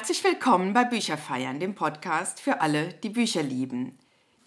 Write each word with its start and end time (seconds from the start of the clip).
Herzlich 0.00 0.24
willkommen 0.24 0.72
bei 0.72 0.84
Bücherfeiern, 0.84 1.60
dem 1.60 1.74
Podcast 1.74 2.40
für 2.40 2.62
alle, 2.62 2.88
die 3.02 3.10
Bücher 3.10 3.42
lieben. 3.42 3.98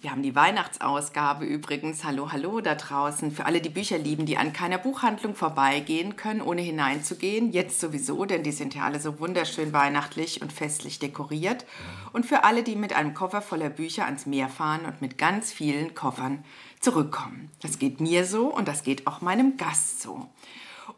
Wir 0.02 0.10
haben 0.10 0.24
die 0.24 0.34
Weihnachtsausgabe 0.34 1.46
übrigens. 1.46 2.04
Hallo, 2.04 2.32
hallo 2.32 2.60
da 2.60 2.74
draußen. 2.74 3.32
Für 3.32 3.46
alle, 3.46 3.62
die 3.62 3.70
Bücher 3.70 4.00
lieben, 4.00 4.26
die 4.26 4.38
an 4.38 4.52
keiner 4.52 4.80
Buchhandlung 4.80 5.36
vorbeigehen 5.36 6.16
können, 6.16 6.42
ohne 6.42 6.64
hineinzugehen. 6.64 7.52
Jetzt 7.52 7.80
sowieso, 7.80 8.26
denn 8.26 8.42
die 8.42 8.52
sind 8.52 8.74
ja 8.74 8.86
alle 8.86 9.00
so 9.00 9.20
wunderschön 9.20 9.74
weihnachtlich 9.74 10.42
und 10.42 10.52
festlich 10.52 10.98
dekoriert. 10.98 11.68
Und 12.14 12.26
für 12.26 12.46
alle, 12.46 12.64
die 12.64 12.76
mit 12.76 12.96
einem 12.96 13.14
Koffer 13.14 13.44
voller 13.44 13.70
Bücher 13.70 14.06
ans 14.06 14.26
Meer 14.26 14.50
fahren 14.50 14.88
und 14.88 15.04
mit 15.04 15.20
ganz 15.20 15.54
vielen 15.54 15.94
Koffern 15.94 16.44
zurückkommen. 16.80 17.52
Das 17.62 17.78
geht 17.78 18.02
mir 18.02 18.26
so 18.26 18.48
und 18.48 18.68
das 18.68 18.82
geht 18.82 19.06
auch 19.06 19.22
meinem 19.22 19.56
Gast 19.58 20.02
so. 20.02 20.28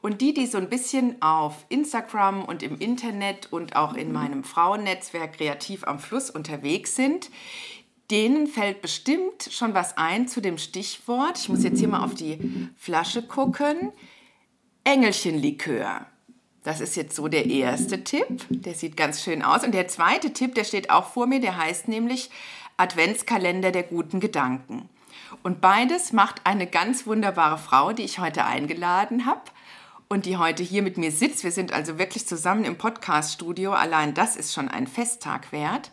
Und 0.02 0.22
die, 0.22 0.34
die 0.34 0.46
so 0.46 0.58
ein 0.58 0.70
bisschen 0.70 1.22
auf 1.22 1.66
Instagram 1.70 2.44
und 2.44 2.64
im 2.64 2.78
Internet 2.80 3.52
und 3.52 3.76
auch 3.76 3.94
in 3.94 4.12
meinem 4.12 4.44
Frauennetzwerk 4.44 5.38
kreativ 5.38 5.84
am 5.86 6.00
Fluss 6.00 6.30
unterwegs 6.30 6.96
sind, 6.96 7.30
denen 8.12 8.48
fällt 8.48 8.82
bestimmt 8.82 9.50
schon 9.50 9.74
was 9.74 9.98
ein 9.98 10.28
zu 10.28 10.42
dem 10.42 10.58
Stichwort. 10.58 11.40
Ich 11.40 11.50
muss 11.50 11.64
jetzt 11.64 11.80
hier 11.80 11.88
mal 11.88 12.04
auf 12.04 12.14
die 12.14 12.70
Flasche 12.78 13.24
gucken. 13.24 13.92
Engelchenlikör. 14.84 16.06
Das 16.64 16.82
ist 16.82 16.96
jetzt 16.96 17.16
so 17.16 17.28
der 17.28 17.46
erste 17.46 18.04
Tipp. 18.04 18.46
Der 18.50 18.74
sieht 18.74 18.98
ganz 18.98 19.24
schön 19.24 19.42
aus. 19.42 19.64
Und 19.64 19.74
der 19.74 19.88
zweite 19.88 20.34
Tipp, 20.34 20.56
der 20.56 20.64
steht 20.64 20.90
auch 20.90 21.06
vor 21.06 21.28
mir, 21.28 21.40
der 21.40 21.58
heißt 21.58 21.88
nämlich 21.88 22.30
Adventskalender 22.78 23.72
der 23.72 23.84
guten 23.84 24.20
Gedanken. 24.20 24.90
Und 25.44 25.62
beides 25.62 26.14
macht 26.14 26.42
eine 26.44 26.68
ganz 26.68 27.08
wunderbare 27.08 27.58
Frau, 27.58 27.94
die 27.94 28.04
ich 28.04 28.20
heute 28.20 28.46
eingeladen 28.46 29.26
habe 29.26 29.42
und 30.10 30.26
die 30.26 30.38
heute 30.38 30.64
hier 30.64 30.82
mit 30.82 30.98
mir 30.98 31.12
sitzt. 31.12 31.44
Wir 31.44 31.52
sind 31.52 31.74
also 31.74 31.98
wirklich 31.98 32.28
zusammen 32.28 32.64
im 32.64 32.78
Podcaststudio. 32.78 33.74
Allein 33.74 34.14
das 34.14 34.36
ist 34.36 34.54
schon 34.54 34.68
ein 34.68 34.88
Festtag 34.88 35.52
wert. 35.52 35.92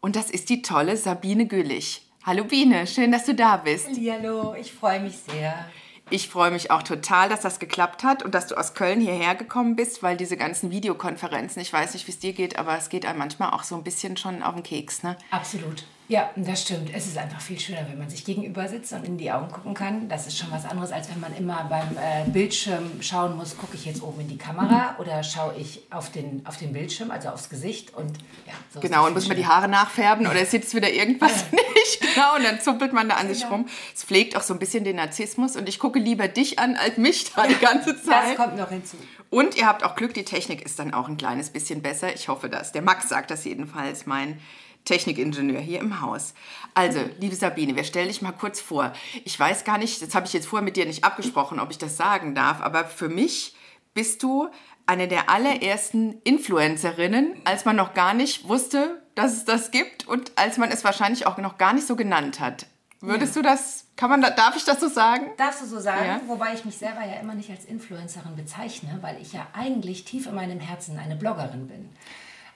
Und 0.00 0.16
das 0.16 0.30
ist 0.30 0.48
die 0.48 0.62
tolle 0.62 0.96
Sabine 0.96 1.46
Güllich. 1.46 2.06
Hallo 2.24 2.44
Biene, 2.44 2.86
schön, 2.86 3.10
dass 3.10 3.24
du 3.24 3.34
da 3.34 3.56
bist. 3.56 3.88
Hallo, 3.88 4.54
ich 4.54 4.72
freue 4.72 5.00
mich 5.00 5.16
sehr. 5.16 5.68
Ich 6.10 6.28
freue 6.28 6.50
mich 6.50 6.70
auch 6.70 6.82
total, 6.82 7.28
dass 7.28 7.40
das 7.40 7.58
geklappt 7.58 8.02
hat 8.02 8.22
und 8.22 8.34
dass 8.34 8.46
du 8.46 8.56
aus 8.56 8.74
Köln 8.74 9.00
hierher 9.00 9.34
gekommen 9.34 9.76
bist, 9.76 10.02
weil 10.02 10.16
diese 10.16 10.36
ganzen 10.36 10.70
Videokonferenzen, 10.70 11.60
ich 11.60 11.72
weiß 11.72 11.92
nicht, 11.92 12.06
wie 12.06 12.12
es 12.12 12.18
dir 12.18 12.32
geht, 12.32 12.58
aber 12.58 12.76
es 12.78 12.88
geht 12.88 13.04
einem 13.04 13.18
manchmal 13.18 13.50
auch 13.50 13.62
so 13.62 13.74
ein 13.74 13.84
bisschen 13.84 14.16
schon 14.16 14.42
auf 14.42 14.54
den 14.54 14.62
Keks, 14.62 15.02
ne? 15.02 15.16
Absolut. 15.30 15.84
Ja, 16.08 16.30
das 16.36 16.62
stimmt. 16.62 16.90
Es 16.94 17.06
ist 17.06 17.18
einfach 17.18 17.40
viel 17.40 17.60
schöner, 17.60 17.86
wenn 17.86 17.98
man 17.98 18.08
sich 18.08 18.24
gegenüber 18.24 18.66
sitzt 18.66 18.94
und 18.94 19.06
in 19.06 19.18
die 19.18 19.30
Augen 19.30 19.50
gucken 19.52 19.74
kann. 19.74 20.08
Das 20.08 20.26
ist 20.26 20.38
schon 20.38 20.50
was 20.50 20.64
anderes, 20.64 20.90
als 20.90 21.10
wenn 21.10 21.20
man 21.20 21.36
immer 21.36 21.66
beim 21.68 21.98
äh, 21.98 22.28
Bildschirm 22.30 23.02
schauen 23.02 23.36
muss, 23.36 23.58
gucke 23.58 23.76
ich 23.76 23.84
jetzt 23.84 24.02
oben 24.02 24.22
in 24.22 24.28
die 24.28 24.38
Kamera 24.38 24.96
oder 24.98 25.22
schaue 25.22 25.54
ich 25.58 25.82
auf 25.90 26.10
den, 26.10 26.46
auf 26.46 26.56
den 26.56 26.72
Bildschirm, 26.72 27.10
also 27.10 27.28
aufs 27.28 27.50
Gesicht. 27.50 27.92
Und, 27.94 28.16
ja, 28.46 28.54
so 28.72 28.80
genau, 28.80 29.06
und 29.06 29.12
muss 29.12 29.28
man 29.28 29.36
die 29.36 29.46
Haare 29.46 29.68
nachfärben 29.68 30.26
oder 30.26 30.46
sitzt 30.46 30.74
wieder 30.74 30.90
irgendwas 30.90 31.44
nicht. 31.52 31.64
Genau, 32.14 32.36
und 32.36 32.44
dann 32.44 32.60
zuppelt 32.60 32.92
man 32.92 33.08
da 33.08 33.16
an 33.16 33.28
sich 33.28 33.42
genau. 33.42 33.56
rum. 33.56 33.68
Es 33.94 34.02
pflegt 34.02 34.36
auch 34.36 34.42
so 34.42 34.52
ein 34.52 34.58
bisschen 34.58 34.82
den 34.82 34.96
Narzissmus 34.96 35.56
und 35.56 35.68
ich 35.68 35.78
gucke 35.78 35.98
lieber 35.98 36.26
dich 36.26 36.58
an 36.58 36.74
als 36.74 36.96
mich 36.96 37.32
da 37.32 37.46
die 37.46 37.54
ganze 37.54 38.00
Zeit. 38.02 38.30
Das 38.30 38.36
kommt 38.36 38.56
noch 38.56 38.70
hinzu. 38.70 38.96
Und 39.30 39.56
ihr 39.56 39.66
habt 39.66 39.84
auch 39.84 39.94
Glück, 39.94 40.14
die 40.14 40.24
Technik 40.24 40.62
ist 40.62 40.78
dann 40.78 40.92
auch 40.92 41.08
ein 41.08 41.16
kleines 41.16 41.50
bisschen 41.50 41.80
besser. 41.82 42.12
Ich 42.14 42.28
hoffe 42.28 42.48
das. 42.48 42.72
Der 42.72 42.82
Max 42.82 43.08
sagt 43.08 43.30
das 43.30 43.44
jedenfalls, 43.44 44.06
mein 44.06 44.40
Technikingenieur 44.88 45.60
hier 45.60 45.80
im 45.80 46.00
Haus. 46.00 46.34
Also, 46.74 47.00
liebe 47.20 47.34
Sabine, 47.34 47.76
wir 47.76 47.84
stellen 47.84 48.08
dich 48.08 48.22
mal 48.22 48.32
kurz 48.32 48.60
vor. 48.60 48.92
Ich 49.24 49.38
weiß 49.38 49.64
gar 49.64 49.78
nicht, 49.78 50.00
das 50.00 50.14
habe 50.14 50.26
ich 50.26 50.32
jetzt 50.32 50.46
vorher 50.46 50.64
mit 50.64 50.76
dir 50.76 50.86
nicht 50.86 51.04
abgesprochen, 51.04 51.60
ob 51.60 51.70
ich 51.70 51.78
das 51.78 51.96
sagen 51.96 52.34
darf, 52.34 52.60
aber 52.60 52.84
für 52.84 53.08
mich 53.08 53.54
bist 53.94 54.22
du 54.22 54.48
eine 54.86 55.06
der 55.06 55.28
allerersten 55.28 56.20
Influencerinnen, 56.24 57.34
als 57.44 57.66
man 57.66 57.76
noch 57.76 57.92
gar 57.92 58.14
nicht 58.14 58.48
wusste, 58.48 59.02
dass 59.14 59.32
es 59.32 59.44
das 59.44 59.70
gibt 59.70 60.08
und 60.08 60.32
als 60.36 60.56
man 60.56 60.70
es 60.70 60.82
wahrscheinlich 60.84 61.26
auch 61.26 61.36
noch 61.36 61.58
gar 61.58 61.74
nicht 61.74 61.86
so 61.86 61.94
genannt 61.94 62.40
hat. 62.40 62.66
Würdest 63.00 63.36
ja. 63.36 63.42
du 63.42 63.48
das, 63.48 63.86
kann 63.96 64.08
man, 64.08 64.22
darf 64.22 64.56
ich 64.56 64.64
das 64.64 64.80
so 64.80 64.88
sagen? 64.88 65.26
Darfst 65.36 65.62
du 65.62 65.66
so 65.66 65.78
sagen, 65.78 66.06
ja. 66.06 66.20
wobei 66.26 66.54
ich 66.54 66.64
mich 66.64 66.76
selber 66.78 67.04
ja 67.04 67.20
immer 67.20 67.34
nicht 67.34 67.50
als 67.50 67.64
Influencerin 67.64 68.34
bezeichne, 68.34 68.98
weil 69.02 69.20
ich 69.20 69.32
ja 69.32 69.46
eigentlich 69.52 70.04
tief 70.04 70.26
in 70.26 70.34
meinem 70.34 70.58
Herzen 70.58 70.98
eine 70.98 71.14
Bloggerin 71.14 71.68
bin. 71.68 71.90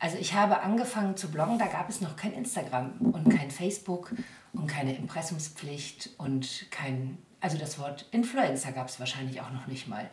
Also 0.02 0.18
ich 0.18 0.34
habe 0.34 0.62
angefangen 0.62 1.16
zu 1.16 1.30
bloggen, 1.30 1.60
da 1.60 1.66
gab 1.66 1.88
es 1.88 2.00
noch 2.00 2.16
kein 2.16 2.32
Instagram 2.32 2.90
und 2.98 3.30
kein 3.30 3.52
Facebook 3.52 4.12
und 4.52 4.66
keine 4.66 4.96
Impressumspflicht 4.96 6.10
und 6.18 6.66
kein, 6.72 7.18
also 7.40 7.56
das 7.56 7.78
Wort 7.78 8.06
Influencer 8.10 8.72
gab 8.72 8.88
es 8.88 8.98
wahrscheinlich 8.98 9.40
auch 9.40 9.52
noch 9.52 9.68
nicht 9.68 9.86
mal. 9.86 10.10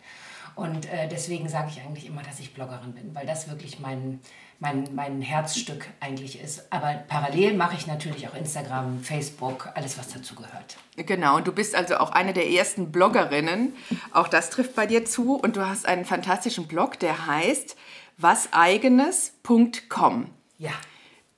Und 0.54 0.86
äh, 0.86 1.08
deswegen 1.08 1.50
sage 1.50 1.72
ich 1.72 1.82
eigentlich 1.82 2.06
immer, 2.06 2.22
dass 2.22 2.40
ich 2.40 2.54
Bloggerin 2.54 2.94
bin, 2.94 3.16
weil 3.16 3.26
das 3.26 3.50
wirklich 3.50 3.80
mein, 3.80 4.20
mein, 4.60 4.88
mein 4.94 5.24
Herzstück 5.24 5.88
eigentlich 6.00 6.40
ist. 6.40 6.72
Aber 6.72 6.94
parallel 7.08 7.56
mache 7.56 7.76
ich 7.76 7.88
natürlich 7.88 8.28
auch 8.28 8.36
Instagram, 8.36 9.02
Facebook, 9.02 9.72
alles, 9.74 9.98
was 9.98 10.10
dazu 10.10 10.36
gehört. 10.36 10.78
Genau, 10.98 11.38
und 11.38 11.48
du 11.48 11.52
bist 11.52 11.74
also 11.74 11.98
auch 11.98 12.12
eine 12.12 12.34
der 12.34 12.48
ersten 12.48 12.92
Bloggerinnen. 12.92 13.74
Auch 14.12 14.28
das 14.28 14.52
trifft 14.52 14.76
bei 14.76 14.86
dir 14.86 15.04
zu. 15.04 15.34
Und 15.34 15.56
du 15.56 15.68
hast 15.68 15.88
einen 15.88 16.06
fantastischen 16.06 16.68
Blog, 16.68 17.00
der 17.00 17.26
heißt 17.26 17.76
waseigenes.com. 18.20 20.28
Ja. 20.58 20.72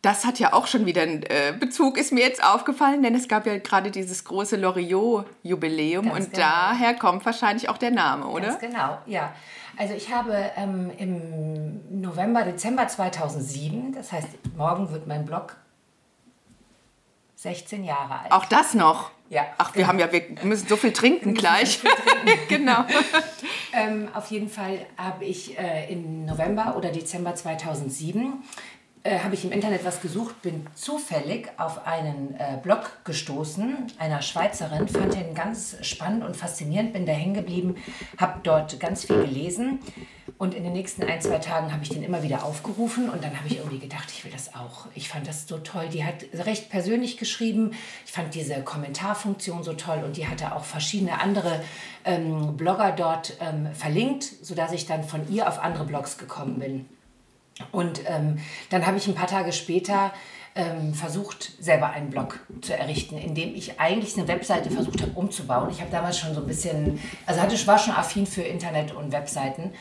Das 0.01 0.25
hat 0.25 0.39
ja 0.39 0.53
auch 0.53 0.65
schon 0.65 0.87
wieder 0.87 1.03
einen 1.03 1.21
äh, 1.23 1.53
Bezug, 1.59 1.97
ist 1.97 2.11
mir 2.11 2.21
jetzt 2.21 2.43
aufgefallen, 2.43 3.03
denn 3.03 3.13
es 3.13 3.27
gab 3.27 3.45
ja 3.45 3.59
gerade 3.59 3.91
dieses 3.91 4.25
große 4.25 4.55
Loriot-Jubiläum 4.55 6.09
und 6.09 6.33
genau. 6.33 6.47
daher 6.47 6.95
kommt 6.95 7.23
wahrscheinlich 7.23 7.69
auch 7.69 7.77
der 7.77 7.91
Name, 7.91 8.25
oder? 8.25 8.47
Ganz 8.47 8.61
genau, 8.61 8.97
ja. 9.05 9.31
Also 9.77 9.93
ich 9.93 10.11
habe 10.11 10.51
ähm, 10.57 10.91
im 10.97 12.01
November, 12.01 12.43
Dezember 12.43 12.87
2007, 12.87 13.93
das 13.93 14.11
heißt, 14.11 14.27
morgen 14.57 14.91
wird 14.91 15.05
mein 15.05 15.25
Blog 15.25 15.55
16 17.35 17.83
Jahre 17.83 18.21
alt. 18.21 18.31
Auch 18.31 18.45
das 18.45 18.73
noch? 18.73 19.11
Ja. 19.31 19.45
Ach, 19.57 19.73
wir 19.73 19.85
genau. 19.85 19.87
haben 19.87 19.99
ja, 19.99 20.11
wir 20.11 20.23
müssen 20.43 20.67
so 20.67 20.75
viel 20.75 20.91
trinken 20.91 21.33
gleich. 21.33 21.77
Viel 21.77 21.89
trinken. 21.89 22.47
genau. 22.49 22.85
ähm, 23.71 24.09
auf 24.13 24.29
jeden 24.29 24.49
Fall 24.49 24.85
habe 24.97 25.23
ich 25.23 25.57
äh, 25.57 25.91
im 25.91 26.25
November 26.25 26.75
oder 26.77 26.91
Dezember 26.91 27.33
2007 27.33 28.43
äh, 29.03 29.19
habe 29.19 29.33
ich 29.33 29.43
im 29.43 29.51
Internet 29.51 29.83
was 29.83 30.01
gesucht, 30.01 30.41
bin 30.41 30.67
zufällig 30.75 31.49
auf 31.57 31.85
einen 31.87 32.35
äh, 32.37 32.57
Blog 32.61 33.03
gestoßen 33.03 33.87
einer 33.97 34.21
Schweizerin, 34.21 34.87
fand 34.87 35.13
den 35.15 35.33
ganz 35.33 35.77
spannend 35.81 36.23
und 36.23 36.35
faszinierend, 36.35 36.93
bin 36.93 37.05
da 37.05 37.11
hängen 37.11 37.33
geblieben, 37.33 37.75
habe 38.17 38.39
dort 38.43 38.79
ganz 38.79 39.05
viel 39.05 39.21
gelesen 39.23 39.79
und 40.41 40.55
in 40.55 40.63
den 40.63 40.73
nächsten 40.73 41.03
ein, 41.03 41.21
zwei 41.21 41.37
Tagen 41.37 41.71
habe 41.71 41.83
ich 41.83 41.89
den 41.89 42.03
immer 42.03 42.23
wieder 42.23 42.43
aufgerufen 42.43 43.09
und 43.09 43.23
dann 43.23 43.37
habe 43.37 43.47
ich 43.47 43.57
irgendwie 43.57 43.77
gedacht, 43.77 44.09
ich 44.11 44.25
will 44.25 44.31
das 44.31 44.55
auch. 44.55 44.87
Ich 44.95 45.07
fand 45.07 45.27
das 45.27 45.47
so 45.47 45.59
toll. 45.59 45.87
Die 45.89 46.03
hat 46.03 46.25
recht 46.33 46.69
persönlich 46.69 47.17
geschrieben. 47.17 47.73
Ich 48.07 48.11
fand 48.11 48.33
diese 48.33 48.61
Kommentarfunktion 48.63 49.63
so 49.63 49.73
toll 49.73 50.01
und 50.03 50.17
die 50.17 50.27
hatte 50.27 50.55
auch 50.55 50.63
verschiedene 50.63 51.21
andere 51.21 51.63
ähm, 52.05 52.57
Blogger 52.57 52.91
dort 52.91 53.37
ähm, 53.39 53.67
verlinkt, 53.73 54.23
sodass 54.23 54.71
ich 54.71 54.87
dann 54.87 55.03
von 55.03 55.31
ihr 55.31 55.47
auf 55.47 55.59
andere 55.59 55.85
Blogs 55.85 56.17
gekommen 56.17 56.57
bin. 56.57 56.89
Und 57.71 58.01
ähm, 58.07 58.39
dann 58.69 58.85
habe 58.85 58.97
ich 58.97 59.07
ein 59.07 59.15
paar 59.15 59.27
Tage 59.27 59.53
später 59.53 60.11
ähm, 60.53 60.93
versucht, 60.93 61.51
selber 61.63 61.91
einen 61.91 62.09
Blog 62.09 62.39
zu 62.61 62.75
errichten, 62.75 63.17
in 63.17 63.35
dem 63.35 63.55
ich 63.55 63.79
eigentlich 63.79 64.17
eine 64.17 64.27
Webseite 64.27 64.69
versucht 64.69 65.01
habe 65.01 65.11
umzubauen. 65.13 65.69
Ich 65.71 65.79
habe 65.79 65.89
damals 65.91 66.19
schon 66.19 66.33
so 66.33 66.41
ein 66.41 66.47
bisschen, 66.47 66.99
also 67.25 67.39
hatte, 67.39 67.55
war 67.67 67.77
schon 67.77 67.93
affin 67.93 68.27
für 68.27 68.41
Internet 68.41 68.93
und 68.93 69.13
Webseiten 69.13 69.71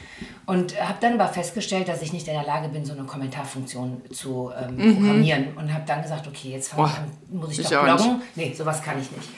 und 0.47 0.81
habe 0.81 0.99
dann 1.01 1.21
aber 1.21 1.33
festgestellt, 1.33 1.89
dass 1.89 2.03
ich 2.03 2.13
nicht 2.13 2.29
in 2.29 2.35
der 2.35 2.45
Lage 2.45 2.69
bin, 2.69 2.85
so 2.85 2.93
eine 2.93 3.03
Kommentarfunktion 3.03 4.03
zu 4.13 4.53
ähm, 4.57 4.77
mhm. 4.77 4.95
programmieren 4.97 5.57
und 5.57 5.75
habe 5.75 5.85
dann 5.87 6.03
gesagt, 6.03 6.29
okay, 6.29 6.51
jetzt 6.51 6.73
an, 6.79 6.89
muss 7.31 7.53
ich, 7.53 7.61
ich 7.61 7.69
doch 7.69 7.83
bloggen. 7.83 8.23
Nee, 8.37 8.55
sowas 8.57 8.81
kann 8.81 9.01
ich 9.01 9.11
nicht. 9.11 9.29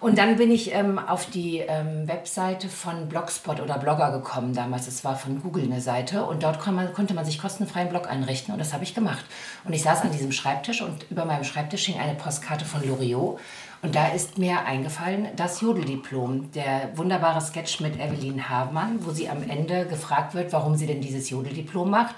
Und 0.00 0.16
dann 0.16 0.36
bin 0.36 0.50
ich 0.50 0.72
ähm, 0.72 0.98
auf 0.98 1.26
die 1.26 1.58
ähm, 1.58 2.08
Webseite 2.08 2.70
von 2.70 3.08
Blogspot 3.08 3.60
oder 3.60 3.78
Blogger 3.78 4.10
gekommen 4.12 4.54
damals. 4.54 4.88
Es 4.88 5.04
war 5.04 5.14
von 5.14 5.42
Google 5.42 5.64
eine 5.64 5.82
Seite 5.82 6.24
und 6.24 6.42
dort 6.42 6.66
man, 6.66 6.94
konnte 6.94 7.12
man 7.12 7.26
sich 7.26 7.38
kostenfrei 7.38 7.80
einen 7.80 7.90
Blog 7.90 8.08
einrichten 8.08 8.54
und 8.54 8.58
das 8.58 8.72
habe 8.72 8.82
ich 8.82 8.94
gemacht. 8.94 9.24
Und 9.64 9.74
ich 9.74 9.82
saß 9.82 10.00
an 10.00 10.12
diesem 10.12 10.32
Schreibtisch 10.32 10.80
und 10.80 11.10
über 11.10 11.26
meinem 11.26 11.44
Schreibtisch 11.44 11.84
hing 11.84 12.00
eine 12.00 12.14
Postkarte 12.14 12.64
von 12.64 12.82
Loriot 12.86 13.38
und 13.82 13.94
da 13.94 14.08
ist 14.08 14.38
mir 14.38 14.64
eingefallen 14.64 15.28
das 15.36 15.60
Jodeldiplom, 15.60 16.50
der 16.52 16.90
wunderbare 16.96 17.42
Sketch 17.42 17.80
mit 17.80 17.96
Evelyn 18.00 18.48
Havemann, 18.48 19.04
wo 19.04 19.10
sie 19.10 19.28
am 19.28 19.42
Ende 19.42 19.86
gefragt 19.86 20.34
wird, 20.34 20.52
warum 20.54 20.76
sie 20.76 20.86
denn 20.86 21.02
dieses 21.02 21.28
Jodeldiplom 21.28 21.90
macht 21.90 22.16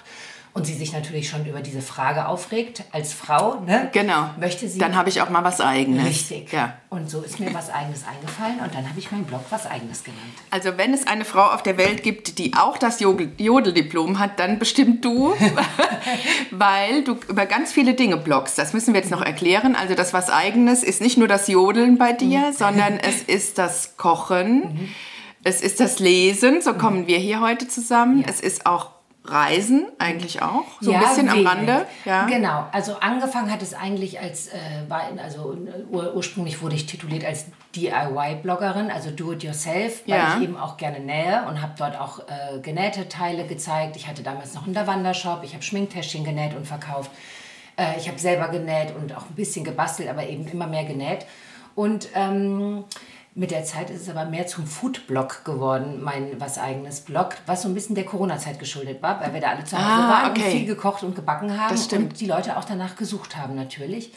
und 0.54 0.66
sie 0.66 0.74
sich 0.74 0.92
natürlich 0.92 1.30
schon 1.30 1.46
über 1.46 1.60
diese 1.60 1.80
Frage 1.80 2.26
aufregt, 2.26 2.84
als 2.92 3.14
Frau, 3.14 3.60
ne? 3.60 3.88
Genau. 3.92 4.28
Möchte 4.38 4.68
sie. 4.68 4.78
Dann 4.78 4.96
habe 4.96 5.08
ich 5.08 5.22
auch 5.22 5.30
mal 5.30 5.44
was 5.44 5.62
Eigenes. 5.62 6.04
Richtig. 6.04 6.52
Ja. 6.52 6.74
Und 6.90 7.08
so 7.08 7.22
ist 7.22 7.40
mir 7.40 7.54
was 7.54 7.70
Eigenes 7.70 8.04
eingefallen 8.06 8.60
und 8.60 8.74
dann 8.74 8.86
habe 8.86 8.98
ich 8.98 9.10
meinen 9.10 9.24
Blog 9.24 9.40
was 9.48 9.66
Eigenes 9.66 10.04
genannt. 10.04 10.34
Also, 10.50 10.76
wenn 10.76 10.92
es 10.92 11.06
eine 11.06 11.24
Frau 11.24 11.44
auf 11.44 11.62
der 11.62 11.78
Welt 11.78 12.02
gibt, 12.02 12.38
die 12.38 12.52
auch 12.52 12.76
das 12.76 13.00
Jodeldiplom 13.00 14.18
hat, 14.18 14.38
dann 14.38 14.58
bestimmt 14.58 15.02
du, 15.02 15.32
weil 16.50 17.02
du 17.04 17.16
über 17.28 17.46
ganz 17.46 17.72
viele 17.72 17.94
Dinge 17.94 18.18
bloggst. 18.18 18.58
Das 18.58 18.74
müssen 18.74 18.92
wir 18.92 19.00
jetzt 19.00 19.10
noch 19.10 19.22
erklären. 19.22 19.74
Also, 19.74 19.94
das 19.94 20.12
was 20.12 20.28
Eigenes 20.28 20.82
ist 20.82 21.00
nicht 21.00 21.16
nur 21.16 21.28
das 21.28 21.48
Jodeln 21.48 21.96
bei 21.96 22.12
dir, 22.12 22.48
mhm. 22.48 22.52
sondern 22.52 22.98
es 22.98 23.22
ist 23.26 23.56
das 23.56 23.96
Kochen. 23.96 24.60
Mhm. 24.60 24.88
Es 25.44 25.62
ist 25.62 25.80
das 25.80 25.98
Lesen, 25.98 26.60
so 26.60 26.74
kommen 26.74 27.06
wir 27.06 27.18
hier 27.18 27.40
heute 27.40 27.66
zusammen. 27.66 28.20
Ja. 28.20 28.26
Es 28.28 28.40
ist 28.40 28.66
auch 28.66 28.90
Reisen 29.24 29.86
eigentlich 30.00 30.42
auch, 30.42 30.64
so 30.80 30.90
ja, 30.90 30.98
ein 30.98 31.04
bisschen 31.08 31.30
wenig. 31.32 31.46
am 31.46 31.58
Rande. 31.58 31.86
Ja. 32.04 32.26
Genau, 32.26 32.66
also 32.72 32.96
angefangen 32.98 33.52
hat 33.52 33.62
es 33.62 33.72
eigentlich 33.72 34.18
als, 34.20 34.48
äh, 34.48 34.58
war- 34.88 35.04
also 35.22 35.56
ur 35.90 36.14
ursprünglich 36.16 36.60
wurde 36.60 36.74
ich 36.74 36.86
tituliert 36.86 37.24
als 37.24 37.46
DIY-Bloggerin, 37.76 38.90
also 38.90 39.10
Do-it-yourself, 39.10 40.02
weil 40.06 40.18
Ja. 40.18 40.36
ich 40.36 40.42
eben 40.42 40.56
auch 40.56 40.76
gerne 40.76 40.98
nähe 40.98 41.44
und 41.48 41.62
habe 41.62 41.72
dort 41.78 41.98
auch 42.00 42.20
äh, 42.20 42.58
genähte 42.60 43.08
Teile 43.08 43.46
gezeigt. 43.46 43.94
Ich 43.96 44.08
hatte 44.08 44.22
damals 44.24 44.54
noch 44.54 44.64
einen 44.64 44.74
Lavanda-Shop, 44.74 45.42
ich 45.44 45.52
habe 45.54 45.62
Schminktäschchen 45.62 46.24
genäht 46.24 46.56
und 46.56 46.66
verkauft. 46.66 47.10
Äh, 47.76 47.98
ich 47.98 48.08
habe 48.08 48.18
selber 48.18 48.48
genäht 48.48 48.92
und 48.96 49.16
auch 49.16 49.26
ein 49.30 49.34
bisschen 49.36 49.64
gebastelt, 49.64 50.08
aber 50.08 50.26
eben 50.26 50.46
immer 50.48 50.66
mehr 50.66 50.84
genäht. 50.84 51.26
Und 51.76 52.08
ähm, 52.14 52.84
mit 53.34 53.50
der 53.50 53.64
Zeit 53.64 53.88
ist 53.90 54.02
es 54.02 54.08
aber 54.10 54.26
mehr 54.26 54.46
zum 54.46 54.66
Food-Blog 54.66 55.44
geworden, 55.44 56.02
mein 56.02 56.38
was 56.38 56.58
eigenes 56.58 57.00
Blog, 57.00 57.30
was 57.46 57.62
so 57.62 57.68
ein 57.68 57.74
bisschen 57.74 57.94
der 57.94 58.04
Corona-Zeit 58.04 58.58
geschuldet 58.58 59.02
war, 59.02 59.20
weil 59.20 59.32
wir 59.32 59.40
da 59.40 59.48
alle 59.50 59.64
zu 59.64 59.76
Hause 59.76 59.86
Ah, 59.86 60.08
waren 60.24 60.30
okay. 60.32 60.44
und 60.44 60.50
viel 60.50 60.66
gekocht 60.66 61.02
und 61.02 61.14
gebacken 61.14 61.58
haben 61.58 61.74
und 61.76 62.20
die 62.20 62.26
Leute 62.26 62.56
auch 62.58 62.64
danach 62.64 62.96
gesucht 62.96 63.36
haben 63.36 63.54
natürlich. 63.54 64.12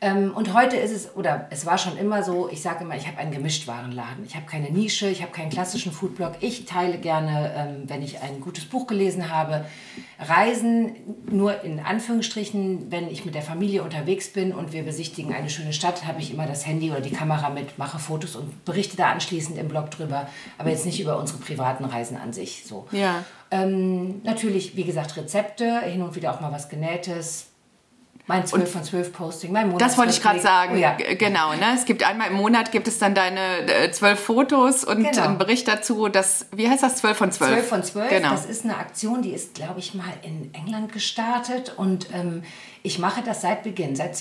Ähm, 0.00 0.32
und 0.34 0.54
heute 0.54 0.76
ist 0.76 0.92
es, 0.92 1.16
oder 1.16 1.48
es 1.50 1.66
war 1.66 1.76
schon 1.76 1.96
immer 1.96 2.22
so, 2.22 2.48
ich 2.48 2.62
sage 2.62 2.84
immer, 2.84 2.94
ich 2.94 3.08
habe 3.08 3.18
einen 3.18 3.32
Gemischtwarenladen. 3.32 4.24
Ich 4.24 4.36
habe 4.36 4.46
keine 4.46 4.70
Nische, 4.70 5.08
ich 5.08 5.22
habe 5.22 5.32
keinen 5.32 5.50
klassischen 5.50 5.90
Foodblog. 5.90 6.34
Ich 6.40 6.66
teile 6.66 6.98
gerne, 6.98 7.52
ähm, 7.56 7.82
wenn 7.88 8.02
ich 8.02 8.22
ein 8.22 8.40
gutes 8.40 8.64
Buch 8.64 8.86
gelesen 8.86 9.28
habe, 9.28 9.64
Reisen 10.20 10.94
nur 11.28 11.64
in 11.64 11.80
Anführungsstrichen, 11.80 12.92
wenn 12.92 13.08
ich 13.08 13.24
mit 13.24 13.34
der 13.34 13.42
Familie 13.42 13.82
unterwegs 13.82 14.32
bin 14.32 14.52
und 14.52 14.72
wir 14.72 14.84
besichtigen 14.84 15.34
eine 15.34 15.50
schöne 15.50 15.72
Stadt, 15.72 16.06
habe 16.06 16.20
ich 16.20 16.32
immer 16.32 16.46
das 16.46 16.64
Handy 16.64 16.92
oder 16.92 17.00
die 17.00 17.10
Kamera 17.10 17.50
mit, 17.50 17.76
mache 17.76 17.98
Fotos 17.98 18.36
und 18.36 18.64
berichte 18.64 18.96
da 18.96 19.10
anschließend 19.10 19.58
im 19.58 19.66
Blog 19.66 19.90
drüber, 19.90 20.28
aber 20.58 20.70
jetzt 20.70 20.86
nicht 20.86 21.00
über 21.00 21.18
unsere 21.18 21.38
privaten 21.40 21.84
Reisen 21.84 22.16
an 22.16 22.32
sich. 22.32 22.64
So. 22.64 22.86
Ja. 22.92 23.24
Ähm, 23.50 24.20
natürlich, 24.22 24.76
wie 24.76 24.84
gesagt, 24.84 25.16
Rezepte, 25.16 25.80
hin 25.80 26.02
und 26.02 26.14
wieder 26.14 26.32
auch 26.32 26.40
mal 26.40 26.52
was 26.52 26.68
Genähtes. 26.68 27.47
Mein 28.28 28.46
12 28.46 28.70
von 28.70 28.84
12 28.84 29.12
Posting, 29.12 29.52
mein 29.52 29.68
Monat. 29.68 29.80
Das 29.80 29.96
wollte 29.96 30.12
ich 30.12 30.20
gerade 30.22 30.38
sagen. 30.38 30.74
Oh, 30.74 30.78
ja. 30.78 30.92
Genau, 30.92 31.54
ne? 31.54 31.74
Es 31.74 31.86
gibt 31.86 32.06
einmal 32.06 32.28
im 32.28 32.34
Monat 32.34 32.70
gibt 32.70 32.86
es 32.86 32.98
dann 32.98 33.14
deine 33.14 33.90
zwölf 33.92 34.20
Fotos 34.20 34.84
und 34.84 35.02
Genau. 35.02 35.22
einen 35.24 35.38
Bericht 35.38 35.66
dazu. 35.66 36.08
Das, 36.08 36.44
wie 36.54 36.68
heißt 36.68 36.82
das? 36.82 36.96
Zwölf 36.96 37.16
von 37.16 37.32
zwölf. 37.32 37.52
12 37.52 37.68
von 37.68 37.82
12, 37.82 38.10
Genau. 38.10 38.30
das 38.30 38.44
ist 38.44 38.64
eine 38.64 38.76
Aktion, 38.76 39.22
die 39.22 39.32
ist, 39.32 39.54
glaube 39.54 39.80
ich, 39.80 39.94
mal 39.94 40.12
in 40.22 40.52
England 40.52 40.92
gestartet 40.92 41.72
und 41.78 42.08
ähm, 42.12 42.42
ich 42.82 42.98
mache 42.98 43.22
das 43.22 43.40
seit 43.40 43.62
Beginn, 43.62 43.96
seit 43.96 44.14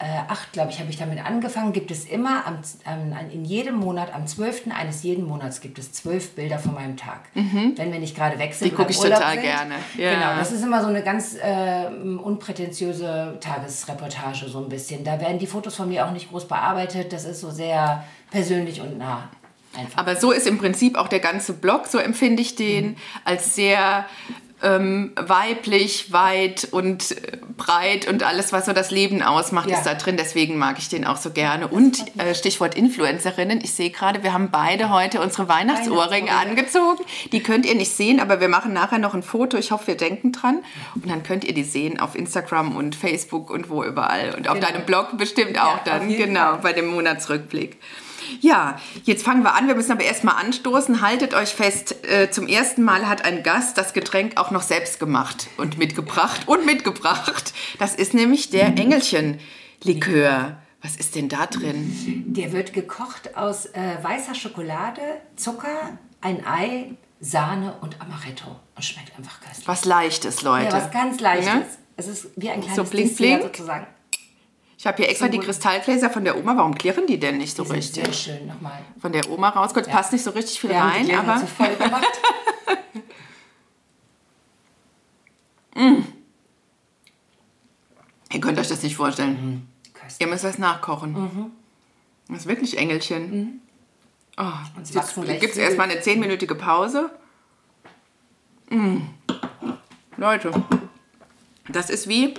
2008, 0.00 0.52
glaube 0.52 0.70
ich, 0.70 0.80
habe 0.80 0.90
ich 0.90 0.96
damit 0.96 1.24
angefangen, 1.24 1.72
gibt 1.72 1.90
es 1.90 2.06
immer 2.06 2.46
am, 2.46 2.58
ähm, 2.86 3.14
in 3.30 3.44
jedem 3.44 3.76
Monat, 3.76 4.14
am 4.14 4.26
12. 4.26 4.72
eines 4.74 5.02
jeden 5.02 5.26
Monats 5.26 5.60
gibt 5.60 5.78
es 5.78 5.92
zwölf 5.92 6.30
Bilder 6.30 6.58
von 6.58 6.74
meinem 6.74 6.96
Tag. 6.96 7.20
Wenn 7.34 7.92
wir 7.92 7.98
nicht 7.98 8.16
gerade 8.16 8.36
Mhm. 8.40 8.64
Die 8.64 8.70
gucke 8.70 8.90
ich 8.90 8.98
Urlaub 8.98 9.18
total 9.18 9.34
sind. 9.34 9.42
gerne. 9.42 9.74
Ja. 9.98 10.14
Genau, 10.14 10.36
das 10.38 10.52
ist 10.52 10.64
immer 10.64 10.80
so 10.80 10.88
eine 10.88 11.02
ganz 11.02 11.36
äh, 11.36 11.86
unprätentiöse 11.86 13.36
Tagesreportage 13.40 14.48
so 14.48 14.58
ein 14.58 14.68
bisschen. 14.68 15.04
Da 15.04 15.20
werden 15.20 15.38
die 15.38 15.46
Fotos 15.46 15.76
von 15.76 15.88
mir 15.88 16.06
auch 16.06 16.12
nicht 16.12 16.30
groß 16.30 16.48
bearbeitet, 16.48 17.12
das 17.12 17.24
ist 17.24 17.40
so 17.40 17.50
sehr 17.50 18.04
persönlich 18.30 18.80
und 18.80 18.96
nah. 18.98 19.28
Einfach. 19.76 19.98
Aber 19.98 20.16
so 20.16 20.32
ist 20.32 20.46
im 20.46 20.58
Prinzip 20.58 20.96
auch 20.96 21.06
der 21.06 21.20
ganze 21.20 21.52
Blog, 21.52 21.86
so 21.86 21.98
empfinde 21.98 22.42
ich 22.42 22.56
den, 22.56 22.96
als 23.24 23.54
sehr 23.54 24.04
ähm, 24.62 25.12
weiblich, 25.16 26.12
weit 26.12 26.68
und 26.70 27.12
äh, 27.12 27.38
breit 27.56 28.06
und 28.08 28.22
alles, 28.22 28.52
was 28.52 28.66
so 28.66 28.72
das 28.72 28.90
Leben 28.90 29.22
ausmacht, 29.22 29.68
Ja. 29.70 29.76
ist 29.78 29.84
da 29.86 29.94
drin. 29.94 30.16
Deswegen 30.18 30.56
mag 30.58 30.78
ich 30.78 30.88
den 30.88 31.06
auch 31.06 31.16
so 31.16 31.30
gerne. 31.30 31.68
Und 31.68 32.04
äh, 32.18 32.34
Stichwort 32.34 32.74
Influencerinnen. 32.74 33.60
Ich 33.62 33.72
sehe 33.72 33.90
gerade, 33.90 34.22
wir 34.22 34.32
haben 34.32 34.50
beide 34.50 34.90
heute 34.90 35.20
unsere 35.20 35.48
Weihnachtsohrringe 35.48 36.28
Weihnachtsohrringe. 36.28 36.30
angezogen. 36.32 37.04
Die 37.32 37.42
könnt 37.42 37.66
ihr 37.66 37.74
nicht 37.74 37.92
sehen, 37.92 38.20
aber 38.20 38.40
wir 38.40 38.48
machen 38.48 38.72
nachher 38.72 38.98
noch 38.98 39.14
ein 39.14 39.22
Foto. 39.22 39.56
Ich 39.56 39.70
hoffe, 39.70 39.88
wir 39.88 39.96
denken 39.96 40.32
dran. 40.32 40.58
Und 40.94 41.08
dann 41.10 41.22
könnt 41.22 41.44
ihr 41.44 41.54
die 41.54 41.64
sehen 41.64 42.00
auf 42.00 42.14
Instagram 42.14 42.76
und 42.76 42.94
Facebook 42.96 43.50
und 43.50 43.70
wo 43.70 43.82
überall. 43.84 44.34
Und 44.36 44.48
auf 44.48 44.54
Genau. 44.54 44.66
deinem 44.66 44.84
Blog 44.86 45.16
bestimmt 45.16 45.58
auch 45.60 45.74
auf 45.76 45.84
dann. 45.84 46.08
Genau, 46.08 46.40
Fall. 46.52 46.58
bei 46.62 46.72
dem 46.72 46.86
Monatsrückblick. 46.88 47.78
Ja, 48.40 48.78
jetzt 49.04 49.24
fangen 49.24 49.42
wir 49.42 49.54
an. 49.54 49.66
Wir 49.68 49.74
müssen 49.74 49.92
aber 49.92 50.04
erstmal 50.04 50.36
anstoßen. 50.36 51.00
Haltet 51.00 51.34
euch 51.34 51.50
fest, 51.50 51.96
äh, 52.04 52.30
zum 52.30 52.46
ersten 52.46 52.82
Mal 52.82 53.08
hat 53.08 53.24
ein 53.24 53.42
Gast 53.42 53.76
das 53.78 53.92
Getränk 53.92 54.36
auch 54.38 54.50
noch 54.50 54.62
selbst 54.62 55.00
gemacht 55.00 55.48
und 55.56 55.78
mitgebracht 55.78 56.42
und 56.46 56.64
mitgebracht. 56.66 57.52
Das 57.78 57.94
ist 57.94 58.14
nämlich 58.14 58.50
der 58.50 58.68
Engelchen-Likör. 58.76 60.56
Was 60.82 60.96
ist 60.96 61.14
denn 61.14 61.28
da 61.28 61.46
drin? 61.46 62.24
Der 62.28 62.52
wird 62.52 62.72
gekocht 62.72 63.36
aus 63.36 63.66
äh, 63.66 63.98
weißer 64.02 64.34
Schokolade, 64.34 65.02
Zucker, 65.36 65.98
ein 66.22 66.46
Ei, 66.46 66.92
Sahne 67.20 67.74
und 67.82 68.00
Amaretto. 68.00 68.56
Und 68.74 68.82
schmeckt 68.82 69.16
einfach 69.18 69.40
köstlich. 69.40 69.68
Was 69.68 69.84
Leichtes, 69.84 70.40
Leute. 70.42 70.68
Ja, 70.68 70.72
was 70.72 70.90
ganz 70.90 71.20
Leichtes. 71.20 71.52
Ne? 71.52 71.66
Es 71.96 72.06
ist 72.08 72.28
wie 72.36 72.48
ein 72.48 72.60
kleines 72.62 72.76
So 72.76 72.84
blink, 72.84 73.14
blink? 73.16 73.42
sozusagen. 73.42 73.86
Ich 74.80 74.86
habe 74.86 74.96
hier 74.96 75.10
extra 75.10 75.26
So 75.26 75.32
die. 75.32 75.38
Kristallgläser 75.40 76.08
von 76.08 76.24
der 76.24 76.38
Oma. 76.38 76.56
Warum 76.56 76.74
klirren 76.74 77.06
die 77.06 77.20
denn 77.20 77.36
nicht 77.36 77.54
so 77.54 77.64
Die 77.64 77.72
richtig? 77.72 78.02
sehr 78.02 78.14
schön 78.14 78.46
nochmal. 78.46 78.82
Von 78.98 79.12
der 79.12 79.30
Oma 79.30 79.50
raus. 79.50 79.74
Gut, 79.74 79.86
passt 79.86 80.10
nicht 80.10 80.24
so 80.24 80.30
richtig 80.30 80.58
viel 80.58 80.70
Wir 80.70 80.82
haben 80.82 81.04
die 81.04 81.12
rein, 81.12 81.28
aber 81.28 81.38
zu 81.38 81.46
voll 81.46 81.76
gemacht. 81.78 82.06
ihr 88.32 88.40
könnt 88.40 88.58
euch 88.58 88.68
das 88.68 88.82
nicht 88.82 88.96
vorstellen. 88.96 89.68
Köstlich. 89.92 90.20
Ihr 90.20 90.26
müsst 90.28 90.44
das 90.44 90.56
nachkochen. 90.56 91.52
Das 92.28 92.38
ist 92.38 92.46
wirklich 92.46 92.78
Engelchen. 92.78 93.60
Oh, 94.38 94.44
Und 94.78 94.88
jetzt 94.88 95.14
gibt 95.40 95.52
es 95.52 95.58
erstmal 95.58 95.90
eine 95.90 96.00
zehnminütige 96.00 96.54
Pause. 96.54 97.10
Mm. 98.70 99.00
Leute, 100.16 100.52
das 101.68 101.90
ist 101.90 102.08
wie 102.08 102.32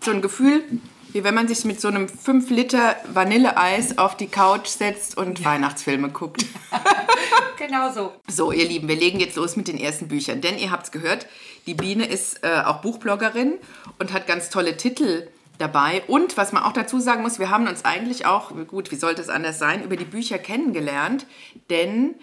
so 0.00 0.12
ein 0.12 0.22
Gefühl, 0.22 0.62
wie 1.12 1.24
wenn 1.24 1.34
man 1.34 1.48
sich 1.48 1.64
mit 1.64 1.80
so 1.80 1.88
einem 1.88 2.08
5 2.08 2.50
Liter 2.50 2.96
Vanilleeis 3.12 3.98
auf 3.98 4.16
die 4.16 4.28
Couch 4.28 4.68
setzt 4.68 5.16
und 5.16 5.44
Weihnachtsfilme 5.44 6.10
guckt. 6.10 6.44
genau 7.58 7.92
so. 7.92 8.12
So, 8.28 8.52
ihr 8.52 8.66
Lieben, 8.66 8.88
wir 8.88 8.96
legen 8.96 9.20
jetzt 9.20 9.36
los 9.36 9.56
mit 9.56 9.68
den 9.68 9.78
ersten 9.78 10.08
Büchern. 10.08 10.40
Denn 10.40 10.58
ihr 10.58 10.70
habt 10.70 10.84
es 10.86 10.92
gehört, 10.92 11.26
die 11.66 11.74
Biene 11.74 12.06
ist 12.06 12.42
äh, 12.42 12.62
auch 12.64 12.80
Buchbloggerin 12.80 13.54
und 13.98 14.12
hat 14.12 14.26
ganz 14.26 14.50
tolle 14.50 14.76
Titel 14.76 15.28
dabei. 15.60 16.02
Und 16.06 16.36
was 16.36 16.52
man 16.52 16.62
auch 16.62 16.72
dazu 16.72 16.98
sagen 17.00 17.22
muss, 17.22 17.38
wir 17.38 17.50
haben 17.50 17.66
uns 17.68 17.84
eigentlich 17.84 18.26
auch, 18.26 18.52
gut, 18.66 18.90
wie 18.90 18.96
sollte 18.96 19.20
es 19.22 19.28
anders 19.28 19.58
sein, 19.58 19.84
über 19.84 19.96
die 19.96 20.04
Bücher 20.04 20.38
kennengelernt. 20.38 21.26
Denn 21.68 22.14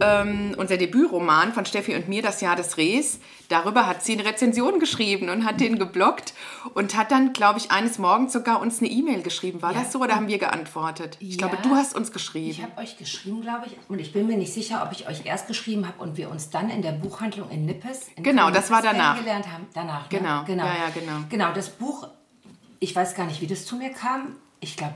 ähm, 0.00 0.54
unser 0.56 0.76
Debütroman 0.76 1.52
von 1.52 1.66
Steffi 1.66 1.94
und 1.94 2.08
mir, 2.08 2.22
Das 2.22 2.40
Jahr 2.40 2.56
des 2.56 2.76
Rehs, 2.76 3.20
darüber 3.48 3.86
hat 3.86 4.02
sie 4.02 4.12
eine 4.14 4.24
Rezension 4.24 4.78
geschrieben 4.78 5.28
und 5.28 5.44
hat 5.44 5.60
den 5.60 5.78
geblockt 5.78 6.32
und 6.74 6.96
hat 6.96 7.10
dann, 7.10 7.32
glaube 7.32 7.58
ich, 7.58 7.70
eines 7.70 7.98
Morgens 7.98 8.32
sogar 8.32 8.60
uns 8.60 8.78
eine 8.80 8.88
E-Mail 8.90 9.22
geschrieben. 9.22 9.60
War 9.62 9.72
Ja. 9.72 9.80
das 9.80 9.92
so 9.92 10.00
oder 10.00 10.14
haben 10.14 10.28
wir 10.28 10.38
geantwortet? 10.38 11.16
Ich 11.20 11.32
Ja. 11.40 11.48
glaube, 11.48 11.58
du 11.62 11.74
hast 11.74 11.94
uns 11.94 12.08
Ich 12.08 12.12
geschrieben. 12.14 12.62
habe 12.62 12.80
euch 12.80 12.96
geschrieben, 12.96 13.42
glaube 13.42 13.66
ich, 13.66 13.76
und 13.88 13.98
ich 13.98 14.12
bin 14.12 14.26
mir 14.26 14.36
nicht 14.36 14.52
sicher, 14.54 14.82
ob 14.84 14.92
ich 14.92 15.08
euch 15.08 15.26
erst 15.26 15.46
geschrieben 15.48 15.86
habe 15.86 16.02
und 16.02 16.16
wir 16.16 16.30
uns 16.30 16.50
dann 16.50 16.70
in 16.70 16.80
der 16.82 16.92
Buchhandlung 16.92 17.50
in 17.50 17.66
Nippes 17.66 18.08
in 18.16 18.22
Genau, 18.22 18.50
das 18.50 18.70
war 18.70 18.80
danach. 18.82 19.14
kennengelernt 19.14 19.46
haben. 19.52 19.66
Danach, 19.74 20.10
ne? 20.10 20.18
Genau. 20.18 20.44
genau. 20.44 20.64
Ja, 20.64 20.74
ja, 20.74 20.90
genau. 20.94 21.24
Genau, 21.28 21.52
das 21.52 21.68
Buch, 21.70 22.08
ich 22.84 22.94
weiß 22.94 23.14
gar 23.14 23.26
nicht, 23.26 23.40
wie 23.40 23.46
das 23.46 23.64
zu 23.64 23.76
mir 23.76 23.90
kam. 23.90 24.36
Ich 24.60 24.76
glaube, 24.76 24.94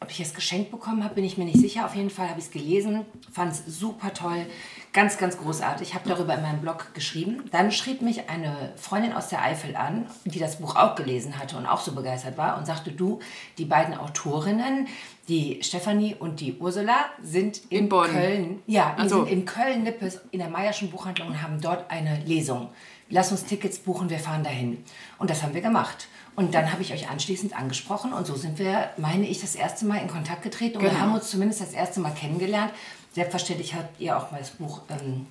ob 0.00 0.10
ich 0.10 0.20
es 0.20 0.34
geschenkt 0.34 0.70
bekommen 0.70 1.02
habe, 1.02 1.14
bin 1.14 1.24
ich 1.24 1.38
mir 1.38 1.46
nicht 1.46 1.58
sicher. 1.58 1.86
Auf 1.86 1.94
jeden 1.94 2.10
Fall 2.10 2.28
habe 2.28 2.38
ich 2.38 2.46
es 2.46 2.50
gelesen, 2.50 3.06
fand 3.32 3.52
es 3.52 3.64
super 3.66 4.12
toll, 4.12 4.44
ganz, 4.92 5.16
ganz 5.16 5.38
großartig. 5.38 5.88
Ich 5.88 5.94
habe 5.94 6.06
darüber 6.06 6.34
in 6.34 6.42
meinem 6.42 6.60
Blog 6.60 6.92
geschrieben. 6.92 7.44
Dann 7.50 7.72
schrieb 7.72 8.02
mich 8.02 8.28
eine 8.28 8.74
Freundin 8.76 9.14
aus 9.14 9.28
der 9.28 9.42
Eifel 9.42 9.76
an, 9.76 10.06
die 10.26 10.40
das 10.40 10.56
Buch 10.56 10.76
auch 10.76 10.94
gelesen 10.94 11.38
hatte 11.38 11.56
und 11.56 11.64
auch 11.64 11.80
so 11.80 11.94
begeistert 11.94 12.36
war 12.36 12.58
und 12.58 12.66
sagte, 12.66 12.90
du, 12.90 13.20
die 13.56 13.64
beiden 13.64 13.94
Autorinnen, 13.94 14.88
die 15.28 15.62
Stefanie 15.62 16.14
und 16.14 16.40
die 16.40 16.58
Ursula, 16.58 17.06
sind 17.22 17.62
in, 17.70 17.84
In. 17.84 17.88
Köln. 17.88 18.62
Ja, 18.66 18.94
die 19.00 19.08
so. 19.08 19.24
sind 19.24 19.32
in 19.32 19.44
Köln-Nippes 19.46 20.20
in 20.32 20.40
der 20.40 20.50
Meierschen 20.50 20.90
Buchhandlung 20.90 21.28
und 21.28 21.42
haben 21.42 21.62
dort 21.62 21.90
eine 21.90 22.22
Lesung. 22.26 22.68
Lass 23.08 23.30
uns 23.30 23.44
Tickets 23.44 23.78
buchen, 23.78 24.10
wir 24.10 24.18
fahren 24.18 24.42
dahin. 24.42 24.84
Und 25.18 25.30
das 25.30 25.42
haben 25.42 25.54
wir 25.54 25.60
gemacht. 25.60 26.08
Und 26.34 26.54
dann 26.54 26.72
habe 26.72 26.80
ich 26.82 26.92
euch 26.94 27.10
anschließend 27.10 27.54
angesprochen 27.54 28.12
und 28.14 28.26
so 28.26 28.34
sind 28.36 28.58
wir, 28.58 28.90
meine 28.96 29.26
ich, 29.28 29.40
das 29.42 29.54
erste 29.54 29.84
Mal 29.84 29.98
in 29.98 30.08
Kontakt 30.08 30.42
getreten 30.42 30.76
und 30.78 30.82
wir 30.82 30.88
Genau. 30.90 31.02
haben 31.02 31.14
uns 31.14 31.30
zumindest 31.30 31.60
das 31.60 31.72
erste 31.72 32.00
Mal 32.00 32.14
kennengelernt. 32.14 32.72
Selbstverständlich 33.14 33.74
habt 33.74 34.00
ihr 34.00 34.16
auch 34.16 34.30
mal 34.30 34.38
das 34.38 34.50
Buch 34.50 34.80
ähm, 34.88 35.26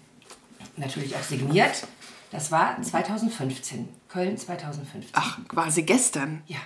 natürlich 0.78 1.16
auch 1.16 1.24
signiert. 1.24 1.88
Das 2.32 2.52
war 2.52 2.80
2015, 2.82 3.90
Köln 4.10 4.38
2015. 4.38 5.10
Ach, 5.14 5.40
quasi 5.48 5.82
gestern. 5.84 6.44
Ja, 6.48 6.60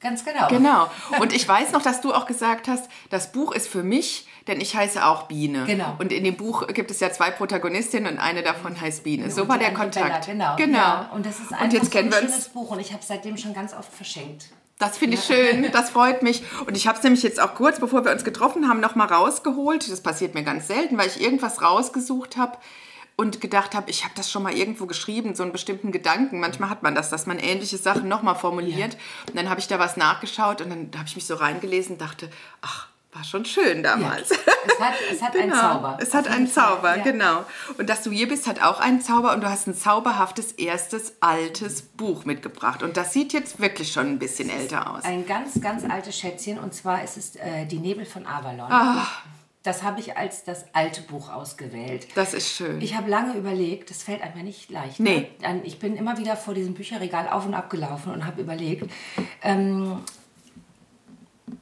ganz 0.00 0.24
genau. 0.24 0.48
Genau. 0.48 0.90
Und 1.20 1.32
ich 1.34 1.46
weiß 1.46 1.72
noch, 1.72 1.82
dass 1.82 2.00
du 2.00 2.14
auch 2.14 2.26
gesagt 2.26 2.68
hast, 2.68 2.88
das 3.10 3.30
Buch 3.30 3.52
ist 3.52 3.68
für 3.68 3.82
mich, 3.82 4.26
denn 4.46 4.60
ich 4.60 4.74
heiße 4.74 5.04
auch 5.04 5.24
Biene. 5.24 5.64
Genau. 5.66 5.96
Und 5.98 6.12
in 6.12 6.24
dem 6.24 6.36
Buch 6.36 6.66
gibt 6.68 6.90
es 6.90 7.00
ja 7.00 7.12
zwei 7.12 7.30
Protagonistinnen 7.30 8.14
und 8.14 8.18
eine 8.18 8.42
davon 8.42 8.80
heißt 8.80 9.04
Biene. 9.04 9.30
So 9.30 9.42
Und 9.42 9.48
war 9.48 9.58
die 9.58 9.64
der 9.64 9.74
Kontakt. 9.74 10.26
Bella, 10.26 10.56
genau. 10.56 10.56
genau. 10.56 10.78
Ja, 10.78 11.10
und 11.14 11.26
das 11.26 11.40
ist 11.40 11.52
einfach 11.52 11.82
so 11.82 11.90
kennen 11.90 12.12
ein 12.12 12.22
wir 12.22 12.28
schönes. 12.28 12.48
Buch 12.48 12.70
und 12.70 12.80
ich 12.80 12.92
habe 12.92 13.00
es 13.00 13.08
seitdem 13.08 13.36
schon 13.36 13.54
ganz 13.54 13.74
oft 13.74 13.92
verschenkt. 13.92 14.46
Das 14.78 14.98
finde 14.98 15.16
ich 15.16 15.24
schön, 15.24 15.70
das 15.72 15.90
freut 15.90 16.22
mich. 16.22 16.42
Und 16.66 16.76
ich 16.76 16.86
habe 16.88 16.98
es 16.98 17.04
nämlich 17.04 17.22
jetzt 17.22 17.40
auch 17.40 17.54
kurz, 17.54 17.78
bevor 17.78 18.04
wir 18.04 18.12
uns 18.12 18.24
getroffen 18.24 18.68
haben, 18.68 18.80
noch 18.80 18.96
mal 18.96 19.06
rausgeholt. 19.06 19.90
Das 19.90 20.00
passiert 20.00 20.34
mir 20.34 20.42
ganz 20.42 20.66
selten, 20.66 20.98
weil 20.98 21.06
ich 21.06 21.20
irgendwas 21.20 21.62
rausgesucht 21.62 22.36
habe, 22.36 22.58
und 23.16 23.40
gedacht 23.40 23.74
habe, 23.74 23.90
ich 23.90 24.04
habe 24.04 24.14
das 24.16 24.30
schon 24.30 24.42
mal 24.42 24.52
irgendwo 24.54 24.86
geschrieben, 24.86 25.34
so 25.34 25.42
einen 25.42 25.52
bestimmten 25.52 25.92
Gedanken. 25.92 26.40
Manchmal 26.40 26.70
hat 26.70 26.82
man 26.82 26.94
das, 26.94 27.10
dass 27.10 27.26
man 27.26 27.38
ähnliche 27.38 27.76
Sachen 27.76 28.08
nochmal 28.08 28.34
formuliert. 28.34 28.94
Ja. 28.94 28.98
Und 29.28 29.36
dann 29.36 29.50
habe 29.50 29.60
ich 29.60 29.68
da 29.68 29.78
was 29.78 29.96
nachgeschaut 29.96 30.60
und 30.60 30.70
dann 30.70 30.90
habe 30.96 31.06
ich 31.06 31.14
mich 31.14 31.26
so 31.26 31.34
reingelesen 31.34 31.94
und 31.94 32.00
dachte, 32.00 32.30
ach, 32.62 32.88
war 33.12 33.24
schon 33.24 33.44
schön 33.44 33.82
damals. 33.82 34.30
Ja. 34.30 34.36
Es 34.66 34.80
hat, 34.80 34.94
es 35.10 35.22
hat 35.22 35.32
genau. 35.32 35.42
einen 35.42 35.52
Zauber. 35.52 35.98
Es 36.00 36.14
hat 36.14 36.28
einen 36.28 36.48
Zauber, 36.48 36.96
ja. 36.96 37.02
genau. 37.02 37.44
Und 37.76 37.88
dass 37.90 38.02
du 38.02 38.10
hier 38.10 38.26
bist, 38.26 38.46
hat 38.46 38.62
auch 38.62 38.80
einen 38.80 39.02
Zauber 39.02 39.34
und 39.34 39.42
du 39.42 39.50
hast 39.50 39.66
ein 39.66 39.74
zauberhaftes 39.74 40.52
erstes 40.52 41.14
altes 41.20 41.82
Buch 41.82 42.24
mitgebracht. 42.24 42.82
Und 42.82 42.96
das 42.96 43.12
sieht 43.12 43.32
jetzt 43.32 43.60
wirklich 43.60 43.92
schon 43.92 44.06
ein 44.06 44.18
bisschen 44.18 44.48
älter 44.48 44.90
aus. 44.90 45.04
Ein 45.04 45.26
ganz, 45.26 45.60
ganz 45.60 45.84
altes 45.84 46.18
Schätzchen 46.18 46.58
und 46.58 46.74
zwar 46.74 47.04
ist 47.04 47.16
es 47.16 47.36
äh, 47.36 47.66
Die 47.66 47.78
Nebel 47.78 48.06
von 48.06 48.26
Avalon. 48.26 48.68
Ach. 48.70 49.22
Das 49.62 49.84
habe 49.84 50.00
ich 50.00 50.16
als 50.16 50.42
das 50.42 50.64
alte 50.72 51.02
Buch 51.02 51.28
ausgewählt. 51.28 52.08
Das 52.16 52.34
ist 52.34 52.48
schön. 52.56 52.80
Ich 52.80 52.96
habe 52.96 53.08
lange 53.08 53.34
überlegt, 53.34 53.90
das 53.90 54.02
fällt 54.02 54.20
einem 54.20 54.42
nicht 54.42 54.70
leicht. 54.70 54.98
Ne? 54.98 55.28
Nee. 55.40 55.48
Ne? 55.52 55.60
Ich 55.64 55.78
bin 55.78 55.96
immer 55.96 56.18
wieder 56.18 56.36
vor 56.36 56.54
diesem 56.54 56.74
Bücherregal 56.74 57.28
auf 57.28 57.46
und 57.46 57.54
ab 57.54 57.70
gelaufen 57.70 58.12
und 58.12 58.26
habe 58.26 58.40
überlegt, 58.40 58.90
ähm, 59.42 60.00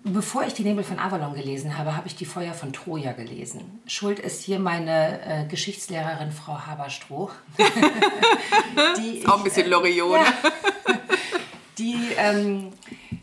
Bevor 0.04 0.44
ich 0.44 0.54
die 0.54 0.62
Nebel 0.62 0.84
von 0.84 0.98
Avalon 0.98 1.34
gelesen 1.34 1.76
habe, 1.76 1.96
habe 1.96 2.06
ich 2.06 2.16
die 2.16 2.24
Feuer 2.24 2.54
von 2.54 2.72
Troja 2.72 3.12
gelesen. 3.12 3.80
Schuld 3.86 4.18
ist 4.18 4.42
hier 4.42 4.58
meine 4.58 5.20
äh, 5.24 5.46
Geschichtslehrerin 5.46 6.32
Frau 6.32 6.58
Haberstroh. 6.66 7.30
die 8.98 9.26
auch 9.26 9.38
ein 9.38 9.44
bisschen 9.44 9.68
Loriot. 9.68 10.16
Äh, 10.16 10.22
ja, 10.22 10.32
die, 11.78 11.96
ähm, 12.16 12.72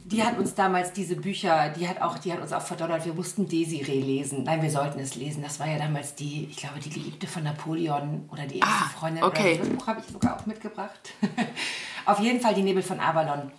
die 0.06 0.24
hat 0.24 0.38
uns 0.38 0.56
damals 0.56 0.94
diese 0.94 1.16
Bücher, 1.16 1.70
die 1.70 1.88
hat, 1.88 2.02
auch, 2.02 2.18
die 2.18 2.32
hat 2.32 2.42
uns 2.42 2.54
auch 2.54 2.62
verdonnert, 2.62 3.06
wir 3.06 3.14
mussten 3.14 3.48
Desiree 3.48 4.00
lesen. 4.00 4.44
Nein, 4.44 4.62
wir 4.62 4.72
sollten 4.72 5.00
es 5.00 5.16
lesen. 5.16 5.44
Das 5.44 5.60
war 5.60 5.68
ja 5.68 5.78
damals 5.78 6.16
die, 6.16 6.48
ich 6.50 6.58
glaube, 6.58 6.80
die 6.80 6.90
Geliebte 6.90 7.28
von 7.28 7.44
Napoleon 7.44 8.28
oder 8.32 8.46
die 8.46 8.60
erste 8.60 8.86
ah, 8.86 8.92
Freundin. 8.98 9.24
Okay. 9.24 9.58
Das 9.58 9.70
Buch 9.70 9.88
habe 9.88 10.00
ich 10.00 10.12
sogar 10.12 10.40
auch 10.40 10.46
mitgebracht. 10.46 11.14
Auf 12.06 12.20
jeden 12.20 12.40
Fall 12.40 12.54
die 12.54 12.64
Nebel 12.64 12.84
von 12.84 13.02
Avalon 13.02 13.52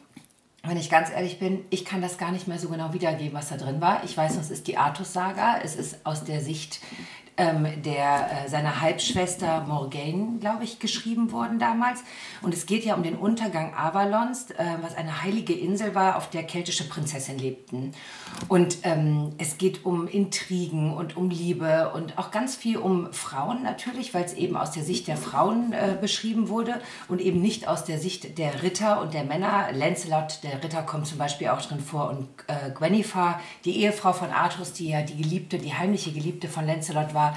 wenn 0.68 0.76
ich 0.76 0.90
ganz 0.90 1.10
ehrlich 1.10 1.38
bin, 1.38 1.64
ich 1.70 1.84
kann 1.84 2.02
das 2.02 2.18
gar 2.18 2.32
nicht 2.32 2.48
mehr 2.48 2.58
so 2.58 2.68
genau 2.68 2.92
wiedergeben, 2.92 3.34
was 3.34 3.48
da 3.48 3.56
drin 3.56 3.80
war. 3.80 4.02
Ich 4.04 4.16
weiß, 4.16 4.36
es 4.36 4.50
ist 4.50 4.66
die 4.66 4.76
Artus-Saga. 4.76 5.60
Es 5.62 5.76
ist 5.76 6.04
aus 6.04 6.24
der 6.24 6.40
Sicht 6.40 6.80
ähm, 7.38 7.66
der, 7.84 8.44
äh, 8.44 8.48
seiner 8.48 8.80
Halbschwester 8.80 9.64
Morgaine, 9.66 10.38
glaube 10.40 10.64
ich, 10.64 10.80
geschrieben 10.80 11.32
worden 11.32 11.58
damals. 11.58 12.02
Und 12.42 12.52
es 12.52 12.66
geht 12.66 12.84
ja 12.84 12.94
um 12.94 13.02
den 13.04 13.14
Untergang 13.16 13.72
Avalons, 13.74 14.50
äh, 14.50 14.64
was 14.82 14.96
eine 14.96 15.22
heilige 15.22 15.54
Insel 15.54 15.94
war, 15.94 16.16
auf 16.16 16.28
der 16.28 16.42
keltische 16.42 16.88
Prinzessinnen 16.88 17.40
lebten. 17.40 17.92
Und 18.48 18.78
ähm, 18.82 19.32
es 19.38 19.56
geht 19.56 19.84
um 19.84 20.08
Intrigen 20.08 20.92
und 20.94 21.16
um 21.16 21.30
Liebe 21.30 21.92
und 21.94 22.18
auch 22.18 22.32
ganz 22.32 22.56
viel 22.56 22.76
um 22.76 23.12
Frauen 23.12 23.62
natürlich, 23.62 24.14
weil 24.14 24.24
es 24.24 24.34
eben 24.34 24.56
aus 24.56 24.72
der 24.72 24.82
Sicht 24.82 25.06
der 25.06 25.16
Frauen 25.16 25.72
äh, 25.72 25.96
beschrieben 25.98 26.48
wurde 26.48 26.80
und 27.06 27.20
eben 27.20 27.40
nicht 27.40 27.68
aus 27.68 27.84
der 27.84 27.98
Sicht 27.98 28.38
der 28.38 28.62
Ritter 28.62 29.00
und 29.00 29.14
der 29.14 29.24
Männer. 29.24 29.68
Lancelot, 29.72 30.40
der 30.42 30.62
Ritter, 30.62 30.82
kommt 30.82 31.06
zum 31.06 31.18
Beispiel 31.18 31.48
auch 31.48 31.62
drin 31.62 31.80
vor 31.80 32.10
und 32.10 32.28
äh, 32.48 32.70
Gwennifer, 32.72 33.40
die 33.64 33.80
Ehefrau 33.80 34.12
von 34.12 34.30
Artus, 34.30 34.72
die 34.72 34.88
ja 34.88 35.02
die 35.02 35.16
Geliebte, 35.16 35.58
die 35.58 35.74
heimliche 35.74 36.12
Geliebte 36.12 36.48
von 36.48 36.66
Lancelot 36.66 37.14
war, 37.14 37.27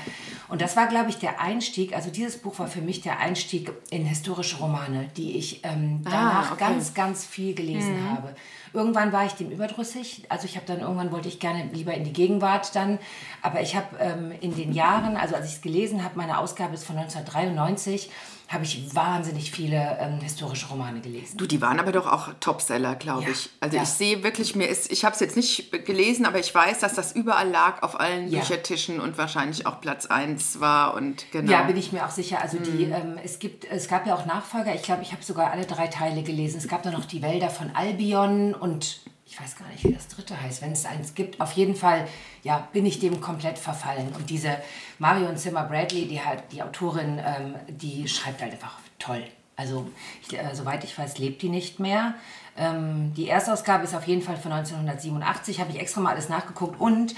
und 0.49 0.61
das 0.61 0.75
war, 0.75 0.87
glaube 0.87 1.09
ich, 1.09 1.17
der 1.17 1.39
Einstieg. 1.39 1.95
Also 1.95 2.09
dieses 2.09 2.37
Buch 2.37 2.59
war 2.59 2.67
für 2.67 2.81
mich 2.81 3.01
der 3.01 3.19
Einstieg 3.19 3.71
in 3.89 4.05
historische 4.05 4.57
Romane, 4.57 5.07
die 5.15 5.37
ich 5.37 5.63
ähm, 5.63 6.01
ah, 6.05 6.09
danach 6.09 6.51
ah, 6.51 6.53
okay. 6.53 6.65
ganz, 6.65 6.93
ganz 6.93 7.25
viel 7.25 7.53
gelesen 7.53 8.01
mhm. 8.01 8.09
habe. 8.09 8.35
Irgendwann 8.73 9.11
war 9.11 9.25
ich 9.25 9.33
dem 9.33 9.49
überdrüssig. 9.49 10.23
Also 10.29 10.45
ich 10.45 10.55
habe 10.55 10.65
dann 10.65 10.79
irgendwann 10.79 11.11
wollte 11.11 11.27
ich 11.27 11.39
gerne 11.39 11.69
lieber 11.73 11.93
in 11.93 12.03
die 12.03 12.13
Gegenwart 12.13 12.75
dann. 12.75 12.99
Aber 13.41 13.61
ich 13.61 13.75
habe 13.75 13.97
ähm, 13.99 14.31
in 14.41 14.55
den 14.55 14.73
Jahren, 14.73 15.17
also 15.17 15.35
als 15.35 15.47
ich 15.47 15.55
es 15.55 15.61
gelesen 15.61 16.03
habe, 16.03 16.17
meine 16.17 16.37
Ausgabe 16.37 16.73
ist 16.73 16.85
von 16.85 16.97
1993 16.97 18.09
habe 18.51 18.63
ich 18.63 18.93
wahnsinnig 18.93 19.51
viele 19.51 19.97
ähm, 19.99 20.19
historische 20.19 20.67
Romane 20.67 20.99
gelesen. 20.99 21.37
Du, 21.37 21.45
die 21.45 21.61
waren 21.61 21.79
aber 21.79 21.91
doch 21.91 22.05
auch 22.05 22.29
Topseller, 22.39 22.95
glaube 22.95 23.23
ja, 23.23 23.29
ich. 23.29 23.49
Also 23.59 23.77
ja. 23.77 23.83
ich 23.83 23.89
sehe 23.89 24.23
wirklich, 24.23 24.55
mir 24.55 24.67
ist, 24.67 24.91
ich 24.91 25.05
habe 25.05 25.13
es 25.13 25.21
jetzt 25.21 25.35
nicht 25.35 25.71
gelesen, 25.85 26.25
aber 26.25 26.39
ich 26.39 26.53
weiß, 26.53 26.79
dass 26.79 26.93
das 26.93 27.13
überall 27.13 27.49
lag 27.49 27.81
auf 27.81 27.99
allen 27.99 28.29
ja. 28.29 28.39
Büchertischen 28.39 28.99
und 28.99 29.17
wahrscheinlich 29.17 29.65
auch 29.65 29.79
Platz 29.79 30.05
1 30.05 30.59
war 30.59 30.95
und 30.95 31.31
genau. 31.31 31.51
Ja, 31.51 31.63
bin 31.63 31.77
ich 31.77 31.91
mir 31.91 32.05
auch 32.05 32.11
sicher. 32.11 32.41
Also 32.41 32.57
die, 32.57 32.87
mhm. 32.87 32.93
ähm, 32.93 33.19
es 33.23 33.39
gibt, 33.39 33.65
es 33.65 33.87
gab 33.87 34.05
ja 34.05 34.15
auch 34.15 34.25
Nachfolger. 34.25 34.75
Ich 34.75 34.83
glaube, 34.83 35.01
ich 35.03 35.11
habe 35.11 35.23
sogar 35.23 35.51
alle 35.51 35.65
drei 35.65 35.87
Teile 35.87 36.23
gelesen. 36.23 36.57
Es 36.57 36.67
gab 36.67 36.83
da 36.83 36.91
noch 36.91 37.05
die 37.05 37.21
Wälder 37.21 37.49
von 37.49 37.71
Albion 37.73 38.53
und 38.53 38.99
ich 39.31 39.39
weiß 39.39 39.55
gar 39.55 39.67
nicht, 39.69 39.85
wie 39.85 39.93
das 39.93 40.09
dritte 40.09 40.39
heißt, 40.39 40.61
wenn 40.61 40.73
es 40.73 40.85
eins 40.85 41.13
gibt. 41.13 41.39
Auf 41.39 41.53
jeden 41.53 41.73
Fall, 41.73 42.05
ja, 42.43 42.67
bin 42.73 42.85
ich 42.85 42.99
dem 42.99 43.21
komplett 43.21 43.57
verfallen. 43.57 44.09
Und 44.13 44.29
diese 44.29 44.57
Marion 44.99 45.37
Zimmer 45.37 45.63
Bradley, 45.63 46.05
die 46.05 46.21
halt 46.21 46.43
die 46.51 46.61
Autorin, 46.61 47.17
ähm, 47.17 47.55
die 47.69 48.09
schreibt 48.09 48.41
halt 48.41 48.51
einfach 48.51 48.77
toll. 48.99 49.23
Also, 49.55 49.89
ich, 50.21 50.37
äh, 50.37 50.53
soweit 50.53 50.83
ich 50.83 50.97
weiß, 50.97 51.17
lebt 51.17 51.41
die 51.43 51.47
nicht 51.47 51.79
mehr. 51.79 52.15
Ähm, 52.57 53.13
die 53.15 53.29
Erstausgabe 53.29 53.85
ist 53.85 53.95
auf 53.95 54.05
jeden 54.05 54.21
Fall 54.21 54.35
von 54.35 54.51
1987, 54.51 55.61
habe 55.61 55.71
ich 55.71 55.79
extra 55.79 56.01
mal 56.01 56.11
alles 56.11 56.27
nachgeguckt. 56.27 56.81
Und 56.81 57.15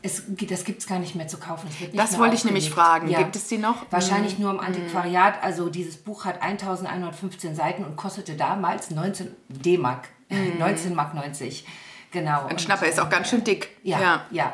es, 0.00 0.22
das 0.48 0.64
gibt 0.64 0.80
es 0.80 0.86
gar 0.86 1.00
nicht 1.00 1.14
mehr 1.16 1.28
zu 1.28 1.36
kaufen. 1.36 1.68
das 1.92 2.18
wollte 2.18 2.34
ich 2.34 2.46
nämlich 2.46 2.70
fragen. 2.70 3.08
Ja. 3.08 3.18
Gibt 3.18 3.36
es 3.36 3.48
die 3.48 3.58
noch? 3.58 3.84
Wahrscheinlich 3.90 4.38
mhm. 4.38 4.44
nur 4.44 4.52
im 4.52 4.60
Antiquariat. 4.60 5.42
Also 5.42 5.68
dieses 5.68 5.98
Buch 5.98 6.24
hat 6.24 6.40
1115 6.40 7.54
Seiten 7.54 7.84
und 7.84 7.96
kostete 7.96 8.36
damals 8.36 8.90
19 8.90 9.28
D-Mark. 9.48 10.08
Mhm. 10.32 10.58
19 10.58 10.94
Mark 10.94 11.14
90. 11.14 11.64
Genau. 12.10 12.46
Ein 12.46 12.58
Schnapper 12.58 12.86
ist 12.86 13.00
auch 13.00 13.08
ganz 13.08 13.30
schön 13.30 13.42
dick. 13.42 13.70
Ja, 13.82 14.00
ja. 14.00 14.26
ja. 14.30 14.52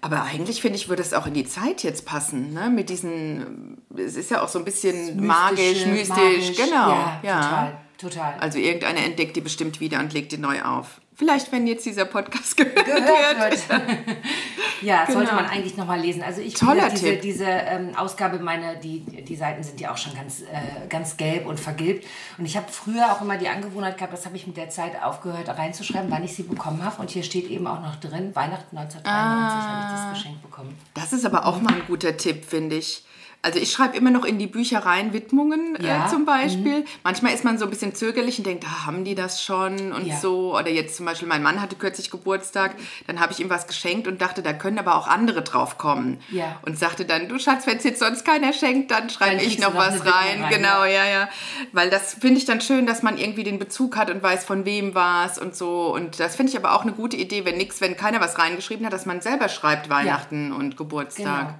Aber 0.00 0.22
eigentlich 0.22 0.60
finde 0.60 0.76
ich, 0.76 0.88
würde 0.88 1.02
es 1.02 1.14
auch 1.14 1.26
in 1.26 1.34
die 1.34 1.46
Zeit 1.46 1.82
jetzt 1.82 2.06
passen, 2.06 2.52
ne? 2.52 2.70
Mit 2.70 2.90
diesen, 2.90 3.78
es 3.96 4.14
ist 4.14 4.30
ja 4.30 4.42
auch 4.42 4.48
so 4.48 4.58
ein 4.58 4.64
bisschen 4.64 5.24
magisch, 5.26 5.86
mystisch, 5.86 6.08
magisch. 6.08 6.56
genau. 6.56 6.90
Ja, 6.90 7.20
ja, 7.22 7.40
total, 7.40 7.78
total. 7.98 8.34
Also 8.38 8.58
irgendeine 8.58 9.00
entdeckt 9.00 9.36
die 9.36 9.40
bestimmt 9.40 9.80
wieder 9.80 9.98
und 9.98 10.12
legt 10.12 10.32
die 10.32 10.38
neu 10.38 10.62
auf. 10.62 11.00
Vielleicht, 11.16 11.50
wenn 11.50 11.66
jetzt 11.66 11.86
dieser 11.86 12.04
Podcast 12.04 12.56
gehört, 12.58 12.84
gehört 12.84 13.68
wird. 13.70 13.70
ja, 14.82 15.04
genau. 15.06 15.18
sollte 15.18 15.34
man 15.34 15.46
eigentlich 15.46 15.74
nochmal 15.78 15.98
lesen. 15.98 16.22
Also 16.22 16.42
ich 16.42 16.52
Toller 16.52 16.90
diese, 16.90 17.04
Tipp. 17.04 17.22
diese 17.22 17.46
ähm, 17.46 17.96
Ausgabe, 17.96 18.38
meine, 18.38 18.76
die, 18.76 19.00
die 19.00 19.36
Seiten 19.36 19.62
sind 19.62 19.80
ja 19.80 19.92
auch 19.92 19.96
schon 19.96 20.14
ganz, 20.14 20.42
äh, 20.42 20.86
ganz 20.90 21.16
gelb 21.16 21.46
und 21.46 21.58
vergilbt. 21.58 22.06
Und 22.36 22.44
ich 22.44 22.54
habe 22.58 22.66
früher 22.70 23.10
auch 23.12 23.22
immer 23.22 23.38
die 23.38 23.48
Angewohnheit 23.48 23.96
gehabt, 23.96 24.12
das 24.12 24.26
habe 24.26 24.36
ich 24.36 24.46
mit 24.46 24.58
der 24.58 24.68
Zeit 24.68 25.02
aufgehört 25.02 25.48
reinzuschreiben, 25.48 26.10
wann 26.10 26.22
ich 26.22 26.34
sie 26.34 26.42
bekommen 26.42 26.84
habe. 26.84 27.00
Und 27.00 27.10
hier 27.10 27.22
steht 27.22 27.48
eben 27.48 27.66
auch 27.66 27.80
noch 27.80 27.96
drin, 27.96 28.34
Weihnachten 28.36 28.76
1993 28.76 29.04
ah, 29.06 29.68
habe 29.68 29.80
ich 29.80 30.12
das 30.12 30.18
geschenkt 30.18 30.42
bekommen. 30.42 30.76
Das 30.92 31.14
ist 31.14 31.24
aber 31.24 31.46
auch 31.46 31.62
mal 31.62 31.72
ein 31.72 31.82
guter 31.86 32.14
Tipp, 32.18 32.44
finde 32.44 32.76
ich. 32.76 33.04
Also 33.46 33.60
ich 33.60 33.70
schreibe 33.70 33.96
immer 33.96 34.10
noch 34.10 34.24
in 34.24 34.40
die 34.40 34.48
Büchereien 34.48 35.12
Widmungen 35.12 35.76
äh, 35.76 35.86
ja. 35.86 36.06
äh, 36.06 36.10
zum 36.10 36.24
Beispiel. 36.24 36.80
Mhm. 36.80 36.84
Manchmal 37.04 37.32
ist 37.32 37.44
man 37.44 37.58
so 37.58 37.64
ein 37.64 37.70
bisschen 37.70 37.94
zögerlich 37.94 38.38
und 38.38 38.44
denkt, 38.44 38.64
ah, 38.66 38.86
haben 38.86 39.04
die 39.04 39.14
das 39.14 39.40
schon 39.40 39.92
und 39.92 40.04
ja. 40.04 40.16
so. 40.16 40.58
Oder 40.58 40.70
jetzt 40.70 40.96
zum 40.96 41.06
Beispiel, 41.06 41.28
mein 41.28 41.44
Mann 41.44 41.62
hatte 41.62 41.76
kürzlich 41.76 42.10
Geburtstag, 42.10 42.74
dann 43.06 43.20
habe 43.20 43.32
ich 43.32 43.38
ihm 43.38 43.48
was 43.48 43.68
geschenkt 43.68 44.08
und 44.08 44.20
dachte, 44.20 44.42
da 44.42 44.52
können 44.52 44.80
aber 44.80 44.96
auch 44.96 45.06
andere 45.06 45.42
drauf 45.42 45.78
kommen. 45.78 46.20
Ja. 46.28 46.58
Und 46.62 46.76
sagte 46.76 47.04
dann, 47.04 47.28
du 47.28 47.38
Schatz, 47.38 47.68
wenn 47.68 47.76
es 47.76 47.84
jetzt 47.84 48.00
sonst 48.00 48.24
keiner 48.24 48.52
schenkt, 48.52 48.90
dann 48.90 49.10
schreibe 49.10 49.40
ich 49.40 49.60
noch, 49.60 49.74
noch 49.74 49.76
was 49.76 50.04
rein. 50.04 50.42
rein. 50.42 50.50
Genau, 50.50 50.82
ja, 50.82 51.06
ja. 51.06 51.28
Weil 51.70 51.88
das 51.88 52.14
finde 52.14 52.38
ich 52.38 52.46
dann 52.46 52.60
schön, 52.60 52.84
dass 52.84 53.04
man 53.04 53.16
irgendwie 53.16 53.44
den 53.44 53.60
Bezug 53.60 53.96
hat 53.96 54.10
und 54.10 54.24
weiß, 54.24 54.44
von 54.44 54.64
wem 54.64 54.96
war 54.96 55.24
es 55.24 55.38
und 55.38 55.54
so. 55.54 55.94
Und 55.94 56.18
das 56.18 56.34
finde 56.34 56.50
ich 56.50 56.58
aber 56.58 56.74
auch 56.74 56.82
eine 56.82 56.94
gute 56.94 57.16
Idee, 57.16 57.44
wenn 57.44 57.58
nix, 57.58 57.80
wenn 57.80 57.96
keiner 57.96 58.18
was 58.18 58.40
reingeschrieben 58.40 58.84
hat, 58.84 58.92
dass 58.92 59.06
man 59.06 59.20
selber 59.20 59.48
schreibt 59.48 59.88
Weihnachten 59.88 60.50
und 60.50 60.76
Geburtstag. 60.76 61.46
Genau 61.46 61.58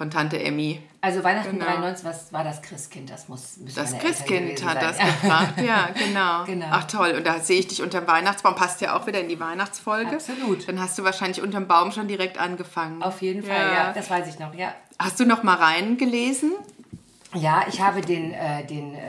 von 0.00 0.10
Tante 0.10 0.42
Emmy. 0.42 0.80
Also 1.02 1.22
Weihnachten 1.22 1.58
genau. 1.58 1.66
93, 1.72 2.06
was 2.06 2.32
war 2.32 2.42
das 2.42 2.62
Christkind? 2.62 3.10
Das 3.10 3.28
muss 3.28 3.58
Das 3.76 3.98
Christkind 3.98 4.64
hat 4.64 4.80
das 4.80 4.96
gefragt, 4.98 5.60
ja, 5.60 5.90
genau. 5.92 6.44
genau. 6.44 6.68
Ach 6.70 6.84
toll, 6.84 7.16
und 7.18 7.26
da 7.26 7.38
sehe 7.40 7.58
ich 7.58 7.68
dich 7.68 7.82
unter 7.82 8.00
dem 8.00 8.08
Weihnachtsbaum, 8.08 8.54
passt 8.54 8.80
ja 8.80 8.96
auch 8.96 9.06
wieder 9.06 9.20
in 9.20 9.28
die 9.28 9.38
Weihnachtsfolge. 9.38 10.12
Absolut. 10.12 10.66
Dann 10.66 10.80
hast 10.80 10.98
du 10.98 11.04
wahrscheinlich 11.04 11.42
unterm 11.42 11.68
Baum 11.68 11.92
schon 11.92 12.08
direkt 12.08 12.38
angefangen. 12.38 13.02
Auf 13.02 13.20
jeden 13.20 13.42
Fall, 13.42 13.54
ja, 13.54 13.74
ja 13.74 13.92
das 13.92 14.08
weiß 14.08 14.26
ich 14.26 14.38
noch, 14.38 14.54
ja. 14.54 14.72
Hast 14.98 15.20
du 15.20 15.26
noch 15.26 15.42
mal 15.42 15.56
reingelesen? 15.56 16.52
Ja, 17.34 17.64
ich 17.68 17.80
habe 17.80 18.00
den, 18.00 18.32
äh, 18.32 18.64
den 18.66 18.94
äh, 18.94 19.00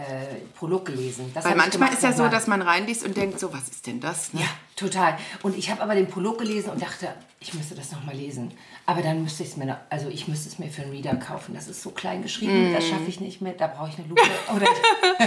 Prolog 0.56 0.86
gelesen. 0.86 1.32
Das 1.34 1.44
Weil 1.44 1.56
manchmal 1.56 1.92
ist 1.92 2.04
ja 2.04 2.14
so, 2.14 2.28
dass 2.28 2.46
man 2.46 2.62
reinliest 2.62 3.04
und 3.04 3.18
denkt, 3.18 3.40
so, 3.40 3.52
was 3.52 3.68
ist 3.70 3.88
denn 3.88 4.00
das? 4.00 4.34
Ne? 4.34 4.42
Ja, 4.42 4.48
total. 4.76 5.18
Und 5.42 5.58
ich 5.58 5.72
habe 5.72 5.82
aber 5.82 5.96
den 5.96 6.08
Prolog 6.08 6.38
gelesen 6.38 6.70
und 6.70 6.82
dachte, 6.82 7.08
ich 7.40 7.54
müsste 7.56 7.74
das 7.74 7.92
nochmal 7.92 8.16
lesen. 8.16 8.54
Aber 8.86 9.02
dann 9.02 9.24
müsste 9.24 9.42
ich 9.42 9.50
es 9.50 9.58
mir, 9.58 9.80
also 9.90 10.08
ich 10.10 10.28
müsste 10.28 10.50
es 10.50 10.60
mir 10.60 10.70
für 10.70 10.84
einen 10.84 10.92
Reader 10.92 11.16
kaufen. 11.16 11.56
Das 11.56 11.68
ist 11.68 11.82
so 11.82 11.90
klein 11.90 12.22
geschrieben, 12.22 12.72
mm. 12.72 12.74
das 12.76 12.88
schaffe 12.88 13.08
ich 13.08 13.20
nicht 13.20 13.42
mehr. 13.42 13.54
Da 13.54 13.66
brauche 13.66 13.90
ich 13.90 13.98
eine 13.98 14.08
Lupe 14.08 14.22
oder, 14.56 14.68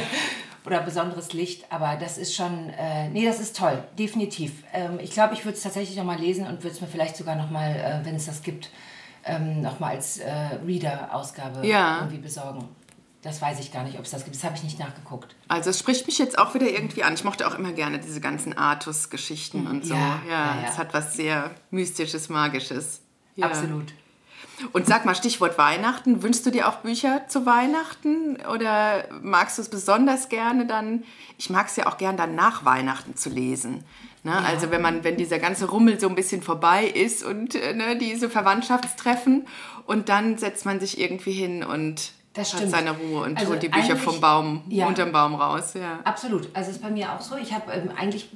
oder 0.65 0.81
besonderes 0.83 1.33
Licht. 1.33 1.67
Aber 1.71 1.97
das 1.97 2.17
ist 2.17 2.33
schon, 2.37 2.71
äh, 2.79 3.09
nee, 3.09 3.25
das 3.25 3.41
ist 3.41 3.57
toll, 3.57 3.83
definitiv. 3.99 4.63
Ähm, 4.73 5.01
ich 5.03 5.11
glaube, 5.11 5.35
ich 5.35 5.45
würde 5.45 5.57
es 5.57 5.65
tatsächlich 5.65 5.97
nochmal 5.97 6.21
lesen 6.21 6.47
und 6.47 6.63
würde 6.63 6.77
es 6.77 6.81
mir 6.81 6.87
vielleicht 6.87 7.17
sogar 7.17 7.35
nochmal, 7.35 7.75
äh, 7.75 8.07
wenn 8.07 8.15
es 8.15 8.27
das 8.27 8.43
gibt, 8.43 8.71
ähm, 9.25 9.63
nochmal 9.63 9.97
als 9.97 10.19
äh, 10.19 10.31
Reader-Ausgabe 10.65 11.67
ja. 11.67 11.99
irgendwie 11.99 12.19
besorgen. 12.19 12.69
Das 13.25 13.41
weiß 13.41 13.59
ich 13.59 13.73
gar 13.73 13.85
nicht, 13.85 13.99
ob 13.99 14.05
es 14.05 14.11
das 14.11 14.25
gibt. 14.25 14.37
Das 14.37 14.45
habe 14.45 14.55
ich 14.55 14.63
nicht 14.63 14.79
nachgeguckt. 14.79 15.35
Also 15.49 15.71
es 15.71 15.79
spricht 15.79 16.07
mich 16.07 16.19
jetzt 16.19 16.39
auch 16.39 16.53
wieder 16.53 16.69
irgendwie 16.69 17.05
an. 17.05 17.15
Ich 17.15 17.25
mochte 17.25 17.49
auch 17.49 17.59
immer 17.59 17.73
gerne 17.73 17.99
diese 17.99 18.21
ganzen 18.21 18.57
Artus-Geschichten 18.57 19.67
und 19.67 19.87
so. 19.87 19.95
Ja, 19.95 20.21
ja, 20.29 20.61
ja, 20.61 20.69
es 20.69 20.77
hat 20.77 20.93
was 20.93 21.15
sehr 21.15 21.51
Mystisches, 21.71 22.29
Magisches. 22.29 23.01
Ja. 23.35 23.47
Absolut. 23.47 23.95
Und 24.73 24.87
sag 24.87 25.07
mal, 25.07 25.15
Stichwort 25.15 25.57
Weihnachten. 25.57 26.23
Wünschst 26.23 26.45
du 26.45 26.51
dir 26.51 26.69
auch 26.69 26.77
Bücher 26.81 27.27
zu 27.27 27.47
Weihnachten 27.47 28.37
oder 28.53 29.05
magst 29.23 29.57
du 29.57 29.63
es 29.63 29.71
besonders 29.71 30.29
gerne 30.29 30.67
dann? 30.67 31.03
Ich 31.39 31.49
mag 31.49 31.69
es 31.69 31.77
ja 31.77 31.87
auch 31.87 31.97
gern 31.97 32.19
dann 32.19 32.35
nach 32.35 32.67
Weihnachten 32.67 33.17
zu 33.17 33.31
lesen. 33.31 33.85
Ne? 34.23 34.33
Ja. 34.33 34.41
Also 34.41 34.71
wenn 34.71 34.83
man, 34.83 35.03
wenn 35.03 35.17
dieser 35.17 35.39
ganze 35.39 35.71
Rummel 35.71 35.99
so 35.99 36.11
ein 36.11 36.15
bisschen 36.15 36.43
vorbei 36.43 36.85
ist 36.85 37.25
und 37.25 37.55
äh, 37.55 37.73
ne, 37.73 37.97
diese 37.97 38.29
Verwandtschaftstreffen 38.29 39.47
und 39.87 40.11
dann 40.11 40.37
setzt 40.37 40.67
man 40.67 40.79
sich 40.79 41.01
irgendwie 41.01 41.33
hin 41.33 41.65
und 41.65 42.13
das 42.35 42.49
stimmt. 42.49 42.65
Hat 42.65 42.71
seine 42.71 42.91
Ruhe 42.91 43.23
und 43.23 43.39
also 43.39 43.53
holt 43.53 43.63
die 43.63 43.69
Bücher 43.69 43.97
vom 43.97 44.21
Baum, 44.21 44.63
ja, 44.69 44.87
unterm 44.87 45.13
Baum 45.13 45.35
raus. 45.37 45.75
Ja. 45.75 46.01
Absolut. 46.05 46.49
Also 46.53 46.71
ist 46.71 46.83
bei 46.83 46.91
mir 46.91 47.13
auch 47.13 47.21
so. 47.21 47.37
Ich 47.37 47.53
habe 47.53 47.73
ähm, 47.73 47.91
eigentlich 47.97 48.29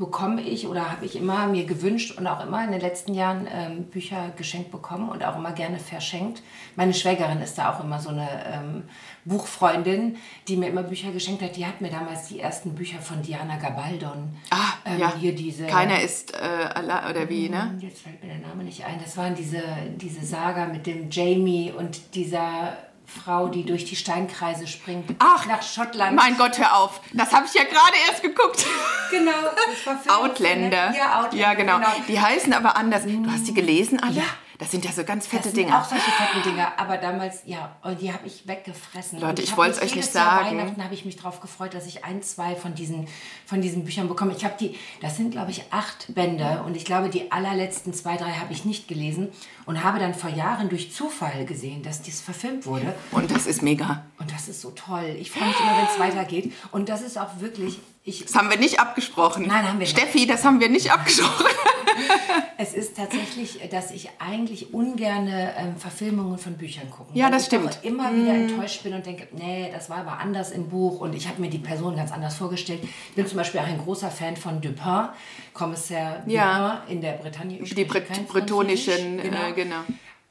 bekomme 0.00 0.40
ich 0.40 0.66
oder 0.66 0.90
habe 0.90 1.04
ich 1.04 1.14
immer 1.14 1.46
mir 1.46 1.66
gewünscht 1.66 2.18
und 2.18 2.26
auch 2.26 2.44
immer 2.44 2.64
in 2.64 2.72
den 2.72 2.80
letzten 2.80 3.12
Jahren 3.12 3.46
ähm, 3.52 3.84
Bücher 3.84 4.32
geschenkt 4.36 4.72
bekommen 4.72 5.10
und 5.10 5.22
auch 5.22 5.36
immer 5.36 5.52
gerne 5.52 5.78
verschenkt. 5.78 6.42
Meine 6.74 6.94
Schwägerin 6.94 7.40
ist 7.42 7.58
da 7.58 7.72
auch 7.72 7.84
immer 7.84 8.00
so 8.00 8.08
eine 8.08 8.28
ähm, 8.46 8.84
Buchfreundin, 9.26 10.16
die 10.48 10.56
mir 10.56 10.68
immer 10.68 10.82
Bücher 10.82 11.12
geschenkt 11.12 11.42
hat. 11.42 11.54
Die 11.56 11.66
hat 11.66 11.82
mir 11.82 11.90
damals 11.90 12.28
die 12.28 12.40
ersten 12.40 12.74
Bücher 12.74 12.98
von 13.00 13.20
Diana 13.22 13.56
Gabaldon. 13.56 14.34
Ah, 14.48 14.72
ähm, 14.86 14.98
ja. 14.98 15.12
Hier 15.16 15.34
diese, 15.34 15.66
Keiner 15.66 16.00
ist 16.00 16.32
äh, 16.32 16.80
oder 17.10 17.28
wie, 17.28 17.50
ne? 17.50 17.70
Hm, 17.70 17.80
jetzt 17.80 18.00
fällt 18.00 18.22
mir 18.24 18.30
der 18.30 18.48
Name 18.48 18.64
nicht 18.64 18.84
ein. 18.84 18.98
Das 19.04 19.16
waren 19.18 19.34
diese, 19.34 19.62
diese 19.96 20.24
Saga 20.24 20.66
mit 20.66 20.86
dem 20.86 21.10
Jamie 21.10 21.72
und 21.76 22.14
dieser 22.14 22.72
Frau, 23.10 23.48
die 23.48 23.64
durch 23.64 23.84
die 23.84 23.96
Steinkreise 23.96 24.66
springt. 24.66 25.14
Ach, 25.18 25.46
nach 25.46 25.62
Schottland. 25.62 26.16
Mein 26.16 26.36
Gott, 26.36 26.58
hör 26.58 26.76
auf. 26.76 27.00
Das 27.12 27.32
habe 27.32 27.46
ich 27.46 27.54
ja 27.54 27.64
gerade 27.64 27.96
erst 28.08 28.22
geguckt. 28.22 28.64
Genau. 29.10 29.32
Das 29.84 30.06
war 30.06 30.20
Outlander. 30.20 30.94
Ja, 30.96 31.18
Outlander. 31.18 31.36
Ja, 31.36 31.54
genau. 31.54 31.76
genau. 31.78 31.90
Die 32.08 32.20
heißen 32.20 32.52
aber 32.52 32.76
anders. 32.76 33.04
Du 33.04 33.30
hast 33.30 33.46
die 33.48 33.54
gelesen 33.54 34.00
alle? 34.00 34.14
Ja. 34.14 34.24
Das 34.60 34.70
sind 34.70 34.84
ja 34.84 34.92
so 34.92 35.04
ganz 35.04 35.26
fette 35.26 35.44
das 35.44 35.52
Dinger. 35.54 35.68
Sind 35.68 35.80
auch 35.80 35.88
solche 35.88 36.10
fetten 36.10 36.42
Dinger. 36.42 36.72
Aber 36.76 36.98
damals, 36.98 37.40
ja, 37.46 37.76
und 37.82 37.98
die 37.98 38.12
habe 38.12 38.26
ich 38.26 38.46
weggefressen. 38.46 39.18
Leute, 39.18 39.40
ich, 39.40 39.48
ich 39.48 39.56
wollte 39.56 39.78
es 39.78 39.82
euch 39.82 39.94
nicht 39.94 40.12
sagen. 40.12 40.44
Jahr 40.44 40.58
Weihnachten 40.58 40.84
habe 40.84 40.92
ich 40.92 41.06
mich 41.06 41.16
darauf 41.16 41.40
gefreut, 41.40 41.72
dass 41.72 41.86
ich 41.86 42.04
ein, 42.04 42.22
zwei 42.22 42.54
von 42.54 42.74
diesen, 42.74 43.08
von 43.46 43.62
diesen 43.62 43.86
Büchern 43.86 44.06
bekomme. 44.06 44.34
Ich 44.36 44.44
habe 44.44 44.56
die, 44.60 44.78
das 45.00 45.16
sind 45.16 45.30
glaube 45.30 45.50
ich 45.50 45.64
acht 45.70 46.14
Bände 46.14 46.62
und 46.66 46.76
ich 46.76 46.84
glaube 46.84 47.08
die 47.08 47.32
allerletzten 47.32 47.94
zwei, 47.94 48.18
drei 48.18 48.32
habe 48.32 48.52
ich 48.52 48.66
nicht 48.66 48.86
gelesen 48.86 49.32
und 49.70 49.84
habe 49.84 50.00
dann 50.00 50.14
vor 50.14 50.30
Jahren 50.30 50.68
durch 50.68 50.92
Zufall 50.92 51.44
gesehen, 51.44 51.84
dass 51.84 52.02
dies 52.02 52.20
verfilmt 52.20 52.66
wurde. 52.66 52.92
Und 53.12 53.30
das 53.30 53.46
ist 53.46 53.62
mega. 53.62 54.04
Und 54.18 54.32
das 54.32 54.48
ist 54.48 54.62
so 54.62 54.72
toll. 54.72 55.16
Ich 55.20 55.30
freue 55.30 55.46
mich 55.46 55.60
immer, 55.60 55.76
wenn 55.76 55.84
es 55.84 55.98
weitergeht. 56.00 56.52
Und 56.72 56.88
das 56.88 57.02
ist 57.02 57.16
auch 57.16 57.38
wirklich. 57.38 57.78
Ich, 58.02 58.24
das 58.24 58.34
haben 58.34 58.48
wir 58.48 58.56
nicht 58.56 58.80
abgesprochen. 58.80 59.46
Nein, 59.46 59.68
haben 59.68 59.78
wir 59.78 59.80
nicht. 59.80 59.96
Steffi, 59.96 60.26
das 60.26 60.44
haben 60.44 60.58
wir 60.58 60.70
nicht 60.70 60.90
abgesprochen. 60.90 61.46
es 62.56 62.72
ist 62.72 62.96
tatsächlich, 62.96 63.60
dass 63.70 63.90
ich 63.90 64.08
eigentlich 64.18 64.72
ungerne 64.72 65.54
ähm, 65.58 65.76
Verfilmungen 65.76 66.38
von 66.38 66.54
Büchern 66.54 66.88
gucke. 66.90 67.10
Ja, 67.12 67.30
das 67.30 67.46
stimmt. 67.46 67.78
Ich 67.82 67.90
immer 67.90 68.14
wieder 68.14 68.32
mm. 68.32 68.48
enttäuscht 68.48 68.82
bin 68.84 68.94
und 68.94 69.04
denke, 69.04 69.28
nee, 69.32 69.70
das 69.70 69.90
war 69.90 69.98
aber 69.98 70.18
anders 70.18 70.50
im 70.50 70.70
Buch 70.70 71.00
und 71.00 71.14
ich 71.14 71.28
habe 71.28 71.42
mir 71.42 71.50
die 71.50 71.58
Person 71.58 71.94
ganz 71.94 72.10
anders 72.10 72.36
vorgestellt. 72.36 72.80
Ich 72.82 73.14
bin 73.16 73.26
zum 73.26 73.36
Beispiel 73.36 73.60
auch 73.60 73.66
ein 73.66 73.78
großer 73.78 74.10
Fan 74.10 74.36
von 74.36 74.62
Dupin, 74.62 75.08
Kommissar 75.52 76.22
ja. 76.26 76.76
Dupin 76.76 76.96
in 76.96 77.02
der 77.02 77.12
Bretagne. 77.12 77.62
Die 77.62 77.84
Bret 77.84 78.28
bretonischen, 78.28 79.18
genau. 79.18 79.48
Äh, 79.48 79.52
genau. 79.52 79.84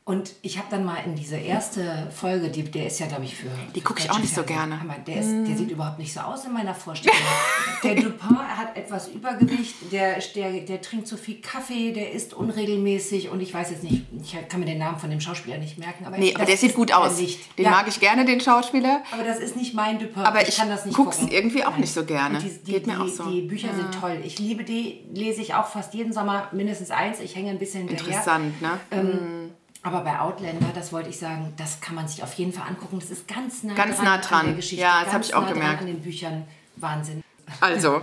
Und 0.09 0.31
ich 0.41 0.57
habe 0.57 0.67
dann 0.71 0.85
mal 0.85 0.97
in 1.05 1.13
diese 1.13 1.35
erste 1.35 2.07
Folge, 2.09 2.49
die, 2.49 2.63
der 2.63 2.87
ist 2.87 2.99
ja, 2.99 3.05
glaube 3.05 3.25
ich, 3.25 3.35
für. 3.35 3.45
Die 3.75 3.81
gucke 3.81 3.99
ich 3.99 4.09
auch 4.09 4.17
nicht 4.17 4.33
so 4.33 4.41
gerne. 4.41 4.81
Der, 5.05 5.17
ist, 5.17 5.47
der 5.47 5.55
sieht 5.55 5.69
überhaupt 5.69 5.99
nicht 5.99 6.11
so 6.11 6.21
aus 6.21 6.45
in 6.45 6.51
meiner 6.51 6.73
Vorstellung. 6.73 7.15
der 7.83 7.93
Dupin 7.93 8.39
hat 8.39 8.75
etwas 8.75 9.09
Übergewicht, 9.09 9.75
der, 9.91 10.17
der, 10.33 10.61
der 10.61 10.81
trinkt 10.81 11.07
zu 11.07 11.15
viel 11.15 11.41
Kaffee, 11.41 11.91
der 11.91 12.11
isst 12.11 12.33
unregelmäßig 12.33 13.29
und 13.29 13.39
ich 13.39 13.53
weiß 13.53 13.69
jetzt 13.69 13.83
nicht, 13.83 14.01
ich 14.19 14.35
kann 14.49 14.61
mir 14.61 14.65
den 14.65 14.79
Namen 14.79 14.97
von 14.97 15.11
dem 15.11 15.21
Schauspieler 15.21 15.59
nicht 15.59 15.77
merken. 15.77 16.07
Aber 16.07 16.17
nee, 16.17 16.33
aber 16.33 16.45
der 16.45 16.57
sieht 16.57 16.73
gut 16.73 16.91
aus. 16.91 17.17
Den 17.17 17.29
ja. 17.59 17.69
mag 17.69 17.87
ich 17.87 17.99
gerne, 17.99 18.25
den 18.25 18.41
Schauspieler. 18.41 19.03
Aber 19.11 19.23
das 19.23 19.37
ist 19.37 19.55
nicht 19.57 19.75
mein 19.75 19.99
Dupin. 19.99 20.23
Aber 20.23 20.41
ich, 20.41 20.47
ich 20.47 20.57
kann 20.57 20.69
das 20.69 20.85
nicht 20.87 20.95
guck's 20.95 21.19
gucken. 21.19 21.31
irgendwie 21.31 21.63
auch 21.63 21.77
nicht 21.77 21.93
so 21.93 22.03
gerne. 22.03 22.39
Die, 22.39 22.49
die, 22.49 22.71
Geht 22.71 22.87
mir 22.87 22.95
die, 22.95 22.99
auch 22.99 23.07
so. 23.07 23.29
Die 23.29 23.41
Bücher 23.41 23.67
ja. 23.67 23.75
sind 23.75 24.01
toll. 24.01 24.19
Ich 24.23 24.39
liebe 24.39 24.63
die, 24.63 25.05
lese 25.13 25.43
ich 25.43 25.53
auch 25.53 25.67
fast 25.67 25.93
jeden 25.93 26.13
Sommer 26.13 26.49
mindestens 26.51 26.89
eins. 26.89 27.19
Ich 27.19 27.35
hänge 27.35 27.51
ein 27.51 27.59
bisschen 27.59 27.87
hinterher. 27.87 28.07
Interessant, 28.07 28.59
ne? 28.59 28.79
Ähm, 28.89 29.05
mhm. 29.05 29.51
Aber 29.81 30.01
bei 30.01 30.19
Outlander, 30.19 30.71
das 30.75 30.91
wollte 30.91 31.09
ich 31.09 31.17
sagen, 31.17 31.53
das 31.57 31.79
kann 31.79 31.95
man 31.95 32.07
sich 32.07 32.21
auf 32.21 32.33
jeden 32.33 32.51
Fall 32.51 32.67
angucken. 32.67 32.99
Das 32.99 33.09
ist 33.09 33.27
ganz 33.27 33.63
nah 33.63 33.73
ganz 33.75 33.95
dran, 33.95 34.05
nah 34.05 34.17
dran. 34.17 34.39
an 34.39 34.45
der 34.47 34.55
Geschichte. 34.55 34.81
Ja, 34.81 35.03
das 35.03 35.13
habe 35.13 35.23
ich 35.23 35.33
auch 35.33 35.43
nah 35.43 35.53
gemerkt. 35.53 35.81
an 35.81 35.87
den 35.87 36.01
Büchern. 36.01 36.45
Wahnsinn. 36.75 37.23
Also, 37.61 38.01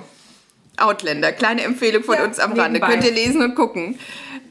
Outlander, 0.76 1.32
kleine 1.32 1.62
Empfehlung 1.62 2.02
von 2.02 2.16
ja, 2.16 2.24
uns 2.24 2.38
am 2.38 2.52
Rande. 2.52 2.80
Könnt 2.80 3.04
ihr 3.04 3.12
lesen 3.12 3.42
und 3.42 3.54
gucken. 3.54 3.98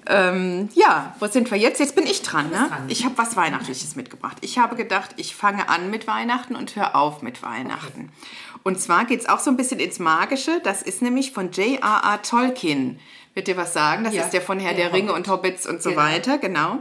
Ähm, 0.08 0.70
ja, 0.76 1.16
wo 1.20 1.28
sind 1.28 1.50
wir 1.50 1.58
jetzt? 1.58 1.80
Jetzt 1.80 1.96
bin 1.96 2.06
ich 2.06 2.22
dran. 2.22 2.50
Ne? 2.50 2.68
Dran. 2.70 2.86
Ich 2.90 3.06
habe 3.06 3.18
was 3.18 3.36
Weihnachtliches 3.36 3.96
mitgebracht. 3.96 4.38
Ich 4.42 4.60
habe 4.60 4.76
gedacht, 4.76 5.12
ich 5.18 5.36
fange 5.36 5.68
an 5.68 5.90
mit 5.90 6.06
Weihnachten 6.08 6.56
und 6.56 6.76
höre 6.76 6.96
auf 6.96 7.22
mit 7.22 7.42
Weihnachten. 7.42 8.12
Okay. 8.12 8.60
Und 8.64 8.80
zwar 8.80 9.06
geht 9.06 9.22
es 9.22 9.30
auch 9.30 9.40
so 9.40 9.50
ein 9.50 9.58
bisschen 9.58 9.80
ins 9.80 10.00
Magische. 10.00 10.62
Das 10.64 10.82
ist 10.82 11.02
nämlich 11.02 11.32
von 11.32 11.52
J.R.R. 11.52 12.22
Tolkien. 12.22 13.00
Wird 13.36 13.48
dir 13.48 13.58
was 13.58 13.74
sagen? 13.74 14.06
Das 14.06 14.16
ja. 14.16 14.24
ist 14.24 14.32
der 14.32 14.42
von 14.42 14.60
Herr 14.60 14.74
der, 14.74 14.86
der 14.90 14.94
Ringe 14.94 15.14
und 15.14 15.28
Hobbits 15.28 15.68
und 15.68 15.84
so 15.84 15.90
genau. 15.90 16.02
weiter, 16.02 16.38
genau. 16.38 16.80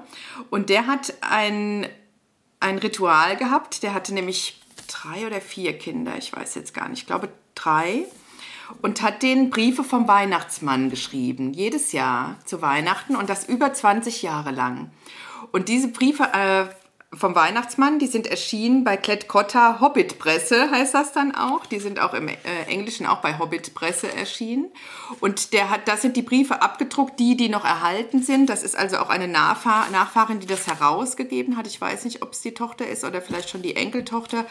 Und 0.51 0.71
der 0.71 0.87
hat 0.87 1.13
ein, 1.21 1.87
ein 2.61 2.79
Ritual 2.79 3.37
gehabt. 3.37 3.83
Der 3.83 3.93
hatte 3.93 4.15
nämlich 4.15 4.63
drei 4.87 5.27
oder 5.27 5.41
vier 5.41 5.77
Kinder, 5.77 6.17
ich 6.17 6.35
weiß 6.35 6.55
jetzt 6.55 6.73
gar 6.73 6.89
nicht, 6.89 7.01
ich 7.01 7.07
glaube 7.07 7.29
drei. 7.57 8.07
Und 8.81 9.03
hat 9.03 9.23
den 9.23 9.51
Briefe 9.51 9.85
vom 9.85 10.09
Weihnachtsmann 10.09 10.89
geschrieben, 10.89 11.53
jedes 11.53 11.93
Jahr 11.93 12.37
zu 12.47 12.63
Weihnachten 12.63 13.15
und 13.15 13.29
das 13.29 13.47
über 13.47 13.75
20 13.75 14.23
Jahre 14.23 14.53
lang. 14.53 14.91
Und 15.53 15.69
diese 15.69 15.89
Briefe 15.89 16.23
äh, 16.33 16.67
vom 17.17 17.35
Weihnachtsmann. 17.35 17.99
Die 17.99 18.07
sind 18.07 18.27
erschienen 18.27 18.85
bei 18.85 18.97
Klett-Cotta 18.97 19.81
Hobbit 19.81 20.19
Presse, 20.19 20.71
heißt 20.71 20.95
das 20.95 21.13
dann 21.13 21.35
auch. 21.35 21.67
Die 21.67 21.79
sind 21.79 22.01
auch 22.01 22.15
im 22.15 22.29
äh, 22.29 22.35
Englischen 22.67 23.07
auch 23.07 23.19
bei 23.19 23.39
Hobbit 23.39 23.75
Presse 23.75 24.13
erschienen. 24.13 24.71
Und 25.21 25.53
der 25.53 25.71
hat, 25.71 25.89
das 25.89 26.03
sind 26.03 26.17
die 26.17 26.23
Briefe 26.23 26.63
abgedruckt, 26.63 27.19
die, 27.19 27.37
die 27.37 27.49
noch 27.49 27.65
erhalten 27.65 28.23
sind. 28.23 28.49
Das 28.49 28.63
ist 28.63 28.77
also 28.77 28.99
auch 28.99 29.11
eine 29.11 29.29
Nachfahr 29.29 29.91
Nachfahrin, 29.91 30.41
die 30.41 30.47
das 30.47 30.67
herausgegeben 30.67 31.57
hat. 31.57 31.67
Ich 31.67 31.81
weiß 31.81 32.05
nicht, 32.05 32.23
ob 32.23 32.33
es 32.33 32.41
die 32.41 32.55
Tochter 32.55 32.87
ist 32.87 33.05
oder 33.05 33.21
vielleicht 33.21 33.51
schon 33.51 33.63
die 33.63 33.77
Enkeltochter. 33.77 34.47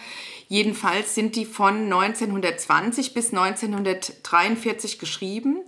Jedenfalls 0.47 1.15
sind 1.15 1.36
die 1.36 1.45
von 1.45 1.91
1920 1.91 3.13
bis 3.13 3.34
1943 3.34 4.99
geschrieben 4.99 5.62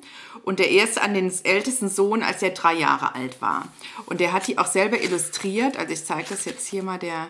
und 0.45 0.59
der 0.59 0.69
erste 0.69 1.01
an 1.01 1.15
den 1.15 1.33
ältesten 1.43 1.89
Sohn, 1.89 2.21
als 2.21 2.43
er 2.43 2.51
drei 2.51 2.75
Jahre 2.75 3.15
alt 3.15 3.41
war. 3.41 3.67
Und 4.05 4.19
der 4.19 4.31
hat 4.31 4.47
die 4.47 4.59
auch 4.59 4.67
selber 4.67 5.01
illustriert. 5.01 5.75
Also 5.75 5.91
ich 5.91 6.05
zeige 6.05 6.29
das 6.29 6.45
jetzt 6.45 6.67
hier 6.67 6.83
mal 6.83 6.99
der 6.99 7.29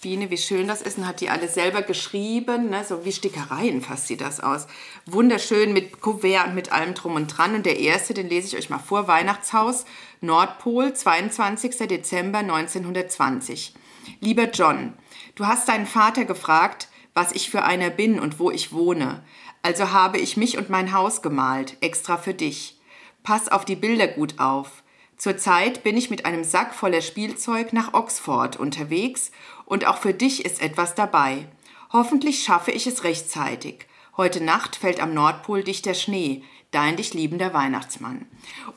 Biene, 0.00 0.30
wie 0.30 0.38
schön 0.38 0.66
das 0.66 0.80
ist 0.80 0.96
und 0.96 1.06
hat 1.06 1.20
die 1.20 1.28
alle 1.28 1.46
selber 1.46 1.82
geschrieben, 1.82 2.70
ne? 2.70 2.82
so 2.88 3.04
wie 3.04 3.12
Stickereien 3.12 3.82
fasst 3.82 4.06
sie 4.06 4.16
das 4.16 4.40
aus. 4.40 4.66
Wunderschön 5.04 5.74
mit 5.74 6.00
Kuvert 6.00 6.46
und 6.46 6.54
mit 6.54 6.72
allem 6.72 6.94
drum 6.94 7.16
und 7.16 7.26
dran. 7.26 7.54
Und 7.54 7.66
der 7.66 7.78
erste, 7.78 8.14
den 8.14 8.30
lese 8.30 8.48
ich 8.48 8.56
euch 8.56 8.70
mal 8.70 8.78
vor, 8.78 9.06
Weihnachtshaus, 9.06 9.84
Nordpol, 10.22 10.94
22. 10.94 11.76
Dezember 11.88 12.38
1920. 12.38 13.74
Lieber 14.20 14.44
John, 14.44 14.94
du 15.34 15.46
hast 15.46 15.68
deinen 15.68 15.86
Vater 15.86 16.24
gefragt, 16.24 16.88
was 17.12 17.32
ich 17.32 17.50
für 17.50 17.64
einer 17.64 17.90
bin 17.90 18.18
und 18.18 18.38
wo 18.38 18.50
ich 18.50 18.72
wohne. 18.72 19.22
Also 19.62 19.90
habe 19.92 20.18
ich 20.18 20.36
mich 20.36 20.56
und 20.58 20.70
mein 20.70 20.92
Haus 20.92 21.22
gemalt, 21.22 21.76
extra 21.80 22.16
für 22.16 22.34
dich. 22.34 22.78
Pass 23.22 23.48
auf 23.48 23.64
die 23.64 23.76
Bilder 23.76 24.08
gut 24.08 24.38
auf. 24.38 24.82
Zurzeit 25.16 25.82
bin 25.82 25.98
ich 25.98 26.08
mit 26.08 26.24
einem 26.24 26.44
Sack 26.44 26.74
voller 26.74 27.02
Spielzeug 27.02 27.74
nach 27.74 27.92
Oxford 27.92 28.56
unterwegs 28.56 29.30
und 29.66 29.86
auch 29.86 29.98
für 29.98 30.14
dich 30.14 30.46
ist 30.46 30.62
etwas 30.62 30.94
dabei. 30.94 31.46
Hoffentlich 31.92 32.42
schaffe 32.42 32.70
ich 32.70 32.86
es 32.86 33.04
rechtzeitig. 33.04 33.86
Heute 34.16 34.42
Nacht 34.42 34.76
fällt 34.76 35.00
am 35.00 35.12
Nordpol 35.12 35.62
dichter 35.62 35.94
Schnee. 35.94 36.42
Dein 36.70 36.96
dich 36.96 37.14
liebender 37.14 37.52
Weihnachtsmann. 37.52 38.26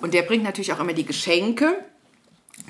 Und 0.01 0.13
der 0.13 0.23
bringt 0.23 0.43
natürlich 0.43 0.73
auch 0.73 0.79
immer 0.79 0.93
die 0.93 1.05
Geschenke 1.05 1.85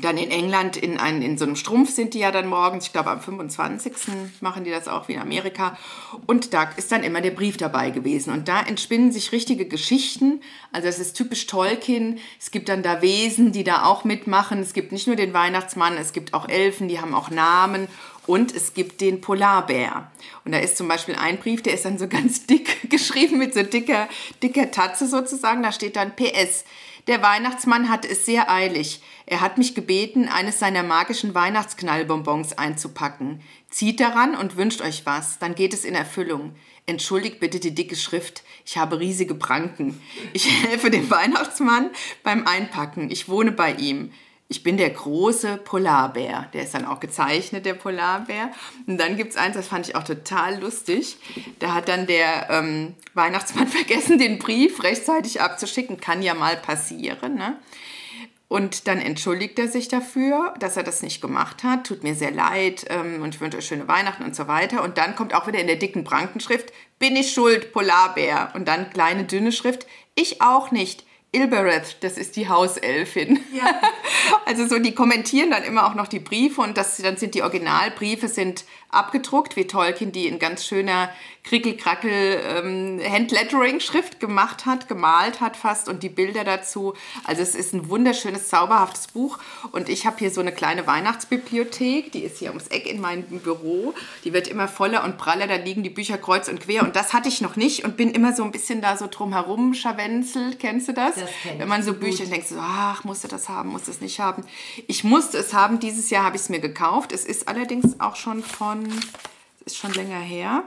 dann 0.02 0.18
in 0.18 0.32
England 0.32 0.76
in, 0.76 0.98
ein, 0.98 1.22
in 1.22 1.38
so 1.38 1.46
einem 1.46 1.56
Strumpf 1.56 1.92
sind 1.92 2.14
die 2.14 2.20
ja 2.20 2.32
dann 2.32 2.48
morgens, 2.48 2.88
ich 2.88 2.94
glaube 2.94 3.12
am 3.12 3.22
25. 3.22 3.94
machen 4.42 4.64
die 4.64 4.72
das 4.72 4.88
auch 4.88 5.08
wie 5.08 5.14
in 5.14 5.20
Amerika. 5.20 5.78
Und 6.26 6.54
da 6.54 6.64
ist 6.76 6.92
dann 6.92 7.04
immer 7.04 7.22
der 7.22 7.32
Brief 7.32 7.58
dabei 7.58 7.92
gewesen. 7.92 8.34
Und 8.34 8.48
da 8.48 8.62
entspinnen 8.62 9.12
sich 9.12 9.32
richtige 9.32 9.66
Geschichten. 9.66 10.42
Also 10.72 10.88
es 10.88 11.00
ist 11.00 11.14
typisch 11.14 11.46
Tolkien. 11.46 12.20
Es 12.40 12.50
gibt 12.50 12.70
dann 12.70 12.82
da 12.82 13.02
Wesen, 13.02 13.52
die 13.52 13.64
da 13.64 13.86
auch 13.86 14.04
mitmachen. 14.04 14.60
Es 14.60 14.74
gibt 14.74 14.92
nicht 14.92 15.06
nur 15.06 15.16
den 15.16 15.34
Weihnachtsmann, 15.34 15.96
es 15.98 16.12
gibt 16.12 16.34
auch 16.34 16.50
Elfen, 16.50 16.88
die 16.88 17.00
haben 17.00 17.14
auch 17.14 17.30
Namen. 17.30 17.88
Und 18.26 18.56
es 18.56 18.74
gibt 18.74 19.02
den 19.02 19.22
Polarbär. 19.22 20.10
Und 20.46 20.54
da 20.54 20.60
ist 20.60 20.78
zum 20.78 20.88
Beispiel 20.88 21.16
ein 21.16 21.38
Brief, 21.40 21.62
der 21.62 21.74
ist 21.74 21.86
dann 21.86 21.98
so 21.98 22.08
ganz 22.10 22.46
dick 22.46 22.90
geschrieben 22.90 23.38
mit 23.38 23.54
so 23.54 23.64
dicker, 23.64 24.08
dicker 24.42 24.72
Tatze 24.72 25.08
sozusagen. 25.08 25.62
Da 25.62 25.72
steht 25.72 25.96
dann 25.96 26.16
PS. 26.16 26.64
Der 27.08 27.22
Weihnachtsmann 27.22 27.90
hat 27.90 28.06
es 28.06 28.26
sehr 28.26 28.50
eilig. 28.50 29.02
Er 29.26 29.42
hat 29.42 29.58
mich 29.58 29.76
gebeten, 29.76 30.30
eines 30.30 30.60
seiner 30.60 30.84
magischen 30.84 31.36
Weihnachtsknallbonbons 31.36 32.58
einzupacken. 32.58 33.42
Zieht 33.70 34.00
daran 34.00 34.36
und 34.36 34.56
wünscht 34.56 34.82
euch 34.82 35.06
was, 35.06 35.38
dann 35.40 35.56
geht 35.56 35.74
es 35.74 35.84
in 35.84 35.96
Erfüllung. 35.96 36.56
Entschuldigt 36.86 37.40
bitte 37.40 37.60
die 37.60 37.76
dicke 37.76 37.96
Schrift. 37.96 38.44
Ich 38.66 38.78
habe 38.78 39.00
riesige 39.00 39.36
Pranken. 39.36 40.02
Ich 40.32 40.50
helfe 40.64 40.90
dem 40.90 41.10
Weihnachtsmann 41.10 41.92
beim 42.24 42.48
Einpacken. 42.48 43.12
Ich 43.12 43.28
wohne 43.28 43.52
bei 43.52 43.74
ihm. 43.74 44.12
Ich 44.48 44.62
bin 44.62 44.78
der 44.78 44.90
große 44.90 45.58
Polarbär. 45.58 46.50
Der 46.54 46.64
ist 46.64 46.74
dann 46.74 46.86
auch 46.86 47.00
gezeichnet, 47.00 47.66
der 47.66 47.74
Polarbär. 47.74 48.52
Und 48.86 48.98
dann 49.00 49.18
gibt 49.18 49.32
es 49.32 49.38
eins, 49.38 49.56
das 49.56 49.68
fand 49.68 49.88
ich 49.88 49.96
auch 49.96 50.04
total 50.04 50.60
lustig. 50.60 51.18
Da 51.60 51.74
hat 51.74 51.88
dann 51.88 52.06
der 52.06 52.50
ähm, 52.50 52.94
Weihnachtsmann 53.14 53.68
vergessen, 53.70 54.20
den 54.20 54.40
Brief 54.40 54.84
rechtzeitig 54.84 55.42
abzuschicken. 55.42 56.00
Kann 56.00 56.22
ja 56.22 56.34
mal 56.34 56.58
passieren. 56.58 57.36
Ne? 57.36 57.58
Und 58.54 58.88
dann 58.88 59.00
entschuldigt 59.00 59.58
er 59.58 59.68
sich 59.68 59.88
dafür, 59.88 60.54
dass 60.60 60.78
er 60.78 60.84
das 60.84 61.02
nicht 61.02 61.22
gemacht 61.22 61.64
hat. 61.64 61.88
Tut 61.88 62.04
mir 62.04 62.14
sehr 62.14 62.30
leid 62.30 62.86
ähm, 62.90 63.24
und 63.24 63.34
ich 63.34 63.42
wünsche 63.42 63.58
euch 63.58 63.66
schöne 63.66 63.88
Weihnachten 63.88 64.24
und 64.24 64.36
so 64.36 64.48
weiter. 64.48 64.84
Und 64.84 65.00
dann 65.00 65.16
kommt 65.16 65.34
auch 65.34 65.48
wieder 65.48 65.60
in 65.60 65.66
der 65.66 65.78
dicken 65.78 66.04
Brankenschrift, 66.04 66.72
bin 67.00 67.16
ich 67.16 67.34
schuld, 67.34 67.74
Polarbär. 67.74 68.52
Und 68.54 68.68
dann 68.68 68.92
kleine 68.92 69.24
dünne 69.24 69.52
Schrift, 69.52 69.88
ich 70.14 70.44
auch 70.44 70.70
nicht. 70.70 71.04
Ilbereth, 71.34 71.98
das 72.02 72.18
ist 72.18 72.36
die 72.36 72.48
Hauselfin. 72.48 73.40
Ja. 73.54 73.66
Also 74.46 74.68
so, 74.68 74.80
die 74.80 74.94
kommentieren 74.94 75.52
dann 75.52 75.64
immer 75.64 75.86
auch 75.86 75.96
noch 75.96 76.08
die 76.08 76.20
Briefe 76.20 76.62
und 76.62 76.78
das, 76.78 76.98
dann 76.98 77.18
sind 77.18 77.34
die 77.34 77.44
Originalbriefe 77.44 78.28
sind 78.28 78.66
abgedruckt, 78.94 79.56
wie 79.56 79.68
Tolkien 79.68 80.12
die 80.12 80.28
in 80.28 80.40
ganz 80.40 80.66
schöner 80.66 81.10
Krickelkrackel 81.44 82.40
ähm, 82.48 83.02
Handlettering-Schrift 83.04 84.22
gemacht 84.22 84.66
hat, 84.66 84.88
gemalt 84.88 85.42
hat 85.42 85.58
fast 85.58 85.90
und 85.90 86.02
die 86.02 86.10
Bilder 86.10 86.46
dazu. 86.46 86.94
Also 87.26 87.42
es 87.42 87.54
ist 87.54 87.74
ein 87.74 87.90
wunderschönes, 87.90 88.48
zauberhaftes 88.48 89.08
Buch 89.08 89.40
und 89.74 89.90
ich 89.90 90.06
habe 90.06 90.20
hier 90.20 90.32
so 90.32 90.40
eine 90.40 90.54
kleine 90.54 90.88
Weihnachtsbibliothek, 90.88 92.14
die 92.14 92.24
ist 92.24 92.38
hier 92.38 92.50
ums 92.50 92.68
Eck 92.68 92.90
in 92.90 93.02
meinem 93.02 93.24
Büro. 93.24 93.94
Die 94.24 94.32
wird 94.32 94.48
immer 94.48 94.70
voller 94.70 95.04
und 95.04 95.18
praller, 95.18 95.48
da 95.48 95.56
liegen 95.56 95.84
die 95.84 95.90
Bücher 95.90 96.18
kreuz 96.18 96.48
und 96.48 96.62
quer 96.62 96.84
und 96.84 96.96
das 96.96 97.12
hatte 97.12 97.28
ich 97.28 97.42
noch 97.42 97.58
nicht 97.58 97.84
und 97.84 97.98
bin 97.98 98.12
immer 98.12 98.34
so 98.34 98.44
ein 98.44 98.52
bisschen 98.52 98.82
da 98.82 98.96
so 98.96 99.08
drumherum 99.08 99.74
scharwenzelt. 99.74 100.60
Kennst 100.60 100.88
du 100.88 100.94
das? 100.94 101.16
das 101.16 101.30
Wenn 101.58 101.68
man 101.68 101.84
so 101.84 101.94
Bücher 101.94 102.26
denkt, 102.26 102.48
so, 102.48 102.56
ach, 102.58 103.04
musste 103.04 103.28
das 103.28 103.50
haben, 103.50 103.70
musste 103.70 103.92
es 103.92 104.00
nicht 104.00 104.22
haben. 104.22 104.46
Ich 104.88 105.04
musste 105.04 105.40
es 105.40 105.54
haben, 105.54 105.80
dieses 105.80 106.10
Jahr 106.10 106.24
habe 106.24 106.38
ich 106.38 106.44
es 106.44 106.50
mir 106.50 106.60
gekauft. 106.60 107.12
Es 107.12 107.26
ist 107.26 107.50
allerdings 107.50 108.00
auch 108.00 108.16
schon 108.16 108.44
von, 108.44 108.83
ist 109.66 109.78
schon 109.78 109.94
länger 109.94 110.20
her 110.20 110.64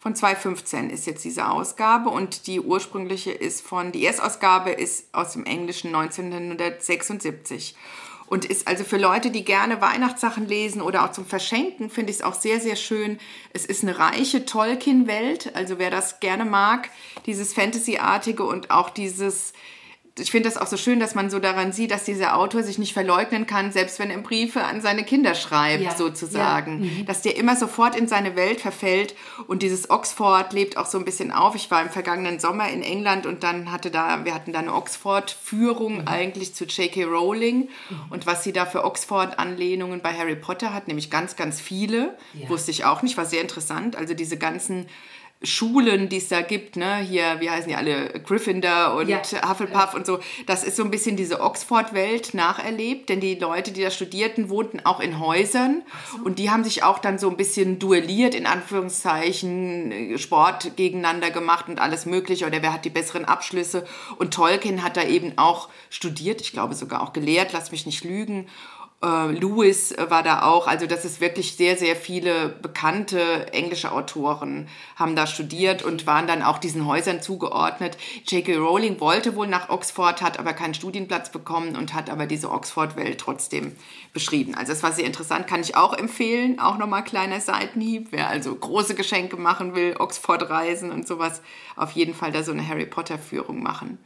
von 0.00 0.14
2015 0.14 0.90
ist 0.90 1.06
jetzt 1.06 1.24
diese 1.24 1.50
Ausgabe 1.50 2.10
und 2.10 2.46
die 2.46 2.60
ursprüngliche 2.60 3.32
ist 3.32 3.62
von, 3.62 3.90
die 3.90 4.04
Erstausgabe 4.04 4.70
ist 4.70 5.12
aus 5.12 5.32
dem 5.32 5.44
Englischen 5.44 5.94
1976 5.94 7.74
und 8.26 8.44
ist 8.44 8.68
also 8.68 8.84
für 8.84 8.98
Leute, 8.98 9.32
die 9.32 9.44
gerne 9.44 9.80
Weihnachtssachen 9.80 10.46
lesen 10.46 10.82
oder 10.82 11.04
auch 11.04 11.10
zum 11.10 11.26
Verschenken, 11.26 11.90
finde 11.90 12.10
ich 12.12 12.18
es 12.18 12.22
auch 12.22 12.34
sehr, 12.34 12.60
sehr 12.60 12.76
schön. 12.76 13.18
Es 13.52 13.66
ist 13.66 13.82
eine 13.82 13.98
reiche 13.98 14.44
Tolkien-Welt, 14.44 15.56
also 15.56 15.80
wer 15.80 15.90
das 15.90 16.20
gerne 16.20 16.44
mag, 16.44 16.90
dieses 17.26 17.52
Fantasy-artige 17.52 18.44
und 18.44 18.70
auch 18.70 18.90
dieses 18.90 19.52
ich 20.18 20.30
finde 20.30 20.48
das 20.48 20.58
auch 20.58 20.66
so 20.66 20.76
schön, 20.76 21.00
dass 21.00 21.14
man 21.14 21.30
so 21.30 21.38
daran 21.38 21.72
sieht, 21.72 21.90
dass 21.90 22.04
dieser 22.04 22.36
Autor 22.36 22.62
sich 22.62 22.78
nicht 22.78 22.92
verleugnen 22.92 23.46
kann, 23.46 23.72
selbst 23.72 23.98
wenn 23.98 24.10
er 24.10 24.18
Briefe 24.18 24.64
an 24.64 24.80
seine 24.80 25.04
Kinder 25.04 25.34
schreibt, 25.34 25.82
ja. 25.82 25.94
sozusagen. 25.94 26.84
Ja. 26.84 26.90
Mhm. 26.90 27.06
Dass 27.06 27.22
der 27.22 27.36
immer 27.36 27.56
sofort 27.56 27.96
in 27.96 28.08
seine 28.08 28.36
Welt 28.36 28.60
verfällt 28.60 29.14
und 29.46 29.62
dieses 29.62 29.90
Oxford 29.90 30.52
lebt 30.52 30.76
auch 30.76 30.86
so 30.86 30.98
ein 30.98 31.04
bisschen 31.04 31.32
auf. 31.32 31.54
Ich 31.54 31.70
war 31.70 31.82
im 31.82 31.90
vergangenen 31.90 32.38
Sommer 32.38 32.68
in 32.68 32.82
England 32.82 33.26
und 33.26 33.42
dann 33.42 33.72
hatte 33.72 33.90
da, 33.90 34.24
wir 34.24 34.34
hatten 34.34 34.52
da 34.52 34.58
eine 34.58 34.74
Oxford-Führung 34.74 36.02
mhm. 36.02 36.08
eigentlich 36.08 36.54
zu 36.54 36.64
J.K. 36.64 37.04
Rowling 37.04 37.68
mhm. 37.90 37.96
und 38.10 38.26
was 38.26 38.44
sie 38.44 38.52
da 38.52 38.66
für 38.66 38.84
Oxford-Anlehnungen 38.84 40.00
bei 40.00 40.12
Harry 40.12 40.36
Potter 40.36 40.74
hat, 40.74 40.88
nämlich 40.88 41.10
ganz, 41.10 41.36
ganz 41.36 41.60
viele, 41.60 42.16
ja. 42.34 42.48
wusste 42.48 42.70
ich 42.70 42.84
auch 42.84 43.02
nicht, 43.02 43.16
war 43.16 43.26
sehr 43.26 43.40
interessant. 43.40 43.96
Also 43.96 44.14
diese 44.14 44.36
ganzen 44.36 44.86
Schulen, 45.42 46.08
die 46.08 46.16
es 46.16 46.28
da 46.28 46.40
gibt, 46.40 46.74
ne, 46.74 46.96
hier, 46.96 47.36
wie 47.38 47.48
heißen 47.48 47.68
die 47.68 47.76
alle, 47.76 48.08
Gryffindor 48.08 48.94
und 48.94 49.08
ja. 49.08 49.22
Hufflepuff 49.48 49.94
und 49.94 50.04
so, 50.04 50.18
das 50.46 50.64
ist 50.64 50.76
so 50.76 50.82
ein 50.82 50.90
bisschen 50.90 51.16
diese 51.16 51.40
Oxford-Welt 51.40 52.34
nacherlebt, 52.34 53.08
denn 53.08 53.20
die 53.20 53.36
Leute, 53.36 53.70
die 53.70 53.82
da 53.82 53.90
studierten, 53.90 54.48
wohnten 54.48 54.80
auch 54.84 54.98
in 54.98 55.20
Häusern. 55.20 55.82
So. 56.10 56.24
und 56.24 56.40
die 56.40 56.50
haben 56.50 56.64
sich 56.64 56.82
auch 56.82 56.98
dann 56.98 57.18
so 57.18 57.30
ein 57.30 57.36
bisschen 57.36 57.78
duelliert, 57.78 58.34
in 58.34 58.46
Anführungszeichen, 58.46 60.18
Sport 60.18 60.76
gegeneinander 60.76 61.30
gemacht 61.30 61.68
und 61.68 61.78
alles 61.78 62.04
mögliche. 62.04 62.46
Oder 62.46 62.60
wer 62.62 62.72
hat 62.72 62.84
die 62.84 62.90
besseren 62.90 63.24
Abschlüsse? 63.24 63.86
Und 64.16 64.34
Tolkien 64.34 64.82
hat 64.82 64.96
da 64.96 65.04
eben 65.04 65.34
auch 65.36 65.68
studiert, 65.88 66.40
ich 66.40 66.52
glaube 66.52 66.74
sogar 66.74 67.00
auch 67.00 67.12
gelehrt, 67.12 67.52
lass 67.52 67.70
mich 67.70 67.86
nicht 67.86 68.02
lügen 68.02 68.48
äh, 69.02 69.30
Lewis 69.30 69.94
war 70.08 70.22
da 70.22 70.42
auch. 70.42 70.66
Also 70.66 70.86
das 70.86 71.04
ist 71.04 71.20
wirklich 71.20 71.54
sehr, 71.54 71.76
sehr 71.76 71.94
viele 71.94 72.48
bekannte 72.48 73.52
englische 73.52 73.92
Autoren 73.92 74.68
haben 74.96 75.14
da 75.14 75.26
studiert 75.26 75.84
und 75.84 76.06
waren 76.06 76.26
dann 76.26 76.42
auch 76.42 76.58
diesen 76.58 76.86
Häusern 76.86 77.22
zugeordnet. 77.22 77.96
J.K. 78.26 78.56
Rowling 78.56 79.00
wollte 79.00 79.36
wohl 79.36 79.46
nach 79.46 79.68
Oxford, 79.68 80.20
hat 80.20 80.38
aber 80.38 80.52
keinen 80.52 80.74
Studienplatz 80.74 81.30
bekommen 81.30 81.76
und 81.76 81.94
hat 81.94 82.10
aber 82.10 82.26
diese 82.26 82.50
Oxford-Welt 82.50 83.20
trotzdem 83.20 83.76
beschrieben. 84.12 84.54
Also 84.56 84.72
das 84.72 84.82
war 84.82 84.92
sehr 84.92 85.06
interessant, 85.06 85.46
kann 85.46 85.60
ich 85.60 85.76
auch 85.76 85.92
empfehlen. 85.92 86.58
Auch 86.58 86.78
nochmal 86.78 87.04
kleiner 87.04 87.40
Seitenhieb. 87.40 88.08
Wer 88.10 88.28
also 88.28 88.54
große 88.54 88.96
Geschenke 88.96 89.36
machen 89.36 89.76
will, 89.76 89.94
Oxford-Reisen 89.98 90.90
und 90.90 91.06
sowas, 91.06 91.40
auf 91.76 91.92
jeden 91.92 92.14
Fall 92.14 92.32
da 92.32 92.42
so 92.42 92.50
eine 92.50 92.66
Harry 92.66 92.86
Potter-Führung 92.86 93.62
machen. 93.62 93.98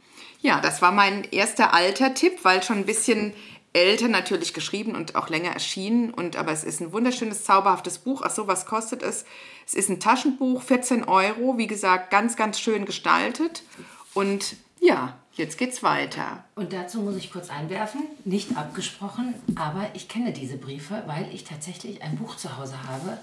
Ja, 0.43 0.59
das 0.59 0.81
war 0.81 0.91
mein 0.91 1.23
erster 1.31 1.73
alter 1.73 2.13
Tipp, 2.13 2.39
weil 2.43 2.61
schon 2.63 2.79
ein 2.79 2.85
bisschen 2.85 3.33
älter 3.73 4.07
natürlich 4.07 4.53
geschrieben 4.53 4.95
und 4.95 5.15
auch 5.15 5.29
länger 5.29 5.51
erschienen. 5.51 6.11
Und, 6.11 6.35
aber 6.35 6.51
es 6.51 6.63
ist 6.63 6.79
ein 6.79 6.93
wunderschönes, 6.93 7.43
zauberhaftes 7.43 7.97
Buch. 7.97 8.21
Ach 8.23 8.31
so, 8.31 8.47
was 8.47 8.65
kostet 8.65 9.03
es? 9.03 9.25
Es 9.65 9.73
ist 9.73 9.89
ein 9.89 9.99
Taschenbuch, 9.99 10.61
14 10.61 11.03
Euro. 11.03 11.57
Wie 11.57 11.67
gesagt, 11.67 12.11
ganz, 12.11 12.35
ganz 12.35 12.59
schön 12.59 12.85
gestaltet. 12.85 13.63
Und 14.13 14.55
ja, 14.79 15.17
jetzt 15.33 15.57
geht's 15.57 15.81
weiter. 15.81 16.43
Und 16.55 16.73
dazu 16.73 17.01
muss 17.01 17.15
ich 17.15 17.31
kurz 17.31 17.49
einwerfen, 17.49 18.01
nicht 18.25 18.55
abgesprochen, 18.55 19.33
aber 19.55 19.89
ich 19.93 20.07
kenne 20.07 20.33
diese 20.33 20.57
Briefe, 20.57 21.03
weil 21.07 21.27
ich 21.33 21.43
tatsächlich 21.43 22.03
ein 22.03 22.17
Buch 22.17 22.35
zu 22.35 22.57
Hause 22.57 22.75
habe, 22.87 23.17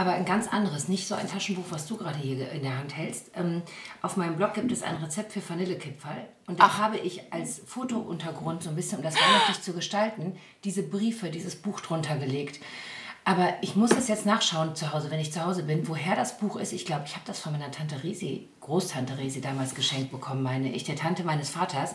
aber 0.00 0.12
ein 0.12 0.24
ganz 0.24 0.48
anderes, 0.48 0.88
nicht 0.88 1.06
so 1.06 1.14
ein 1.14 1.28
Taschenbuch, 1.28 1.66
was 1.68 1.86
du 1.86 1.98
gerade 1.98 2.18
hier 2.18 2.50
in 2.52 2.62
der 2.62 2.78
Hand 2.78 2.96
hältst. 2.96 3.32
Ähm, 3.34 3.60
auf 4.00 4.16
meinem 4.16 4.36
Blog 4.36 4.54
gibt 4.54 4.72
es 4.72 4.82
ein 4.82 4.96
Rezept 4.96 5.30
für 5.30 5.46
Vanillekipferl 5.46 6.26
und 6.46 6.58
da 6.58 6.78
habe 6.78 6.96
ich 6.96 7.30
als 7.34 7.60
Fotountergrund, 7.66 8.62
so 8.62 8.70
ein 8.70 8.76
bisschen, 8.76 8.96
um 8.96 9.04
das 9.04 9.14
weihnachtlich 9.14 9.60
zu 9.60 9.74
gestalten, 9.74 10.38
diese 10.64 10.82
Briefe, 10.82 11.28
dieses 11.28 11.54
Buch 11.54 11.80
drunter 11.80 12.16
gelegt. 12.16 12.60
Aber 13.26 13.52
ich 13.60 13.76
muss 13.76 13.90
es 13.90 14.08
jetzt 14.08 14.24
nachschauen 14.24 14.74
zu 14.74 14.90
Hause, 14.94 15.10
wenn 15.10 15.20
ich 15.20 15.34
zu 15.34 15.44
Hause 15.44 15.64
bin, 15.64 15.86
woher 15.86 16.16
das 16.16 16.38
Buch 16.38 16.56
ist. 16.56 16.72
Ich 16.72 16.86
glaube, 16.86 17.02
ich 17.04 17.12
habe 17.12 17.26
das 17.26 17.38
von 17.38 17.52
meiner 17.52 17.70
Tante 17.70 18.02
Risi, 18.02 18.48
Großtante 18.62 19.18
Risi 19.18 19.42
damals 19.42 19.74
geschenkt 19.74 20.10
bekommen, 20.10 20.42
meine 20.42 20.72
ich, 20.72 20.84
der 20.84 20.96
Tante 20.96 21.24
meines 21.24 21.50
Vaters. 21.50 21.94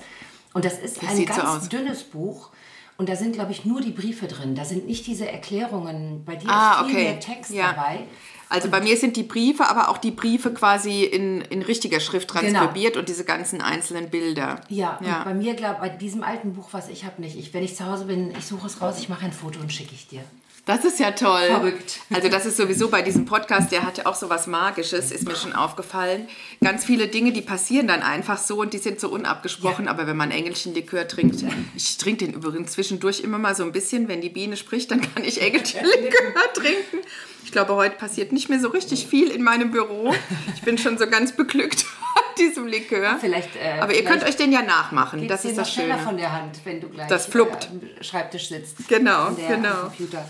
Und 0.54 0.64
das 0.64 0.78
ist 0.78 1.02
das 1.02 1.10
ein 1.10 1.26
ganz 1.26 1.64
so 1.64 1.70
dünnes 1.70 2.04
Buch 2.04 2.52
und 2.98 3.10
da 3.10 3.16
sind, 3.16 3.34
glaube 3.34 3.52
ich, 3.52 3.66
nur 3.66 3.82
die 3.82 3.92
Briefe 3.92 4.28
drin. 4.28 4.56
Da 4.56 4.64
sind 4.64 4.88
nicht 4.88 5.06
diese 5.06 5.30
Erklärungen. 5.30 6.24
Bei 6.26 6.36
dir 6.36 6.50
ah, 6.50 6.82
ist 6.82 6.88
viel 6.88 6.96
okay. 6.96 7.04
mehr 7.04 7.20
Text 7.20 7.52
ja. 7.52 7.74
dabei. 7.74 8.00
Also 8.48 8.66
und 8.66 8.72
bei 8.72 8.80
mir 8.80 8.96
sind 8.96 9.18
die 9.18 9.24
Briefe, 9.24 9.68
aber 9.68 9.90
auch 9.90 9.98
die 9.98 10.12
Briefe 10.12 10.54
quasi 10.54 11.04
in, 11.04 11.42
in 11.42 11.62
richtiger 11.62 12.00
Schrift 12.00 12.32
genau. 12.32 12.42
transkribiert 12.42 12.94
genau. 12.94 13.02
und 13.02 13.10
diese 13.10 13.26
ganzen 13.26 13.62
einzelnen 13.62 14.10
Bilder. 14.10 14.62
Ja, 14.70 15.00
ja. 15.04 15.24
bei 15.24 15.34
mir, 15.34 15.56
glaube 15.56 15.80
bei 15.80 15.90
diesem 15.90 16.24
alten 16.24 16.54
Buch, 16.54 16.70
was 16.72 16.88
ich 16.88 17.06
habe, 17.06 17.22
nicht. 17.22 17.38
Ich, 17.38 17.54
wenn 17.54 17.64
ich 17.64 17.76
zu 17.76 17.86
Hause 17.86 18.06
bin, 18.06 18.32
ich 18.38 18.46
suche 18.46 18.68
es 18.68 18.82
raus, 18.82 19.00
ich 19.00 19.10
mache 19.10 19.26
ein 19.26 19.34
Foto 19.34 19.60
und 19.60 19.74
schicke 19.74 19.94
ich 19.94 20.08
dir. 20.08 20.24
Das 20.66 20.84
ist 20.84 21.00
ja 21.00 21.12
toll. 21.12 21.46
Verrückt. 21.46 22.00
Also 22.12 22.28
das 22.28 22.48
ist 22.48 22.58
sowieso 22.58 22.90
bei 22.90 23.04
diesem 23.04 23.26
Podcast, 23.26 23.72
der 23.72 23.84
hat 23.84 24.00
ja 24.00 24.08
auch 24.08 24.16
so 24.16 24.30
was 24.30 24.48
Magisches, 24.48 25.12
ist 25.12 25.28
mir 25.28 25.36
schon 25.36 25.54
aufgefallen. 25.54 26.28
Ganz 26.64 26.84
viele 26.84 27.08
Dinge, 27.08 27.32
die 27.32 27.44
passieren 27.44 27.88
dann 27.88 28.02
einfach 28.02 28.40
so 28.40 28.62
und 28.62 28.74
die 28.74 28.80
sind 28.80 29.00
so 29.00 29.10
unabgesprochen. 29.10 29.86
Ja. 29.86 29.92
Aber 29.92 30.08
wenn 30.08 30.18
man 30.18 30.32
Engelchenlikör 30.32 31.08
trinkt, 31.08 31.44
ich 31.76 31.98
trinke 31.98 32.26
den 32.26 32.34
übrigens 32.34 32.72
zwischendurch 32.72 33.20
immer 33.20 33.38
mal 33.38 33.56
so 33.56 33.64
ein 33.64 33.72
bisschen, 33.72 34.08
wenn 34.08 34.22
die 34.22 34.30
Biene 34.30 34.58
spricht, 34.58 34.90
dann 34.90 35.02
kann 35.02 35.24
ich 35.24 35.40
Engelchenlikör 35.40 36.34
trinken. 36.56 36.98
Ich 37.44 37.52
glaube, 37.52 37.76
heute 37.76 37.96
passiert 37.96 38.32
nicht 38.32 38.50
mehr 38.50 38.60
so 38.60 38.70
richtig 38.70 39.06
viel 39.06 39.30
in 39.30 39.44
meinem 39.44 39.70
Büro. 39.70 40.16
Ich 40.56 40.64
bin 40.64 40.80
schon 40.80 40.98
so 40.98 41.06
ganz 41.06 41.34
beglückt 41.34 41.86
diesem 42.40 42.66
Likör. 42.66 43.18
Vielleicht, 43.20 43.56
äh, 43.56 43.80
Aber 43.80 43.94
ihr 43.94 44.04
könnt 44.04 44.24
euch 44.24 44.36
den 44.36 44.52
ja 44.52 44.64
nachmachen. 44.64 45.28
Das 45.28 45.46
ist 45.46 45.60
das 45.60 45.72
Schöne. 45.72 46.00
von 46.00 46.18
der 46.18 46.32
Hand, 46.32 46.60
wenn 46.64 46.82
du 46.82 46.90
gleich 46.90 47.08
das 47.08 47.28
fluppt. 47.28 47.70
am 47.72 47.82
Schreibtisch 48.04 48.50
sitzt. 48.50 48.88
Genau, 48.88 49.30
genau. 49.48 49.84
Computer. 49.84 50.26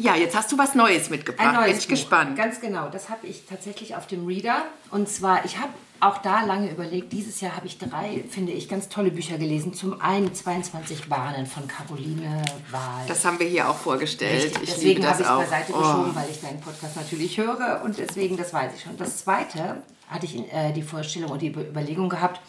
Ja, 0.00 0.16
jetzt 0.16 0.34
hast 0.34 0.50
du 0.50 0.56
was 0.56 0.74
Neues 0.74 1.10
mitgebracht. 1.10 1.46
Ein 1.46 1.54
neues 1.54 1.66
Bin 1.66 1.76
ich 1.76 1.84
Buch. 1.84 1.90
gespannt. 1.90 2.36
Ganz 2.36 2.60
genau. 2.60 2.88
Das 2.88 3.10
habe 3.10 3.26
ich 3.26 3.44
tatsächlich 3.46 3.96
auf 3.96 4.06
dem 4.06 4.26
Reader. 4.26 4.64
Und 4.90 5.10
zwar, 5.10 5.44
ich 5.44 5.58
habe 5.58 5.72
auch 6.00 6.18
da 6.18 6.42
lange 6.42 6.70
überlegt. 6.70 7.12
Dieses 7.12 7.42
Jahr 7.42 7.54
habe 7.54 7.66
ich 7.66 7.76
drei, 7.76 8.24
finde 8.30 8.52
ich, 8.52 8.66
ganz 8.70 8.88
tolle 8.88 9.10
Bücher 9.10 9.36
gelesen. 9.36 9.74
Zum 9.74 10.00
einen 10.00 10.34
22 10.34 11.10
Bahnen 11.10 11.44
von 11.44 11.68
Caroline 11.68 12.42
Wahl. 12.70 13.04
Das 13.08 13.26
haben 13.26 13.38
wir 13.38 13.46
hier 13.46 13.68
auch 13.68 13.76
vorgestellt. 13.76 14.44
Richtig. 14.44 14.62
Ich 14.62 14.74
deswegen 14.74 15.06
habe 15.06 15.20
ich 15.22 15.28
es 15.28 15.36
beiseite 15.36 15.72
oh. 15.74 15.78
geschoben, 15.78 16.14
weil 16.14 16.30
ich 16.30 16.40
deinen 16.40 16.60
Podcast 16.60 16.96
natürlich 16.96 17.36
höre. 17.36 17.82
Und 17.84 17.98
deswegen, 17.98 18.38
das 18.38 18.54
weiß 18.54 18.72
ich 18.74 18.82
schon. 18.82 18.96
Das 18.96 19.18
zweite 19.18 19.82
hatte 20.08 20.24
ich 20.24 20.38
äh, 20.50 20.72
die 20.72 20.82
Vorstellung 20.82 21.30
und 21.30 21.42
die 21.42 21.48
Überlegung 21.48 22.08
gehabt. 22.08 22.40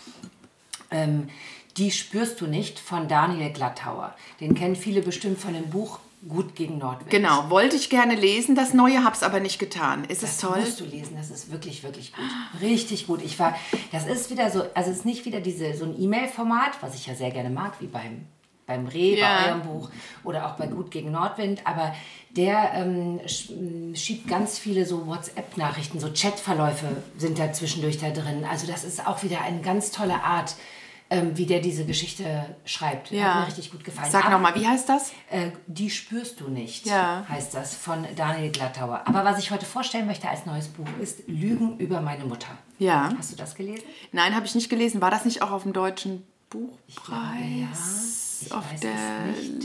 Ähm, 0.90 1.28
die 1.76 1.92
spürst 1.92 2.40
du 2.40 2.48
nicht 2.48 2.80
von 2.80 3.10
Daniel 3.10 3.52
Glattauer. 3.52 4.16
Den 4.40 4.56
kennen 4.56 4.78
viele 4.78 5.02
bestimmt 5.02 5.40
von 5.40 5.54
dem 5.54 5.70
Buch 5.70 6.00
Gut 6.28 6.56
gegen 6.56 6.78
Nordwind. 6.78 7.10
Genau, 7.10 7.50
wollte 7.50 7.76
ich 7.76 7.90
gerne 7.90 8.14
lesen, 8.14 8.56
das 8.56 8.76
Neue 8.76 9.04
habe 9.04 9.16
es 9.16 9.24
aber 9.24 9.40
nicht 9.40 9.58
getan. 9.58 10.06
Ist 10.06 10.22
das 10.22 10.32
es 10.32 10.38
toll? 10.38 10.58
Das 10.58 10.66
musst 10.66 10.80
du 10.82 10.86
lesen, 10.86 11.16
das 11.18 11.32
ist 11.32 11.52
wirklich, 11.52 11.84
wirklich 11.84 12.14
gut. 12.14 12.62
Richtig 12.62 13.08
gut. 13.08 13.24
Ich 13.24 13.40
war, 13.40 13.56
das 13.92 14.06
ist 14.06 14.30
wieder 14.30 14.52
so, 14.52 14.64
also 14.76 14.92
es 14.92 14.98
ist 14.98 15.06
nicht 15.06 15.26
wieder 15.26 15.42
diese, 15.42 15.74
so 15.74 15.86
ein 15.86 16.00
E-Mail-Format, 16.00 16.82
was 16.82 16.94
ich 16.94 17.08
ja 17.08 17.16
sehr 17.16 17.32
gerne 17.32 17.50
mag, 17.50 17.74
wie 17.80 17.88
beim 17.88 18.28
beim 18.72 18.88
Reh, 18.88 19.20
ja. 19.20 19.38
bei 19.38 19.48
eurem 19.50 19.62
Buch 19.64 19.90
oder 20.24 20.48
auch 20.48 20.56
bei 20.56 20.68
Gut 20.68 20.92
gegen 20.92 21.12
Nordwind, 21.12 21.62
aber 21.66 21.94
der 22.30 22.72
ähm, 22.74 23.20
schiebt 23.96 24.28
ganz 24.28 24.58
viele 24.58 24.86
so 24.86 25.08
WhatsApp-Nachrichten, 25.08 26.00
so 26.00 26.10
Chatverläufe 26.14 26.88
sind 27.18 27.38
da 27.38 27.52
zwischendurch 27.52 27.98
da 27.98 28.12
drin. 28.12 28.46
Also 28.50 28.68
das 28.68 28.84
ist 28.84 29.06
auch 29.06 29.24
wieder 29.24 29.42
eine 29.42 29.62
ganz 29.62 29.92
tolle 29.92 30.24
Art, 30.24 30.56
ähm, 31.12 31.38
wie 31.38 31.46
der 31.46 31.60
diese 31.60 31.86
Geschichte 31.86 32.56
schreibt. 32.64 33.12
Ja. 33.12 33.26
Hat 33.26 33.42
mir 33.42 33.48
richtig 33.48 33.70
gut 33.70 33.84
gefallen. 33.84 34.10
Sag 34.10 34.32
nochmal, 34.32 34.56
wie 34.56 34.66
heißt 34.66 34.88
das? 34.88 35.12
Äh, 35.30 35.52
die 35.68 35.90
spürst 35.90 36.40
du 36.40 36.48
nicht, 36.48 36.86
ja. 36.88 37.26
heißt 37.28 37.54
das, 37.54 37.76
von 37.76 38.08
Daniel 38.16 38.50
Glattauer. 38.50 39.02
Aber 39.06 39.26
was 39.26 39.38
ich 39.38 39.52
heute 39.52 39.66
vorstellen 39.66 40.08
möchte 40.08 40.30
als 40.30 40.46
neues 40.46 40.70
Buch 40.70 40.88
ist 41.02 41.28
Lügen 41.28 41.78
über 41.78 42.00
meine 42.00 42.24
Mutter. 42.24 42.58
Ja. 42.80 43.14
Hast 43.18 43.34
du 43.34 43.36
das 43.36 43.56
gelesen? 43.56 43.84
Nein, 44.14 44.34
habe 44.34 44.46
ich 44.46 44.56
nicht 44.56 44.70
gelesen. 44.70 45.02
War 45.02 45.12
das 45.12 45.26
nicht 45.26 45.42
auch 45.42 45.52
auf 45.52 45.64
dem 45.64 45.74
deutschen 45.74 46.26
Buchpreis? 46.50 48.26
Ich 48.26 48.31
auf 48.50 48.66
der 48.82 48.94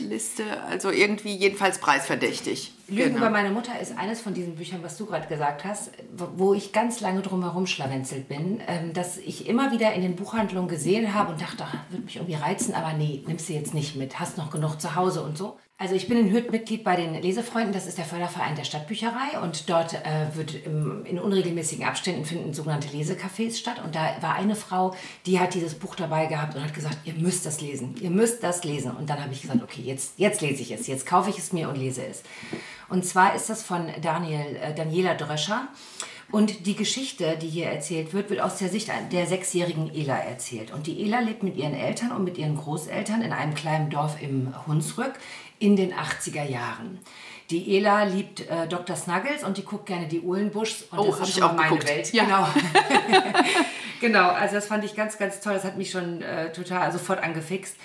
Liste, 0.09 0.63
also 0.65 0.91
irgendwie 0.91 1.35
jedenfalls 1.35 1.79
preisverdächtig. 1.79 2.73
Lügen 2.89 3.15
genau. 3.15 3.19
über 3.19 3.31
meine 3.31 3.51
Mutter 3.51 3.79
ist 3.81 3.97
eines 3.99 4.21
von 4.21 4.35
diesen 4.35 4.57
Büchern, 4.57 4.83
was 4.83 4.97
du 4.97 5.07
gerade 5.07 5.27
gesagt 5.27 5.65
hast, 5.65 5.91
wo 6.37 6.55
ich 6.55 6.73
ganz 6.73 7.01
lange 7.01 7.23
drum 7.23 7.43
herum 7.43 7.67
schlawenzelt 7.67 8.29
bin, 8.29 8.61
ähm, 8.69 8.93
dass 8.93 9.19
ich 9.19 9.49
immer 9.49 9.73
wieder 9.73 9.93
in 9.95 10.03
den 10.03 10.15
Buchhandlungen 10.15 10.69
gesehen 10.69 11.15
habe 11.15 11.33
und 11.33 11.41
dachte, 11.41 11.65
ach, 11.67 11.91
würde 11.91 12.05
mich 12.05 12.17
irgendwie 12.17 12.35
reizen, 12.35 12.75
aber 12.75 12.93
nee, 12.93 13.25
nimmst 13.27 13.49
du 13.49 13.55
jetzt 13.55 13.75
nicht 13.75 13.97
mit, 13.97 14.21
hast 14.21 14.39
noch 14.39 14.51
genug 14.51 14.81
zu 14.81 14.95
Hause 14.95 15.23
und 15.23 15.37
so. 15.37 15.59
Also 15.79 15.95
ich 15.95 16.09
bin 16.09 16.17
in 16.17 16.33
Hürth 16.33 16.51
Mitglied 16.51 16.85
bei 16.85 16.97
den 16.97 17.21
Lesefreunden, 17.21 17.75
das 17.75 17.87
ist 17.87 17.99
der 17.99 18.07
Förderverein 18.07 18.57
der 18.57 18.65
Stadtbücherei. 18.65 19.39
Und 19.43 19.69
dort 19.69 19.93
äh, 19.93 20.35
wird 20.35 20.55
im, 20.65 21.05
in 21.05 21.19
unregelmäßigen 21.19 21.85
Abständen 21.85 22.25
finden 22.25 22.55
sogenannte 22.55 22.89
Lesecafés 22.89 23.59
statt. 23.59 23.83
Und 23.85 23.95
da 23.95 24.17
war 24.23 24.37
eine 24.37 24.57
Frau, 24.57 24.97
die 25.27 25.39
hat 25.39 25.53
dieses 25.53 25.75
Buch 25.75 25.95
dabei 25.95 26.27
gehabt 26.27 26.57
und 26.57 26.65
hat 26.65 26.73
gesagt, 26.73 26.97
ihr 27.05 27.13
müsst 27.13 27.45
das 27.45 27.61
lesen, 27.61 27.95
ihr 28.01 28.09
müsst 28.09 28.43
das 28.43 28.65
lesen. 28.65 28.93
Und 28.93 29.11
dann 29.11 29.23
habe 29.23 29.35
ich 29.35 29.43
gesagt, 29.43 29.63
okay, 29.63 29.83
jetzt, 29.83 30.15
jetzt 30.19 30.41
lese 30.41 30.63
ich 30.63 30.71
es, 30.71 30.87
jetzt 30.87 31.05
kaufe 31.05 31.29
ich 31.29 31.37
es 31.37 31.53
mir 31.53 31.69
und 31.69 31.77
lese 31.77 32.07
es. 32.07 32.23
Und 32.89 33.05
zwar 33.05 33.35
ist 33.35 33.51
das 33.51 33.63
von 33.63 33.87
Daniel, 34.01 34.57
äh, 34.57 34.75
Daniela 34.75 35.15
Dröscher. 35.15 35.69
Und 36.33 36.67
die 36.67 36.75
Geschichte, 36.75 37.39
die 37.41 37.49
hier 37.49 37.67
erzählt 37.67 38.13
wird, 38.13 38.31
wird 38.31 38.41
aus 38.41 38.59
der 38.59 38.69
Sicht 38.69 38.91
der 39.13 39.27
sechsjährigen 39.27 39.95
Ela 39.95 40.17
erzählt. 40.17 40.73
Und 40.73 40.89
die 40.89 41.05
Ela 41.05 41.21
lebt 41.21 41.45
mit 41.45 41.57
ihren 41.57 41.75
Eltern 41.75 42.11
und 42.11 42.25
mit 42.25 42.37
ihren 42.37 42.57
Großeltern 42.57 43.23
in 43.23 43.33
einem 43.33 43.55
kleinen 43.55 43.91
Dorf 43.91 44.21
im 44.21 44.53
Hunsrück 44.67 45.13
in 45.59 45.77
den 45.77 45.93
80er 45.93 46.45
Jahren. 46.45 47.01
Die 47.51 47.77
Ela 47.77 48.05
liebt 48.05 48.41
äh, 48.41 48.67
Dr. 48.67 48.97
Snuggles 48.97 49.45
und 49.45 49.57
die 49.57 49.65
guckt 49.65 49.87
gerne 49.87 50.09
die 50.09 50.21
Uhlenbuschs. 50.21 50.83
Und 50.91 50.99
oh, 50.99 51.07
das 51.11 51.29
ist 51.29 51.35
schon 51.35 51.45
auch 51.45 51.55
meine 51.55 51.69
geguckt. 51.69 51.89
Welt. 51.89 52.13
Ja. 52.13 52.25
Genau. 52.25 52.49
genau, 54.01 54.29
also 54.31 54.57
das 54.57 54.67
fand 54.67 54.85
ich 54.85 54.97
ganz, 54.97 55.17
ganz 55.17 55.41
toll. 55.41 55.55
Das 55.55 55.65
hat 55.65 55.77
mich 55.77 55.91
schon 55.91 56.23
äh, 56.23 56.53
total 56.53 56.91
sofort 56.91 57.23
angefixt. 57.23 57.77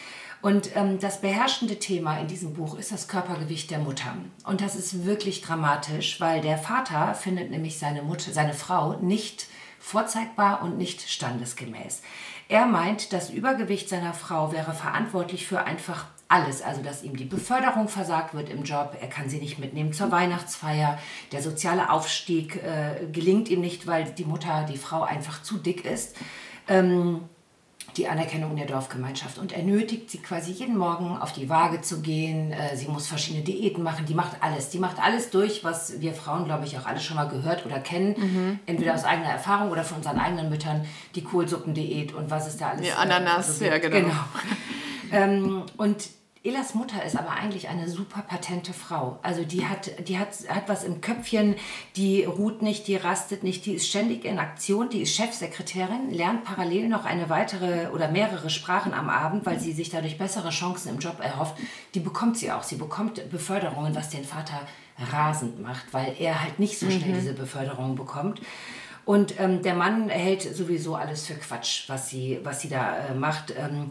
Und 0.42 0.76
ähm, 0.76 1.00
das 1.00 1.22
beherrschende 1.22 1.78
Thema 1.78 2.20
in 2.20 2.28
diesem 2.28 2.56
Buch 2.56 2.78
ist 2.78 2.92
das 2.92 3.08
Körpergewicht 3.08 3.70
der 3.70 3.78
Mutter. 3.78 4.16
Und 4.46 4.62
das 4.62 4.76
ist 4.76 5.06
wirklich 5.06 5.42
dramatisch, 5.42 6.20
weil 6.20 6.42
der 6.42 6.58
Vater 6.58 7.14
findet 7.14 7.52
nämlich 7.52 7.78
seine 7.78 8.02
Mutter, 8.02 8.32
seine 8.32 8.54
Frau 8.54 8.94
nicht 8.94 9.46
vorzeigbar 9.80 10.64
und 10.64 10.80
nicht 10.80 11.08
standesgemäß. 11.08 12.02
Er 12.50 12.66
meint, 12.66 13.14
das 13.14 13.30
Übergewicht 13.30 13.88
seiner 13.88 14.14
Frau 14.14 14.52
wäre 14.52 14.74
verantwortlich 14.74 15.46
für 15.46 15.64
einfach 15.64 16.06
alles. 16.32 16.62
Also, 16.62 16.82
dass 16.82 17.04
ihm 17.04 17.16
die 17.16 17.26
Beförderung 17.26 17.88
versagt 17.88 18.34
wird 18.34 18.50
im 18.50 18.64
Job, 18.64 18.98
er 19.00 19.08
kann 19.08 19.30
sie 19.30 19.40
nicht 19.40 19.60
mitnehmen 19.60 19.94
zur 19.94 20.12
Weihnachtsfeier, 20.12 20.98
der 21.32 21.42
soziale 21.42 21.90
Aufstieg 21.90 22.56
äh, 22.58 23.06
gelingt 23.12 23.50
ihm 23.50 23.62
nicht, 23.62 23.88
weil 23.88 24.06
die 24.06 24.26
Mutter, 24.26 24.66
die 24.70 24.78
Frau 24.78 25.04
einfach 25.04 25.44
zu 25.44 25.58
dick 25.58 25.86
ist. 25.86 26.16
Ähm, 26.68 27.22
die 27.98 28.08
Anerkennung 28.08 28.56
der 28.56 28.66
Dorfgemeinschaft 28.66 29.38
und 29.38 29.52
er 29.52 29.64
nötigt 29.64 30.10
sie 30.10 30.20
quasi 30.20 30.52
jeden 30.52 30.78
Morgen 30.78 31.18
auf 31.18 31.34
die 31.34 31.50
Waage 31.50 31.82
zu 31.82 32.02
gehen. 32.02 32.54
Äh, 32.54 32.78
sie 32.78 32.88
muss 32.88 33.08
verschiedene 33.08 33.44
Diäten 33.44 33.84
machen, 33.84 34.06
die 34.06 34.14
macht 34.14 34.38
alles. 34.42 34.70
Die 34.70 34.80
macht 34.80 35.02
alles 35.02 35.30
durch, 35.30 35.64
was 35.64 36.00
wir 36.00 36.14
Frauen, 36.14 36.46
glaube 36.46 36.66
ich, 36.66 36.78
auch 36.78 36.86
alle 36.86 37.00
schon 37.00 37.18
mal 37.18 37.28
gehört 37.28 37.66
oder 37.66 37.80
kennen. 37.80 38.16
Mhm. 38.18 38.60
Entweder 38.66 38.94
aus 38.94 39.04
eigener 39.04 39.30
Erfahrung 39.30 39.72
oder 39.72 39.84
von 39.84 39.98
unseren 39.98 40.20
eigenen 40.20 40.50
Müttern. 40.50 40.86
Die 41.16 41.24
Kohlsuppendiät 41.24 42.14
und 42.14 42.30
was 42.30 42.48
ist 42.48 42.62
da 42.62 42.70
alles. 42.70 42.88
Ja, 42.88 42.96
Ananas, 42.96 43.62
äh, 43.62 43.70
also, 43.70 43.88
ja, 43.88 43.90
genau. 43.90 44.08
genau. 44.08 44.20
ähm, 45.12 45.64
und 45.78 46.08
Elas 46.44 46.74
Mutter 46.74 47.04
ist 47.06 47.16
aber 47.16 47.30
eigentlich 47.30 47.68
eine 47.68 47.88
super 47.88 48.24
patente 48.24 48.74
Frau. 48.74 49.20
Also 49.22 49.46
die 49.46 49.68
hat, 49.68 50.08
die 50.08 50.18
hat, 50.18 50.30
hat 50.50 50.68
was 50.68 50.84
im 50.84 51.00
Köpfchen, 51.00 51.56
die 51.96 52.24
ruht 52.24 52.64
nicht, 52.64 52.88
die 52.88 52.96
rastet 52.96 53.44
nicht, 53.44 53.68
die 53.68 53.74
ist 53.74 53.88
ständig 53.88 54.26
in 54.26 54.40
Aktion, 54.40 54.90
die 54.90 55.04
ist 55.04 55.16
Chefsekretärin, 55.16 56.10
lernt 56.10 56.44
parallel 56.44 56.88
noch 56.88 57.06
eine 57.06 57.30
weitere 57.30 57.90
oder 57.90 58.10
mehrere 58.10 58.50
Sprachen 58.50 58.92
am 58.92 59.08
Abend, 59.08 59.46
weil 59.46 59.60
sie 59.60 59.72
sich 59.72 59.92
dadurch 59.92 60.18
bessere 60.18 60.50
Chancen 60.50 60.90
im 60.90 60.98
Job 60.98 61.20
erhofft. 61.20 61.56
Die 61.94 62.00
bekommt 62.00 62.40
sie 62.40 62.52
auch. 62.52 62.64
Sie 62.64 62.78
bekommt 62.78 63.30
Beförderungen, 63.30 63.94
was 63.94 64.10
den 64.10 64.24
Vater 64.24 64.62
rasend 65.12 65.62
macht, 65.62 65.94
weil 65.94 66.16
er 66.18 66.42
halt 66.42 66.58
nicht 66.58 66.80
so 66.80 66.90
schnell 66.90 67.10
mhm. 67.10 67.16
diese 67.20 67.34
Beförderung 67.34 67.96
bekommt. 67.96 68.42
Und 69.06 69.40
ähm, 69.40 69.62
der 69.62 69.74
Mann 69.74 70.10
hält 70.10 70.42
sowieso 70.42 70.96
alles 70.96 71.26
für 71.26 71.34
Quatsch, 71.34 71.90
was 71.90 72.10
sie, 72.10 72.40
was 72.44 72.62
sie 72.62 72.70
da 72.70 73.08
äh, 73.08 73.16
macht. 73.16 73.54
Ähm, 73.58 73.90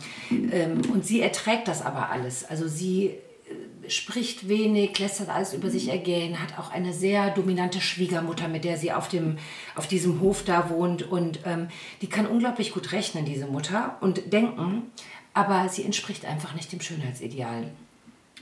ähm, 0.53 0.83
und 0.92 1.05
sie 1.05 1.20
erträgt 1.20 1.68
das 1.68 1.83
aber 1.83 2.11
alles. 2.11 2.44
Also 2.44 2.68
sie 2.68 3.07
äh, 3.07 3.90
spricht 3.90 4.49
wenig, 4.49 4.99
lässt 4.99 5.20
das 5.20 5.29
alles 5.29 5.53
über 5.53 5.68
sich 5.68 5.88
ergehen, 5.88 6.40
hat 6.40 6.59
auch 6.59 6.70
eine 6.70 6.92
sehr 6.92 7.31
dominante 7.31 7.81
Schwiegermutter, 7.81 8.46
mit 8.46 8.64
der 8.64 8.77
sie 8.77 8.92
auf, 8.92 9.09
dem, 9.09 9.38
auf 9.75 9.88
diesem 9.88 10.20
Hof 10.20 10.44
da 10.44 10.70
wohnt. 10.70 11.11
Und 11.11 11.40
ähm, 11.44 11.68
die 12.03 12.09
kann 12.09 12.27
unglaublich 12.27 12.73
gut 12.73 12.92
rechnen, 12.92 13.25
diese 13.25 13.46
Mutter, 13.46 13.96
und 14.01 14.33
denken, 14.33 14.90
aber 15.35 15.68
sie 15.68 15.85
entspricht 15.85 16.25
einfach 16.25 16.55
nicht 16.55 16.73
dem 16.73 16.81
Schönheitsideal. 16.81 17.70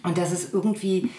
Und 0.02 0.18
das 0.18 0.32
ist 0.32 0.52
irgendwie 0.52 1.10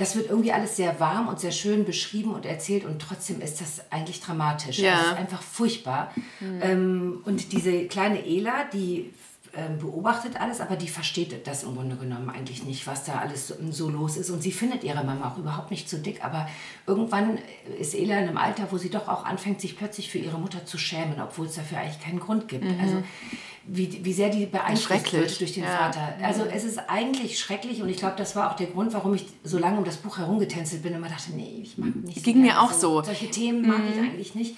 das 0.00 0.16
wird 0.16 0.30
irgendwie 0.30 0.52
alles 0.52 0.76
sehr 0.76 0.98
warm 0.98 1.28
und 1.28 1.38
sehr 1.38 1.52
schön 1.52 1.84
beschrieben 1.84 2.32
und 2.32 2.46
erzählt 2.46 2.86
und 2.86 3.02
trotzdem 3.02 3.42
ist 3.42 3.60
das 3.60 3.82
eigentlich 3.90 4.20
dramatisch. 4.20 4.78
Ja. 4.78 4.92
Also 4.92 5.04
es 5.04 5.12
ist 5.12 5.18
einfach 5.18 5.42
furchtbar. 5.42 6.12
Mhm. 6.40 6.60
Ähm, 6.62 7.20
und 7.26 7.52
diese 7.52 7.86
kleine 7.86 8.24
Ela, 8.24 8.64
die 8.72 9.12
ähm, 9.52 9.78
beobachtet 9.78 10.40
alles, 10.40 10.60
aber 10.60 10.76
die 10.76 10.88
versteht 10.88 11.46
das 11.46 11.64
im 11.64 11.74
Grunde 11.74 11.96
genommen 11.96 12.30
eigentlich 12.30 12.64
nicht, 12.64 12.86
was 12.86 13.04
da 13.04 13.16
alles 13.18 13.52
so 13.70 13.90
los 13.90 14.16
ist. 14.16 14.30
Und 14.30 14.42
sie 14.42 14.52
findet 14.52 14.84
ihre 14.84 15.04
Mama 15.04 15.28
auch 15.28 15.38
überhaupt 15.38 15.70
nicht 15.70 15.88
zu 15.88 15.98
dick, 15.98 16.24
aber 16.24 16.48
irgendwann 16.86 17.38
ist 17.78 17.94
Ela 17.94 18.20
in 18.20 18.28
einem 18.28 18.38
Alter, 18.38 18.68
wo 18.70 18.78
sie 18.78 18.90
doch 18.90 19.06
auch 19.06 19.26
anfängt, 19.26 19.60
sich 19.60 19.76
plötzlich 19.76 20.10
für 20.10 20.18
ihre 20.18 20.38
Mutter 20.38 20.64
zu 20.64 20.78
schämen, 20.78 21.20
obwohl 21.20 21.46
es 21.46 21.56
dafür 21.56 21.78
eigentlich 21.78 22.00
keinen 22.00 22.20
Grund 22.20 22.48
gibt. 22.48 22.64
Mhm. 22.64 22.80
Also 22.80 23.02
wie, 23.72 24.04
wie 24.04 24.12
sehr 24.12 24.30
die 24.30 24.46
beeinflusst 24.46 25.12
wird 25.12 25.40
durch 25.40 25.54
den 25.54 25.62
ja. 25.62 25.76
Vater. 25.76 26.14
Also 26.22 26.44
es 26.44 26.64
ist 26.64 26.78
eigentlich 26.88 27.38
schrecklich 27.38 27.80
und 27.80 27.88
ich 27.88 27.98
glaube, 27.98 28.16
das 28.16 28.34
war 28.34 28.50
auch 28.50 28.56
der 28.56 28.66
Grund, 28.66 28.92
warum 28.92 29.14
ich 29.14 29.26
so 29.44 29.58
lange 29.58 29.78
um 29.78 29.84
das 29.84 29.96
Buch 29.98 30.18
herumgetänzelt 30.18 30.82
bin 30.82 30.92
und 30.92 30.98
immer 30.98 31.08
dachte, 31.08 31.32
nee, 31.32 31.60
ich 31.62 31.78
mag 31.78 31.94
nicht. 31.94 32.24
Ging 32.24 32.36
so 32.36 32.42
mir 32.42 32.60
auch 32.60 32.72
so. 32.72 33.00
Solche 33.02 33.30
Themen 33.30 33.66
mag 33.66 33.78
mhm. 33.78 33.92
ich 33.92 33.98
eigentlich 33.98 34.34
nicht. 34.34 34.56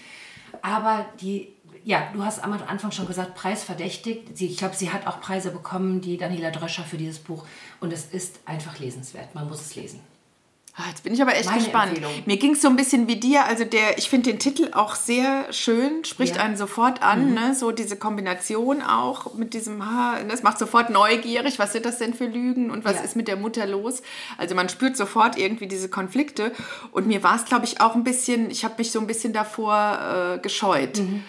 Aber 0.62 1.04
die, 1.20 1.48
ja, 1.84 2.08
du 2.14 2.24
hast 2.24 2.42
am 2.42 2.52
Anfang 2.52 2.90
schon 2.90 3.06
gesagt, 3.06 3.34
preisverdächtig. 3.34 4.22
Sie, 4.32 4.46
ich 4.46 4.56
glaube, 4.56 4.74
sie 4.74 4.90
hat 4.90 5.06
auch 5.06 5.20
Preise 5.20 5.50
bekommen, 5.50 6.00
die 6.00 6.16
Daniela 6.16 6.50
Dröscher 6.50 6.84
für 6.84 6.96
dieses 6.96 7.18
Buch. 7.18 7.44
Und 7.80 7.92
es 7.92 8.06
ist 8.06 8.40
einfach 8.46 8.78
lesenswert. 8.78 9.34
Man 9.34 9.46
muss 9.46 9.60
es 9.60 9.76
lesen. 9.76 10.00
Ah, 10.74 10.84
jetzt 10.88 11.04
bin 11.04 11.12
ich 11.12 11.20
aber 11.20 11.36
echt 11.36 11.44
Meine 11.44 11.58
gespannt. 11.58 11.98
Empfehlung. 11.98 12.12
Mir 12.24 12.38
ging 12.38 12.52
es 12.52 12.62
so 12.62 12.68
ein 12.68 12.76
bisschen 12.76 13.06
wie 13.06 13.16
dir. 13.16 13.44
Also 13.44 13.64
der, 13.64 13.98
ich 13.98 14.08
finde 14.08 14.30
den 14.30 14.38
Titel 14.38 14.70
auch 14.72 14.94
sehr 14.94 15.52
schön, 15.52 16.02
spricht 16.06 16.36
ja. 16.36 16.42
einen 16.42 16.56
sofort 16.56 17.02
an. 17.02 17.28
Mhm. 17.28 17.34
Ne? 17.34 17.54
So 17.54 17.72
diese 17.72 17.96
Kombination 17.96 18.80
auch 18.80 19.34
mit 19.34 19.52
diesem 19.52 19.84
Haar. 19.84 20.24
Das 20.24 20.42
macht 20.42 20.58
sofort 20.58 20.88
neugierig. 20.88 21.58
Was 21.58 21.72
sind 21.72 21.84
das 21.84 21.98
denn 21.98 22.14
für 22.14 22.24
Lügen 22.24 22.70
und 22.70 22.86
was 22.86 22.96
ja. 22.96 23.02
ist 23.02 23.16
mit 23.16 23.28
der 23.28 23.36
Mutter 23.36 23.66
los? 23.66 24.02
Also 24.38 24.54
man 24.54 24.70
spürt 24.70 24.96
sofort 24.96 25.36
irgendwie 25.36 25.66
diese 25.66 25.90
Konflikte. 25.90 26.52
Und 26.90 27.06
mir 27.06 27.22
war 27.22 27.36
es, 27.36 27.44
glaube 27.44 27.66
ich, 27.66 27.82
auch 27.82 27.94
ein 27.94 28.04
bisschen, 28.04 28.50
ich 28.50 28.64
habe 28.64 28.76
mich 28.78 28.92
so 28.92 29.00
ein 29.00 29.06
bisschen 29.06 29.34
davor 29.34 30.36
äh, 30.36 30.38
gescheut 30.38 31.00
mhm. 31.00 31.22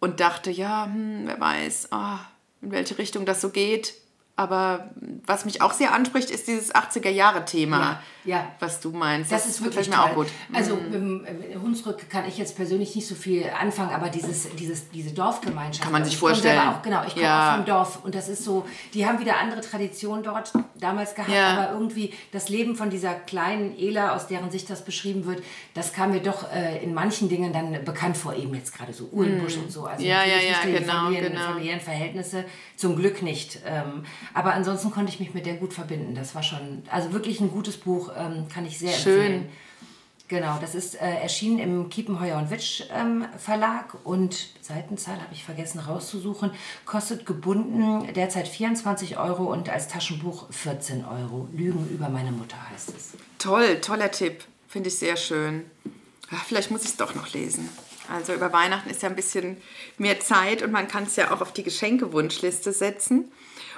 und 0.00 0.18
dachte, 0.18 0.50
ja, 0.50 0.86
hm, 0.86 1.22
wer 1.26 1.38
weiß, 1.38 1.90
oh, 1.92 2.18
in 2.62 2.72
welche 2.72 2.98
Richtung 2.98 3.24
das 3.24 3.40
so 3.40 3.50
geht. 3.50 3.94
Aber 4.40 4.88
was 5.26 5.44
mich 5.44 5.60
auch 5.60 5.74
sehr 5.74 5.92
anspricht, 5.92 6.30
ist 6.30 6.48
dieses 6.48 6.74
80er-Jahre-Thema, 6.74 8.00
ja, 8.24 8.36
ja. 8.36 8.46
was 8.58 8.80
du 8.80 8.90
meinst. 8.90 9.30
Das, 9.30 9.42
das 9.42 9.50
ist 9.50 9.62
wirklich 9.62 9.90
mir 9.90 10.02
auch 10.02 10.14
gut. 10.14 10.28
Also 10.54 10.76
mhm. 10.76 11.26
im 11.52 11.62
Hunsrück 11.62 12.08
kann 12.08 12.26
ich 12.26 12.38
jetzt 12.38 12.56
persönlich 12.56 12.96
nicht 12.96 13.06
so 13.06 13.14
viel 13.14 13.44
anfangen, 13.50 13.90
aber 13.90 14.08
dieses, 14.08 14.48
dieses, 14.56 14.88
diese 14.88 15.10
Dorfgemeinschaft. 15.10 15.82
Kann 15.82 15.92
man 15.92 16.06
sich 16.06 16.16
vorstellen. 16.16 16.58
Auch, 16.58 16.80
genau, 16.80 17.02
ich 17.06 17.12
komme 17.12 17.26
ja. 17.26 17.50
auch 17.50 17.56
vom 17.56 17.66
Dorf 17.66 18.02
und 18.02 18.14
das 18.14 18.30
ist 18.30 18.42
so, 18.42 18.64
die 18.94 19.04
haben 19.04 19.20
wieder 19.20 19.36
andere 19.36 19.60
Traditionen 19.60 20.24
dort 20.24 20.54
damals 20.74 21.14
gehabt, 21.14 21.34
ja. 21.34 21.58
aber 21.58 21.72
irgendwie 21.74 22.14
das 22.32 22.48
Leben 22.48 22.76
von 22.76 22.88
dieser 22.88 23.12
kleinen 23.12 23.78
Ela, 23.78 24.14
aus 24.16 24.26
deren 24.26 24.50
Sicht 24.50 24.70
das 24.70 24.86
beschrieben 24.86 25.26
wird, 25.26 25.42
das 25.74 25.92
kam 25.92 26.12
mir 26.12 26.20
doch 26.20 26.50
äh, 26.50 26.82
in 26.82 26.94
manchen 26.94 27.28
Dingen 27.28 27.52
dann 27.52 27.84
bekannt 27.84 28.16
vor, 28.16 28.34
eben 28.34 28.54
jetzt 28.54 28.74
gerade 28.74 28.94
so 28.94 29.10
Uhlenbusch 29.12 29.56
mhm. 29.56 29.64
und 29.64 29.70
so. 29.70 29.84
Also 29.84 30.02
ja, 30.02 30.24
ja, 30.24 30.38
ja, 30.38 30.78
genau, 30.78 31.04
Familien, 31.04 31.32
genau. 31.32 31.44
familiären 31.44 31.80
Verhältnisse, 31.80 32.46
zum 32.76 32.96
Glück 32.96 33.20
nicht. 33.20 33.58
Ähm, 33.66 34.04
aber 34.34 34.54
ansonsten 34.54 34.90
konnte 34.90 35.12
ich 35.12 35.20
mich 35.20 35.34
mit 35.34 35.46
der 35.46 35.54
gut 35.54 35.72
verbinden. 35.72 36.14
Das 36.14 36.34
war 36.34 36.42
schon, 36.42 36.82
also 36.90 37.12
wirklich 37.12 37.40
ein 37.40 37.50
gutes 37.50 37.76
Buch, 37.76 38.10
ähm, 38.16 38.46
kann 38.52 38.66
ich 38.66 38.78
sehr 38.78 38.92
Schön. 38.92 39.20
empfehlen. 39.20 39.48
Genau, 40.30 40.58
das 40.60 40.76
ist 40.76 40.94
äh, 40.94 40.98
erschienen 40.98 41.58
im 41.58 41.88
Kiepenheuer 41.90 42.38
und 42.38 42.52
Witsch 42.52 42.84
ähm, 42.94 43.26
Verlag 43.36 43.96
und 44.04 44.50
Seitenzahl 44.60 45.16
habe 45.16 45.32
ich 45.32 45.42
vergessen 45.42 45.80
rauszusuchen. 45.80 46.52
Kostet 46.84 47.26
gebunden 47.26 48.06
derzeit 48.14 48.46
24 48.46 49.18
Euro 49.18 49.52
und 49.52 49.68
als 49.68 49.88
Taschenbuch 49.88 50.46
14 50.52 51.04
Euro. 51.04 51.48
Lügen 51.52 51.88
über 51.90 52.08
meine 52.08 52.30
Mutter 52.30 52.56
heißt 52.70 52.90
es. 52.96 53.14
Toll, 53.38 53.80
toller 53.80 54.12
Tipp. 54.12 54.44
Finde 54.68 54.88
ich 54.88 54.98
sehr 54.98 55.16
schön. 55.16 55.64
Ach, 56.30 56.44
vielleicht 56.44 56.70
muss 56.70 56.84
ich 56.84 56.90
es 56.90 56.96
doch 56.96 57.16
noch 57.16 57.32
lesen. 57.32 57.68
Also 58.08 58.32
über 58.32 58.52
Weihnachten 58.52 58.88
ist 58.88 59.02
ja 59.02 59.08
ein 59.08 59.16
bisschen 59.16 59.56
mehr 59.98 60.20
Zeit 60.20 60.62
und 60.62 60.70
man 60.70 60.86
kann 60.86 61.04
es 61.04 61.16
ja 61.16 61.32
auch 61.32 61.40
auf 61.40 61.52
die 61.52 61.64
Geschenkewunschliste 61.64 62.72
setzen. 62.72 63.32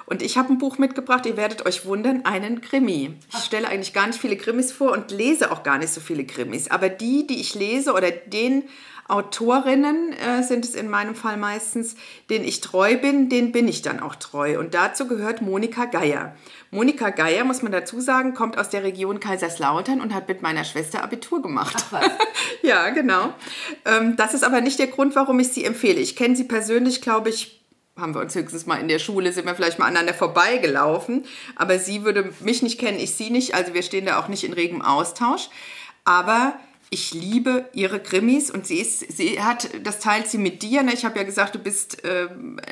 Und 0.07 0.23
ich 0.23 0.37
habe 0.37 0.53
ein 0.53 0.59
Buch 0.59 0.79
mitgebracht, 0.79 1.27
ihr 1.27 1.37
werdet 1.37 1.67
euch 1.67 1.87
wundern, 1.87 2.25
einen 2.25 2.61
Krimi. 2.61 3.15
Ich 3.33 3.45
stelle 3.45 3.69
eigentlich 3.69 3.93
gar 3.93 4.07
nicht 4.07 4.21
viele 4.21 4.37
Krimis 4.37 4.73
vor 4.73 4.93
und 4.93 5.11
lese 5.11 5.53
auch 5.53 5.63
gar 5.63 5.79
nicht 5.79 5.93
so 5.93 6.01
viele 6.01 6.25
Krimis. 6.25 6.71
Aber 6.71 6.89
die, 6.89 7.27
die 7.27 7.41
ich 7.41 7.55
lese 7.55 7.93
oder 7.93 8.11
den 8.11 8.65
Autorinnen 9.09 10.13
äh, 10.13 10.43
sind 10.43 10.65
es 10.65 10.75
in 10.75 10.89
meinem 10.89 11.15
Fall 11.15 11.37
meistens, 11.37 11.97
denen 12.31 12.45
ich 12.45 12.61
treu 12.61 12.97
bin, 12.97 13.29
denen 13.29 13.53
bin 13.53 13.69
ich 13.69 13.83
dann 13.83 14.01
auch 14.01 14.15
treu. 14.15 14.59
Und 14.59 14.75
dazu 14.75 15.07
gehört 15.07 15.43
Monika 15.43 15.87
Geier. 15.87 16.37
Monika 16.71 17.11
Geier, 17.11 17.45
muss 17.45 17.63
man 17.63 17.73
dazu 17.73 18.01
sagen, 18.01 18.33
kommt 18.33 18.57
aus 18.57 18.71
der 18.71 18.85
Region 18.85 19.21
Kaiserslautern 19.21 20.01
und 20.01 20.15
hat 20.15 20.29
mit 20.29 20.41
meiner 20.41 20.65
Schwester 20.65 21.03
Abitur 21.03 21.43
gemacht. 21.43 21.85
Ach 21.93 22.01
ja, 22.63 22.91
genau. 22.91 23.35
Ähm, 23.85 24.17
das 24.17 24.35
ist 24.35 24.45
aber 24.45 24.61
nicht 24.61 24.79
der 24.79 24.87
Grund, 24.87 25.15
warum 25.17 25.39
ich 25.41 25.49
sie 25.49 25.65
empfehle. 25.65 26.01
Ich 26.01 26.17
kenne 26.17 26.37
sie 26.37 26.45
persönlich, 26.45 27.03
glaube 27.03 27.29
ich, 27.29 27.62
haben 27.97 28.15
wir 28.15 28.21
uns 28.21 28.35
höchstens 28.35 28.67
mal 28.67 28.77
in 28.77 28.89
der 28.89 28.99
Schule, 28.99 29.33
sind 29.33 29.47
wir 29.47 29.55
vielleicht 29.55 29.79
mal 29.79 29.87
aneinander 29.87 30.15
vorbeigelaufen. 30.15 31.25
Aber 31.57 31.79
sie 31.79 32.05
würde 32.05 32.33
mich 32.41 32.63
nicht 32.63 32.81
kennen, 32.81 32.99
ich 32.99 33.15
sie 33.15 33.31
nicht. 33.31 33.55
Also 33.55 33.75
wir 33.75 33.83
stehen 33.83 34.07
da 34.07 34.19
auch 34.19 34.29
nicht 34.29 34.45
in 34.45 34.53
regem 34.53 34.83
Austausch. 34.83 35.49
Aber 36.05 36.55
ich 36.93 37.15
liebe 37.15 37.65
ihre 37.73 38.01
Krimis 38.01 38.51
und 38.51 38.67
sie 38.67 38.79
ist, 38.79 39.17
sie 39.17 39.43
hat, 39.43 39.71
das 39.83 39.99
teilt 39.99 40.29
sie 40.29 40.37
mit 40.37 40.63
dir. 40.63 40.83
Ne? 40.83 40.93
Ich 40.93 41.07
habe 41.07 41.19
ja 41.19 41.25
gesagt, 41.25 41.55
du 41.55 41.59
bist 41.59 42.05
äh, 42.05 42.29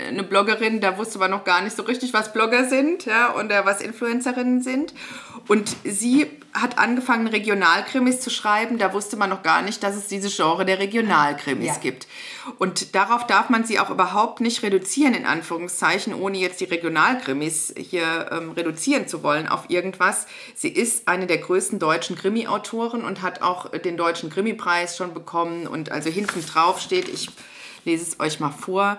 eine 0.08 0.22
Bloggerin, 0.22 0.82
da 0.82 0.98
wusste 0.98 1.18
man 1.18 1.30
noch 1.30 1.42
gar 1.44 1.62
nicht 1.62 1.74
so 1.74 1.84
richtig, 1.84 2.12
was 2.12 2.30
Blogger 2.34 2.68
sind 2.68 3.06
ja, 3.06 3.30
und 3.30 3.50
äh, 3.50 3.64
was 3.64 3.80
Influencerinnen 3.80 4.62
sind. 4.62 4.92
Und 5.48 5.74
sie 5.84 6.26
hat 6.52 6.78
angefangen, 6.78 7.28
Regionalkrimis 7.28 8.20
zu 8.20 8.28
schreiben. 8.28 8.78
Da 8.78 8.92
wusste 8.92 9.16
man 9.16 9.30
noch 9.30 9.42
gar 9.42 9.62
nicht, 9.62 9.82
dass 9.82 9.96
es 9.96 10.08
diese 10.08 10.28
Genre 10.28 10.64
der 10.64 10.80
Regionalkrimis 10.80 11.66
ja. 11.66 11.74
gibt. 11.80 12.08
Und 12.58 12.94
darauf 12.94 13.26
darf 13.26 13.50
man 13.50 13.64
sie 13.64 13.78
auch 13.78 13.90
überhaupt 13.90 14.40
nicht 14.40 14.62
reduzieren, 14.62 15.14
in 15.14 15.26
Anführungszeichen, 15.26 16.12
ohne 16.12 16.38
jetzt 16.38 16.60
die 16.60 16.64
Regionalkrimis 16.64 17.74
hier 17.76 18.30
ähm, 18.32 18.50
reduzieren 18.50 19.06
zu 19.06 19.22
wollen 19.22 19.48
auf 19.48 19.70
irgendwas. 19.70 20.26
Sie 20.54 20.68
ist 20.68 21.06
eine 21.06 21.26
der 21.26 21.38
größten 21.38 21.78
deutschen 21.78 22.16
Krimi-Autoren 22.16 23.04
und 23.04 23.22
hat 23.22 23.42
auch 23.42 23.70
den 23.70 23.96
Deutschen 23.96 24.09
Krimi-Preis 24.12 24.96
schon 24.96 25.14
bekommen. 25.14 25.66
Und 25.66 25.92
also 25.92 26.10
hinten 26.10 26.44
drauf 26.44 26.80
steht, 26.80 27.08
ich 27.08 27.28
lese 27.84 28.02
es 28.02 28.20
euch 28.20 28.40
mal 28.40 28.50
vor, 28.50 28.98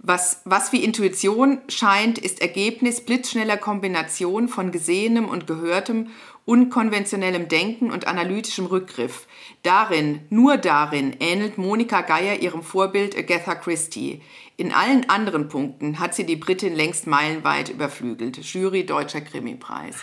was, 0.00 0.42
was 0.44 0.72
wie 0.72 0.84
Intuition 0.84 1.58
scheint, 1.68 2.18
ist 2.18 2.40
Ergebnis 2.40 3.00
blitzschneller 3.00 3.56
Kombination 3.56 4.48
von 4.48 4.70
Gesehenem 4.70 5.28
und 5.28 5.48
Gehörtem, 5.48 6.10
unkonventionellem 6.44 7.48
Denken 7.48 7.90
und 7.90 8.06
analytischem 8.06 8.66
Rückgriff. 8.66 9.26
Darin, 9.64 10.20
nur 10.30 10.56
darin, 10.56 11.16
ähnelt 11.18 11.58
Monika 11.58 12.02
Geier 12.02 12.36
ihrem 12.36 12.62
Vorbild 12.62 13.18
Agatha 13.18 13.56
Christie. 13.56 14.22
In 14.56 14.72
allen 14.72 15.10
anderen 15.10 15.48
Punkten 15.48 15.98
hat 15.98 16.14
sie 16.14 16.24
die 16.24 16.36
Britin 16.36 16.74
längst 16.74 17.06
meilenweit 17.06 17.68
überflügelt. 17.68 18.38
Jury 18.38 18.86
Deutscher 18.86 19.20
Krimipreis. 19.20 19.96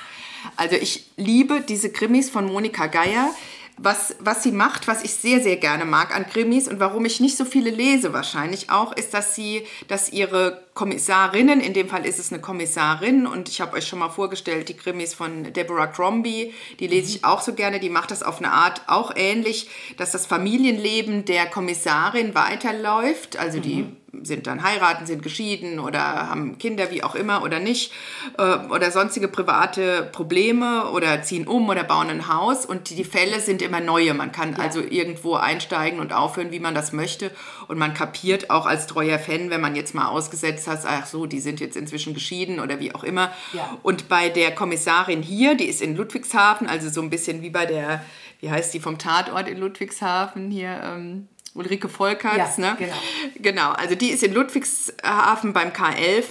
Also 0.58 0.76
ich 0.76 1.10
liebe 1.16 1.62
diese 1.62 1.92
Krimis 1.92 2.30
von 2.30 2.46
Monika 2.46 2.88
Geier 2.88 3.34
was, 3.78 4.16
was 4.20 4.44
sie 4.44 4.52
macht, 4.52 4.88
was 4.88 5.04
ich 5.04 5.14
sehr, 5.14 5.42
sehr 5.42 5.58
gerne 5.58 5.86
mag 5.86 6.16
an 6.16 6.28
Krimis 6.28 6.68
und 6.68 6.80
warum 6.80 7.06
ich 7.06 7.20
nicht 7.20 7.38
so 7.38 7.46
viele 7.46 7.70
lese 7.70 8.14
wahrscheinlich 8.14 8.70
auch, 8.70 8.94
ist, 8.94 9.14
dass 9.14 9.36
sie, 9.36 9.66
dass 9.88 10.12
ihre 10.12 10.65
Kommissarinnen, 10.76 11.62
in 11.62 11.74
dem 11.74 11.88
Fall 11.88 12.06
ist 12.06 12.20
es 12.20 12.34
eine 12.34 12.42
Kommissarin 12.42 13.28
und 13.28 13.48
ich 13.48 13.62
habe 13.62 13.78
euch 13.78 13.88
schon 13.88 14.00
mal 14.00 14.10
vorgestellt, 14.10 14.68
die 14.68 14.76
Krimis 14.76 15.14
von 15.14 15.54
Deborah 15.54 15.88
Crombie, 15.88 16.54
die 16.82 16.88
lese 16.88 17.16
ich 17.16 17.24
auch 17.24 17.40
so 17.40 17.54
gerne, 17.54 17.80
die 17.80 17.90
macht 17.90 18.12
das 18.12 18.24
auf 18.24 18.40
eine 18.40 18.52
Art 18.52 18.82
auch 18.88 19.14
ähnlich, 19.16 19.70
dass 19.96 20.12
das 20.12 20.26
Familienleben 20.26 21.24
der 21.24 21.46
Kommissarin 21.46 22.36
weiterläuft, 22.36 23.38
also 23.38 23.62
die 23.62 23.84
mhm 23.84 23.96
sind 24.24 24.48
dann 24.48 24.64
heiraten, 24.64 25.06
sind 25.06 25.24
geschieden 25.24 25.80
oder 25.80 26.00
haben 26.30 26.58
Kinder, 26.58 26.92
wie 26.92 27.04
auch 27.04 27.16
immer 27.16 27.44
oder 27.44 27.60
nicht, 27.60 27.92
äh, 28.38 28.58
oder 28.70 28.92
sonstige 28.92 29.28
private 29.28 30.10
Probleme 30.12 30.90
oder 30.92 31.22
ziehen 31.22 31.48
um 31.48 31.70
oder 31.70 31.84
bauen 31.84 32.10
ein 32.10 32.28
Haus 32.28 32.66
und 32.66 32.90
die 32.90 33.04
Fälle 33.04 33.40
sind 33.40 33.62
immer 33.62 33.80
neue. 33.80 34.14
Man 34.14 34.32
kann 34.32 34.54
ja. 34.54 34.60
also 34.60 34.82
irgendwo 34.82 35.36
einsteigen 35.36 36.00
und 36.00 36.14
aufhören, 36.14 36.52
wie 36.52 36.60
man 36.60 36.76
das 36.76 36.94
möchte 36.94 37.32
und 37.68 37.78
man 37.78 37.94
kapiert 37.94 38.50
auch 38.50 38.66
als 38.66 38.88
treuer 38.88 39.20
Fan, 39.20 39.50
wenn 39.50 39.62
man 39.62 39.76
jetzt 39.76 39.96
mal 39.96 40.08
ausgesetzt 40.08 40.65
hat, 40.68 40.86
ach 40.86 41.06
so, 41.06 41.26
die 41.26 41.40
sind 41.40 41.60
jetzt 41.60 41.76
inzwischen 41.78 42.14
geschieden 42.14 42.60
oder 42.60 42.80
wie 42.80 42.94
auch 42.94 43.04
immer. 43.04 43.32
Ja. 43.54 43.78
Und 43.84 44.08
bei 44.10 44.30
der 44.30 44.54
Kommissarin 44.54 45.22
hier, 45.22 45.56
die 45.56 45.66
ist 45.66 45.82
in 45.82 45.96
Ludwigshafen, 45.96 46.68
also 46.68 46.90
so 46.90 47.02
ein 47.02 47.10
bisschen 47.10 47.42
wie 47.42 47.50
bei 47.50 47.66
der, 47.66 48.04
wie 48.40 48.50
heißt 48.50 48.74
die 48.74 48.80
vom 48.80 48.98
Tatort 48.98 49.48
in 49.48 49.58
Ludwigshafen 49.58 50.52
hier, 50.52 50.82
ähm, 50.84 51.28
Ulrike 51.54 51.88
Volkerts, 51.88 52.58
ja, 52.58 52.72
ne? 52.72 52.76
Genau. 52.78 52.96
genau, 53.40 53.72
also 53.72 53.96
die 53.96 54.10
ist 54.10 54.24
in 54.24 54.34
Ludwigshafen 54.34 55.54
beim 55.54 55.70
K11 55.70 56.26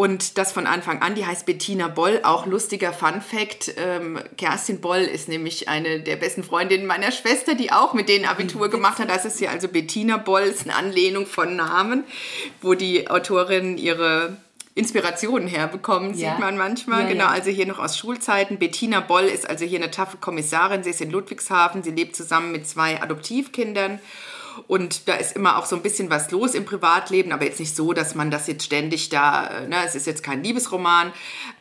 und 0.00 0.38
das 0.38 0.52
von 0.52 0.68
Anfang 0.68 1.02
an, 1.02 1.16
die 1.16 1.26
heißt 1.26 1.44
Bettina 1.44 1.88
Boll, 1.88 2.20
auch 2.22 2.46
lustiger 2.46 2.92
Fun 2.92 3.20
Fact. 3.20 3.74
Ähm, 3.76 4.20
Kerstin 4.36 4.80
Boll 4.80 5.00
ist 5.00 5.28
nämlich 5.28 5.68
eine 5.68 5.98
der 5.98 6.14
besten 6.14 6.44
Freundinnen 6.44 6.86
meiner 6.86 7.10
Schwester, 7.10 7.56
die 7.56 7.72
auch 7.72 7.94
mit 7.94 8.08
denen 8.08 8.24
Abitur 8.24 8.68
gemacht 8.70 9.00
hat. 9.00 9.10
Das 9.10 9.24
ist 9.24 9.40
hier 9.40 9.50
also 9.50 9.66
Bettina 9.66 10.16
Boll, 10.16 10.42
ist 10.42 10.62
eine 10.62 10.76
Anlehnung 10.76 11.26
von 11.26 11.56
Namen, 11.56 12.04
wo 12.62 12.74
die 12.74 13.10
Autorin 13.10 13.76
ihre 13.76 14.36
Inspirationen 14.76 15.48
herbekommen, 15.48 16.14
ja. 16.14 16.30
sieht 16.30 16.38
man 16.38 16.56
manchmal. 16.56 17.02
Ja, 17.02 17.08
genau, 17.08 17.24
ja. 17.24 17.30
also 17.30 17.50
hier 17.50 17.66
noch 17.66 17.80
aus 17.80 17.98
Schulzeiten. 17.98 18.60
Bettina 18.60 19.00
Boll 19.00 19.24
ist 19.24 19.50
also 19.50 19.64
hier 19.64 19.80
eine 19.80 19.90
taffe 19.90 20.18
Kommissarin. 20.18 20.84
Sie 20.84 20.90
ist 20.90 21.00
in 21.00 21.10
Ludwigshafen. 21.10 21.82
Sie 21.82 21.90
lebt 21.90 22.14
zusammen 22.14 22.52
mit 22.52 22.68
zwei 22.68 23.02
Adoptivkindern 23.02 23.98
und 24.66 25.08
da 25.08 25.14
ist 25.14 25.36
immer 25.36 25.58
auch 25.58 25.66
so 25.66 25.76
ein 25.76 25.82
bisschen 25.82 26.10
was 26.10 26.30
los 26.30 26.54
im 26.54 26.64
Privatleben, 26.64 27.32
aber 27.32 27.44
jetzt 27.44 27.60
nicht 27.60 27.76
so, 27.76 27.92
dass 27.92 28.14
man 28.14 28.30
das 28.30 28.46
jetzt 28.46 28.64
ständig 28.64 29.08
da, 29.08 29.46
äh, 29.46 29.68
ne, 29.68 29.76
es 29.84 29.94
ist 29.94 30.06
jetzt 30.06 30.22
kein 30.22 30.42
Liebesroman, 30.42 31.12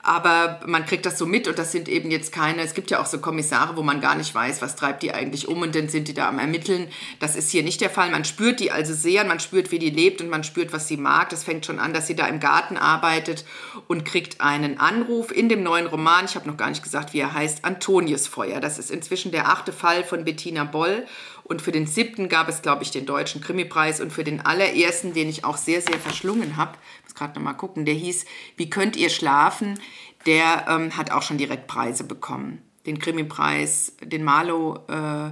aber 0.01 0.61
man 0.65 0.85
kriegt 0.85 1.05
das 1.05 1.17
so 1.17 1.25
mit 1.25 1.47
und 1.47 1.59
das 1.59 1.71
sind 1.71 1.89
eben 1.89 2.11
jetzt 2.11 2.31
keine, 2.31 2.61
es 2.61 2.73
gibt 2.73 2.91
ja 2.91 2.99
auch 2.99 3.05
so 3.05 3.19
Kommissare, 3.19 3.77
wo 3.77 3.83
man 3.83 4.01
gar 4.01 4.15
nicht 4.15 4.33
weiß, 4.33 4.61
was 4.61 4.75
treibt 4.75 5.03
die 5.03 5.13
eigentlich 5.13 5.47
um 5.47 5.61
und 5.61 5.75
dann 5.75 5.89
sind 5.89 6.07
die 6.07 6.13
da 6.13 6.29
am 6.29 6.39
Ermitteln. 6.39 6.87
Das 7.19 7.35
ist 7.35 7.51
hier 7.51 7.63
nicht 7.63 7.81
der 7.81 7.89
Fall. 7.89 8.09
Man 8.09 8.25
spürt 8.25 8.59
die 8.59 8.71
also 8.71 8.93
sehr, 8.93 9.25
man 9.25 9.39
spürt, 9.39 9.71
wie 9.71 9.79
die 9.79 9.89
lebt 9.89 10.21
und 10.21 10.29
man 10.29 10.43
spürt, 10.43 10.73
was 10.73 10.87
sie 10.87 10.97
mag. 10.97 11.29
Das 11.29 11.43
fängt 11.43 11.65
schon 11.65 11.79
an, 11.79 11.93
dass 11.93 12.07
sie 12.07 12.15
da 12.15 12.27
im 12.27 12.39
Garten 12.39 12.77
arbeitet 12.77 13.45
und 13.87 14.05
kriegt 14.05 14.41
einen 14.41 14.79
Anruf 14.79 15.31
in 15.31 15.49
dem 15.49 15.63
neuen 15.63 15.87
Roman, 15.87 16.25
ich 16.25 16.35
habe 16.35 16.47
noch 16.47 16.57
gar 16.57 16.69
nicht 16.69 16.83
gesagt, 16.83 17.13
wie 17.13 17.19
er 17.19 17.33
heißt, 17.33 17.65
Antoniusfeuer. 17.65 18.59
Das 18.59 18.79
ist 18.79 18.91
inzwischen 18.91 19.31
der 19.31 19.49
achte 19.49 19.73
Fall 19.73 20.03
von 20.03 20.23
Bettina 20.23 20.63
Boll 20.63 21.05
und 21.47 21.61
für 21.61 21.71
den 21.71 21.87
siebten 21.87 22.27
gab 22.27 22.49
es, 22.49 22.61
glaube 22.61 22.83
ich, 22.83 22.91
den 22.91 23.05
Deutschen 23.05 23.41
Krimipreis. 23.41 24.01
Und 24.01 24.11
für 24.11 24.25
den 24.25 24.41
allerersten, 24.41 25.13
den 25.13 25.29
ich 25.29 25.45
auch 25.45 25.57
sehr, 25.57 25.81
sehr 25.81 25.97
verschlungen 25.97 26.57
habe, 26.57 26.77
muss 27.03 27.15
gerade 27.15 27.35
noch 27.35 27.41
mal 27.41 27.53
gucken, 27.53 27.85
der 27.85 27.95
hieß 27.95 28.25
Wie 28.57 28.69
könnt 28.69 28.97
ihr 28.97 29.09
schlafen? 29.09 29.79
Der 30.25 30.65
ähm, 30.67 30.97
hat 30.97 31.11
auch 31.11 31.21
schon 31.21 31.37
direkt 31.37 31.67
Preise 31.67 32.03
bekommen. 32.03 32.61
Den 32.85 32.99
Krimipreis, 32.99 33.93
den 34.03 34.23
Marlow. 34.23 34.79
Äh, 34.89 35.31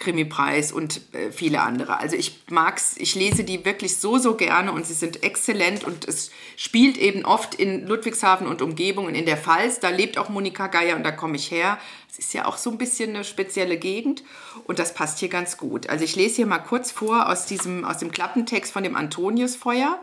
Krimipreis 0.00 0.72
und 0.72 1.00
äh, 1.14 1.30
viele 1.30 1.60
andere. 1.60 2.00
Also 2.00 2.16
ich 2.16 2.40
mag's, 2.50 2.96
ich 2.96 3.14
lese 3.14 3.44
die 3.44 3.64
wirklich 3.64 3.98
so, 3.98 4.18
so 4.18 4.34
gerne 4.34 4.72
und 4.72 4.84
sie 4.86 4.94
sind 4.94 5.22
exzellent 5.22 5.84
und 5.84 6.08
es 6.08 6.32
spielt 6.56 6.98
eben 6.98 7.24
oft 7.24 7.54
in 7.54 7.86
Ludwigshafen 7.86 8.48
und 8.48 8.62
Umgebungen 8.62 9.14
in 9.14 9.26
der 9.26 9.36
Pfalz. 9.36 9.78
Da 9.78 9.90
lebt 9.90 10.18
auch 10.18 10.28
Monika 10.28 10.66
Geier 10.66 10.96
und 10.96 11.04
da 11.04 11.12
komme 11.12 11.36
ich 11.36 11.50
her. 11.52 11.78
Es 12.10 12.18
ist 12.18 12.34
ja 12.34 12.46
auch 12.46 12.56
so 12.56 12.70
ein 12.70 12.78
bisschen 12.78 13.10
eine 13.10 13.24
spezielle 13.24 13.76
Gegend 13.76 14.24
und 14.64 14.80
das 14.80 14.94
passt 14.94 15.20
hier 15.20 15.28
ganz 15.28 15.56
gut. 15.56 15.88
Also 15.88 16.04
ich 16.04 16.16
lese 16.16 16.36
hier 16.36 16.46
mal 16.46 16.58
kurz 16.58 16.90
vor 16.90 17.28
aus 17.28 17.46
diesem, 17.46 17.84
aus 17.84 17.98
dem 17.98 18.10
Klappentext 18.10 18.72
von 18.72 18.82
dem 18.82 18.96
Antoniusfeuer. 18.96 20.00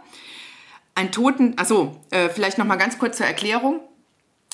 Ein 0.95 1.11
Toten, 1.11 1.57
also 1.57 1.99
äh, 2.11 2.29
vielleicht 2.29 2.57
noch 2.57 2.65
mal 2.65 2.77
ganz 2.77 2.97
kurz 2.97 3.17
zur 3.17 3.25
Erklärung. 3.25 3.81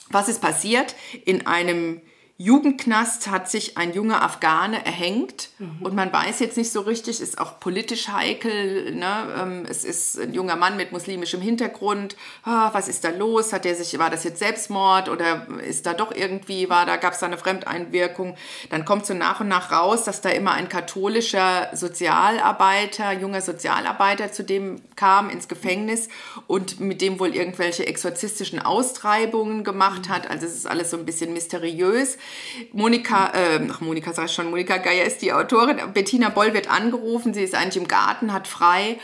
Was 0.10 0.30
ist 0.30 0.42
passiert? 0.42 0.96
In 1.26 1.48
einem 1.48 2.02
Jugendknast 2.44 3.32
hat 3.32 3.50
sich 3.50 3.78
ein 3.78 3.94
junger 3.94 4.22
Afghane 4.22 4.86
erhängt 4.86 5.48
mhm. 5.60 5.78
und 5.80 5.96
man 5.96 6.12
weiß 6.12 6.42
jetzt 6.42 6.58
nicht 6.58 6.74
so 6.74 6.82
richtig, 6.82 7.22
ist 7.22 7.40
auch 7.40 7.62
politisch 7.62 8.10
heikel. 8.10 8.94
Ne? 8.94 9.16
Ähm, 9.40 9.66
es 9.70 9.86
ist 9.86 10.20
ein 10.20 10.34
junger 10.34 10.58
Mann 10.58 10.76
mit 10.76 10.92
muslimischem 10.92 11.40
Hintergrund. 11.40 12.18
Ah, 12.44 12.72
was 12.74 12.90
ist 12.90 13.06
da 13.06 13.12
los? 13.12 13.54
Hat 13.54 13.66
er 13.66 13.76
sich, 13.76 13.98
war 13.98 14.10
das 14.10 14.26
jetzt 14.26 14.40
Selbstmord 14.40 15.08
oder 15.08 15.48
ist 15.66 15.86
da 15.86 15.94
doch 15.94 16.14
irgendwie, 16.14 16.70
war 16.70 16.86
da, 16.86 16.98
gab 16.98 17.14
es 17.14 17.20
da 17.20 17.28
eine 17.28 17.38
Fremdeinwirkung? 17.38 18.36
Dann 18.70 18.84
kommt 18.84 19.06
so 19.06 19.14
nach 19.14 19.40
und 19.40 19.48
nach 19.48 19.72
raus, 19.72 20.04
dass 20.04 20.20
da 20.20 20.28
immer 20.28 20.52
ein 20.52 20.68
katholischer 20.68 21.70
Sozialarbeiter, 21.74 23.14
junger 23.14 23.40
Sozialarbeiter 23.40 24.34
zu 24.34 24.44
dem 24.44 24.82
kam 24.98 25.30
ins 25.30 25.48
Gefängnis 25.48 26.10
und 26.48 26.82
mit 26.82 27.00
dem 27.00 27.22
wohl 27.22 27.34
irgendwelche 27.34 27.88
exorzistischen 27.88 28.60
Austreibungen 28.60 29.64
gemacht 29.64 30.10
hat. 30.10 30.30
Also 30.30 30.46
es 30.46 30.56
ist 30.56 30.68
alles 30.68 30.92
so 30.92 30.98
ein 30.98 31.06
bisschen 31.06 31.32
mysteriös. 31.32 32.18
Monika, 32.72 33.32
äh, 33.34 33.60
ach, 33.72 33.82
Monika 33.82 34.14
sag 34.14 34.26
ich 34.26 34.34
schon, 34.34 34.50
Monika 34.50 34.78
Geier 34.78 35.06
ist 35.06 35.22
die 35.22 35.34
Autorin. 35.34 35.78
Bettina 35.94 36.30
Boll 36.30 36.54
wird 36.54 36.70
angerufen, 36.70 37.34
sie 37.34 37.44
ist 37.44 37.56
eigentlich 37.56 37.78
im 37.78 37.88
Garten, 37.88 38.34
hat 38.34 38.48
frei 38.48 39.00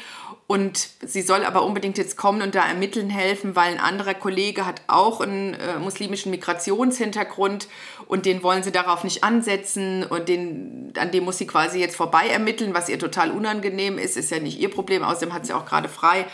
und 0.49 0.89
sie 1.05 1.21
soll 1.21 1.45
aber 1.45 1.63
unbedingt 1.63 1.99
jetzt 1.99 2.17
kommen 2.17 2.41
und 2.41 2.55
da 2.55 2.65
ermitteln 2.65 3.11
helfen, 3.11 3.55
weil 3.55 3.71
ein 3.71 3.79
anderer 3.79 4.15
Kollege 4.15 4.65
hat 4.65 4.81
auch 4.87 5.21
einen 5.21 5.53
äh, 5.53 5.77
muslimischen 5.77 6.31
Migrationshintergrund 6.31 7.67
und 8.07 8.25
den 8.25 8.41
wollen 8.41 8.63
sie 8.63 8.71
darauf 8.71 9.03
nicht 9.03 9.23
ansetzen 9.23 10.03
und 10.03 10.27
den, 10.27 10.91
an 10.97 11.11
dem 11.11 11.25
muss 11.25 11.37
sie 11.37 11.45
quasi 11.45 11.79
jetzt 11.79 11.95
vorbei 11.95 12.29
ermitteln, 12.29 12.73
was 12.73 12.89
ihr 12.89 12.97
total 12.97 13.29
unangenehm 13.29 13.99
ist, 13.99 14.17
ist 14.17 14.31
ja 14.31 14.39
nicht 14.39 14.59
ihr 14.59 14.71
Problem, 14.71 15.03
außerdem 15.03 15.35
hat 15.35 15.45
sie 15.45 15.53
auch 15.53 15.67
gerade 15.67 15.87
frei. 15.87 16.25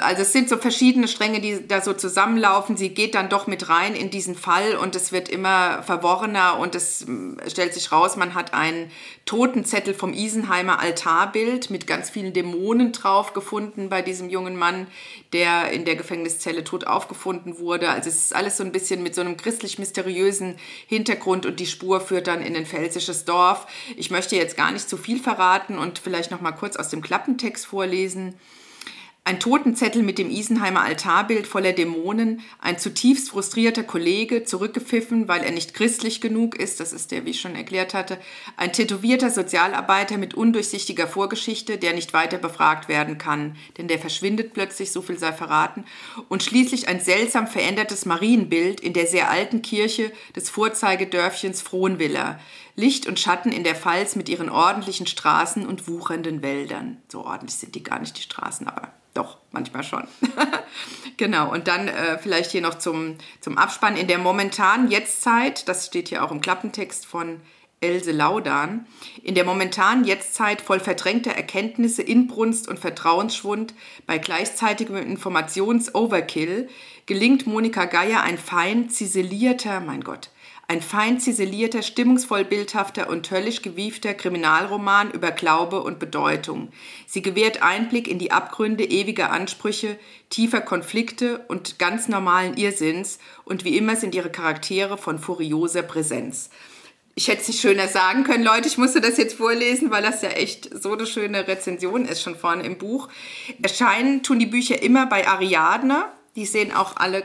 Also 0.00 0.22
es 0.22 0.32
sind 0.32 0.48
so 0.48 0.56
verschiedene 0.56 1.06
Stränge, 1.06 1.40
die 1.40 1.68
da 1.68 1.80
so 1.80 1.92
zusammenlaufen. 1.92 2.76
Sie 2.76 2.88
geht 2.88 3.14
dann 3.14 3.28
doch 3.28 3.46
mit 3.46 3.68
rein 3.68 3.94
in 3.94 4.10
diesen 4.10 4.34
Fall 4.34 4.74
und 4.76 4.96
es 4.96 5.12
wird 5.12 5.28
immer 5.28 5.84
verworrener 5.84 6.58
und 6.58 6.74
es 6.74 7.02
äh, 7.02 7.48
stellt 7.48 7.74
sich 7.74 7.92
raus, 7.92 8.16
man 8.16 8.34
hat 8.34 8.54
einen 8.54 8.90
Totenzettel 9.24 9.94
vom 9.94 10.12
Isenheimer 10.12 10.80
Altarbild 10.80 11.70
mit 11.70 11.86
ganz 11.86 12.10
vielen 12.10 12.32
Dämonen 12.32 12.90
drauf 12.90 13.34
gefunden 13.36 13.88
bei 13.90 14.02
diesem 14.02 14.30
jungen 14.30 14.56
Mann, 14.56 14.88
der 15.32 15.70
in 15.70 15.84
der 15.84 15.94
Gefängniszelle 15.94 16.64
tot 16.64 16.86
aufgefunden 16.86 17.58
wurde. 17.58 17.90
Also 17.90 18.08
es 18.08 18.16
ist 18.16 18.34
alles 18.34 18.56
so 18.56 18.64
ein 18.64 18.72
bisschen 18.72 19.04
mit 19.04 19.14
so 19.14 19.20
einem 19.20 19.36
christlich-mysteriösen 19.36 20.56
Hintergrund 20.88 21.46
und 21.46 21.60
die 21.60 21.66
Spur 21.66 22.00
führt 22.00 22.26
dann 22.26 22.42
in 22.42 22.56
ein 22.56 22.66
pfälzisches 22.66 23.26
Dorf. 23.26 23.66
Ich 23.96 24.10
möchte 24.10 24.34
jetzt 24.34 24.56
gar 24.56 24.72
nicht 24.72 24.88
zu 24.88 24.96
viel 24.96 25.20
verraten 25.20 25.78
und 25.78 25.98
vielleicht 25.98 26.30
noch 26.30 26.40
mal 26.40 26.52
kurz 26.52 26.76
aus 26.76 26.88
dem 26.88 27.02
Klappentext 27.02 27.66
vorlesen. 27.66 28.34
Ein 29.26 29.40
Totenzettel 29.40 30.04
mit 30.04 30.18
dem 30.18 30.30
Isenheimer 30.30 30.82
Altarbild 30.82 31.48
voller 31.48 31.72
Dämonen, 31.72 32.42
ein 32.60 32.78
zutiefst 32.78 33.30
frustrierter 33.30 33.82
Kollege, 33.82 34.44
zurückgepfiffen, 34.44 35.26
weil 35.26 35.42
er 35.42 35.50
nicht 35.50 35.74
christlich 35.74 36.20
genug 36.20 36.54
ist, 36.54 36.78
das 36.78 36.92
ist 36.92 37.10
der, 37.10 37.26
wie 37.26 37.30
ich 37.30 37.40
schon 37.40 37.56
erklärt 37.56 37.92
hatte, 37.92 38.20
ein 38.56 38.72
tätowierter 38.72 39.30
Sozialarbeiter 39.30 40.16
mit 40.16 40.34
undurchsichtiger 40.34 41.08
Vorgeschichte, 41.08 41.76
der 41.76 41.92
nicht 41.92 42.12
weiter 42.12 42.38
befragt 42.38 42.88
werden 42.88 43.18
kann, 43.18 43.56
denn 43.78 43.88
der 43.88 43.98
verschwindet 43.98 44.52
plötzlich, 44.52 44.92
so 44.92 45.02
viel 45.02 45.18
sei 45.18 45.32
verraten, 45.32 45.86
und 46.28 46.44
schließlich 46.44 46.86
ein 46.86 47.00
seltsam 47.00 47.48
verändertes 47.48 48.06
Marienbild 48.06 48.80
in 48.80 48.92
der 48.92 49.08
sehr 49.08 49.28
alten 49.28 49.60
Kirche 49.60 50.12
des 50.36 50.50
Vorzeigedörfchens 50.50 51.62
Frohnwiller, 51.62 52.38
Licht 52.76 53.08
und 53.08 53.18
Schatten 53.18 53.50
in 53.50 53.64
der 53.64 53.74
Pfalz 53.74 54.14
mit 54.14 54.28
ihren 54.28 54.50
ordentlichen 54.50 55.08
Straßen 55.08 55.66
und 55.66 55.88
wuchernden 55.88 56.42
Wäldern. 56.42 56.98
So 57.08 57.24
ordentlich 57.24 57.56
sind 57.56 57.74
die 57.74 57.82
gar 57.82 57.98
nicht, 57.98 58.16
die 58.16 58.22
Straßen, 58.22 58.68
aber 58.68 58.92
doch, 59.16 59.38
manchmal 59.50 59.82
schon. 59.82 60.06
genau, 61.16 61.52
und 61.52 61.68
dann 61.68 61.88
äh, 61.88 62.18
vielleicht 62.18 62.50
hier 62.50 62.60
noch 62.60 62.76
zum, 62.76 63.16
zum 63.40 63.58
Abspann. 63.58 63.96
In 63.96 64.06
der 64.06 64.18
momentanen 64.18 64.90
Jetztzeit, 64.90 65.68
das 65.68 65.86
steht 65.86 66.08
hier 66.08 66.24
auch 66.24 66.30
im 66.30 66.40
Klappentext 66.40 67.06
von 67.06 67.40
Else 67.80 68.10
Laudan, 68.10 68.86
in 69.22 69.34
der 69.34 69.44
momentanen 69.44 70.04
Jetztzeit 70.04 70.62
voll 70.62 70.80
verdrängter 70.80 71.32
Erkenntnisse, 71.32 72.02
Inbrunst 72.02 72.68
und 72.68 72.78
Vertrauensschwund 72.78 73.74
bei 74.06 74.16
gleichzeitigem 74.18 74.96
Informations-Overkill 74.96 76.68
gelingt 77.04 77.46
Monika 77.46 77.84
Geier 77.84 78.22
ein 78.22 78.38
fein 78.38 78.88
ziselierter, 78.88 79.80
mein 79.80 80.02
Gott, 80.02 80.30
ein 80.68 80.82
fein 80.82 81.20
ziselierter, 81.20 81.82
stimmungsvoll 81.82 82.44
bildhafter 82.44 83.08
und 83.08 83.30
höllisch 83.30 83.62
gewiefter 83.62 84.14
Kriminalroman 84.14 85.12
über 85.12 85.30
Glaube 85.30 85.82
und 85.82 86.00
Bedeutung. 86.00 86.72
Sie 87.06 87.22
gewährt 87.22 87.62
Einblick 87.62 88.08
in 88.08 88.18
die 88.18 88.32
Abgründe 88.32 88.84
ewiger 88.84 89.30
Ansprüche, 89.30 89.96
tiefer 90.28 90.60
Konflikte 90.60 91.44
und 91.46 91.78
ganz 91.78 92.08
normalen 92.08 92.56
Irrsinns 92.56 93.18
und 93.44 93.64
wie 93.64 93.76
immer 93.76 93.94
sind 93.94 94.14
ihre 94.14 94.30
Charaktere 94.30 94.98
von 94.98 95.20
furioser 95.20 95.82
Präsenz. 95.82 96.50
Ich 97.14 97.28
hätte 97.28 97.42
es 97.42 97.48
nicht 97.48 97.60
schöner 97.60 97.88
sagen 97.88 98.24
können, 98.24 98.44
Leute. 98.44 98.68
Ich 98.68 98.76
musste 98.76 99.00
das 99.00 99.16
jetzt 99.16 99.36
vorlesen, 99.36 99.90
weil 99.90 100.02
das 100.02 100.20
ja 100.20 100.28
echt 100.30 100.68
so 100.82 100.92
eine 100.92 101.06
schöne 101.06 101.48
Rezension 101.48 102.04
ist, 102.04 102.20
schon 102.20 102.36
vorne 102.36 102.64
im 102.64 102.76
Buch. 102.76 103.08
Erscheinen 103.62 104.22
tun 104.22 104.38
die 104.38 104.44
Bücher 104.44 104.82
immer 104.82 105.06
bei 105.06 105.26
Ariadne. 105.26 106.06
Die 106.34 106.44
sehen 106.44 106.72
auch 106.74 106.96
alle 106.96 107.22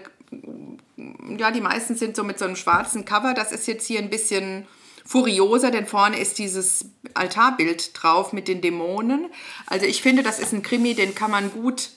ja, 1.38 1.52
die 1.52 1.62
meisten 1.62 1.96
sind 1.96 2.16
so 2.16 2.24
mit 2.24 2.40
so 2.40 2.46
einem 2.46 2.56
schwarzen 2.56 3.06
Cover. 3.06 3.34
Das 3.34 3.52
ist 3.52 3.68
jetzt 3.68 3.88
hier 3.88 4.00
ein 4.00 4.10
bisschen 4.10 4.68
furioser, 5.06 5.72
denn 5.72 5.88
vorne 5.88 6.20
ist 6.20 6.38
dieses 6.38 6.86
Altarbild 7.14 7.92
drauf 7.94 8.34
mit 8.34 8.48
den 8.48 8.62
Dämonen. 8.62 9.28
Also 9.68 9.86
ich 9.86 10.02
finde, 10.02 10.24
das 10.24 10.40
ist 10.40 10.54
ein 10.54 10.64
Krimi, 10.64 10.94
den 10.94 11.16
kann 11.16 11.32
man 11.32 11.52
gut 11.52 11.90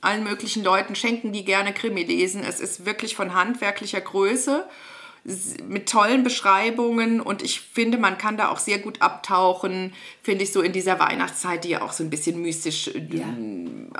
allen 0.00 0.24
möglichen 0.24 0.62
Leuten 0.62 0.94
schenken, 0.94 1.32
die 1.32 1.44
gerne 1.44 1.74
Krimi 1.74 2.04
lesen. 2.04 2.44
Es 2.44 2.60
ist 2.60 2.86
wirklich 2.86 3.16
von 3.16 3.34
handwerklicher 3.34 4.00
Größe 4.00 4.66
mit 5.66 5.88
tollen 5.88 6.22
Beschreibungen 6.22 7.20
und 7.20 7.42
ich 7.42 7.60
finde, 7.60 7.98
man 7.98 8.16
kann 8.16 8.36
da 8.36 8.48
auch 8.48 8.58
sehr 8.58 8.78
gut 8.78 9.02
abtauchen, 9.02 9.92
finde 10.22 10.44
ich 10.44 10.52
so 10.52 10.62
in 10.62 10.72
dieser 10.72 11.00
Weihnachtszeit, 11.00 11.64
die 11.64 11.70
ja 11.70 11.82
auch 11.82 11.92
so 11.92 12.04
ein 12.04 12.10
bisschen 12.10 12.40
mystisch 12.40 12.88
ja. 13.10 13.24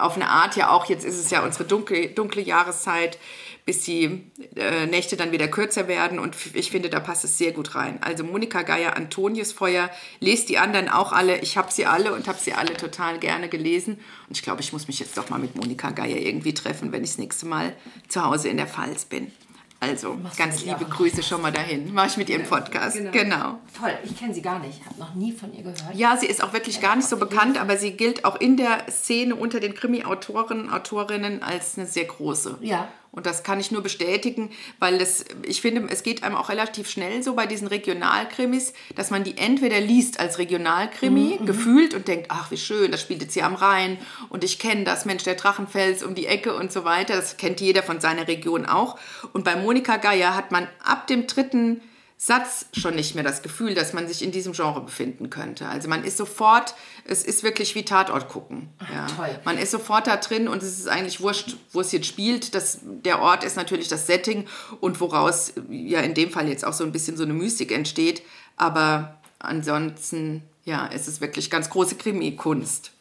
auf 0.01 0.15
eine 0.15 0.29
Art 0.29 0.55
ja 0.55 0.71
auch, 0.71 0.85
jetzt 0.87 1.05
ist 1.05 1.19
es 1.19 1.31
ja 1.31 1.45
unsere 1.45 1.65
dunkle, 1.65 2.11
dunkle 2.11 2.43
Jahreszeit, 2.43 3.19
bis 3.67 3.83
die 3.83 4.31
äh, 4.55 4.87
Nächte 4.87 5.17
dann 5.17 5.33
wieder 5.33 5.49
kürzer 5.49 5.89
werden. 5.89 6.21
Und 6.21 6.37
ich 6.55 6.71
finde, 6.71 6.89
da 6.89 7.01
passt 7.01 7.25
es 7.25 7.37
sehr 7.37 7.53
gut 7.53 7.75
rein. 7.75 7.99
Also 8.01 8.23
Monika 8.23 8.63
Geier, 8.63 8.97
Antonius 8.97 9.53
Feuer, 9.53 9.91
lest 10.21 10.49
die 10.49 10.57
anderen 10.57 10.89
auch 10.89 11.13
alle. 11.13 11.41
Ich 11.41 11.59
habe 11.59 11.73
sie 11.73 11.85
alle 11.85 12.15
und 12.15 12.29
habe 12.29 12.39
sie 12.39 12.55
alle 12.55 12.75
total 12.75 13.19
gerne 13.19 13.49
gelesen. 13.49 13.99
Und 14.29 14.37
ich 14.37 14.43
glaube, 14.43 14.61
ich 14.63 14.73
muss 14.73 14.87
mich 14.87 15.01
jetzt 15.01 15.19
doch 15.19 15.31
mal 15.31 15.41
mit 15.41 15.57
Monika 15.57 15.91
Geier 15.91 16.19
irgendwie 16.19 16.55
treffen, 16.55 16.93
wenn 16.93 17.03
ich 17.03 17.11
das 17.11 17.19
nächste 17.19 17.47
Mal 17.47 17.75
zu 18.09 18.25
Hause 18.25 18.49
in 18.49 18.57
der 18.57 18.69
Pfalz 18.69 19.05
bin. 19.05 19.33
Also 19.79 20.15
Machst 20.15 20.39
ganz 20.39 20.65
liebe 20.65 20.87
Grüße 20.87 21.23
schon 21.23 21.43
mal 21.43 21.53
dahin. 21.53 21.93
Mache 21.93 22.07
ich 22.07 22.17
mit 22.17 22.31
ihrem 22.31 22.45
Podcast. 22.45 22.97
Genau. 22.97 23.11
genau. 23.11 23.59
Toll, 23.79 23.93
ich 24.05 24.17
kenne 24.17 24.33
sie 24.33 24.41
gar 24.41 24.59
nicht. 24.59 24.85
Habe 24.87 24.99
noch 24.99 25.15
nie 25.15 25.33
von 25.33 25.53
ihr 25.53 25.63
gehört. 25.63 25.95
Ja, 25.95 26.17
sie 26.17 26.27
ist 26.27 26.43
auch 26.43 26.53
wirklich 26.53 26.81
gar 26.81 26.97
nicht 26.97 27.09
so 27.09 27.19
bekannt, 27.19 27.61
aber 27.61 27.77
sie 27.77 27.93
gilt 27.93 28.25
auch 28.25 28.41
in 28.41 28.57
der 28.57 28.87
Szene 28.91 29.37
unter 29.37 29.61
den 29.61 29.75
Krimi-Autoren, 29.75 30.71
Autorinnen 30.71 31.43
als 31.43 31.77
eine 31.77 31.87
sehr 31.87 32.07
große. 32.07 32.59
Ja. 32.63 32.89
Und 33.17 33.25
das 33.25 33.43
kann 33.43 33.59
ich 33.59 33.73
nur 33.73 33.83
bestätigen, 33.83 34.51
weil 34.79 34.99
das, 34.99 35.25
ich 35.43 35.63
finde, 35.63 35.89
es 35.91 36.03
geht 36.03 36.23
einem 36.23 36.37
auch 36.37 36.51
relativ 36.51 36.89
schnell 36.89 37.23
so 37.23 37.35
bei 37.35 37.47
diesen 37.47 37.67
Regionalkrimis, 37.67 38.75
dass 38.95 39.11
man 39.11 39.25
die 39.25 39.39
entweder 39.39 39.81
liest 39.81 40.21
als 40.21 40.39
Regionalkrimi, 40.39 41.37
mhm, 41.37 41.43
mhm. 41.43 41.47
gefühlt 41.47 41.95
und 41.95 42.07
denkt, 42.09 42.27
ach, 42.29 42.51
wie 42.51 42.59
schön, 42.59 42.93
das 42.93 43.01
spielt 43.01 43.23
jetzt 43.23 43.33
hier 43.33 43.47
am 43.47 43.55
Rhein 43.55 43.99
und 44.29 44.45
ich 44.45 44.59
kenne 44.59 44.85
das, 44.85 45.07
Mensch, 45.07 45.25
der 45.25 45.35
Drachenfels 45.35 46.03
um 46.03 46.15
die 46.15 46.27
Ecke 46.27 46.55
und 46.55 46.71
so 46.71 46.85
weiter. 46.85 47.17
Das 47.17 47.39
kennt 47.39 47.63
jeder 47.63 47.83
von 47.83 48.01
seiner 48.01 48.29
Region 48.29 48.67
auch. 48.67 48.99
Und 49.33 49.45
bei 49.45 49.57
Monika 49.57 49.97
Geier 49.97 50.37
hat 50.37 50.53
man 50.53 50.69
ab 50.85 51.07
dem 51.07 51.27
dritten 51.27 51.81
Satz 52.19 52.67
schon 52.73 52.95
nicht 52.95 53.15
mehr 53.15 53.25
das 53.25 53.43
Gefühl, 53.43 53.75
dass 53.75 53.93
man 53.93 54.09
sich 54.09 54.23
in 54.23 54.33
diesem 54.33 54.55
Genre 54.55 54.81
befinden 54.81 55.29
könnte. 55.29 55.69
Also 55.69 55.89
man 55.89 56.03
ist 56.03 56.17
sofort, 56.17 56.75
es 57.05 57.23
ist 57.23 57.43
wirklich 57.43 57.75
wie 57.75 57.85
Tatort 57.85 58.29
gucken. 58.29 58.71
Ja. 58.93 59.07
Toll. 59.07 59.39
Man 59.45 59.59
ist 59.59 59.71
sofort 59.71 60.07
da 60.07 60.17
drin 60.17 60.49
und 60.49 60.63
es 60.63 60.79
ist 60.79 60.89
eigentlich 60.89 61.21
wurscht, 61.21 61.57
wo 61.73 61.81
es 61.81 61.93
jetzt 61.93 62.07
spielt. 62.07 62.55
Das, 62.55 62.81
der 62.83 63.21
Ort 63.21 63.45
ist 63.45 63.57
natürlich 63.57 63.89
das 63.89 64.07
Setting 64.07 64.47
und 64.81 64.99
woraus 65.01 65.53
ja 65.69 66.01
in 66.01 66.15
dem 66.15 66.31
Fall 66.31 66.49
jetzt 66.49 66.65
auch 66.65 66.73
so 66.73 66.85
ein 66.85 66.93
bisschen 66.93 67.19
so 67.19 67.23
eine 67.23 67.35
Mystik 67.35 67.71
entsteht. 67.71 68.23
Aber 68.57 69.19
ansonsten, 69.39 70.43
ja, 70.65 70.89
es 70.91 71.09
ist 71.09 71.21
wirklich 71.21 71.51
ganz 71.51 71.69
große 71.69 71.97
Krimi-Kunst. 71.97 72.93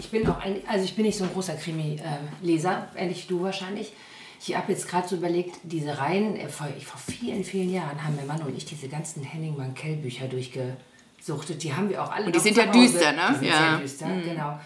Ich 0.00 0.10
bin 0.10 0.26
auch 0.26 0.40
ein, 0.40 0.60
also 0.66 0.84
ich 0.84 0.96
bin 0.96 1.04
nicht 1.04 1.16
so 1.16 1.22
ein 1.22 1.32
großer 1.32 1.54
Krimi-Leser, 1.54 2.88
äh, 2.96 3.04
ähnlich 3.04 3.28
du 3.28 3.42
wahrscheinlich. 3.42 3.92
Ich 4.40 4.56
habe 4.56 4.72
jetzt 4.72 4.88
gerade 4.88 5.08
so 5.08 5.16
überlegt, 5.16 5.56
diese 5.62 5.98
Reihen, 5.98 6.36
äh, 6.36 6.48
vor, 6.48 6.66
vor 6.66 7.00
vielen, 7.00 7.44
vielen 7.44 7.70
Jahren 7.70 8.02
haben 8.02 8.16
mein 8.16 8.26
Mann 8.26 8.42
und 8.42 8.56
ich 8.56 8.64
diese 8.64 8.88
ganzen 8.88 9.22
Henning 9.22 9.56
Mankell 9.56 9.96
Bücher 9.96 10.26
durchgesuchtet. 10.28 11.62
Die 11.62 11.74
haben 11.74 11.88
wir 11.88 12.02
auch 12.02 12.10
alle. 12.10 12.26
Und 12.26 12.34
die 12.34 12.40
sind 12.40 12.56
ja 12.56 12.66
düster, 12.66 13.12
ne? 13.12 13.28
Die 13.30 13.34
sind 13.36 13.48
ja. 13.48 13.58
sehr 13.58 13.78
düster, 13.78 14.06
mhm. 14.06 14.22
genau. 14.22 14.58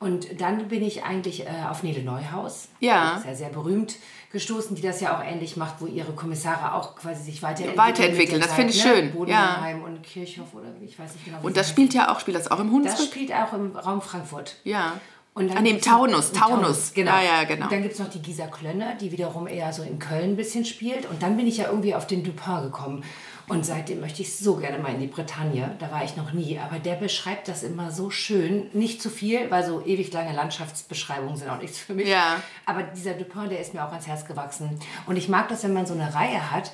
Und 0.00 0.38
dann 0.38 0.68
bin 0.68 0.82
ich 0.82 1.02
eigentlich 1.02 1.46
äh, 1.46 1.48
auf 1.70 1.82
Nele 1.82 2.02
Neuhaus, 2.02 2.68
ja. 2.80 3.20
sehr, 3.24 3.34
sehr 3.34 3.48
berühmt, 3.48 3.96
gestoßen, 4.32 4.76
die 4.76 4.82
das 4.82 5.00
ja 5.00 5.16
auch 5.16 5.24
ähnlich 5.24 5.56
macht, 5.56 5.76
wo 5.80 5.86
ihre 5.86 6.12
Kommissare 6.12 6.74
auch 6.74 6.96
quasi 6.96 7.22
sich 7.22 7.42
weiterentwickeln. 7.42 7.78
Weiterentwickeln, 7.78 8.40
das 8.40 8.52
finde 8.52 8.72
ich 8.74 8.84
ne? 8.84 8.90
schön. 8.90 9.12
Bodenheim 9.12 9.80
ja. 9.80 9.86
und 9.86 10.02
Kirchhoff 10.02 10.52
oder 10.52 10.66
ich 10.84 10.98
weiß 10.98 11.14
nicht 11.14 11.24
genau. 11.24 11.38
Und 11.42 11.56
das 11.56 11.70
spielt 11.70 11.94
ja 11.94 12.12
auch, 12.12 12.20
spielt 12.20 12.36
das 12.36 12.50
auch 12.50 12.60
im 12.60 12.70
Hunsrück? 12.70 12.96
Das 12.96 13.06
spielt 13.06 13.32
auch 13.32 13.52
im 13.54 13.74
Raum 13.76 14.02
Frankfurt. 14.02 14.56
Ja. 14.64 15.00
Und 15.36 15.48
dann 15.48 15.58
An 15.58 15.64
dem 15.64 15.80
Taunus, 15.80 16.30
Taunus. 16.30 16.62
Taunus. 16.62 16.94
Genau. 16.94 17.10
Ja, 17.10 17.22
ja, 17.22 17.44
genau. 17.44 17.64
Und 17.64 17.72
dann 17.72 17.82
gibt 17.82 17.94
es 17.94 17.98
noch 17.98 18.08
die 18.08 18.22
Gisa 18.22 18.46
Klönner, 18.46 18.94
die 18.94 19.10
wiederum 19.10 19.48
eher 19.48 19.72
so 19.72 19.82
in 19.82 19.98
Köln 19.98 20.30
ein 20.30 20.36
bisschen 20.36 20.64
spielt. 20.64 21.10
Und 21.10 21.22
dann 21.24 21.36
bin 21.36 21.48
ich 21.48 21.56
ja 21.56 21.66
irgendwie 21.66 21.94
auf 21.94 22.06
den 22.06 22.22
Dupin 22.22 22.62
gekommen. 22.62 23.04
Und 23.48 23.66
seitdem 23.66 24.00
möchte 24.00 24.22
ich 24.22 24.38
so 24.38 24.56
gerne 24.56 24.78
mal 24.78 24.94
in 24.94 25.00
die 25.00 25.08
Bretagne. 25.08 25.74
Da 25.80 25.90
war 25.90 26.04
ich 26.04 26.16
noch 26.16 26.32
nie. 26.32 26.58
Aber 26.60 26.78
der 26.78 26.94
beschreibt 26.94 27.48
das 27.48 27.64
immer 27.64 27.90
so 27.90 28.10
schön. 28.10 28.68
Nicht 28.72 29.02
zu 29.02 29.10
viel, 29.10 29.50
weil 29.50 29.66
so 29.66 29.84
ewig 29.84 30.12
lange 30.12 30.32
Landschaftsbeschreibungen 30.32 31.36
sind 31.36 31.50
auch 31.50 31.60
nichts 31.60 31.78
für 31.78 31.94
mich. 31.94 32.08
Ja. 32.08 32.40
Aber 32.64 32.84
dieser 32.84 33.14
Dupin, 33.14 33.50
der 33.50 33.58
ist 33.58 33.74
mir 33.74 33.84
auch 33.84 33.90
ans 33.90 34.06
Herz 34.06 34.24
gewachsen. 34.26 34.78
Und 35.06 35.16
ich 35.16 35.28
mag 35.28 35.48
das, 35.48 35.64
wenn 35.64 35.74
man 35.74 35.84
so 35.84 35.94
eine 35.94 36.14
Reihe 36.14 36.52
hat, 36.52 36.70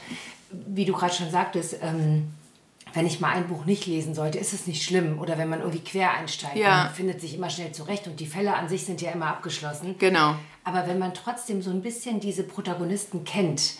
wie 0.50 0.84
du 0.84 0.92
gerade 0.92 1.14
schon 1.14 1.30
sagtest, 1.30 1.76
ähm, 1.82 2.34
wenn 2.92 3.06
ich 3.06 3.20
mal 3.20 3.30
ein 3.30 3.48
Buch 3.48 3.64
nicht 3.64 3.86
lesen 3.86 4.14
sollte, 4.14 4.38
ist 4.38 4.52
es 4.52 4.66
nicht 4.66 4.82
schlimm. 4.82 5.18
Oder 5.18 5.38
wenn 5.38 5.48
man 5.48 5.60
irgendwie 5.60 5.80
quer 5.80 6.12
einsteigt, 6.12 6.56
ja. 6.56 6.84
man 6.84 6.94
findet 6.94 7.20
sich 7.20 7.34
immer 7.34 7.50
schnell 7.50 7.72
zurecht 7.72 8.06
und 8.06 8.20
die 8.20 8.26
Fälle 8.26 8.54
an 8.54 8.68
sich 8.68 8.84
sind 8.84 9.00
ja 9.00 9.10
immer 9.12 9.26
abgeschlossen. 9.26 9.96
Genau. 9.98 10.34
Aber 10.64 10.86
wenn 10.86 10.98
man 10.98 11.14
trotzdem 11.14 11.62
so 11.62 11.70
ein 11.70 11.82
bisschen 11.82 12.20
diese 12.20 12.42
Protagonisten 12.42 13.24
kennt, 13.24 13.74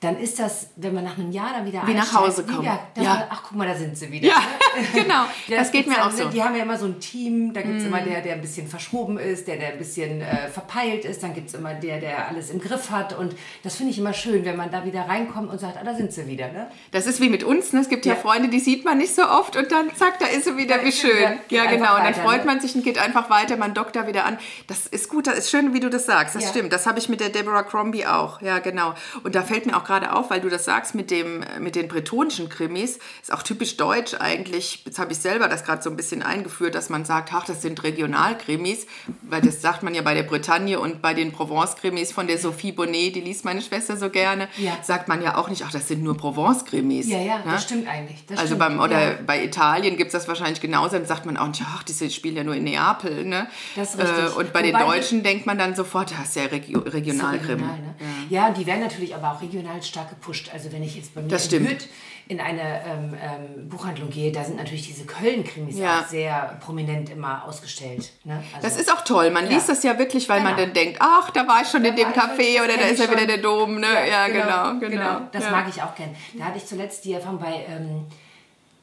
dann 0.00 0.16
ist 0.16 0.38
das, 0.38 0.68
wenn 0.76 0.94
man 0.94 1.02
nach 1.04 1.18
einem 1.18 1.32
Jahr 1.32 1.50
dann 1.54 1.66
wieder 1.66 1.84
Wie 1.86 1.92
nach 1.94 2.12
Hause 2.14 2.44
kommt. 2.44 2.64
Ja. 2.64 2.78
man, 2.96 3.22
ach, 3.30 3.42
guck 3.48 3.56
mal, 3.58 3.66
da 3.66 3.74
sind 3.74 3.96
sie 3.98 4.10
wieder. 4.12 4.28
Ja, 4.28 4.42
genau. 4.94 5.24
Ja, 5.48 5.56
Das 5.58 5.72
geht 5.72 5.88
mir 5.88 5.94
dann- 5.96 6.04
auch 6.04 6.10
so. 6.12 6.28
Die 6.28 6.40
haben 6.42 6.54
ja 6.54 6.62
immer 6.62 6.78
so 6.78 6.86
ein 6.86 7.00
Team, 7.00 7.52
da 7.52 7.62
gibt 7.62 7.78
es 7.78 7.82
Mhm. 7.82 7.88
immer 7.88 8.00
der, 8.02 8.20
der 8.20 8.34
ein 8.34 8.40
bisschen 8.40 8.68
verschoben 8.68 9.18
ist, 9.18 9.48
der, 9.48 9.56
der 9.56 9.72
ein 9.72 9.78
bisschen 9.78 10.20
äh, 10.20 10.48
verpeilt 10.48 11.04
ist, 11.04 11.22
dann 11.24 11.34
gibt 11.34 11.48
es 11.48 11.54
immer 11.54 11.74
der, 11.74 11.98
der 11.98 12.28
alles 12.28 12.50
im 12.50 12.60
Griff 12.60 12.90
hat 12.90 13.18
und 13.18 13.34
das 13.64 13.74
finde 13.74 13.90
ich 13.92 13.98
immer 13.98 14.12
schön, 14.12 14.44
wenn 14.44 14.56
man 14.56 14.70
da 14.70 14.84
wieder 14.84 15.08
reinkommt 15.08 15.50
und 15.50 15.58
sagt, 15.58 15.76
ah, 15.76 15.84
da 15.84 15.94
sind 15.94 16.12
sie 16.12 16.26
wieder, 16.28 16.46
ne? 16.52 16.68
Das 16.92 17.06
ist 17.06 17.20
wie 17.20 17.28
mit 17.28 17.42
uns. 17.42 17.72
Ne? 17.72 17.80
Es 17.80 17.88
gibt 17.88 18.06
ja. 18.06 18.14
Ja. 18.14 18.20
Freunde, 18.20 18.48
die 18.50 18.60
sieht 18.60 18.84
man 18.84 18.98
nicht 18.98 19.14
so 19.14 19.22
oft 19.28 19.56
und 19.56 19.72
dann 19.72 19.94
zack, 19.96 20.18
da 20.20 20.26
ist 20.26 20.44
sie 20.44 20.56
wieder, 20.56 20.84
wie 20.84 20.92
schön. 20.92 21.38
Ja, 21.48 21.62
einfach 21.62 21.72
genau. 21.74 21.90
Und 21.96 21.98
dann 21.98 22.06
weiter, 22.06 22.22
freut 22.22 22.40
ne? 22.40 22.46
man 22.46 22.60
sich 22.60 22.74
und 22.76 22.84
geht 22.84 22.98
einfach 22.98 23.30
weiter, 23.30 23.56
man 23.56 23.74
dockt 23.74 23.96
da 23.96 24.06
wieder 24.06 24.24
an. 24.24 24.38
Das 24.68 24.86
ist 24.86 25.08
gut, 25.08 25.26
das 25.26 25.38
ist 25.38 25.50
schön, 25.50 25.74
wie 25.74 25.80
du 25.80 25.90
das 25.90 26.06
sagst. 26.06 26.36
Das 26.36 26.44
Ja. 26.44 26.50
stimmt. 26.50 26.72
Das 26.72 26.86
habe 26.86 26.98
ich 27.00 27.08
mit 27.08 27.18
der 27.20 27.30
Deborah 27.30 27.64
Crombie 27.64 28.06
auch. 28.06 28.40
Ja, 28.42 28.60
genau. 28.60 28.94
Und 29.24 29.34
da 29.34 29.42
fällt 29.42 29.66
mir 29.66 29.76
auch 29.76 29.84
gerade 29.88 30.12
auf, 30.14 30.30
weil 30.30 30.40
du 30.40 30.48
das 30.48 30.64
sagst 30.64 30.94
mit, 30.94 31.10
dem, 31.10 31.42
mit 31.58 31.74
den 31.74 31.88
bretonischen 31.88 32.48
Krimis, 32.48 32.98
ist 33.20 33.32
auch 33.32 33.42
typisch 33.42 33.76
deutsch 33.76 34.14
eigentlich. 34.20 34.82
Jetzt 34.84 34.98
habe 35.00 35.10
ich 35.12 35.18
selber 35.18 35.48
das 35.48 35.64
gerade 35.64 35.82
so 35.82 35.90
ein 35.90 35.96
bisschen 35.96 36.22
eingeführt, 36.22 36.74
dass 36.76 36.88
man 36.90 37.04
sagt, 37.04 37.30
ach, 37.34 37.44
das 37.44 37.60
sind 37.62 37.82
Regionalkrimis, 37.82 38.86
weil 39.22 39.40
das 39.40 39.60
sagt 39.62 39.82
man 39.82 39.94
ja 39.94 40.02
bei 40.02 40.14
der 40.14 40.22
Bretagne 40.22 40.78
und 40.78 41.02
bei 41.02 41.14
den 41.14 41.32
Provence-Krimis 41.32 42.12
von 42.12 42.26
der 42.26 42.38
Sophie 42.38 42.72
Bonnet, 42.72 43.16
die 43.16 43.20
liest 43.20 43.44
meine 43.44 43.62
Schwester 43.62 43.96
so 43.96 44.10
gerne, 44.10 44.48
Ja. 44.58 44.72
sagt 44.82 45.08
man 45.08 45.22
ja 45.22 45.36
auch 45.36 45.48
nicht, 45.48 45.64
ach, 45.66 45.72
das 45.72 45.88
sind 45.88 46.02
nur 46.02 46.16
Provence-Krimis. 46.16 47.08
Ja, 47.08 47.18
ja, 47.18 47.38
Ne? 47.38 47.44
das 47.52 47.62
stimmt 47.64 47.88
eigentlich. 47.88 48.24
Das 48.26 48.38
Also 48.38 48.54
stimmt. 48.56 48.60
beim, 48.76 48.80
oder 48.80 49.00
ja. 49.12 49.18
bei 49.26 49.42
Italien 49.42 49.96
gibt 49.96 50.08
es 50.08 50.12
das 50.12 50.28
wahrscheinlich 50.28 50.60
genauso, 50.60 50.96
dann 50.96 51.06
sagt 51.06 51.26
man 51.26 51.36
auch 51.36 51.48
nicht, 51.48 51.62
ach, 51.66 51.82
diese 51.82 52.10
spielen 52.10 52.36
ja 52.36 52.44
nur 52.44 52.54
in 52.54 52.64
Neapel. 52.64 53.24
Ne? 53.24 53.48
Das 53.76 53.94
ist 53.94 54.00
richtig. 54.00 54.18
Äh, 54.24 54.38
und 54.38 54.52
bei 54.52 54.62
den 54.62 54.74
Wobei 54.74 54.84
die- 54.84 54.90
Deutschen 54.98 55.22
denkt 55.22 55.46
man 55.46 55.56
dann 55.58 55.74
sofort, 55.74 56.10
das 56.10 56.28
ist 56.28 56.36
ja 56.36 56.44
Regio 56.44 56.80
So 56.80 56.90
Regionalkrim. 56.90 57.50
regional, 57.60 57.78
ne? 57.80 57.94
Ja, 58.30 58.50
die 58.50 58.66
werden 58.66 58.80
natürlich 58.80 59.14
aber 59.14 59.32
auch 59.32 59.40
regional 59.42 59.77
stark 59.86 60.10
gepusht. 60.10 60.50
Also 60.52 60.72
wenn 60.72 60.82
ich 60.82 60.96
jetzt 60.96 61.14
bei 61.14 61.20
mir 61.22 61.28
Das 61.28 61.52
in. 61.52 61.66
Hürth 61.68 61.86
in 62.30 62.40
eine 62.40 62.60
ähm, 62.84 63.14
ähm, 63.14 63.68
Buchhandlung 63.70 64.10
gehe, 64.10 64.30
da 64.30 64.44
sind 64.44 64.56
natürlich 64.58 64.86
diese 64.86 65.06
Köln-Krimis 65.06 65.78
Ja. 65.78 66.00
auch 66.00 66.06
sehr 66.08 66.58
prominent 66.62 67.08
immer 67.08 67.42
ausgestellt. 67.46 68.12
Ne? 68.24 68.42
Also, 68.54 68.68
Das 68.68 68.78
ist 68.78 68.92
auch 68.92 69.02
toll. 69.02 69.30
Man 69.30 69.44
Ja. 69.46 69.52
liest 69.52 69.70
das 69.70 69.82
ja 69.82 69.98
wirklich, 69.98 70.28
weil 70.28 70.42
man 70.42 70.54
Genau. 70.54 70.66
dann 70.66 70.74
denkt, 70.74 70.98
ach, 71.00 71.30
da 71.30 71.48
war 71.48 71.62
ich 71.62 71.68
schon 71.68 71.82
in 71.86 71.96
dem 71.96 72.04
schon, 72.12 72.12
Café 72.12 72.56
das 72.56 72.64
oder 72.66 72.76
da 72.76 72.84
ist 72.84 72.98
ja 73.00 73.06
wieder 73.10 73.18
schon. 73.20 73.28
der 73.28 73.38
Dom. 73.38 73.80
Ne? 73.80 73.86
Ja, 74.10 74.26
genau, 74.28 74.78
genau. 74.78 75.20
Das 75.32 75.44
ja. 75.44 75.50
mag 75.52 75.68
ich 75.70 75.80
auch 75.82 75.94
gern. 75.94 76.10
Da 76.34 76.44
hatte 76.44 76.58
ich 76.58 76.66
zuletzt 76.66 77.02
die 77.06 77.14
Erfahrung 77.14 77.38
bei 77.38 77.64
ähm, 77.66 78.04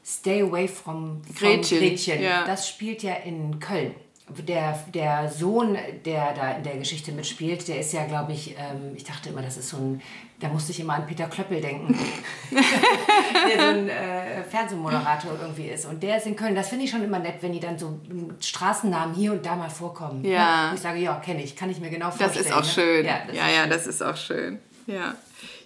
Stay 0.04 0.42
Away 0.42 0.66
from, 0.68 1.22
from 1.22 1.34
Gretchen, 1.36 1.78
Gretchen. 1.78 2.22
ja. 2.22 2.44
Das 2.46 2.68
spielt 2.68 3.02
ja 3.04 3.14
in 3.14 3.58
Köln. 3.60 3.94
Der, 4.28 4.76
der 4.92 5.30
Sohn, 5.30 5.78
der 6.04 6.32
da 6.34 6.50
in 6.56 6.64
der 6.64 6.76
Geschichte 6.78 7.12
mitspielt, 7.12 7.68
der 7.68 7.78
ist 7.78 7.92
ja, 7.92 8.06
glaube 8.06 8.32
ich, 8.32 8.56
ähm, 8.58 8.92
ich 8.96 9.04
dachte 9.04 9.28
immer, 9.28 9.40
das 9.42 9.56
ist 9.56 9.68
so 9.68 9.76
ein, 9.76 10.02
da 10.40 10.48
musste 10.48 10.72
ich 10.72 10.80
immer 10.80 10.94
an 10.94 11.06
Peter 11.06 11.26
Klöppel 11.28 11.60
denken, 11.60 11.94
der 12.50 13.60
so 13.60 13.78
ein 13.78 13.88
äh, 13.88 14.42
Fernsehmoderator 14.44 15.32
irgendwie 15.40 15.68
ist. 15.68 15.86
Und 15.86 16.02
der 16.02 16.18
ist 16.18 16.26
in 16.26 16.36
Köln. 16.36 16.54
Das 16.54 16.68
finde 16.68 16.84
ich 16.84 16.90
schon 16.90 17.02
immer 17.02 17.18
nett, 17.18 17.36
wenn 17.40 17.52
die 17.52 17.60
dann 17.60 17.78
so 17.78 17.98
Straßennamen 18.40 19.14
hier 19.14 19.32
und 19.32 19.44
da 19.46 19.56
mal 19.56 19.70
vorkommen. 19.70 20.24
Ja. 20.24 20.68
Ne? 20.68 20.74
Ich 20.74 20.80
sage, 20.80 20.98
ja, 20.98 21.14
kenne 21.16 21.42
ich, 21.42 21.56
kann 21.56 21.70
ich 21.70 21.80
mir 21.80 21.90
genau 21.90 22.06
Das 22.08 22.16
vorstellen. 22.16 22.46
ist 22.46 22.52
auch 22.52 22.60
ne? 22.60 22.64
schön. 22.66 23.04
Ja, 23.06 23.12
Ja, 23.12 23.26
das 23.26 23.36
ja, 23.36 23.44
ist 23.46 23.56
schön. 23.60 23.70
das 23.70 23.86
ist 23.86 24.02
auch 24.02 24.16
schön. 24.16 24.58
Ja. 24.86 25.14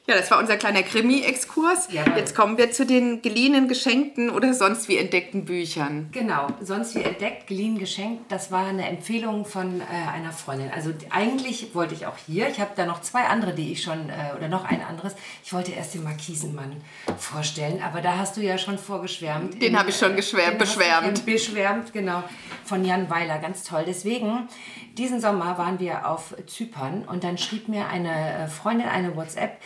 Ja, 0.06 0.16
das 0.16 0.30
war 0.30 0.38
unser 0.38 0.56
kleiner 0.56 0.82
Krimi-Exkurs. 0.82 1.88
Jawohl. 1.92 2.16
Jetzt 2.16 2.34
kommen 2.34 2.58
wir 2.58 2.72
zu 2.72 2.84
den 2.84 3.22
geliehenen, 3.22 3.68
geschenkten 3.68 4.30
oder 4.30 4.54
sonst 4.54 4.88
wie 4.88 4.96
entdeckten 4.96 5.44
Büchern. 5.44 6.08
Genau, 6.10 6.48
sonst 6.60 6.94
wie 6.96 7.02
entdeckt, 7.02 7.46
geliehen, 7.46 7.78
geschenkt. 7.78 8.32
Das 8.32 8.50
war 8.50 8.66
eine 8.66 8.88
Empfehlung 8.88 9.44
von 9.44 9.80
äh, 9.80 9.84
einer 10.12 10.32
Freundin. 10.32 10.70
Also 10.74 10.90
eigentlich 11.10 11.74
wollte 11.74 11.94
ich 11.94 12.06
auch 12.06 12.16
hier, 12.26 12.48
ich 12.48 12.60
habe 12.60 12.70
da 12.74 12.86
noch 12.86 13.02
zwei 13.02 13.24
andere, 13.24 13.54
die 13.54 13.72
ich 13.72 13.82
schon, 13.82 14.08
äh, 14.08 14.36
oder 14.36 14.48
noch 14.48 14.64
ein 14.64 14.82
anderes. 14.82 15.14
Ich 15.44 15.52
wollte 15.52 15.72
erst 15.72 15.94
den 15.94 16.02
Markisenmann 16.02 16.76
vorstellen, 17.18 17.82
aber 17.82 18.00
da 18.00 18.16
hast 18.18 18.36
du 18.36 18.40
ja 18.40 18.58
schon 18.58 18.78
vorgeschwärmt. 18.78 19.62
Den 19.62 19.78
habe 19.78 19.90
ich 19.90 19.96
schon 19.96 20.16
geschwärmt, 20.16 20.60
hast 20.60 20.74
du 20.74 20.78
beschwärmt. 20.80 21.26
Beschwärmt, 21.26 21.92
genau. 21.92 22.24
Von 22.64 22.84
Jan 22.84 23.10
Weiler, 23.10 23.38
ganz 23.38 23.62
toll. 23.62 23.84
Deswegen, 23.86 24.48
diesen 24.96 25.20
Sommer 25.20 25.56
waren 25.58 25.78
wir 25.78 26.08
auf 26.08 26.34
Zypern 26.46 27.04
und 27.06 27.22
dann 27.22 27.38
schrieb 27.38 27.68
mir 27.68 27.86
eine 27.86 28.44
äh, 28.44 28.48
Freundin 28.48 28.88
eine 28.88 29.14
WhatsApp, 29.14 29.60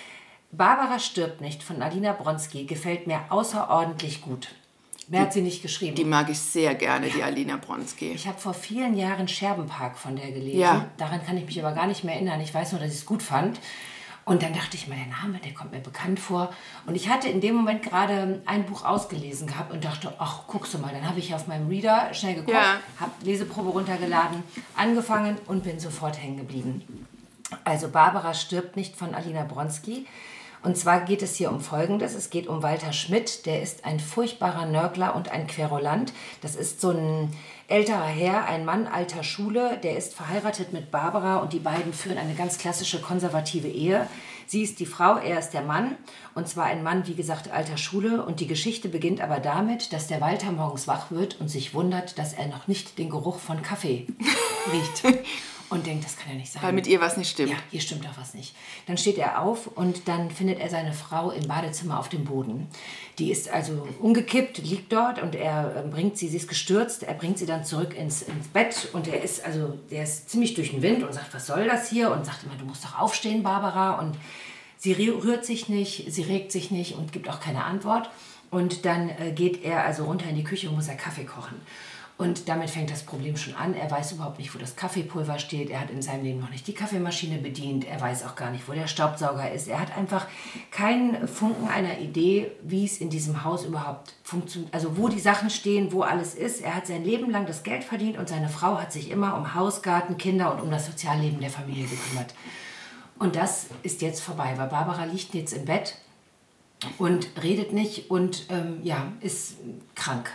Barbara 0.57 0.99
stirbt 0.99 1.41
nicht 1.41 1.63
von 1.63 1.83
Alina 1.83 2.13
Bronski, 2.13 2.65
gefällt 2.65 3.07
mir 3.07 3.21
außerordentlich 3.31 4.23
gut. 4.23 4.49
Wer 5.09 5.21
hat 5.21 5.33
sie 5.35 5.43
nicht 5.43 5.61
geschrieben? 5.61 5.97
Die 5.97 6.05
mag 6.05 6.31
ich 6.31 6.39
sehr 6.39 6.75
gerne, 6.75 7.09
die 7.11 7.23
Alina 7.23 7.57
Bronski. 7.59 8.13
Ich 8.13 8.27
habe 8.27 8.39
vor 8.39 8.55
vielen 8.55 8.97
Jahren 8.97 9.29
Scherbenpark 9.29 9.99
von 9.99 10.17
der 10.17 10.33
gelesen. 10.33 10.61
Ja. 10.61 10.87
Daran 10.97 11.25
kann 11.25 11.37
ich 11.37 11.45
mich 11.45 11.63
aber 11.63 11.75
gar 11.75 11.87
nicht 11.87 12.05
mehr 12.05 12.15
erinnern. 12.15 12.41
Ich 12.41 12.55
weiß 12.55 12.73
nur, 12.73 12.81
dass 12.81 12.91
ich 12.91 13.01
es 13.01 13.07
gut 13.07 13.23
fand. 13.23 13.61
Und 14.25 14.43
dann 14.43 14.55
dachte 14.55 14.79
ich 14.79 14.89
mir, 14.89 14.95
der 14.95 15.05
Name, 15.07 15.39
der 15.45 15.53
kommt 15.53 15.73
mir 15.73 15.81
bekannt 15.81 16.19
vor. 16.19 16.51
Und 16.87 16.95
ich 16.95 17.11
hatte 17.11 17.29
in 17.29 17.43
dem 17.43 17.55
Moment 17.55 17.83
gerade 17.83 18.41
ein 18.47 18.65
Buch 18.65 18.83
ausgelesen 18.83 19.47
gehabt 19.47 19.71
und 19.71 19.85
dachte, 19.85 20.15
ach, 20.19 20.47
guckst 20.47 20.73
du 20.73 20.79
mal. 20.79 20.91
Dann 20.95 21.07
habe 21.07 21.19
ich 21.19 21.35
auf 21.35 21.47
meinem 21.47 21.69
Reader 21.69 22.15
schnell 22.15 22.37
geguckt, 22.37 22.57
Ja. 22.57 22.79
habe 22.99 23.13
Leseprobe 23.23 23.69
runtergeladen, 23.69 24.43
angefangen 24.75 25.37
und 25.47 25.65
bin 25.65 25.79
sofort 25.79 26.17
hängen 26.23 26.39
geblieben. 26.39 27.07
Also 27.65 27.89
Barbara 27.89 28.33
stirbt 28.33 28.77
nicht 28.77 28.97
von 28.97 29.15
Alina 29.15 29.43
Bronski. 29.45 30.07
Und 30.65 30.79
zwar 30.79 31.03
geht 31.03 31.23
es 31.23 31.37
hier 31.37 31.51
um 31.51 31.61
Folgendes. 31.61 32.15
Es 32.15 32.31
geht 32.31 32.47
um 32.47 32.63
Walter 32.63 32.95
Schmidt. 32.95 33.45
Der 33.45 33.61
ist 33.61 33.85
ein 33.85 34.01
furchtbarer 34.01 34.65
Nörgler 34.65 35.15
und 35.15 35.31
ein 35.31 35.47
Querulant. 35.47 36.15
Das 36.41 36.57
ist 36.57 36.81
so 36.81 36.89
ein 36.91 37.31
älterer 37.69 38.07
Herr, 38.07 38.47
ein 38.47 38.65
Mann 38.65 38.87
alter 38.87 39.23
Schule. 39.25 39.79
Der 39.83 39.99
ist 39.99 40.15
verheiratet 40.15 40.73
mit 40.73 40.91
Barbara 40.91 41.37
und 41.37 41.53
die 41.53 41.59
beiden 41.59 41.93
führen 41.93 42.17
eine 42.17 42.35
ganz 42.35 42.57
klassische 42.57 43.03
konservative 43.03 43.69
Ehe. 43.69 44.09
Sie 44.47 44.63
ist 44.63 44.81
die 44.81 44.87
Frau, 44.87 45.19
er 45.19 45.39
ist 45.39 45.51
der 45.51 45.63
Mann. 45.63 45.97
Und 46.35 46.49
zwar 46.49 46.65
ein 46.65 46.83
Mann, 46.83 47.07
wie 47.07 47.15
gesagt, 47.15 47.51
alter 47.51 47.77
Schule. 47.77 48.25
Und 48.25 48.41
die 48.41 48.47
Geschichte 48.47 48.89
beginnt 48.89 49.21
aber 49.21 49.41
damit, 49.41 49.93
dass 49.93 50.07
der 50.07 50.23
Walter 50.23 50.51
morgens 50.51 50.89
wach 50.89 51.11
wird 51.11 51.39
und 51.43 51.49
sich 51.49 51.75
wundert, 51.75 52.19
dass 52.19 52.33
er 52.33 52.47
noch 52.47 52.69
nicht 52.69 52.97
den 52.97 53.11
Geruch 53.11 53.39
von 53.39 53.61
Kaffee 53.61 54.07
riecht. 54.73 55.19
Und 55.75 55.87
denkt, 55.87 56.05
das 56.05 56.17
kann 56.17 56.31
ja 56.31 56.37
nicht 56.39 56.53
sein. 56.53 56.63
Weil 56.63 56.73
mit 56.73 56.87
ihr 56.87 57.01
was 57.01 57.17
nicht 57.17 57.31
stimmt. 57.31 57.51
Ja, 57.51 57.57
hier 57.71 57.81
stimmt 57.81 58.05
doch 58.05 58.17
was 58.17 58.33
nicht. 58.35 58.55
Dann 58.87 58.97
steht 58.97 59.19
er 59.19 59.43
auf 59.43 59.67
und 59.67 60.07
dann 60.07 60.31
findet 60.31 60.61
er 60.61 60.71
seine 60.71 60.93
Frau 60.93 61.31
im 61.33 61.49
Badezimmer 61.49 61.99
auf 61.99 62.09
dem 62.09 62.25
Boden. 62.25 62.69
Die 63.19 63.31
ist 63.33 63.49
also 63.49 63.87
umgekippt, 64.01 64.59
liegt 64.59 64.93
dort 64.93 65.21
und 65.21 65.35
er 65.35 65.85
äh, 65.85 65.89
bringt 65.89 66.17
sie, 66.17 66.29
sie 66.29 66.37
ist 66.37 66.49
gestürzt, 66.49 67.03
er 67.03 67.15
bringt 67.15 67.39
sie 67.39 67.47
dann 67.47 67.65
zurück 67.65 67.97
ins, 67.97 68.23
ins 68.23 68.47
Bett 68.49 68.89
und 68.93 69.09
er 69.09 69.21
ist 69.23 69.45
also, 69.45 69.77
der 69.91 70.05
ist 70.05 70.31
ziemlich 70.31 70.55
durch 70.55 70.71
den 70.71 70.83
Wind 70.83 71.03
und 71.03 71.13
sagt, 71.13 71.35
was 71.35 71.47
soll 71.47 71.67
das 71.67 71.91
hier? 71.91 72.13
Und 72.13 72.25
sagt 72.25 72.45
immer, 72.45 72.55
du 72.55 72.65
musst 72.65 72.85
doch 72.85 72.99
aufstehen, 73.01 73.43
Barbara. 73.43 73.99
Und 73.99 74.17
sie 74.79 74.95
rü- 74.95 75.25
rührt 75.25 75.45
sich 75.45 75.69
nicht, 75.69 76.13
sie 76.13 76.23
regt 76.23 76.53
sich 76.53 76.71
nicht 76.71 76.95
und 76.95 77.13
gibt 77.13 77.29
auch 77.29 77.41
keine 77.41 77.65
Antwort. 77.65 78.11
Und 78.51 78.85
dann 78.85 79.09
äh, 79.09 79.33
geht 79.33 79.65
er 79.65 79.85
also 79.85 80.05
runter 80.05 80.29
in 80.29 80.37
die 80.37 80.45
Küche 80.45 80.69
und 80.69 80.77
muss 80.77 80.87
er 80.87 80.95
Kaffee 80.95 81.25
kochen. 81.25 81.61
Und 82.17 82.49
damit 82.49 82.71
fängt 82.71 82.93
das 82.93 83.03
Problem 83.03 83.37
schon 83.37 83.57
an. 83.57 83.75
Er 83.75 83.91
weiß 83.91 84.13
überhaupt 84.13 84.39
nicht, 84.39 84.55
wo 84.55 84.59
das 84.61 84.77
Kaffeepulver 84.77 85.41
steht. 85.41 85.69
Er 85.69 85.81
hat 85.81 85.91
in 85.91 86.01
seinem 86.01 86.23
Leben 86.23 86.39
noch 86.39 86.51
nicht 86.51 86.65
die 86.65 86.73
Kaffeemaschine 86.73 87.39
bedient. 87.39 87.85
Er 87.85 88.01
weiß 88.01 88.25
auch 88.25 88.37
gar 88.37 88.53
nicht, 88.53 88.69
wo 88.69 88.73
der 88.73 88.87
Staubsauger 88.87 89.51
ist. 89.51 89.67
Er 89.67 89.81
hat 89.81 89.97
einfach 89.97 90.29
keinen 90.71 91.27
Funken 91.27 91.67
einer 91.67 91.99
Idee, 91.99 92.53
wie 92.63 92.85
es 92.85 92.99
in 92.99 93.11
diesem 93.11 93.43
Haus 93.43 93.65
überhaupt 93.65 94.15
funktioniert. 94.23 94.73
Also 94.73 94.97
wo 94.97 95.09
die 95.09 95.19
Sachen 95.19 95.51
stehen, 95.51 95.91
wo 95.91 96.03
alles 96.03 96.37
ist. 96.37 96.61
Er 96.61 96.77
hat 96.77 96.87
sein 96.87 97.05
Leben 97.05 97.33
lang 97.33 97.47
das 97.47 97.65
Geld 97.65 97.83
verdient 97.83 98.17
und 98.17 98.29
seine 98.29 98.49
Frau 98.49 98.81
hat 98.81 98.93
sich 98.93 99.11
immer 99.11 99.37
um 99.37 99.55
Haus, 99.55 99.83
Garten, 99.83 100.17
Kinder 100.17 100.55
und 100.55 100.63
um 100.63 100.71
das 100.71 100.87
Sozialleben 100.87 101.41
der 101.41 101.51
Familie 101.51 101.89
gekümmert. 101.89 102.33
Und 103.19 103.35
das 103.35 103.67
ist 103.83 104.03
jetzt 104.03 104.21
vorbei, 104.21 104.55
weil 104.57 104.69
Barbara 104.69 105.05
liegt 105.05 105.35
jetzt 105.35 105.53
im 105.53 105.65
Bett 105.65 105.97
und 106.99 107.27
redet 107.43 107.73
nicht 107.73 108.11
und 108.11 108.47
ähm, 108.51 108.79
ja, 108.85 109.13
ist 109.21 109.57
krank. 109.97 110.31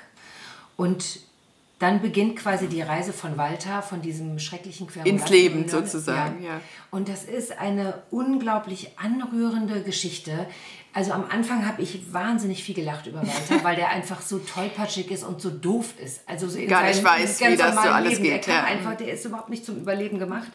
Und 0.75 1.28
dann 1.79 2.01
beginnt 2.01 2.35
quasi 2.35 2.67
die 2.67 2.81
Reise 2.81 3.13
von 3.13 3.37
Walter, 3.37 3.81
von 3.81 4.01
diesem 4.01 4.37
schrecklichen 4.37 4.87
Querulanten. 4.87 5.21
Ins 5.21 5.29
Leben 5.29 5.67
sozusagen, 5.69 6.43
ja. 6.43 6.59
Und 6.91 7.07
das 7.07 7.23
ist 7.23 7.57
eine 7.57 8.03
unglaublich 8.11 8.91
anrührende 8.97 9.81
Geschichte. 9.81 10.45
Also 10.93 11.13
am 11.13 11.25
Anfang 11.29 11.65
habe 11.65 11.81
ich 11.81 12.13
wahnsinnig 12.13 12.63
viel 12.63 12.75
gelacht 12.75 13.07
über 13.07 13.19
Walter, 13.21 13.63
weil 13.63 13.77
der 13.77 13.89
einfach 13.89 14.21
so 14.21 14.39
tollpatschig 14.39 15.09
ist 15.09 15.23
und 15.23 15.41
so 15.41 15.49
doof 15.49 15.93
ist. 16.03 16.21
Also 16.27 16.49
so 16.49 16.59
in 16.59 16.67
Gar 16.67 16.83
nicht 16.83 17.03
weiß, 17.03 17.39
wie 17.39 17.55
das 17.55 17.73
so 17.73 17.79
alles 17.79 18.19
Leben. 18.19 18.23
geht, 18.23 18.47
Der 18.47 18.55
ja. 18.55 18.63
einfach, 18.65 18.95
der 18.97 19.13
ist 19.13 19.23
überhaupt 19.23 19.49
nicht 19.49 19.65
zum 19.65 19.77
Überleben 19.77 20.19
gemacht. 20.19 20.49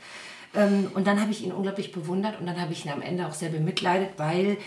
Ähm, 0.54 0.90
und 0.94 1.06
dann 1.06 1.20
habe 1.20 1.30
ich 1.30 1.42
ihn 1.42 1.52
unglaublich 1.52 1.90
bewundert 1.90 2.38
und 2.38 2.46
dann 2.46 2.60
habe 2.60 2.72
ich 2.72 2.84
ihn 2.84 2.92
am 2.92 3.00
Ende 3.00 3.26
auch 3.26 3.32
sehr 3.32 3.48
bemitleidet, 3.48 4.10
weil 4.18 4.58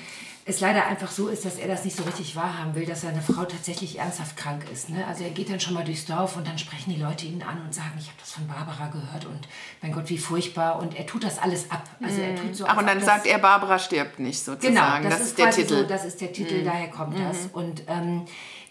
es 0.48 0.62
leider 0.62 0.88
einfach 0.88 1.12
so 1.12 1.28
ist, 1.28 1.43
dass 1.43 1.58
er 1.58 1.68
das 1.68 1.84
nicht 1.84 1.98
so 1.98 2.04
richtig 2.04 2.34
wahrhaben 2.38 2.74
will, 2.74 2.86
dass 2.86 3.02
seine 3.02 3.22
Frau 3.22 3.43
tatsächlich 3.43 4.00
ernsthaft 4.00 4.38
krank 4.38 4.64
ist. 4.72 4.89
Ne? 4.89 5.06
Also 5.06 5.26
er 5.26 5.32
geht 5.32 5.50
dann 5.50 5.60
schon 5.60 5.74
mal 5.74 5.84
durchs 5.84 6.06
Dorf 6.06 6.38
und 6.38 6.48
dann 6.48 6.58
sprechen 6.58 6.93
die 6.93 7.02
Leute 7.02 7.26
ihn 7.26 7.43
an 7.43 7.62
und 7.66 7.76
sagen, 7.76 7.91
ich 8.00 8.08
habe 8.08 8.18
das 8.18 8.32
von 8.32 8.48
Barbara 8.48 8.88
gehört 8.88 9.26
und 9.26 9.45
mein 9.82 9.91
Gott, 9.91 10.10
wie 10.10 10.18
furchtbar. 10.18 10.80
Und 10.80 10.98
er 10.98 11.06
tut 11.06 11.26
das 11.26 11.38
alles 11.38 11.70
ab. 11.70 11.84
Also 12.02 12.22
er 12.22 12.34
tut 12.36 12.56
so, 12.56 12.66
Ach, 12.66 12.78
und 12.78 12.88
dann 12.88 13.02
sagt 13.02 13.28
er, 13.28 13.39
Barbara 13.39 13.78
stirbt 13.78 14.20
nicht 14.20 14.41
sozusagen. 14.41 15.04
Genau, 15.04 15.10
das, 15.10 15.20
das, 15.20 15.28
ist, 15.28 15.38
der 15.38 15.45
quasi 15.48 15.62
Titel. 15.64 15.76
Mhm. 15.76 15.82
So, 15.82 15.88
das 15.88 16.06
ist 16.06 16.22
der 16.22 16.32
Titel, 16.32 16.64
daher 16.64 16.88
kommt 16.91 17.20
das. 17.20 17.50
Und 17.52 17.84
ähm, 17.88 18.24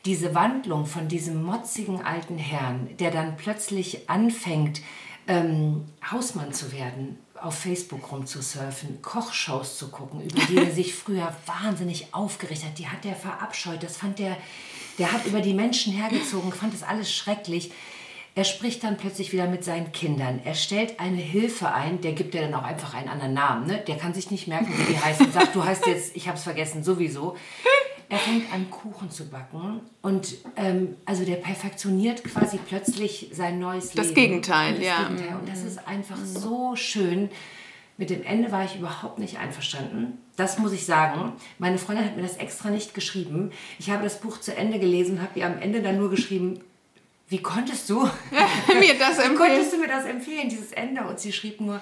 diese 0.07 0.35
Wandlung 0.35 0.87
von 0.87 1.09
diesem 1.09 1.43
motzigen 1.43 2.03
alten 2.03 2.39
Herrn, 2.39 2.89
der 2.99 3.11
dann 3.11 3.37
plötzlich 3.37 4.09
anfängt, 4.09 4.81
ähm, 5.29 5.85
Hausmann 6.11 6.55
zu 6.55 6.72
werden 6.72 7.18
auf 7.43 7.59
Facebook 7.59 8.11
rumzusurfen, 8.11 9.03
Kochshows 9.03 9.78
zu 9.78 9.89
gucken, 9.89 10.20
über 10.20 10.41
die 10.47 10.57
er 10.57 10.70
sich 10.70 10.95
früher 10.95 11.34
wahnsinnig 11.47 12.12
aufgeregt 12.12 12.64
hat. 12.64 12.78
Die 12.78 12.89
hat 12.89 13.05
er 13.05 13.14
verabscheut. 13.14 13.82
Das 13.82 13.97
fand 13.97 14.18
der, 14.18 14.37
der 14.99 15.12
hat 15.12 15.26
über 15.26 15.41
die 15.41 15.55
Menschen 15.55 15.93
hergezogen, 15.93 16.53
fand 16.53 16.74
das 16.74 16.82
alles 16.82 17.12
schrecklich. 17.12 17.70
Er 18.34 18.45
spricht 18.45 18.84
dann 18.84 18.99
plötzlich 18.99 19.32
wieder 19.32 19.49
mit 19.49 19.64
seinen 19.64 19.93
Kindern. 19.93 20.41
Er 20.45 20.55
stellt 20.55 21.01
eine 21.01 21.16
Hilfe 21.16 21.72
ein, 21.72 22.03
der 22.03 22.12
gibt 22.12 22.34
ja 22.34 22.43
dann 22.43 22.55
auch 22.55 22.64
einfach 22.64 22.93
einen 22.93 23.09
anderen 23.09 23.32
Namen. 23.32 23.66
Ne? 23.66 23.82
Der 23.87 23.97
kann 23.97 24.12
sich 24.12 24.30
nicht 24.30 24.47
merken, 24.47 24.74
wie 24.76 24.93
die 24.93 24.99
heißt 24.99 25.22
und 25.22 25.32
sagt, 25.32 25.55
du 25.55 25.64
heißt 25.64 25.87
jetzt, 25.87 26.14
ich 26.14 26.28
habe 26.28 26.37
es 26.37 26.45
vergessen, 26.45 26.84
sowieso. 26.84 27.37
Er 28.09 28.19
fängt 28.19 28.53
an, 28.53 28.71
Kuchen 28.71 29.11
zu 29.11 29.29
backen 29.29 29.81
und 30.03 30.37
ähm, 30.57 30.97
also 31.05 31.25
der 31.25 31.37
perfektioniert 31.37 32.23
quasi 32.23 32.59
plötzlich 32.59 33.31
sein 33.33 33.59
neues 33.59 33.91
das 33.91 34.09
Leben. 34.09 34.15
Gegenteil, 34.15 34.75
das 34.75 34.85
ja. 34.85 35.03
Gegenteil. 35.09 35.37
Und 35.37 35.49
das 35.49 35.65
ist 35.65 35.87
einfach 35.89 36.19
so 36.25 36.77
schön. 36.77 37.31
Mit 37.99 38.11
dem 38.11 38.23
Ende 38.23 38.53
war 38.53 38.65
ich 38.65 38.77
überhaupt 38.77 39.19
nicht 39.19 39.39
einverstanden. 39.39 40.19
Das 40.37 40.59
muss 40.59 40.73
ich 40.73 40.85
sagen. 40.85 41.33
Meine 41.59 41.79
Freundin 41.79 42.05
hat 42.05 42.17
mir 42.17 42.23
das 42.23 42.37
extra 42.37 42.71
nicht 42.71 42.95
geschrieben. 42.95 43.51
Ich 43.79 43.91
habe 43.91 44.05
das 44.05 44.21
Buch 44.21 44.39
zu 44.39 44.55
Ende 44.55 44.79
gelesen 44.79 45.17
und 45.17 45.23
habe 45.23 45.39
ihr 45.39 45.47
am 45.47 45.59
Ende 45.59 45.83
dann 45.83 45.97
nur 45.97 46.11
geschrieben, 46.11 46.61
wie 47.29 47.43
konntest 47.43 47.91
du 47.91 48.03
mir 48.79 48.95
das 48.99 49.19
wie 49.19 49.23
empfehlen? 49.23 49.37
konntest 49.37 49.73
du 49.73 49.79
mir 49.79 49.89
das 49.89 50.05
empfehlen, 50.05 50.49
dieses 50.49 50.73
Ende? 50.73 51.03
Und 51.03 51.19
sie 51.19 51.33
schrieb 51.33 51.61
nur, 51.61 51.81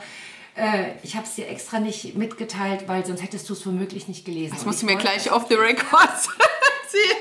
äh, 0.57 0.92
ich 1.02 1.16
habe 1.16 1.26
es 1.26 1.34
dir 1.34 1.48
extra 1.48 1.80
nicht 1.80 2.14
mitgeteilt, 2.16 2.86
weil 2.86 3.05
sonst 3.05 3.22
hättest 3.22 3.48
du 3.48 3.55
es 3.55 3.66
womöglich 3.66 4.09
nicht 4.09 4.24
gelesen. 4.24 4.55
Das 4.55 4.64
musst 4.64 4.82
du 4.82 4.86
mir 4.86 4.96
gleich 4.96 5.32
off 5.32 5.46
the 5.48 5.55
record. 5.55 6.11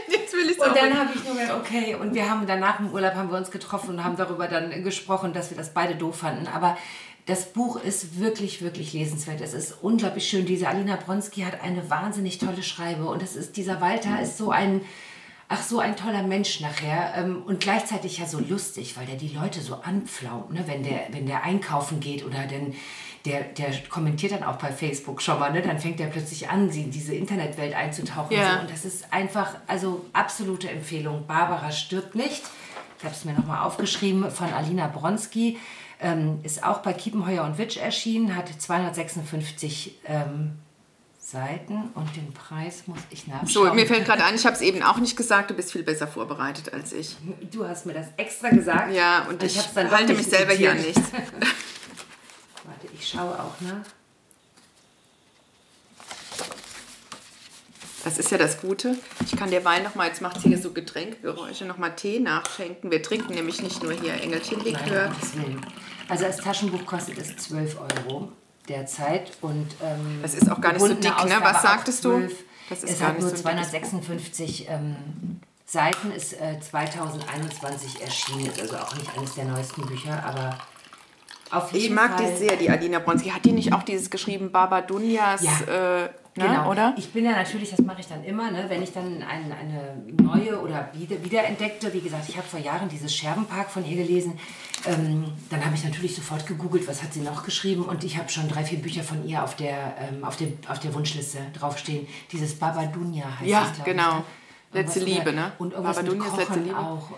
Jetzt 0.07 0.33
will 0.33 0.49
ich 0.49 0.59
Und 0.59 0.75
dann 0.75 0.97
habe 0.97 1.09
ich 1.15 1.23
nur 1.23 1.35
gedacht, 1.35 1.59
okay, 1.59 1.95
und 1.95 2.13
wir 2.13 2.29
haben 2.29 2.45
danach 2.45 2.79
im 2.79 2.91
Urlaub 2.93 3.15
haben 3.15 3.31
wir 3.31 3.37
uns 3.37 3.51
getroffen 3.51 3.91
und 3.91 4.03
haben 4.03 4.17
darüber 4.17 4.47
dann 4.47 4.83
gesprochen, 4.83 5.33
dass 5.33 5.49
wir 5.49 5.57
das 5.57 5.73
beide 5.73 5.95
doof 5.95 6.17
fanden. 6.17 6.47
Aber 6.47 6.77
das 7.25 7.53
Buch 7.53 7.81
ist 7.81 8.19
wirklich, 8.19 8.61
wirklich 8.61 8.93
lesenswert. 8.93 9.41
Es 9.41 9.53
ist 9.53 9.77
unglaublich 9.81 10.27
schön. 10.27 10.45
Diese 10.45 10.67
Alina 10.67 10.97
Bronski 10.97 11.41
hat 11.41 11.61
eine 11.61 11.89
wahnsinnig 11.89 12.37
tolle 12.37 12.63
Schreibe 12.63 13.05
und 13.05 13.23
es 13.23 13.35
ist, 13.35 13.55
dieser 13.57 13.81
Walter 13.81 14.21
ist 14.21 14.37
so 14.37 14.51
ein, 14.51 14.81
ach 15.47 15.63
so 15.63 15.79
ein 15.79 15.95
toller 15.95 16.23
Mensch 16.23 16.59
nachher 16.59 17.13
ähm, 17.15 17.43
und 17.45 17.61
gleichzeitig 17.61 18.17
ja 18.17 18.25
so 18.25 18.39
lustig, 18.39 18.97
weil 18.97 19.05
der 19.05 19.15
die 19.15 19.29
Leute 19.29 19.61
so 19.61 19.75
anpflaumt, 19.75 20.51
ne? 20.51 20.63
wenn, 20.67 20.83
der, 20.83 21.07
wenn 21.11 21.25
der 21.25 21.43
einkaufen 21.43 21.99
geht 21.99 22.25
oder 22.25 22.45
denn 22.45 22.75
der, 23.25 23.43
der 23.43 23.71
kommentiert 23.89 24.33
dann 24.33 24.43
auch 24.43 24.57
bei 24.57 24.71
Facebook 24.71 25.21
schon 25.21 25.39
mal, 25.39 25.51
ne? 25.51 25.61
dann 25.61 25.79
fängt 25.79 25.99
er 26.01 26.07
plötzlich 26.07 26.49
an, 26.49 26.69
sie 26.69 26.83
in 26.83 26.91
diese 26.91 27.15
Internetwelt 27.15 27.73
einzutauchen. 27.73 28.35
Ja. 28.35 28.55
So. 28.55 28.61
Und 28.61 28.71
das 28.71 28.83
ist 28.83 29.13
einfach, 29.13 29.55
also 29.67 30.05
absolute 30.11 30.69
Empfehlung. 30.69 31.25
Barbara 31.25 31.71
stirbt 31.71 32.15
nicht. 32.15 32.43
Ich 32.97 33.05
habe 33.05 33.15
es 33.15 33.23
mir 33.25 33.33
nochmal 33.33 33.65
aufgeschrieben 33.65 34.29
von 34.29 34.51
Alina 34.51 34.87
Bronski. 34.87 35.57
Ähm, 36.01 36.39
ist 36.43 36.63
auch 36.63 36.79
bei 36.79 36.91
Kiepenheuer 36.91 37.45
und 37.45 37.57
Witsch 37.57 37.77
erschienen, 37.77 38.35
hat 38.35 38.49
256 38.49 39.99
ähm, 40.05 40.57
Seiten 41.17 41.91
und 41.95 42.13
den 42.17 42.33
Preis 42.33 42.83
muss 42.87 42.99
ich 43.09 43.27
nachschauen. 43.27 43.47
So, 43.47 43.73
mir 43.73 43.87
fällt 43.87 44.05
gerade 44.05 44.25
ein, 44.25 44.35
ich 44.35 44.45
habe 44.45 44.55
es 44.55 44.61
eben 44.61 44.83
auch 44.83 44.97
nicht 44.97 45.15
gesagt, 45.15 45.49
du 45.49 45.53
bist 45.53 45.71
viel 45.71 45.83
besser 45.83 46.07
vorbereitet 46.07 46.73
als 46.73 46.91
ich. 46.91 47.15
Du 47.51 47.65
hast 47.65 47.85
mir 47.85 47.93
das 47.93 48.07
extra 48.17 48.49
gesagt. 48.49 48.93
Ja, 48.93 49.25
und 49.29 49.41
ich, 49.41 49.55
doch 49.55 49.91
halte 49.91 50.13
mich 50.13 50.27
selber 50.27 50.51
hier 50.53 50.71
an 50.71 50.81
nichts. 50.81 51.01
Ich 53.03 53.09
schaue 53.09 53.33
auch 53.33 53.59
nach. 53.59 53.85
Das 58.05 58.17
ist 58.17 58.31
ja 58.31 58.37
das 58.37 58.61
Gute. 58.61 58.97
Ich 59.25 59.35
kann 59.35 59.51
der 59.51 59.65
Wein 59.65 59.83
noch 59.83 59.95
mal, 59.95 60.07
jetzt 60.07 60.21
macht 60.21 60.39
sie 60.39 60.47
hier 60.47 60.57
so 60.57 60.71
Getränkgeräusche, 60.71 61.65
noch 61.65 61.77
mal 61.77 61.89
Tee 61.89 62.21
nachschenken. 62.21 62.91
Wir 62.91 63.03
trinken 63.03 63.33
nämlich 63.33 63.61
nicht 63.61 63.83
nur 63.83 63.91
hier 63.91 64.13
Engelchenlikör. 64.13 65.13
Also 66.07 66.25
als 66.25 66.37
Taschenbuch 66.37 66.85
kostet 66.85 67.17
es 67.17 67.35
12 67.35 67.77
Euro 67.77 68.31
derzeit 68.69 69.33
und 69.41 69.67
ähm, 69.83 70.19
Das 70.21 70.33
ist 70.33 70.49
auch 70.49 70.61
gar 70.61 70.71
nicht 70.71 70.81
so 70.81 70.93
dick, 70.93 71.25
ne? 71.25 71.39
Was 71.41 71.61
sagtest 71.61 72.05
du? 72.05 72.19
12. 72.19 72.33
Das 72.69 72.83
ist 72.83 72.91
es 72.91 72.99
gar 72.99 73.09
hat 73.09 73.19
nur 73.19 73.29
so 73.29 73.45
ein 73.47 73.57
dickes 73.57 73.89
256 73.89 74.69
ähm, 74.69 75.41
Seiten, 75.65 76.11
ist 76.11 76.39
äh, 76.39 76.57
2021 76.57 78.01
erschienen, 78.01 78.45
ist 78.45 78.61
also 78.61 78.77
auch 78.77 78.95
nicht 78.95 79.17
eines 79.17 79.35
der 79.35 79.45
neuesten 79.45 79.85
Bücher, 79.85 80.23
aber 80.25 80.57
auf 81.53 81.71
jeden 81.71 81.85
Ich 81.85 81.91
mag 81.91 82.17
Fall. 82.19 82.31
die 82.31 82.37
sehr, 82.37 82.55
die 82.57 82.69
Alina 82.69 82.99
Bronski. 82.99 83.29
Hat 83.29 83.45
die 83.45 83.51
nicht 83.51 83.73
auch 83.73 83.83
dieses 83.83 84.09
geschrieben, 84.09 84.51
Baba 84.51 84.81
Dunjas, 84.81 85.41
Ja. 85.43 85.51
äh, 85.67 86.01
ne, 86.03 86.09
Genau, 86.35 86.71
oder? 86.71 86.93
Ich 86.97 87.11
bin 87.13 87.25
ja 87.25 87.31
natürlich, 87.31 87.69
das 87.71 87.79
mache 87.81 88.01
ich 88.01 88.07
dann 88.07 88.23
immer, 88.23 88.49
ne, 88.51 88.65
wenn 88.67 88.81
ich 88.81 88.91
dann 88.91 89.21
ein, 89.23 89.51
eine 89.51 90.03
neue 90.23 90.59
oder 90.59 90.89
wieder, 90.93 91.23
wiederentdeckte, 91.23 91.93
wie 91.93 92.01
gesagt, 92.01 92.27
ich 92.27 92.37
habe 92.37 92.47
vor 92.47 92.59
Jahren 92.59 92.89
dieses 92.89 93.15
Scherbenpark 93.15 93.69
von 93.69 93.85
ihr 93.85 93.97
gelesen, 93.97 94.39
ähm, 94.85 95.25
dann 95.49 95.63
habe 95.63 95.75
ich 95.75 95.83
natürlich 95.83 96.15
sofort 96.15 96.45
gegoogelt, 96.47 96.87
was 96.87 97.03
hat 97.03 97.13
sie 97.13 97.21
noch 97.21 97.43
geschrieben 97.43 97.83
und 97.83 98.03
ich 98.03 98.17
habe 98.17 98.29
schon 98.29 98.47
drei, 98.49 98.63
vier 98.63 98.79
Bücher 98.79 99.03
von 99.03 99.25
ihr 99.27 99.43
auf 99.43 99.55
der, 99.55 99.95
ähm, 99.99 100.23
auf 100.23 100.35
dem, 100.35 100.57
auf 100.67 100.79
der 100.79 100.93
Wunschliste 100.93 101.37
draufstehen. 101.57 102.07
Dieses 102.31 102.55
Baba 102.55 102.85
Dunja 102.87 103.25
heißt 103.39 103.49
Ja, 103.49 103.67
es, 103.69 103.73
glaub 103.75 103.85
genau. 103.85 104.09
Ich, 104.09 104.15
ne? 104.17 104.23
Letzte 104.73 104.99
Liebe, 105.01 105.31
ne? 105.33 105.51
Und 105.59 105.73
irgendwas 105.73 105.95
Baba 105.97 106.09
mit 106.09 106.19
Dunjas 106.19 106.37
letzte 106.37 106.53
Kochen 106.53 106.65
Liebe. 106.65 106.77
auch. 106.79 107.09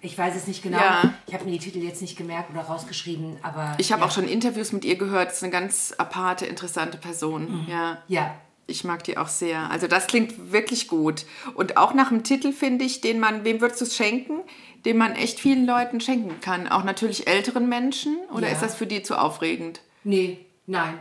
Ich 0.00 0.16
weiß 0.18 0.34
es 0.36 0.46
nicht 0.46 0.62
genau. 0.62 0.78
Ja. 0.78 1.14
Ich 1.26 1.34
habe 1.34 1.44
mir 1.44 1.52
die 1.52 1.58
Titel 1.58 1.78
jetzt 1.78 2.00
nicht 2.02 2.16
gemerkt 2.16 2.50
oder 2.50 2.62
rausgeschrieben, 2.62 3.36
aber... 3.42 3.74
Ich 3.78 3.92
habe 3.92 4.00
ja. 4.02 4.08
auch 4.08 4.12
schon 4.12 4.26
Interviews 4.28 4.72
mit 4.72 4.84
ihr 4.84 4.96
gehört. 4.96 5.28
Das 5.28 5.36
ist 5.38 5.42
eine 5.44 5.52
ganz 5.52 5.94
aparte, 5.98 6.46
interessante 6.46 6.98
Person. 6.98 7.66
Ja. 7.68 7.98
Ja, 8.08 8.34
Ich 8.66 8.84
mag 8.84 9.04
die 9.04 9.16
auch 9.18 9.28
sehr. 9.28 9.70
Also 9.70 9.86
das 9.86 10.06
klingt 10.06 10.52
wirklich 10.52 10.88
gut. 10.88 11.26
Und 11.54 11.76
auch 11.76 11.94
nach 11.94 12.08
dem 12.08 12.24
Titel 12.24 12.52
finde 12.52 12.84
ich, 12.84 13.00
den 13.00 13.20
man, 13.20 13.44
wem 13.44 13.60
würdest 13.60 13.80
du 13.80 13.84
es 13.84 13.94
schenken? 13.96 14.40
Den 14.84 14.96
man 14.96 15.12
echt 15.12 15.38
vielen 15.38 15.66
Leuten 15.66 16.00
schenken 16.00 16.40
kann. 16.40 16.66
Auch 16.68 16.82
natürlich 16.82 17.26
älteren 17.28 17.68
Menschen. 17.68 18.16
Oder 18.32 18.48
Ja. 18.48 18.54
ist 18.54 18.62
das 18.62 18.74
für 18.74 18.86
die 18.86 19.02
zu 19.02 19.16
aufregend? 19.20 19.80
Nee, 20.04 20.44
nein, 20.66 20.98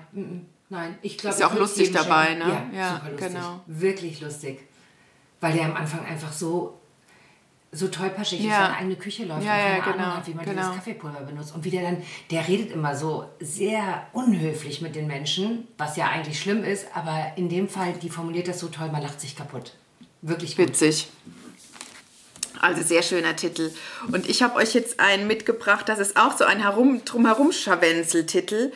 nein. 0.70 0.98
Ich 1.02 1.18
glaube, 1.18 1.34
Ist 1.34 1.40
ja 1.40 1.48
auch 1.48 1.56
lustig 1.58 1.92
dabei, 1.92 2.28
schenken. 2.28 2.48
ne? 2.48 2.62
Ja, 2.74 2.80
Ja, 2.80 2.94
super 2.98 3.12
lustig. 3.12 3.28
genau. 3.34 3.62
Wirklich 3.66 4.22
lustig. 4.22 4.60
Weil 5.42 5.54
der 5.54 5.66
am 5.66 5.76
Anfang 5.76 6.06
einfach 6.06 6.32
so, 6.32 6.80
so 7.72 7.88
tollpatschig 7.88 8.42
Ja. 8.42 8.52
ist, 8.52 8.58
seine 8.58 8.78
eigene 8.78 8.96
Küche 8.96 9.26
läuft 9.26 9.44
Ja, 9.44 9.54
und 9.54 9.60
ja, 9.60 9.80
keine 9.80 9.82
genau, 9.82 10.04
Ahnung 10.06 10.18
hat, 10.18 10.28
wie 10.28 10.34
man 10.34 10.46
genau. 10.46 10.62
dieses 10.62 10.76
Kaffeepulver 10.76 11.22
benutzt. 11.22 11.54
Und 11.54 11.64
wie 11.66 11.72
der 11.72 11.82
dann, 11.84 11.98
der 12.30 12.48
redet 12.48 12.72
immer 12.72 12.96
so 12.96 13.26
sehr 13.40 14.08
unhöflich 14.14 14.82
mit 14.82 14.96
den 14.96 15.08
Menschen, 15.08 15.68
was 15.78 15.98
ja 15.98 16.08
eigentlich 16.10 16.40
schlimm 16.40 16.64
ist, 16.64 16.88
aber 16.94 17.34
in 17.36 17.50
dem 17.50 17.68
Fall, 17.68 17.94
die 17.94 18.10
formuliert 18.10 18.48
das 18.48 18.60
so 18.60 18.68
toll, 18.68 18.90
man 18.92 19.02
lacht 19.02 19.20
sich 19.20 19.36
kaputt. 19.36 19.74
Wirklich 20.22 20.56
gut. 20.56 20.68
Witzig. 20.68 21.10
Also 22.60 22.84
sehr 22.84 23.02
schöner 23.02 23.36
Titel. 23.36 23.72
Und 24.12 24.30
ich 24.30 24.44
habe 24.44 24.56
euch 24.58 24.76
jetzt 24.76 25.00
einen 25.00 25.26
mitgebracht, 25.26 25.90
das 25.90 25.98
ist 25.98 26.16
auch 26.16 26.38
so 26.38 26.44
ein 26.44 26.60
Herum, 26.62 27.04
Drumherum-Scharwenzel-Titel. 27.06 28.72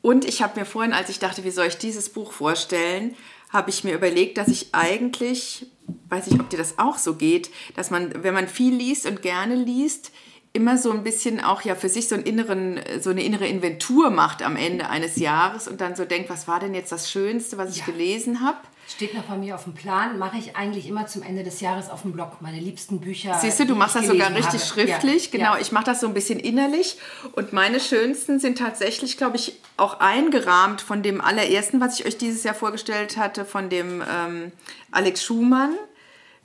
Und 0.00 0.24
ich 0.24 0.40
habe 0.42 0.58
mir 0.58 0.64
vorhin, 0.64 0.94
als 0.94 1.10
ich 1.10 1.18
dachte, 1.18 1.44
wie 1.44 1.50
soll 1.50 1.66
ich 1.66 1.76
dieses 1.76 2.08
Buch 2.08 2.32
vorstellen, 2.32 3.14
habe 3.50 3.68
ich 3.68 3.84
mir 3.84 3.94
überlegt, 3.94 4.38
dass 4.38 4.48
ich 4.48 4.68
eigentlich, 4.72 5.66
weiß 6.08 6.28
ich, 6.28 6.38
ob 6.38 6.50
dir 6.50 6.58
das 6.58 6.78
auch 6.78 6.98
so 6.98 7.14
geht, 7.14 7.50
dass 7.76 7.90
man, 7.90 8.22
wenn 8.22 8.34
man 8.34 8.48
viel 8.48 8.74
liest 8.74 9.06
und 9.06 9.22
gerne 9.22 9.54
liest, 9.54 10.12
immer 10.52 10.76
so 10.76 10.92
ein 10.92 11.02
bisschen 11.02 11.40
auch 11.40 11.62
ja 11.62 11.74
für 11.74 11.88
sich 11.88 12.08
so, 12.08 12.14
einen 12.14 12.24
inneren, 12.24 12.78
so 13.00 13.10
eine 13.10 13.22
innere 13.22 13.46
Inventur 13.46 14.10
macht 14.10 14.42
am 14.42 14.56
Ende 14.56 14.90
eines 14.90 15.16
Jahres 15.16 15.66
und 15.66 15.80
dann 15.80 15.96
so 15.96 16.04
denkt, 16.04 16.28
was 16.28 16.46
war 16.46 16.60
denn 16.60 16.74
jetzt 16.74 16.92
das 16.92 17.10
Schönste, 17.10 17.56
was 17.56 17.70
ich 17.70 17.78
Ja. 17.78 17.86
gelesen 17.86 18.40
habe? 18.42 18.58
Steht 18.94 19.14
noch 19.14 19.22
bei 19.24 19.36
mir 19.36 19.54
auf 19.54 19.64
dem 19.64 19.74
Plan, 19.74 20.18
mache 20.18 20.36
ich 20.36 20.54
eigentlich 20.54 20.86
immer 20.86 21.06
zum 21.06 21.22
Ende 21.22 21.42
des 21.42 21.60
Jahres 21.60 21.88
auf 21.88 22.02
dem 22.02 22.12
Blog. 22.12 22.36
Meine 22.40 22.58
liebsten 22.60 23.00
Bücher. 23.00 23.38
Siehst 23.40 23.58
du, 23.58 23.64
du 23.66 23.74
machst 23.74 23.96
das 23.96 24.06
sogar 24.06 24.30
richtig 24.30 24.46
habe. 24.46 24.58
schriftlich. 24.64 25.24
Ja, 25.26 25.30
Genau, 25.32 25.54
ja. 25.54 25.60
ich 25.60 25.72
mache 25.72 25.84
das 25.84 26.00
so 26.00 26.06
ein 26.08 26.14
bisschen 26.14 26.38
innerlich. 26.38 26.98
Und 27.32 27.52
meine 27.52 27.80
schönsten 27.80 28.38
sind 28.38 28.58
tatsächlich, 28.58 29.16
glaube 29.16 29.36
ich, 29.36 29.54
auch 29.76 29.98
eingerahmt 30.00 30.82
von 30.82 31.02
dem 31.02 31.20
allerersten, 31.20 31.80
was 31.80 31.98
ich 31.98 32.06
euch 32.06 32.18
dieses 32.18 32.44
Jahr 32.44 32.54
vorgestellt 32.54 33.16
hatte, 33.16 33.44
von 33.44 33.70
dem 33.70 34.02
ähm, 34.08 34.52
Alex 34.90 35.24
Schumann. 35.24 35.74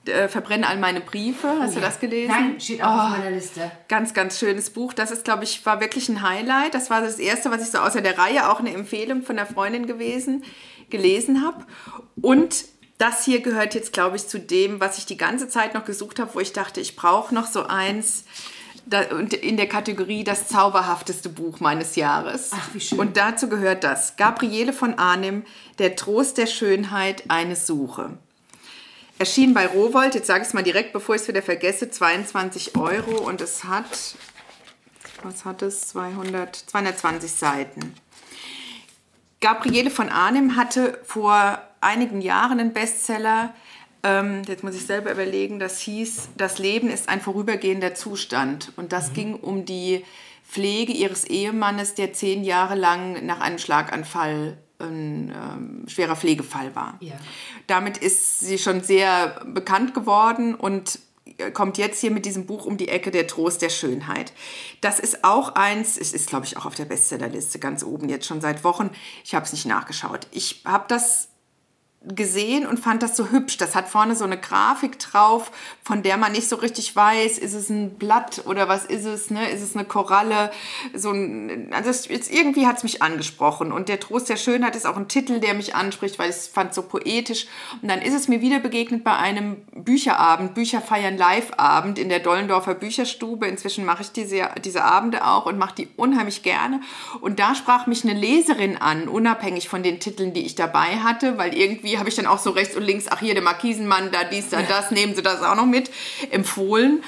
Äh, 0.06 0.28
Verbrenne 0.28 0.66
all 0.66 0.78
meine 0.78 1.00
Briefe. 1.02 1.48
Hast 1.60 1.74
du 1.76 1.80
Ja. 1.80 1.86
das 1.86 2.00
gelesen? 2.00 2.30
Nein, 2.30 2.60
steht 2.60 2.82
auch 2.82 3.04
auf 3.04 3.10
meiner 3.10 3.30
Liste. 3.30 3.70
Ganz, 3.88 4.14
ganz 4.14 4.38
schönes 4.38 4.70
Buch. 4.70 4.94
Das 4.94 5.10
ist, 5.10 5.24
glaube 5.24 5.44
ich, 5.44 5.66
war 5.66 5.80
wirklich 5.80 6.08
ein 6.08 6.22
Highlight. 6.22 6.72
Das 6.72 6.88
war 6.88 7.02
das 7.02 7.18
erste, 7.18 7.50
was 7.50 7.60
ich 7.62 7.70
so 7.70 7.78
außer 7.78 8.00
der 8.00 8.16
Reihe 8.16 8.48
auch 8.48 8.58
eine 8.60 8.72
Empfehlung 8.72 9.22
von 9.22 9.36
der 9.36 9.44
Freundin 9.44 9.86
gewesen, 9.86 10.44
gelesen 10.90 11.44
habe. 11.44 11.64
Und 12.20 12.64
das 12.98 13.24
hier 13.24 13.40
gehört 13.40 13.74
jetzt, 13.74 13.92
glaube 13.92 14.16
ich, 14.16 14.26
zu 14.26 14.40
dem, 14.40 14.80
was 14.80 14.98
ich 14.98 15.06
die 15.06 15.16
ganze 15.16 15.48
Zeit 15.48 15.74
noch 15.74 15.84
gesucht 15.84 16.18
habe, 16.18 16.34
wo 16.34 16.40
ich 16.40 16.52
dachte, 16.52 16.80
ich 16.80 16.96
brauche 16.96 17.34
noch 17.34 17.46
so 17.46 17.64
eins. 17.64 18.24
Und 19.10 19.34
in 19.34 19.56
der 19.58 19.68
Kategorie 19.68 20.24
das 20.24 20.48
zauberhafteste 20.48 21.28
Buch 21.28 21.60
meines 21.60 21.94
Jahres. 21.94 22.50
Ach, 22.54 22.68
wie 22.72 22.80
schön. 22.80 22.98
Und 22.98 23.16
dazu 23.18 23.48
gehört 23.48 23.84
das. 23.84 24.16
Gabriele 24.16 24.72
von 24.72 24.94
Arnim, 24.94 25.44
Der 25.78 25.94
Trost 25.94 26.38
der 26.38 26.46
Schönheit, 26.46 27.24
eine 27.28 27.54
Suche. 27.54 28.16
Erschien 29.18 29.52
bei 29.52 29.66
Rowold, 29.66 30.14
jetzt 30.14 30.28
sage 30.28 30.42
ich 30.42 30.48
es 30.48 30.54
mal 30.54 30.62
direkt, 30.62 30.92
bevor 30.92 31.16
ich 31.16 31.22
es 31.22 31.28
wieder 31.28 31.42
vergesse, 31.42 31.90
22 31.90 32.76
Euro 32.76 33.28
und 33.28 33.40
es 33.40 33.64
hat, 33.64 34.14
was 35.24 35.44
hat 35.44 35.62
es, 35.62 35.88
200, 35.88 36.54
220 36.54 37.30
Seiten. 37.30 37.94
Gabriele 39.40 39.90
von 39.90 40.08
Arnim 40.08 40.56
hatte 40.56 40.98
vor 41.04 41.60
einigen 41.80 42.20
Jahren 42.20 42.60
einen 42.60 42.72
Bestseller, 42.72 43.54
ähm, 44.02 44.42
jetzt 44.46 44.62
muss 44.62 44.74
ich 44.74 44.86
selber 44.86 45.12
überlegen, 45.12 45.58
das 45.58 45.80
hieß, 45.80 46.30
das 46.36 46.58
Leben 46.58 46.88
ist 46.88 47.08
ein 47.08 47.20
vorübergehender 47.20 47.94
Zustand. 47.94 48.72
Und 48.76 48.92
das 48.92 49.12
ging 49.12 49.34
um 49.34 49.64
die 49.64 50.04
Pflege 50.48 50.92
ihres 50.92 51.24
Ehemannes, 51.24 51.94
der 51.94 52.12
zehn 52.12 52.44
Jahre 52.44 52.74
lang 52.74 53.26
nach 53.26 53.40
einem 53.40 53.58
Schlaganfall 53.58 54.58
ein 54.80 55.32
ähm, 55.34 55.88
schwerer 55.88 56.14
Pflegefall 56.14 56.74
war. 56.76 56.96
Ja. 57.00 57.14
Damit 57.66 57.98
ist 57.98 58.40
sie 58.40 58.58
schon 58.58 58.80
sehr 58.82 59.40
bekannt 59.44 59.92
geworden 59.92 60.54
und 60.54 61.00
kommt 61.52 61.78
jetzt 61.78 62.00
hier 62.00 62.10
mit 62.10 62.24
diesem 62.24 62.46
Buch 62.46 62.66
um 62.66 62.76
die 62.76 62.88
Ecke, 62.88 63.10
Der 63.10 63.26
Trost 63.26 63.62
der 63.62 63.70
Schönheit. 63.70 64.32
Das 64.80 64.98
ist 64.98 65.24
auch 65.24 65.54
eins, 65.54 65.96
es 65.96 66.12
ist, 66.12 66.28
glaube 66.28 66.46
ich, 66.46 66.56
auch 66.56 66.66
auf 66.66 66.74
der 66.74 66.84
Bestsellerliste 66.84 67.58
ganz 67.58 67.82
oben 67.82 68.08
jetzt 68.08 68.26
schon 68.26 68.40
seit 68.40 68.64
Wochen. 68.64 68.90
Ich 69.24 69.34
habe 69.34 69.44
es 69.44 69.52
nicht 69.52 69.66
nachgeschaut. 69.66 70.26
Ich 70.30 70.62
habe 70.64 70.84
das 70.88 71.28
gesehen 72.06 72.64
und 72.66 72.78
fand 72.78 73.02
das 73.02 73.16
so 73.16 73.30
hübsch. 73.30 73.56
Das 73.56 73.74
hat 73.74 73.88
vorne 73.88 74.14
so 74.14 74.24
eine 74.24 74.38
Grafik 74.38 74.98
drauf, 75.00 75.50
von 75.82 76.02
der 76.02 76.16
man 76.16 76.32
nicht 76.32 76.48
so 76.48 76.56
richtig 76.56 76.94
weiß, 76.94 77.38
ist 77.38 77.54
es 77.54 77.70
ein 77.70 77.98
Blatt 77.98 78.42
oder 78.46 78.68
was 78.68 78.84
ist 78.84 79.04
es, 79.04 79.30
ne? 79.30 79.50
Ist 79.50 79.62
es 79.62 79.74
eine 79.74 79.84
Koralle? 79.84 80.50
So 80.94 81.10
ein, 81.10 81.70
also 81.72 81.90
jetzt 82.08 82.32
irgendwie 82.32 82.66
hat 82.66 82.76
es 82.78 82.82
mich 82.84 83.02
angesprochen. 83.02 83.72
Und 83.72 83.88
der 83.88 83.98
Trost 83.98 84.28
der 84.28 84.36
Schönheit 84.36 84.76
ist 84.76 84.86
auch 84.86 84.96
ein 84.96 85.08
Titel, 85.08 85.40
der 85.40 85.54
mich 85.54 85.74
anspricht, 85.74 86.18
weil 86.18 86.30
ich 86.30 86.36
es 86.36 86.46
fand 86.46 86.72
so 86.72 86.82
poetisch. 86.82 87.46
Und 87.82 87.88
dann 87.88 88.00
ist 88.00 88.14
es 88.14 88.28
mir 88.28 88.40
wieder 88.40 88.60
begegnet 88.60 89.02
bei 89.02 89.16
einem 89.16 89.56
Bücherabend, 89.74 90.54
Bücherfeiern 90.54 91.16
Live-Abend 91.16 91.98
in 91.98 92.08
der 92.08 92.20
Dollendorfer 92.20 92.74
Bücherstube. 92.74 93.46
Inzwischen 93.46 93.84
mache 93.84 94.02
ich 94.02 94.12
diese, 94.12 94.50
diese 94.64 94.84
Abende 94.84 95.26
auch 95.26 95.46
und 95.46 95.58
mache 95.58 95.74
die 95.74 95.88
unheimlich 95.96 96.44
gerne. 96.44 96.80
Und 97.20 97.40
da 97.40 97.56
sprach 97.56 97.88
mich 97.88 98.04
eine 98.04 98.14
Leserin 98.14 98.76
an, 98.76 99.08
unabhängig 99.08 99.68
von 99.68 99.82
den 99.82 99.98
Titeln, 99.98 100.32
die 100.32 100.46
ich 100.46 100.54
dabei 100.54 100.98
hatte, 100.98 101.38
weil 101.38 101.56
irgendwie 101.56 101.87
habe 101.96 102.08
ich 102.08 102.14
dann 102.14 102.26
auch 102.26 102.38
so 102.38 102.50
rechts 102.50 102.76
und 102.76 102.82
links, 102.82 103.06
ach 103.08 103.20
hier 103.20 103.34
der 103.34 103.42
Markisenmann, 103.42 104.10
da 104.12 104.24
dies, 104.24 104.50
da 104.50 104.62
das, 104.62 104.90
nehmen 104.90 105.14
Sie 105.14 105.22
das 105.22 105.42
auch 105.42 105.56
noch 105.56 105.66
mit, 105.66 105.90
empfohlen. 106.30 107.02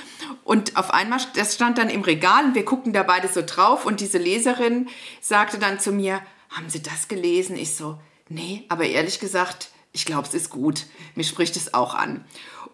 Und 0.45 0.77
auf 0.77 0.93
einmal, 0.93 1.21
das 1.35 1.55
stand 1.55 1.79
dann 1.79 1.91
im 1.91 2.03
Regal 2.03 2.45
und 2.47 2.55
wir 2.55 2.65
guckten 2.65 2.93
da 2.93 3.03
beide 3.03 3.29
so 3.29 3.43
drauf 3.45 3.85
und 3.85 4.01
diese 4.01 4.19
Leserin 4.19 4.89
sagte 5.21 5.59
dann 5.59 5.81
zu 5.81 5.93
mir, 5.93 6.21
haben 6.51 6.69
Sie 6.69 6.83
das 6.83 7.09
gelesen? 7.09 7.57
Ich 7.57 7.75
so, 7.75 7.99
nee, 8.29 8.65
aber 8.69 8.87
ehrlich 8.87 9.21
gesagt, 9.21 9.71
ich 9.93 10.07
glaube, 10.07 10.29
es 10.29 10.35
ist 10.35 10.51
gut. 10.51 10.87
Mir 11.15 11.25
spricht 11.25 11.57
es 11.57 11.75
auch 11.75 11.95
an. 11.95 12.25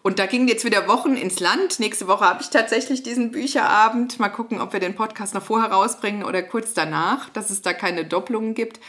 Und 0.03 0.19
da 0.19 0.25
gingen 0.25 0.47
jetzt 0.47 0.63
wieder 0.63 0.87
Wochen 0.87 1.15
ins 1.15 1.39
Land. 1.41 1.79
Nächste 1.79 2.07
Woche 2.07 2.23
habe 2.23 2.41
ich 2.41 2.49
tatsächlich 2.49 3.03
diesen 3.03 3.31
Bücherabend. 3.31 4.19
Mal 4.19 4.29
gucken, 4.29 4.61
ob 4.61 4.71
wir 4.71 4.79
den 4.79 4.95
Podcast 4.95 5.33
noch 5.33 5.43
vorher 5.43 5.71
rausbringen 5.71 6.23
oder 6.23 6.43
kurz 6.43 6.73
danach, 6.73 7.29
dass 7.29 7.49
es 7.49 7.61
da 7.61 7.73
keine 7.73 8.05
Doppelungen 8.05 8.53
gibt. 8.53 8.79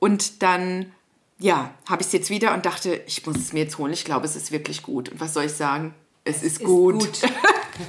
Und 0.00 0.42
dann 0.42 0.92
ja, 1.38 1.74
habe 1.88 2.02
ich 2.02 2.08
es 2.08 2.12
jetzt 2.12 2.30
wieder 2.30 2.54
und 2.54 2.64
dachte, 2.64 3.02
ich 3.06 3.26
muss 3.26 3.36
es 3.36 3.52
mir 3.52 3.64
jetzt 3.64 3.78
holen. 3.78 3.92
Ich 3.92 4.04
glaube, 4.04 4.24
es 4.24 4.36
ist 4.36 4.52
wirklich 4.52 4.82
gut. 4.82 5.10
Und 5.10 5.20
was 5.20 5.34
soll 5.34 5.44
ich 5.44 5.52
sagen? 5.52 5.94
Es, 6.24 6.38
es 6.38 6.42
ist, 6.42 6.60
ist 6.60 6.64
gut. 6.64 6.98
gut. 6.98 7.20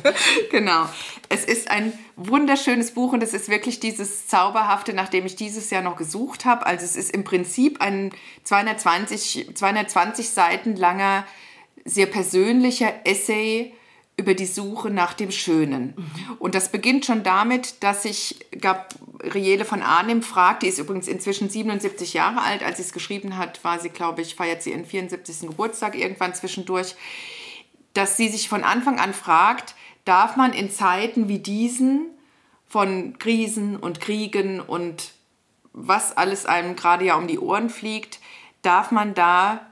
genau. 0.51 0.87
Es 1.29 1.45
ist 1.45 1.69
ein 1.71 1.93
wunderschönes 2.17 2.91
Buch 2.91 3.13
und 3.13 3.23
es 3.23 3.33
ist 3.33 3.49
wirklich 3.49 3.79
dieses 3.79 4.27
Zauberhafte, 4.27 4.93
nach 4.93 5.09
dem 5.09 5.25
ich 5.25 5.35
dieses 5.35 5.69
Jahr 5.69 5.81
noch 5.81 5.95
gesucht 5.95 6.45
habe. 6.45 6.65
Also 6.65 6.83
es 6.85 6.95
ist 6.95 7.11
im 7.11 7.23
Prinzip 7.23 7.81
ein 7.81 8.11
220, 8.43 9.55
220 9.55 10.29
Seiten 10.29 10.75
langer, 10.75 11.25
sehr 11.85 12.07
persönlicher 12.07 12.93
Essay 13.05 13.73
über 14.17 14.33
die 14.33 14.47
Suche 14.47 14.89
nach 14.89 15.13
dem 15.13 15.31
Schönen. 15.31 15.93
Mhm. 15.95 16.37
Und 16.39 16.55
das 16.55 16.69
beginnt 16.69 17.05
schon 17.05 17.21
damit, 17.21 17.83
dass 17.83 18.03
sich 18.03 18.39
Gabriele 18.59 19.63
von 19.63 19.83
Arnim 19.83 20.23
fragt, 20.23 20.63
die 20.63 20.67
ist 20.67 20.79
übrigens 20.79 21.07
inzwischen 21.07 21.49
77 21.49 22.13
Jahre 22.13 22.41
alt, 22.41 22.63
als 22.63 22.77
sie 22.77 22.83
es 22.83 22.93
geschrieben 22.93 23.37
hat, 23.37 23.63
war 23.63 23.79
sie, 23.79 23.89
glaube 23.89 24.23
ich, 24.23 24.33
feiert 24.33 24.63
sie 24.63 24.71
ihren 24.71 24.85
74. 24.85 25.49
Geburtstag 25.49 25.95
irgendwann 25.95 26.33
zwischendurch, 26.33 26.95
dass 27.93 28.17
sie 28.17 28.27
sich 28.27 28.49
von 28.49 28.63
Anfang 28.63 28.99
an 28.99 29.13
fragt, 29.13 29.75
darf 30.03 30.35
man 30.35 30.51
in 30.51 30.71
Zeiten 30.71 31.27
wie 31.27 31.39
diesen 31.39 32.07
von 32.67 33.17
Krisen 33.19 33.77
und 33.77 34.01
Kriegen 34.01 34.59
und 34.59 35.11
was 35.73 36.17
alles 36.17 36.47
einem 36.47 36.75
gerade 36.75 37.05
ja 37.05 37.15
um 37.15 37.27
die 37.27 37.39
Ohren 37.39 37.69
fliegt, 37.69 38.19
darf 38.63 38.89
man 38.91 39.13
da 39.13 39.67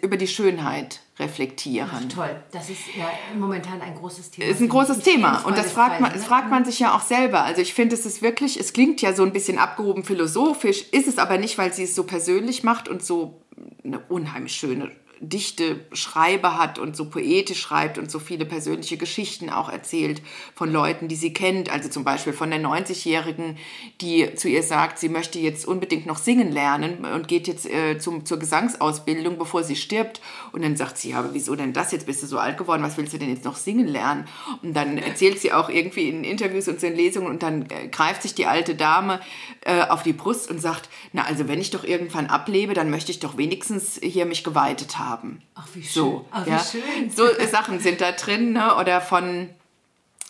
über 0.00 0.16
die 0.16 0.26
Schönheit 0.26 1.00
reflektieren. 1.20 1.88
Ach, 1.92 2.12
toll, 2.12 2.42
das 2.50 2.70
ist 2.70 2.80
ja 2.96 3.08
momentan 3.38 3.80
ein 3.80 3.94
großes 3.94 4.30
Thema. 4.32 4.48
Ist 4.48 4.60
ein 4.60 4.68
großes 4.68 5.00
Thema 5.00 5.44
und 5.44 5.56
das 5.56 5.70
fragt 5.72 6.00
man, 6.00 6.12
das 6.12 6.24
fragt 6.24 6.50
man 6.50 6.64
sich 6.64 6.80
ja 6.80 6.96
auch 6.96 7.02
selber. 7.02 7.44
Also 7.44 7.60
ich 7.60 7.74
finde, 7.74 7.94
es 7.94 8.06
ist 8.06 8.22
wirklich, 8.22 8.58
es 8.58 8.72
klingt 8.72 9.00
ja 9.02 9.12
so 9.12 9.22
ein 9.22 9.32
bisschen 9.32 9.58
abgehoben 9.58 10.02
philosophisch, 10.02 10.82
ist 10.90 11.06
es 11.06 11.18
aber 11.18 11.38
nicht, 11.38 11.58
weil 11.58 11.72
sie 11.72 11.84
es 11.84 11.94
so 11.94 12.04
persönlich 12.04 12.64
macht 12.64 12.88
und 12.88 13.04
so 13.04 13.42
eine 13.84 14.00
unheimlich 14.08 14.54
schöne 14.54 14.90
dichte 15.20 15.80
Schreiber 15.92 16.56
hat 16.56 16.78
und 16.78 16.96
so 16.96 17.04
poetisch 17.04 17.60
schreibt 17.60 17.98
und 17.98 18.10
so 18.10 18.18
viele 18.18 18.46
persönliche 18.46 18.96
Geschichten 18.96 19.50
auch 19.50 19.68
erzählt 19.68 20.22
von 20.54 20.72
Leuten, 20.72 21.08
die 21.08 21.14
sie 21.14 21.34
kennt. 21.34 21.70
Also 21.70 21.90
zum 21.90 22.04
Beispiel 22.04 22.32
von 22.32 22.50
der 22.50 22.60
90-Jährigen, 22.60 23.58
die 24.00 24.34
zu 24.34 24.48
ihr 24.48 24.62
sagt, 24.62 24.98
sie 24.98 25.10
möchte 25.10 25.38
jetzt 25.38 25.66
unbedingt 25.66 26.06
noch 26.06 26.16
singen 26.16 26.50
lernen 26.50 27.04
und 27.04 27.28
geht 27.28 27.48
jetzt 27.48 27.68
äh, 27.68 27.98
zum, 27.98 28.24
zur 28.24 28.38
Gesangsausbildung, 28.38 29.36
bevor 29.36 29.62
sie 29.62 29.76
stirbt. 29.76 30.22
Und 30.52 30.62
dann 30.62 30.76
sagt 30.76 30.96
sie, 30.96 31.10
ja, 31.10 31.18
aber 31.18 31.34
wieso 31.34 31.54
denn 31.54 31.74
das? 31.74 31.92
Jetzt 31.92 32.06
bist 32.06 32.22
du 32.22 32.26
so 32.26 32.38
alt 32.38 32.56
geworden, 32.56 32.82
was 32.82 32.96
willst 32.96 33.12
du 33.12 33.18
denn 33.18 33.28
jetzt 33.28 33.44
noch 33.44 33.56
singen 33.56 33.88
lernen? 33.88 34.26
Und 34.62 34.74
dann 34.74 34.96
erzählt 34.96 35.38
sie 35.38 35.52
auch 35.52 35.68
irgendwie 35.68 36.08
in 36.08 36.24
Interviews 36.24 36.66
und 36.66 36.82
in 36.82 36.96
Lesungen 36.96 37.28
und 37.28 37.42
dann 37.42 37.66
äh, 37.70 37.88
greift 37.88 38.22
sich 38.22 38.34
die 38.34 38.46
alte 38.46 38.74
Dame 38.74 39.20
äh, 39.66 39.82
auf 39.82 40.02
die 40.02 40.14
Brust 40.14 40.50
und 40.50 40.62
sagt, 40.62 40.88
na 41.12 41.24
also 41.24 41.46
wenn 41.46 41.60
ich 41.60 41.70
doch 41.70 41.84
irgendwann 41.84 42.28
ablebe, 42.28 42.72
dann 42.72 42.88
möchte 42.88 43.12
ich 43.12 43.20
doch 43.20 43.36
wenigstens 43.36 44.00
hier 44.02 44.24
mich 44.24 44.44
geweitet 44.44 44.98
haben 44.98 45.09
haben. 45.10 45.42
Ach, 45.54 45.66
wie 45.74 45.82
schön. 45.82 45.92
So, 45.92 46.24
Ach, 46.30 46.46
ja. 46.46 46.58
schön. 46.58 47.10
so 47.10 47.26
Sachen 47.50 47.80
sind 47.80 48.00
da 48.00 48.12
drin. 48.12 48.54
Ne? 48.54 48.76
Oder 48.76 49.02
von 49.02 49.50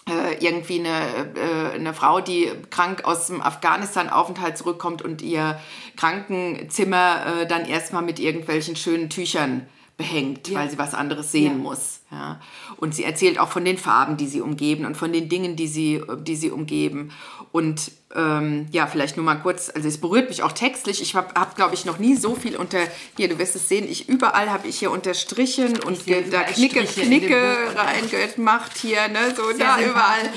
äh, 0.09 0.45
irgendwie 0.45 0.81
eine, 0.81 1.33
äh, 1.37 1.74
eine 1.74 1.95
Frau, 1.95 2.20
die 2.20 2.51
krank 2.70 3.05
aus 3.05 3.28
dem 3.28 3.41
Afghanistan-Aufenthalt 3.41 4.59
zurückkommt 4.59 5.03
und 5.03 5.22
ihr 5.22 5.61
Krankenzimmer 5.97 7.43
äh, 7.43 7.47
dann 7.47 7.64
erstmal 7.66 8.03
mit 8.03 8.18
irgendwelchen 8.18 8.74
schönen 8.76 9.11
Tüchern 9.11 9.68
behängt, 10.01 10.49
ja. 10.49 10.59
weil 10.59 10.71
sie 10.71 10.79
was 10.79 10.95
anderes 10.95 11.31
sehen 11.31 11.59
ja. 11.59 11.63
muss. 11.63 12.01
Ja. 12.11 12.41
Und 12.79 12.95
sie 12.95 13.05
erzählt 13.05 13.39
auch 13.39 13.51
von 13.51 13.67
den 13.67 13.77
Farben, 13.77 14.17
die 14.17 14.27
sie 14.27 14.41
umgeben 14.41 14.87
und 14.87 14.97
von 14.97 15.13
den 15.13 15.29
Dingen, 15.29 15.57
die 15.57 15.69
sie, 15.69 16.03
die 16.23 16.37
sie 16.37 16.51
umgeben. 16.51 17.13
Und 17.53 17.93
ähm, 18.17 18.67
ja, 18.73 18.87
vielleicht 18.87 19.17
nur 19.17 19.27
mal 19.27 19.37
kurz, 19.37 19.71
also 19.73 19.87
es 19.87 20.01
berührt 20.01 20.31
mich 20.31 20.43
auch 20.43 20.53
textlich. 20.53 21.03
Ich 21.03 21.15
habe, 21.15 21.35
hab, 21.39 21.55
glaube 21.55 21.75
ich, 21.75 21.85
noch 21.85 21.99
nie 21.99 22.17
so 22.17 22.35
viel 22.35 22.57
unter, 22.57 22.79
hier, 23.17 23.29
du 23.29 23.39
wirst 23.39 23.55
es 23.55 23.69
sehen, 23.69 23.87
ich 23.89 24.09
überall 24.09 24.51
habe 24.51 24.67
ich 24.67 24.79
hier 24.79 24.91
unterstrichen 24.91 25.79
und 25.81 26.01
da 26.33 26.43
Knicke, 26.45 26.83
Knicke 26.85 27.57
reingemacht 27.77 28.79
hier, 28.79 29.07
ne, 29.09 29.35
so 29.37 29.43
da 29.59 29.81
überall. 29.81 30.31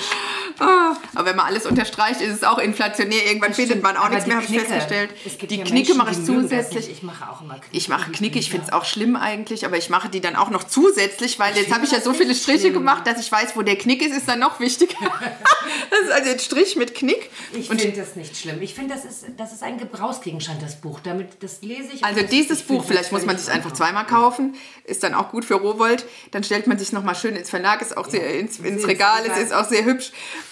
Oh, 0.60 0.96
aber 1.16 1.30
wenn 1.30 1.36
man 1.36 1.48
alles 1.48 1.66
unterstreicht, 1.66 2.22
ist 2.22 2.34
es 2.34 2.44
auch 2.44 2.58
inflationär. 2.58 3.26
Irgendwann 3.28 3.54
findet 3.54 3.82
man 3.82 3.98
auch 3.98 4.10
nichts 4.10 4.28
mehr, 4.28 4.38
habe 4.38 4.46
ich 4.46 4.60
festgestellt. 4.60 5.10
Die 5.50 5.58
ja 5.58 5.64
Knicke 5.64 5.96
mache 5.96 6.12
ich 6.12 6.24
zusätzlich. 6.24 6.90
Ich 6.90 7.04
mache 7.04 7.30
auch 7.30 7.42
immer 7.42 7.56
Knicke. 7.56 7.68
Ich 7.72 7.90
mache 7.90 8.12
Knicke, 8.12 8.40
ich 8.40 8.50
finde 8.50 8.68
es 8.68 8.74
auch 8.74 8.86
schlimm 8.86 9.16
eigentlich, 9.16 9.66
aber 9.66 9.78
ich 9.78 9.90
mache 9.90 10.10
die 10.10 10.22
dann 10.22 10.36
auch 10.36 10.50
noch 10.50 10.64
zusätzlich, 10.64 11.40
weil 11.40 11.56
jetzt 11.56 11.74
habe 11.74 11.86
ich 11.86 11.92
ja 11.92 12.02
so 12.02 12.14
viele 12.14 12.36
Striche 12.36 12.60
schlimm. 12.60 12.74
gemacht, 12.74 13.08
dass 13.08 13.20
ich 13.20 13.32
weiß, 13.32 13.56
wo 13.56 13.62
der 13.62 13.78
Knick 13.78 14.02
ist, 14.02 14.16
ist 14.16 14.28
dann 14.28 14.40
noch 14.40 14.60
wichtiger. 14.60 14.98
das 15.90 16.00
ist 16.02 16.12
also 16.12 16.32
ein 16.32 16.40
Strich 16.40 16.76
mit 16.76 16.96
Knick. 16.96 17.30
Ich 17.54 17.68
finde 17.68 17.92
das 17.92 18.16
nicht 18.16 18.38
schlimm. 18.38 18.62
Ich 18.62 18.74
finde, 18.74 18.96
das 18.96 19.06
ist, 19.06 19.26
das 19.38 19.54
ist 19.54 19.64
ein 19.64 19.78
Gebrauchsgegenstand, 19.78 20.62
das 20.62 20.76
Buch. 20.76 21.00
Damit, 21.04 21.42
das 21.42 21.62
lese 21.62 21.94
ich. 21.94 22.04
Also 22.04 22.22
dieses 22.22 22.62
Buch, 22.62 22.84
vielleicht 22.86 23.12
muss 23.12 23.26
man 23.26 23.38
sich 23.38 23.50
einfach 23.50 23.72
zweimal 23.72 24.06
kaufen, 24.06 24.56
ist 24.86 25.04
dann 25.04 25.14
auch 25.14 25.30
gut 25.30 25.46
für 25.46 25.56
Rowold. 25.56 26.06
Dann 26.32 26.44
stellt 26.44 26.68
man 26.68 26.78
sich 26.78 26.92
nochmal 26.92 27.16
schön 27.16 27.36
ins 27.36 27.50
Verlag, 27.50 27.82
ist 27.82 27.98
auch 27.98 28.10
sehr, 28.10 28.40
ins, 28.40 28.60
ins 28.60 28.88
Regal, 28.88 29.24
es 29.26 29.38
ist 29.38 29.54
auch 29.54 29.68
sehr 29.68 29.86
hübsch, 29.86 30.12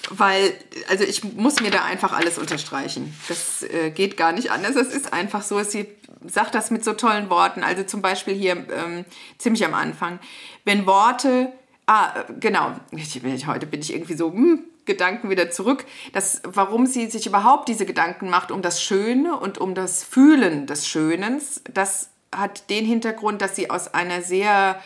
weil, 0.10 0.54
also 0.90 1.04
ich 1.04 1.24
muss 1.24 1.62
mir 1.62 1.72
da 1.72 1.84
einfach 1.84 2.12
alles 2.12 2.38
unterstreichen. 2.38 3.16
Das 3.28 3.64
äh, 3.64 3.92
geht 3.92 4.18
gar 4.18 4.32
nicht 4.32 4.52
anders. 4.52 4.76
Es 4.76 4.94
ist 4.94 5.14
einfach 5.14 5.44
so, 5.44 5.62
sie 5.64 5.88
sagt 6.26 6.56
das 6.56 6.72
mit 6.72 6.84
so 6.84 6.94
tollen 6.94 7.30
Worten. 7.30 7.64
Also 7.64 7.84
zum 7.84 8.02
Beispiel 8.02 8.34
hier 8.34 8.54
ähm, 8.54 9.06
ziemlich 9.38 9.64
am 9.66 9.74
Anfang. 9.74 10.20
Wenn 10.66 10.86
Worte 10.86 11.52
Ah, 11.92 12.14
äh, 12.16 12.34
genau. 12.40 12.72
Ich, 12.92 13.48
heute 13.48 13.66
bin 13.66 13.82
ich 13.82 13.94
irgendwie 13.94 14.14
so, 14.14 14.32
hm, 14.32 14.64
Gedanken 14.86 15.30
wieder 15.30 15.52
zurück, 15.52 15.86
dass, 16.14 16.42
warum 16.46 16.86
sie 16.86 17.08
sich 17.08 17.28
überhaupt 17.28 17.68
diese 17.68 17.86
Gedanken 17.86 18.30
macht 18.30 18.50
um 18.50 18.62
das 18.62 18.82
Schöne 18.82 19.38
und 19.38 19.58
um 19.58 19.76
das 19.76 20.04
Fühlen 20.04 20.66
des 20.68 20.88
Schönens, 20.88 21.62
das 21.72 22.10
hat 22.34 22.70
den 22.70 22.86
Hintergrund, 22.86 23.42
dass 23.42 23.56
sie 23.56 23.70
aus 23.70 23.94
einer 23.94 24.22
sehr 24.22 24.82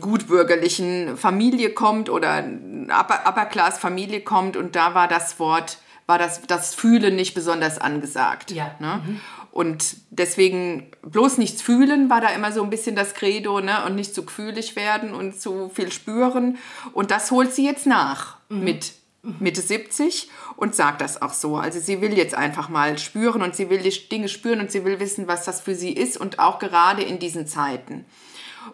gutbürgerlichen 0.00 1.16
Familie 1.16 1.70
kommt 1.70 2.10
oder 2.10 2.44
Upper, 2.84 3.26
Upper 3.26 3.46
Class 3.46 3.78
Familie 3.78 4.20
kommt 4.20 4.56
und 4.56 4.76
da 4.76 4.94
war 4.94 5.08
das 5.08 5.38
Wort, 5.38 5.78
war 6.06 6.18
das, 6.18 6.42
das 6.46 6.74
Fühlen 6.74 7.16
nicht 7.16 7.34
besonders 7.34 7.78
angesagt. 7.78 8.50
Ja. 8.50 8.74
Ne? 8.78 9.02
Mhm. 9.06 9.20
Und 9.50 9.96
deswegen 10.10 10.90
bloß 11.02 11.38
nichts 11.38 11.62
fühlen 11.62 12.10
war 12.10 12.20
da 12.20 12.28
immer 12.28 12.52
so 12.52 12.62
ein 12.62 12.70
bisschen 12.70 12.94
das 12.94 13.14
Credo, 13.14 13.60
ne? 13.60 13.84
Und 13.86 13.96
nicht 13.96 14.14
zu 14.14 14.24
gefühlig 14.24 14.76
werden 14.76 15.14
und 15.14 15.40
zu 15.40 15.70
viel 15.70 15.90
spüren. 15.90 16.58
Und 16.92 17.10
das 17.10 17.30
holt 17.30 17.52
sie 17.52 17.64
jetzt 17.64 17.86
nach 17.86 18.36
mhm. 18.50 18.64
mit 18.64 18.92
Mitte 19.22 19.60
70 19.60 20.30
und 20.56 20.74
sagt 20.74 21.00
das 21.00 21.20
auch 21.22 21.32
so. 21.32 21.56
Also 21.56 21.80
sie 21.80 22.00
will 22.00 22.16
jetzt 22.16 22.34
einfach 22.34 22.68
mal 22.68 22.98
spüren 22.98 23.42
und 23.42 23.56
sie 23.56 23.68
will 23.68 23.80
die 23.80 24.08
Dinge 24.08 24.28
spüren 24.28 24.60
und 24.60 24.70
sie 24.70 24.84
will 24.84 25.00
wissen, 25.00 25.26
was 25.26 25.44
das 25.44 25.60
für 25.60 25.74
sie 25.74 25.92
ist 25.92 26.16
und 26.16 26.38
auch 26.38 26.58
gerade 26.58 27.02
in 27.02 27.18
diesen 27.18 27.46
Zeiten. 27.46 28.04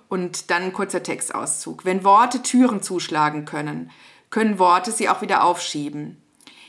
Und 0.08 0.50
dann 0.50 0.64
ein 0.64 0.72
kurzer 0.72 1.02
Textauszug. 1.02 1.84
Wenn 1.84 2.04
Worte 2.04 2.42
Türen 2.42 2.82
zuschlagen 2.82 3.44
können, 3.44 3.90
können 4.30 4.58
Worte 4.58 4.92
sie 4.92 5.08
auch 5.08 5.22
wieder 5.22 5.44
aufschieben. 5.44 6.20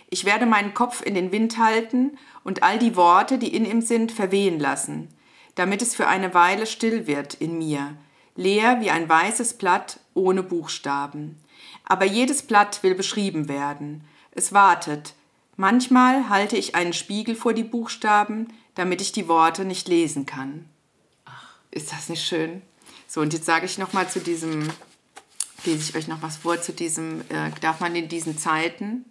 Ich 0.09 0.26
werde 0.26 0.45
meinen 0.45 0.73
Kopf 0.73 1.01
in 1.01 1.15
den 1.15 1.32
Wind 1.32 1.57
halten 1.57 2.17
und 2.43 2.63
all 2.63 2.78
die 2.80 2.95
Worte, 2.95 3.38
die 3.38 3.55
in 3.55 3.65
ihm 3.65 3.82
sind, 3.82 4.11
verwehen 4.11 4.59
lassen, 4.59 5.09
damit 5.55 5.82
es 5.82 5.95
für 5.95 6.07
eine 6.07 6.34
Weile 6.34 6.67
still 6.67 7.07
wird 7.07 7.34
in 7.34 7.57
mir, 7.57 7.97
leer 8.36 8.82
wie 8.82 8.91
ein 8.91 9.09
weißes 9.09 9.55
Blatt 9.55 9.99
ohne 10.13 10.43
Buchstaben. 10.43 11.39
Aber 11.86 12.05
jedes 12.05 12.43
Blatt 12.43 12.84
will 12.84 12.95
beschrieben 12.95 13.49
werden. 13.49 14.03
Es 14.32 14.53
wartet. 14.53 15.15
Manchmal 15.57 16.30
halte 16.30 16.57
ich 16.57 16.76
einen 16.76 16.93
Spiegel 16.93 17.36
vor 17.36 17.53
die 17.53 17.63
Buchstaben, 17.63 18.47
damit 18.76 19.01
ich 19.01 19.11
die 19.11 19.28
Worte 19.28 19.65
nicht 19.65 19.88
lesen 19.88 20.26
kann. 20.26 20.69
Ach, 21.26 21.55
ist 21.71 21.91
das 21.91 22.09
nicht 22.09 22.26
schön? 22.26 22.61
So, 23.16 23.22
und 23.22 23.32
jetzt 23.32 23.45
sage 23.45 23.66
ich 23.66 23.78
noch 23.78 23.93
mal 23.93 24.09
zu 24.09 24.20
diesem, 24.20 24.70
lese 25.63 25.89
ich 25.89 25.95
euch 25.95 26.09
noch 26.09 26.22
was 26.22 26.36
vor 26.36 26.61
zu 26.61 26.74
diesem, 26.74 27.22
äh, 27.30 27.49
darf 27.61 27.80
man 27.80 27.95
in 27.95 28.09
diesen 28.09 28.38
Zeiten? 28.38 29.05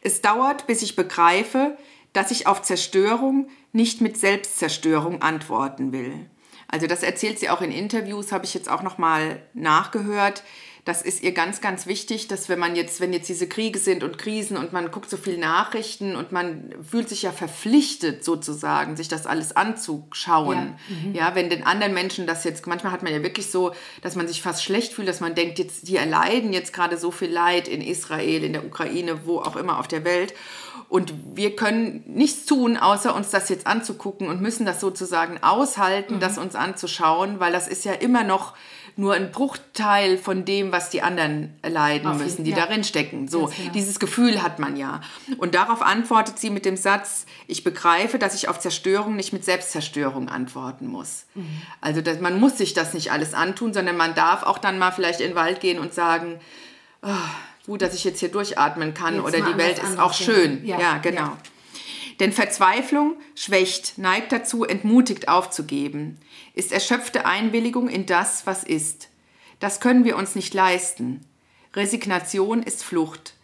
Es 0.00 0.22
dauert, 0.22 0.66
bis 0.66 0.82
ich 0.82 0.96
begreife, 0.96 1.78
dass 2.12 2.32
ich 2.32 2.48
auf 2.48 2.62
Zerstörung 2.62 3.48
nicht 3.72 4.00
mit 4.00 4.18
Selbstzerstörung 4.18 5.22
antworten 5.22 5.92
will. 5.92 6.28
Also 6.66 6.88
das 6.88 7.04
erzählt 7.04 7.38
sie 7.38 7.48
auch 7.48 7.60
in 7.60 7.70
Interviews, 7.70 8.32
habe 8.32 8.44
ich 8.44 8.54
jetzt 8.54 8.68
auch 8.68 8.82
noch 8.82 8.98
mal 8.98 9.40
nachgehört 9.54 10.42
das 10.84 11.00
ist 11.00 11.22
ihr 11.22 11.30
ganz, 11.30 11.60
ganz 11.60 11.86
wichtig, 11.86 12.26
dass 12.26 12.48
wenn 12.48 12.58
man 12.58 12.74
jetzt, 12.74 13.00
wenn 13.00 13.12
jetzt 13.12 13.28
diese 13.28 13.46
Kriege 13.46 13.78
sind 13.78 14.02
und 14.02 14.18
Krisen 14.18 14.56
und 14.56 14.72
man 14.72 14.90
guckt 14.90 15.08
so 15.08 15.16
viel 15.16 15.38
Nachrichten 15.38 16.16
und 16.16 16.32
man 16.32 16.74
fühlt 16.82 17.08
sich 17.08 17.22
ja 17.22 17.30
verpflichtet 17.30 18.24
sozusagen, 18.24 18.96
sich 18.96 19.06
das 19.06 19.28
alles 19.28 19.54
anzuschauen. 19.54 20.74
Ja, 20.88 20.96
mhm. 20.96 21.14
ja 21.14 21.34
wenn 21.36 21.50
den 21.50 21.62
anderen 21.62 21.94
Menschen 21.94 22.26
das 22.26 22.42
jetzt, 22.42 22.66
manchmal 22.66 22.92
hat 22.92 23.04
man 23.04 23.12
ja 23.12 23.22
wirklich 23.22 23.48
so, 23.48 23.72
dass 24.00 24.16
man 24.16 24.26
sich 24.26 24.42
fast 24.42 24.64
schlecht 24.64 24.92
fühlt, 24.92 25.06
dass 25.06 25.20
man 25.20 25.36
denkt, 25.36 25.60
jetzt, 25.60 25.86
die 25.86 25.96
erleiden 25.96 26.52
jetzt 26.52 26.72
gerade 26.72 26.98
so 26.98 27.12
viel 27.12 27.30
Leid 27.30 27.68
in 27.68 27.80
Israel, 27.80 28.42
in 28.42 28.52
der 28.52 28.64
Ukraine, 28.64 29.24
wo 29.24 29.38
auch 29.38 29.54
immer 29.54 29.78
auf 29.78 29.86
der 29.86 30.04
Welt. 30.04 30.34
Und 30.88 31.14
wir 31.34 31.54
können 31.54 32.02
nichts 32.06 32.44
tun, 32.44 32.76
außer 32.76 33.14
uns 33.14 33.30
das 33.30 33.48
jetzt 33.48 33.68
anzugucken 33.68 34.26
und 34.26 34.42
müssen 34.42 34.66
das 34.66 34.80
sozusagen 34.80 35.42
aushalten, 35.44 36.16
mhm. 36.16 36.20
das 36.20 36.38
uns 36.38 36.56
anzuschauen, 36.56 37.38
weil 37.38 37.52
das 37.52 37.68
ist 37.68 37.84
ja 37.84 37.92
immer 37.92 38.24
noch 38.24 38.54
nur 38.96 39.14
ein 39.14 39.30
Bruchteil 39.32 40.18
von 40.18 40.44
dem, 40.44 40.72
was 40.72 40.90
die 40.90 41.02
anderen 41.02 41.54
leiden 41.66 42.08
Auf 42.08 42.18
müssen, 42.18 42.44
die 42.44 42.50
ja. 42.50 42.56
darin 42.56 42.84
stecken. 42.84 43.28
So, 43.28 43.46
genau. 43.46 43.72
dieses 43.72 43.98
Gefühl 43.98 44.42
hat 44.42 44.58
man 44.58 44.76
ja. 44.76 45.00
Und 45.38 45.54
darauf 45.54 45.82
antwortet 45.82 46.38
sie 46.38 46.50
mit 46.50 46.64
dem 46.64 46.76
Satz, 46.76 47.26
ich 47.46 47.64
begreife, 47.64 48.18
dass 48.18 48.34
ich 48.34 48.48
auf 48.48 48.60
Zerstörung 48.60 49.16
nicht 49.16 49.32
mit 49.32 49.44
Selbstzerstörung 49.44 50.28
antworten 50.28 50.86
muss. 50.86 51.24
Mhm. 51.34 51.62
Also 51.80 52.00
dass, 52.00 52.20
man 52.20 52.38
muss 52.38 52.58
sich 52.58 52.74
das 52.74 52.94
nicht 52.94 53.12
alles 53.12 53.34
antun, 53.34 53.72
sondern 53.72 53.96
man 53.96 54.14
darf 54.14 54.42
auch 54.42 54.58
dann 54.58 54.78
mal 54.78 54.92
vielleicht 54.92 55.20
in 55.20 55.28
den 55.28 55.36
Wald 55.36 55.60
gehen 55.60 55.78
und 55.78 55.94
sagen, 55.94 56.38
oh, 57.02 57.10
gut, 57.66 57.82
dass 57.82 57.94
ich 57.94 58.04
jetzt 58.04 58.20
hier 58.20 58.30
durchatmen 58.30 58.94
kann 58.94 59.16
jetzt 59.16 59.24
oder 59.24 59.40
die 59.40 59.56
Welt 59.56 59.78
ist 59.78 59.98
auch 59.98 60.12
schön. 60.12 60.64
Ja, 60.64 60.78
ja 60.78 60.98
genau. 60.98 61.20
Ja. 61.20 61.38
Denn 62.20 62.32
Verzweiflung 62.32 63.16
schwächt, 63.34 63.98
neigt 63.98 64.32
dazu, 64.32 64.64
entmutigt 64.64 65.28
aufzugeben, 65.28 66.18
ist 66.54 66.72
erschöpfte 66.72 67.26
Einwilligung 67.26 67.88
in 67.88 68.06
das, 68.06 68.46
was 68.46 68.64
ist. 68.64 69.08
Das 69.60 69.80
können 69.80 70.04
wir 70.04 70.16
uns 70.16 70.34
nicht 70.34 70.54
leisten. 70.54 71.20
Resignation 71.74 72.62
ist 72.62 72.84
Flucht. 72.84 73.34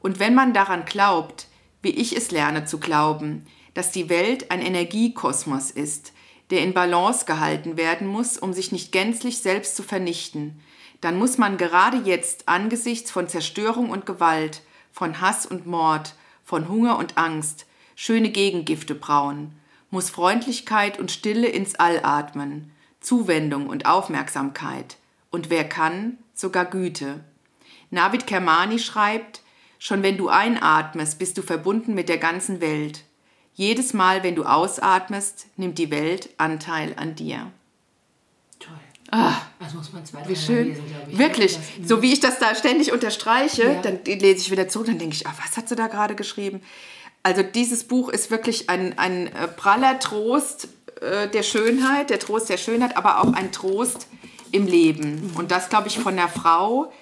Und 0.00 0.18
wenn 0.18 0.34
man 0.34 0.52
daran 0.52 0.84
glaubt, 0.84 1.46
wie 1.82 1.90
ich 1.90 2.16
es 2.16 2.30
lerne 2.30 2.64
zu 2.64 2.78
glauben, 2.78 3.46
dass 3.74 3.90
die 3.90 4.08
Welt 4.08 4.50
ein 4.50 4.60
Energiekosmos 4.60 5.70
ist, 5.70 6.12
der 6.50 6.62
in 6.62 6.74
Balance 6.74 7.26
gehalten 7.26 7.76
werden 7.76 8.06
muss, 8.06 8.38
um 8.38 8.52
sich 8.52 8.72
nicht 8.72 8.92
gänzlich 8.92 9.38
selbst 9.38 9.76
zu 9.76 9.82
vernichten, 9.82 10.60
dann 11.00 11.18
muss 11.18 11.38
man 11.38 11.56
gerade 11.56 11.98
jetzt 11.98 12.48
angesichts 12.48 13.10
von 13.10 13.28
Zerstörung 13.28 13.90
und 13.90 14.06
Gewalt, 14.06 14.62
von 14.92 15.20
Hass 15.20 15.46
und 15.46 15.66
Mord, 15.66 16.14
von 16.44 16.68
Hunger 16.68 16.98
und 16.98 17.16
Angst, 17.16 17.66
schöne 17.94 18.30
Gegengifte 18.30 18.94
brauen, 18.94 19.57
muss 19.90 20.10
Freundlichkeit 20.10 20.98
und 20.98 21.10
Stille 21.10 21.48
ins 21.48 21.74
All 21.76 22.00
atmen, 22.02 22.70
Zuwendung 23.00 23.68
und 23.68 23.86
Aufmerksamkeit 23.86 24.96
und 25.30 25.50
wer 25.50 25.68
kann, 25.68 26.18
sogar 26.34 26.64
Güte. 26.64 27.20
Navid 27.90 28.26
Kermani 28.26 28.78
schreibt, 28.78 29.42
schon 29.78 30.02
wenn 30.02 30.16
du 30.16 30.28
einatmest, 30.28 31.18
bist 31.18 31.38
du 31.38 31.42
verbunden 31.42 31.94
mit 31.94 32.08
der 32.08 32.18
ganzen 32.18 32.60
Welt. 32.60 33.04
Jedes 33.54 33.92
Mal, 33.92 34.22
wenn 34.22 34.34
du 34.34 34.44
ausatmest, 34.44 35.46
nimmt 35.56 35.78
die 35.78 35.90
Welt 35.90 36.30
Anteil 36.38 36.94
an 36.96 37.14
dir. 37.14 37.50
Toll. 38.60 38.74
Ah, 39.10 39.40
das 39.58 39.74
muss 39.74 39.92
man 39.92 40.04
zwei, 40.04 40.28
wie 40.28 40.36
schön. 40.36 40.68
Lesen, 40.68 40.84
ich. 41.08 41.18
Wirklich. 41.18 41.58
so 41.82 42.02
wie 42.02 42.12
ich 42.12 42.20
das 42.20 42.38
da 42.38 42.54
ständig 42.54 42.92
unterstreiche, 42.92 43.64
ja. 43.64 43.82
dann 43.82 44.04
lese 44.04 44.42
ich 44.42 44.50
wieder 44.50 44.68
zurück, 44.68 44.88
dann 44.88 44.98
denke 44.98 45.16
ich, 45.16 45.26
ach, 45.26 45.34
was 45.42 45.56
hat 45.56 45.68
sie 45.68 45.76
da 45.76 45.86
gerade 45.86 46.14
geschrieben? 46.14 46.60
Also 47.22 47.42
dieses 47.42 47.84
Buch 47.84 48.08
ist 48.08 48.30
wirklich 48.30 48.70
ein, 48.70 48.98
ein 48.98 49.26
äh, 49.28 49.48
praller 49.48 49.98
Trost 49.98 50.68
äh, 51.00 51.28
der 51.28 51.42
Schönheit, 51.42 52.10
der 52.10 52.18
Trost 52.18 52.48
der 52.48 52.56
Schönheit, 52.56 52.96
aber 52.96 53.20
auch 53.20 53.32
ein 53.32 53.52
Trost 53.52 54.08
im 54.52 54.66
Leben. 54.66 55.32
Und 55.36 55.50
das, 55.50 55.68
glaube 55.68 55.88
ich, 55.88 55.98
von 55.98 56.16
der 56.16 56.28
Frau, 56.28 56.92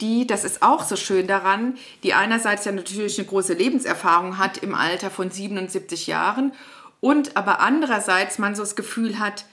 die, 0.00 0.26
das 0.26 0.44
ist 0.44 0.62
auch 0.62 0.82
so 0.84 0.96
schön 0.96 1.26
daran, 1.26 1.76
die 2.02 2.14
einerseits 2.14 2.64
ja 2.64 2.72
natürlich 2.72 3.18
eine 3.18 3.28
große 3.28 3.54
Lebenserfahrung 3.54 4.38
hat 4.38 4.58
im 4.58 4.74
Alter 4.74 5.10
von 5.10 5.30
77 5.30 6.06
Jahren 6.06 6.52
und 7.00 7.36
aber 7.36 7.60
andererseits 7.60 8.38
man 8.38 8.54
so 8.54 8.62
das 8.62 8.76
Gefühl 8.76 9.18
hat, 9.18 9.44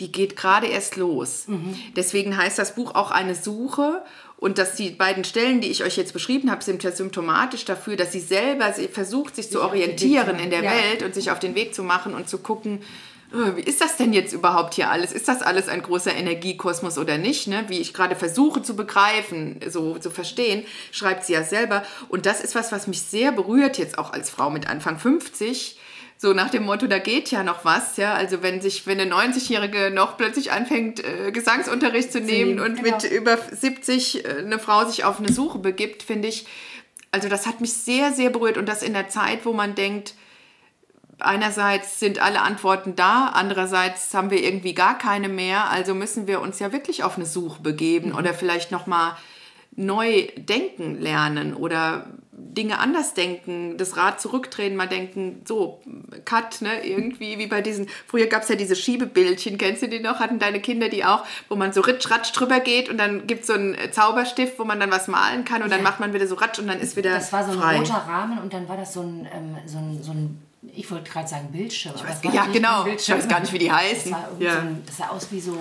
die 0.00 0.10
geht 0.10 0.36
gerade 0.36 0.66
erst 0.66 0.96
los. 0.96 1.44
Mhm. 1.46 1.76
Deswegen 1.96 2.36
heißt 2.36 2.58
das 2.58 2.74
Buch 2.74 2.94
auch 2.94 3.10
eine 3.10 3.34
Suche 3.34 4.02
und 4.44 4.58
dass 4.58 4.74
die 4.74 4.90
beiden 4.90 5.24
Stellen, 5.24 5.62
die 5.62 5.70
ich 5.70 5.84
euch 5.84 5.96
jetzt 5.96 6.12
beschrieben 6.12 6.50
habe, 6.50 6.62
sind 6.62 6.84
ja 6.84 6.92
symptomatisch 6.92 7.64
dafür, 7.64 7.96
dass 7.96 8.12
sie 8.12 8.20
selber 8.20 8.74
versucht, 8.92 9.36
sich, 9.36 9.46
sich 9.46 9.54
zu 9.54 9.62
orientieren 9.62 10.38
in 10.38 10.50
der 10.50 10.62
ja. 10.62 10.70
Welt 10.70 11.02
und 11.02 11.14
sich 11.14 11.30
auf 11.30 11.38
den 11.38 11.54
Weg 11.54 11.74
zu 11.74 11.82
machen 11.82 12.12
und 12.12 12.28
zu 12.28 12.36
gucken, 12.36 12.82
oh, 13.32 13.56
wie 13.56 13.62
ist 13.62 13.80
das 13.80 13.96
denn 13.96 14.12
jetzt 14.12 14.34
überhaupt 14.34 14.74
hier 14.74 14.90
alles? 14.90 15.12
Ist 15.12 15.28
das 15.28 15.40
alles 15.40 15.68
ein 15.68 15.80
großer 15.80 16.14
Energiekosmos 16.14 16.98
oder 16.98 17.16
nicht? 17.16 17.46
Ne? 17.46 17.64
Wie 17.68 17.78
ich 17.78 17.94
gerade 17.94 18.16
versuche 18.16 18.60
zu 18.60 18.76
begreifen, 18.76 19.60
so 19.66 19.96
zu 19.96 20.10
verstehen, 20.10 20.66
schreibt 20.92 21.24
sie 21.24 21.32
ja 21.32 21.42
selber. 21.42 21.82
Und 22.10 22.26
das 22.26 22.42
ist 22.42 22.54
was, 22.54 22.70
was 22.70 22.86
mich 22.86 23.00
sehr 23.00 23.32
berührt 23.32 23.78
jetzt 23.78 23.96
auch 23.96 24.12
als 24.12 24.28
Frau 24.28 24.50
mit 24.50 24.68
Anfang 24.68 24.98
50 24.98 25.78
so 26.16 26.32
nach 26.32 26.50
dem 26.50 26.64
Motto, 26.64 26.86
da 26.86 26.98
geht 26.98 27.30
ja 27.30 27.42
noch 27.42 27.64
was, 27.64 27.96
ja. 27.96 28.14
Also 28.14 28.42
wenn 28.42 28.60
sich, 28.60 28.86
wenn 28.86 29.00
eine 29.00 29.12
90-Jährige 29.14 29.90
noch 29.90 30.16
plötzlich 30.16 30.52
anfängt, 30.52 31.02
äh, 31.04 31.32
Gesangsunterricht 31.32 32.12
zu 32.12 32.20
nehmen 32.20 32.60
und 32.60 32.82
genau. 32.82 32.96
mit 32.96 33.10
über 33.10 33.36
70 33.36 34.24
äh, 34.24 34.38
eine 34.38 34.58
Frau 34.58 34.84
sich 34.86 35.04
auf 35.04 35.18
eine 35.18 35.32
Suche 35.32 35.58
begibt, 35.58 36.02
finde 36.02 36.28
ich, 36.28 36.46
also 37.10 37.28
das 37.28 37.46
hat 37.46 37.60
mich 37.60 37.72
sehr, 37.72 38.12
sehr 38.12 38.30
berührt 38.30 38.58
und 38.58 38.68
das 38.68 38.82
in 38.82 38.92
der 38.92 39.08
Zeit, 39.08 39.44
wo 39.44 39.52
man 39.52 39.74
denkt, 39.74 40.14
einerseits 41.18 42.00
sind 42.00 42.20
alle 42.20 42.42
Antworten 42.42 42.96
da, 42.96 43.28
andererseits 43.28 44.12
haben 44.14 44.30
wir 44.30 44.42
irgendwie 44.42 44.74
gar 44.74 44.98
keine 44.98 45.28
mehr, 45.28 45.70
also 45.70 45.94
müssen 45.94 46.26
wir 46.26 46.40
uns 46.40 46.58
ja 46.58 46.72
wirklich 46.72 47.04
auf 47.04 47.16
eine 47.16 47.26
Suche 47.26 47.62
begeben 47.62 48.10
mhm. 48.10 48.16
oder 48.16 48.34
vielleicht 48.34 48.70
noch 48.70 48.86
mal 48.86 49.16
neu 49.76 50.28
denken 50.36 51.00
lernen 51.00 51.54
oder 51.54 52.06
Dinge 52.36 52.78
anders 52.78 53.14
denken, 53.14 53.76
das 53.76 53.96
Rad 53.96 54.20
zurückdrehen, 54.20 54.76
mal 54.76 54.86
denken, 54.88 55.42
so, 55.44 55.80
Cut, 56.24 56.62
ne, 56.62 56.84
irgendwie, 56.84 57.38
wie 57.38 57.46
bei 57.46 57.60
diesen, 57.60 57.88
früher 58.06 58.26
gab 58.26 58.42
es 58.42 58.48
ja 58.48 58.56
diese 58.56 58.76
Schiebebildchen, 58.76 59.58
kennst 59.58 59.82
du 59.82 59.88
die 59.88 60.00
noch? 60.00 60.20
Hatten 60.20 60.38
deine 60.38 60.60
Kinder 60.60 60.88
die 60.88 61.04
auch, 61.04 61.24
wo 61.48 61.56
man 61.56 61.72
so 61.72 61.80
ritsch, 61.80 62.10
ratsch 62.10 62.32
drüber 62.32 62.60
geht 62.60 62.88
und 62.88 62.98
dann 62.98 63.26
gibt 63.26 63.42
es 63.42 63.46
so 63.48 63.54
einen 63.54 63.76
Zauberstift, 63.92 64.58
wo 64.58 64.64
man 64.64 64.80
dann 64.80 64.90
was 64.90 65.08
malen 65.08 65.44
kann 65.44 65.62
und 65.62 65.70
ja. 65.70 65.76
dann 65.76 65.84
macht 65.84 66.00
man 66.00 66.12
wieder 66.12 66.26
so 66.26 66.34
ratsch 66.36 66.58
und 66.58 66.66
dann 66.66 66.80
ist 66.80 66.96
wieder 66.96 67.14
Das 67.14 67.32
war 67.32 67.44
so 67.44 67.52
ein 67.52 67.58
frei. 67.58 67.78
roter 67.78 67.94
Rahmen 67.94 68.38
und 68.38 68.52
dann 68.52 68.68
war 68.68 68.76
das 68.76 68.94
so 68.94 69.02
ein, 69.02 69.28
ähm, 69.32 69.56
so 69.66 69.78
ein, 69.78 70.02
so 70.02 70.12
ein 70.12 70.42
ich 70.72 70.90
wollte 70.90 71.10
gerade 71.10 71.28
sagen 71.28 71.52
Bildschirm. 71.52 71.94
Weiß, 71.94 72.20
ja, 72.32 72.46
genau. 72.46 72.86
Ich 72.86 73.08
weiß 73.08 73.28
gar 73.28 73.40
nicht, 73.40 73.52
wie 73.52 73.58
die 73.58 73.70
heißen. 73.70 74.10
Das, 74.10 74.20
ja. 74.38 74.52
so 74.54 74.58
ein, 74.60 74.82
das 74.86 74.96
sah 74.96 75.08
aus 75.08 75.30
wie 75.30 75.40
so 75.40 75.56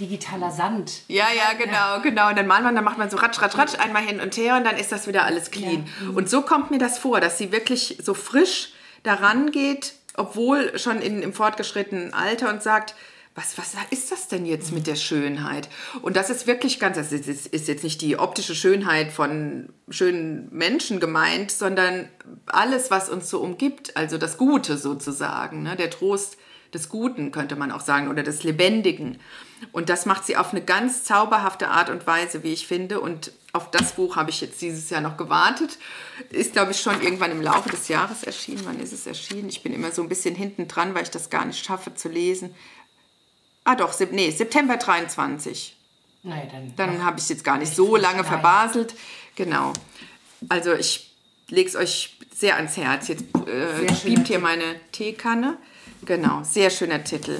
digitaler 0.00 0.50
Sand. 0.50 1.02
Ja, 1.08 1.26
ja, 1.36 1.52
genau, 1.56 2.00
genau. 2.02 2.28
Und 2.30 2.38
dann 2.38 2.46
malt 2.46 2.64
man, 2.64 2.74
dann 2.74 2.84
macht 2.84 2.98
man 2.98 3.10
so 3.10 3.16
ratsch, 3.16 3.40
ratsch, 3.40 3.56
ratsch 3.56 3.78
einmal 3.78 4.02
hin 4.02 4.20
und 4.20 4.36
her 4.36 4.56
und 4.56 4.64
dann 4.64 4.76
ist 4.76 4.92
das 4.92 5.06
wieder 5.06 5.24
alles 5.24 5.50
clean. 5.50 5.86
Ja. 6.00 6.08
Mhm. 6.08 6.16
Und 6.16 6.30
so 6.30 6.42
kommt 6.42 6.70
mir 6.70 6.78
das 6.78 6.98
vor, 6.98 7.20
dass 7.20 7.38
sie 7.38 7.52
wirklich 7.52 7.98
so 8.02 8.14
frisch 8.14 8.72
daran 9.02 9.50
geht, 9.50 9.94
obwohl 10.16 10.78
schon 10.78 11.00
in, 11.00 11.22
im 11.22 11.32
fortgeschrittenen 11.32 12.14
Alter 12.14 12.50
und 12.50 12.62
sagt, 12.62 12.94
was, 13.34 13.56
was 13.56 13.74
ist 13.90 14.12
das 14.12 14.28
denn 14.28 14.44
jetzt 14.44 14.72
mit 14.72 14.86
der 14.86 14.94
Schönheit? 14.94 15.70
Und 16.02 16.16
das 16.16 16.28
ist 16.28 16.46
wirklich 16.46 16.78
ganz, 16.78 16.98
das 16.98 17.12
ist, 17.12 17.46
ist, 17.46 17.68
jetzt 17.68 17.82
nicht 17.82 18.02
die 18.02 18.18
optische 18.18 18.54
Schönheit 18.54 19.10
von 19.10 19.70
schönen 19.88 20.48
Menschen 20.50 21.00
gemeint, 21.00 21.50
sondern 21.50 22.08
alles, 22.46 22.90
was 22.90 23.08
uns 23.08 23.30
so 23.30 23.40
umgibt, 23.40 23.96
also 23.96 24.18
das 24.18 24.36
Gute 24.36 24.76
sozusagen, 24.76 25.62
ne? 25.62 25.76
der 25.76 25.88
Trost 25.88 26.36
des 26.74 26.90
Guten, 26.90 27.32
könnte 27.32 27.56
man 27.56 27.72
auch 27.72 27.80
sagen, 27.80 28.08
oder 28.08 28.22
des 28.22 28.42
Lebendigen. 28.42 29.18
Und 29.70 29.88
das 29.88 30.06
macht 30.06 30.24
sie 30.24 30.36
auf 30.36 30.50
eine 30.50 30.62
ganz 30.62 31.04
zauberhafte 31.04 31.68
Art 31.68 31.88
und 31.88 32.06
Weise, 32.06 32.42
wie 32.42 32.52
ich 32.52 32.66
finde. 32.66 33.00
Und 33.00 33.32
auf 33.52 33.70
das 33.70 33.92
Buch 33.92 34.16
habe 34.16 34.30
ich 34.30 34.40
jetzt 34.40 34.60
dieses 34.60 34.90
Jahr 34.90 35.00
noch 35.00 35.16
gewartet. 35.16 35.78
Ist, 36.30 36.52
glaube 36.52 36.72
ich, 36.72 36.80
schon 36.80 37.00
irgendwann 37.00 37.30
im 37.30 37.42
Laufe 37.42 37.70
des 37.70 37.88
Jahres 37.88 38.24
erschienen. 38.24 38.62
Wann 38.64 38.80
ist 38.80 38.92
es 38.92 39.06
erschienen? 39.06 39.48
Ich 39.48 39.62
bin 39.62 39.72
immer 39.72 39.92
so 39.92 40.02
ein 40.02 40.08
bisschen 40.08 40.34
hinten 40.34 40.66
dran, 40.68 40.94
weil 40.94 41.04
ich 41.04 41.10
das 41.10 41.30
gar 41.30 41.44
nicht 41.44 41.64
schaffe 41.64 41.94
zu 41.94 42.08
lesen. 42.08 42.54
Ah 43.64 43.76
doch, 43.76 43.94
nee, 44.10 44.30
September 44.30 44.76
23. 44.76 45.76
Nein, 46.24 46.48
dann 46.50 46.76
dann 46.76 47.04
habe 47.04 47.18
ich 47.18 47.24
es 47.24 47.28
jetzt 47.30 47.44
gar 47.44 47.58
nicht 47.58 47.74
so 47.74 47.96
lange 47.96 48.24
verbaselt. 48.24 48.94
Genau. 49.34 49.72
Also 50.48 50.72
ich 50.74 51.14
lege 51.48 51.68
es 51.68 51.76
euch 51.76 52.16
sehr 52.34 52.56
ans 52.56 52.76
Herz. 52.76 53.08
Jetzt 53.08 53.24
äh, 53.46 54.16
hier 54.24 54.38
meine 54.38 54.80
Teekanne. 54.92 55.58
Genau, 56.04 56.42
sehr 56.42 56.70
schöner 56.70 57.04
Titel. 57.04 57.38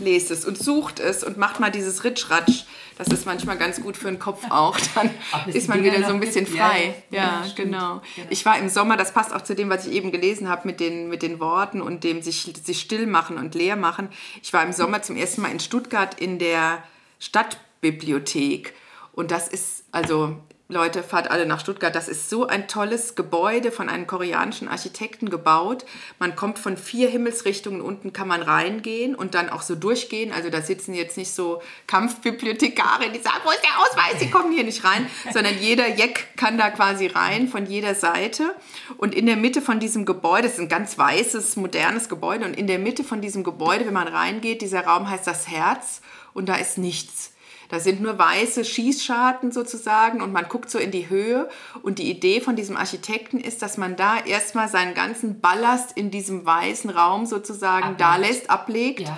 Lest 0.00 0.30
es 0.30 0.44
und 0.44 0.58
sucht 0.58 0.98
es 0.98 1.22
und 1.22 1.36
macht 1.36 1.60
mal 1.60 1.70
dieses 1.70 2.02
Ritschratsch. 2.02 2.64
Das 2.98 3.08
ist 3.08 3.24
manchmal 3.24 3.56
ganz 3.56 3.80
gut 3.80 3.96
für 3.96 4.08
den 4.08 4.18
Kopf 4.18 4.44
auch. 4.50 4.76
Dann 4.94 5.10
ist 5.46 5.68
man 5.68 5.82
wieder 5.82 6.04
so 6.06 6.12
ein 6.12 6.20
bisschen 6.20 6.46
frei. 6.46 6.94
Ja, 7.10 7.16
ja, 7.16 7.22
ja 7.22 7.52
genau. 7.54 8.02
genau. 8.16 8.26
Ich 8.30 8.44
war 8.44 8.58
im 8.58 8.68
Sommer, 8.68 8.96
das 8.96 9.12
passt 9.12 9.32
auch 9.32 9.42
zu 9.42 9.54
dem, 9.54 9.70
was 9.70 9.86
ich 9.86 9.94
eben 9.94 10.10
gelesen 10.10 10.48
habe 10.48 10.66
mit 10.66 10.80
den, 10.80 11.08
mit 11.08 11.22
den 11.22 11.40
Worten 11.40 11.80
und 11.80 12.04
dem 12.04 12.20
sich, 12.20 12.52
sich 12.62 12.80
still 12.80 13.06
machen 13.06 13.38
und 13.38 13.54
leer 13.54 13.76
machen. 13.76 14.08
Ich 14.42 14.52
war 14.52 14.64
im 14.64 14.72
Sommer 14.72 15.02
zum 15.02 15.16
ersten 15.16 15.42
Mal 15.42 15.52
in 15.52 15.60
Stuttgart 15.60 16.20
in 16.20 16.38
der 16.38 16.82
Stadtbibliothek. 17.20 18.74
Und 19.12 19.30
das 19.30 19.48
ist, 19.48 19.84
also 19.92 20.36
Leute, 20.70 21.02
fahrt 21.02 21.30
alle 21.30 21.46
nach 21.46 21.58
Stuttgart. 21.58 21.94
Das 21.94 22.08
ist 22.08 22.30
so 22.30 22.46
ein 22.46 22.68
tolles 22.68 23.16
Gebäude 23.16 23.72
von 23.72 23.88
einem 23.88 24.06
koreanischen 24.06 24.68
Architekten 24.68 25.28
gebaut. 25.28 25.84
Man 26.20 26.36
kommt 26.36 26.60
von 26.60 26.76
vier 26.76 27.08
Himmelsrichtungen, 27.08 27.80
unten 27.80 28.12
kann 28.12 28.28
man 28.28 28.40
reingehen 28.40 29.16
und 29.16 29.34
dann 29.34 29.50
auch 29.50 29.62
so 29.62 29.74
durchgehen. 29.74 30.32
Also 30.32 30.48
da 30.48 30.62
sitzen 30.62 30.94
jetzt 30.94 31.16
nicht 31.16 31.34
so 31.34 31.60
Kampfbibliothekare, 31.88 33.10
die 33.10 33.18
sagen, 33.18 33.40
wo 33.44 33.50
ist 33.50 33.64
der 33.64 33.80
Ausweis? 33.80 34.20
Sie 34.20 34.30
kommen 34.30 34.52
hier 34.52 34.62
nicht 34.62 34.84
rein, 34.84 35.06
sondern 35.32 35.58
jeder 35.58 35.88
Jeck 35.88 36.36
kann 36.36 36.56
da 36.56 36.70
quasi 36.70 37.08
rein 37.08 37.48
von 37.48 37.66
jeder 37.66 37.96
Seite. 37.96 38.54
Und 38.96 39.14
in 39.14 39.26
der 39.26 39.36
Mitte 39.36 39.62
von 39.62 39.80
diesem 39.80 40.04
Gebäude, 40.04 40.44
das 40.44 40.52
ist 40.52 40.60
ein 40.60 40.68
ganz 40.68 40.96
weißes, 40.96 41.56
modernes 41.56 42.08
Gebäude, 42.08 42.44
und 42.44 42.56
in 42.56 42.68
der 42.68 42.78
Mitte 42.78 43.02
von 43.02 43.20
diesem 43.20 43.42
Gebäude, 43.42 43.86
wenn 43.86 43.94
man 43.94 44.08
reingeht, 44.08 44.62
dieser 44.62 44.86
Raum 44.86 45.10
heißt 45.10 45.26
das 45.26 45.48
Herz 45.48 46.00
und 46.32 46.48
da 46.48 46.54
ist 46.54 46.78
nichts. 46.78 47.32
Da 47.70 47.80
sind 47.80 48.00
nur 48.00 48.18
weiße 48.18 48.64
Schießscharten 48.64 49.52
sozusagen 49.52 50.20
und 50.20 50.32
man 50.32 50.48
guckt 50.48 50.70
so 50.70 50.78
in 50.78 50.90
die 50.90 51.08
Höhe. 51.08 51.48
Und 51.82 51.98
die 51.98 52.10
Idee 52.10 52.40
von 52.40 52.56
diesem 52.56 52.76
Architekten 52.76 53.38
ist, 53.38 53.62
dass 53.62 53.78
man 53.78 53.96
da 53.96 54.18
erstmal 54.18 54.68
seinen 54.68 54.94
ganzen 54.94 55.40
Ballast 55.40 55.96
in 55.96 56.10
diesem 56.10 56.44
weißen 56.44 56.90
Raum 56.90 57.26
sozusagen 57.26 57.84
ablegt. 57.84 58.00
da 58.00 58.16
lässt, 58.16 58.50
ablegt. 58.50 59.00
Ja 59.00 59.16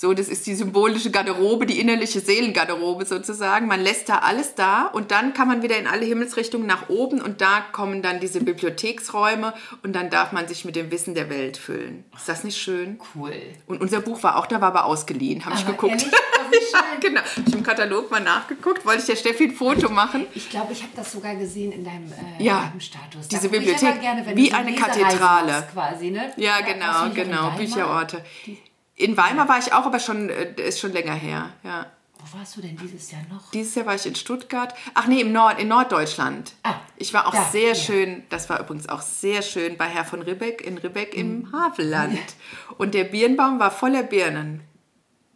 so, 0.00 0.14
das 0.14 0.28
ist 0.28 0.46
die 0.46 0.54
symbolische 0.54 1.10
Garderobe, 1.10 1.66
die 1.66 1.78
innerliche 1.78 2.20
Seelengarderobe 2.20 3.04
sozusagen. 3.04 3.66
Man 3.66 3.82
lässt 3.82 4.08
da 4.08 4.20
alles 4.20 4.54
da 4.54 4.86
und 4.86 5.10
dann 5.10 5.34
kann 5.34 5.46
man 5.46 5.62
wieder 5.62 5.76
in 5.76 5.86
alle 5.86 6.06
Himmelsrichtungen 6.06 6.66
nach 6.66 6.88
oben 6.88 7.20
und 7.20 7.42
da 7.42 7.60
kommen 7.60 8.00
dann 8.00 8.18
diese 8.18 8.40
Bibliotheksräume 8.40 9.52
und 9.82 9.92
dann 9.92 10.08
darf 10.08 10.32
man 10.32 10.48
sich 10.48 10.64
mit 10.64 10.74
dem 10.74 10.90
Wissen 10.90 11.14
der 11.14 11.28
Welt 11.28 11.58
füllen. 11.58 12.04
Ist 12.16 12.30
das 12.30 12.44
nicht 12.44 12.56
schön? 12.56 12.98
Cool. 13.14 13.34
Und 13.66 13.82
unser 13.82 14.00
Buch 14.00 14.22
war 14.22 14.36
auch 14.36 14.46
da, 14.46 14.62
war 14.62 14.68
aber 14.68 14.86
ausgeliehen, 14.86 15.44
habe 15.44 15.56
ich 15.56 15.66
geguckt. 15.66 16.00
ja, 16.00 16.80
genau. 17.02 17.20
Hab 17.20 17.46
ich 17.46 17.52
im 17.52 17.62
Katalog 17.62 18.10
mal 18.10 18.20
nachgeguckt, 18.20 18.86
wollte 18.86 19.00
ich 19.00 19.06
der 19.06 19.16
Steffi 19.16 19.48
ein 19.48 19.54
Foto 19.54 19.90
machen. 19.90 20.24
Ich 20.34 20.48
glaube, 20.48 20.72
ich 20.72 20.80
habe 20.80 20.92
das 20.96 21.12
sogar 21.12 21.34
gesehen 21.34 21.72
in 21.72 21.84
deinem, 21.84 22.10
äh, 22.38 22.42
ja, 22.42 22.70
deinem 22.70 22.80
Status. 22.80 23.28
Da 23.28 23.36
diese 23.36 23.50
Bibliothek, 23.50 24.00
gerne, 24.00 24.24
wie 24.34 24.48
so 24.48 24.56
eine 24.56 24.74
Kathedrale. 24.74 25.68
Quasi, 25.70 26.10
ne? 26.10 26.32
Ja, 26.38 26.62
genau, 26.62 27.10
genau, 27.14 27.50
Bücherorte. 27.50 28.24
Die 28.46 28.56
in 29.00 29.16
Weimar 29.16 29.48
war 29.48 29.58
ich 29.58 29.72
auch, 29.72 29.86
aber 29.86 29.98
schon 29.98 30.28
äh, 30.28 30.52
ist 30.56 30.80
schon 30.80 30.92
länger 30.92 31.14
her. 31.14 31.50
Ja. 31.62 31.86
Wo 32.18 32.38
warst 32.38 32.56
du 32.56 32.60
denn 32.60 32.76
dieses 32.76 33.10
Jahr 33.10 33.22
noch? 33.30 33.50
Dieses 33.50 33.74
Jahr 33.74 33.86
war 33.86 33.94
ich 33.94 34.04
in 34.04 34.14
Stuttgart. 34.14 34.74
Ach 34.92 35.06
nee, 35.06 35.22
im 35.22 35.32
Nord, 35.32 35.58
in 35.58 35.68
Norddeutschland. 35.68 36.52
Ah, 36.62 36.74
ich 36.96 37.14
war 37.14 37.26
auch 37.26 37.32
da, 37.32 37.44
sehr 37.44 37.70
ja. 37.70 37.74
schön, 37.74 38.24
das 38.28 38.50
war 38.50 38.60
übrigens 38.60 38.88
auch 38.88 39.00
sehr 39.00 39.40
schön 39.40 39.78
bei 39.78 39.86
Herr 39.86 40.04
von 40.04 40.20
Ribbeck 40.20 40.60
in 40.60 40.76
Ribbeck 40.76 41.14
mhm. 41.14 41.20
im 41.20 41.52
Havelland. 41.52 42.18
Und 42.78 42.92
der 42.92 43.04
Birnbaum 43.04 43.58
war 43.58 43.70
voller 43.70 44.02
Birnen. 44.02 44.60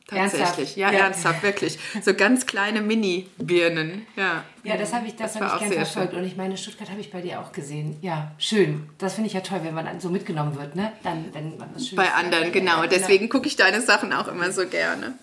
Tatsächlich, 0.06 0.38
ernsthaft? 0.40 0.76
ja, 0.76 0.92
ja, 0.92 0.98
ernsthaft, 0.98 1.42
wirklich. 1.42 1.78
So 2.02 2.12
ganz 2.12 2.44
kleine 2.44 2.82
Mini-Birnen, 2.82 4.06
ja. 4.16 4.44
Ja, 4.62 4.76
das 4.76 4.92
habe 4.92 5.06
ich, 5.06 5.16
das, 5.16 5.32
das 5.32 5.42
hab 5.42 5.54
ich 5.54 5.68
gern 5.68 5.72
verfolgt. 5.72 6.10
Schön. 6.12 6.20
Und 6.20 6.26
ich 6.26 6.36
meine, 6.36 6.58
Stuttgart 6.58 6.90
habe 6.90 7.00
ich 7.00 7.10
bei 7.10 7.22
dir 7.22 7.40
auch 7.40 7.52
gesehen. 7.52 7.96
Ja, 8.02 8.32
schön. 8.36 8.88
Das 8.98 9.14
finde 9.14 9.28
ich 9.28 9.34
ja 9.34 9.40
toll, 9.40 9.60
wenn 9.62 9.74
man 9.74 10.00
so 10.00 10.10
mitgenommen 10.10 10.56
wird, 10.58 10.76
ne? 10.76 10.92
Dann, 11.02 11.32
wenn 11.32 11.56
man 11.56 11.70
was 11.74 11.88
Schönes 11.88 12.04
Bei 12.04 12.12
anderen, 12.12 12.52
genau. 12.52 12.82
Ja, 12.82 12.86
Deswegen 12.86 13.30
gucke 13.30 13.46
ich 13.46 13.56
deine 13.56 13.80
Sachen 13.80 14.12
auch 14.12 14.28
immer 14.28 14.52
so 14.52 14.66
gerne. 14.66 15.14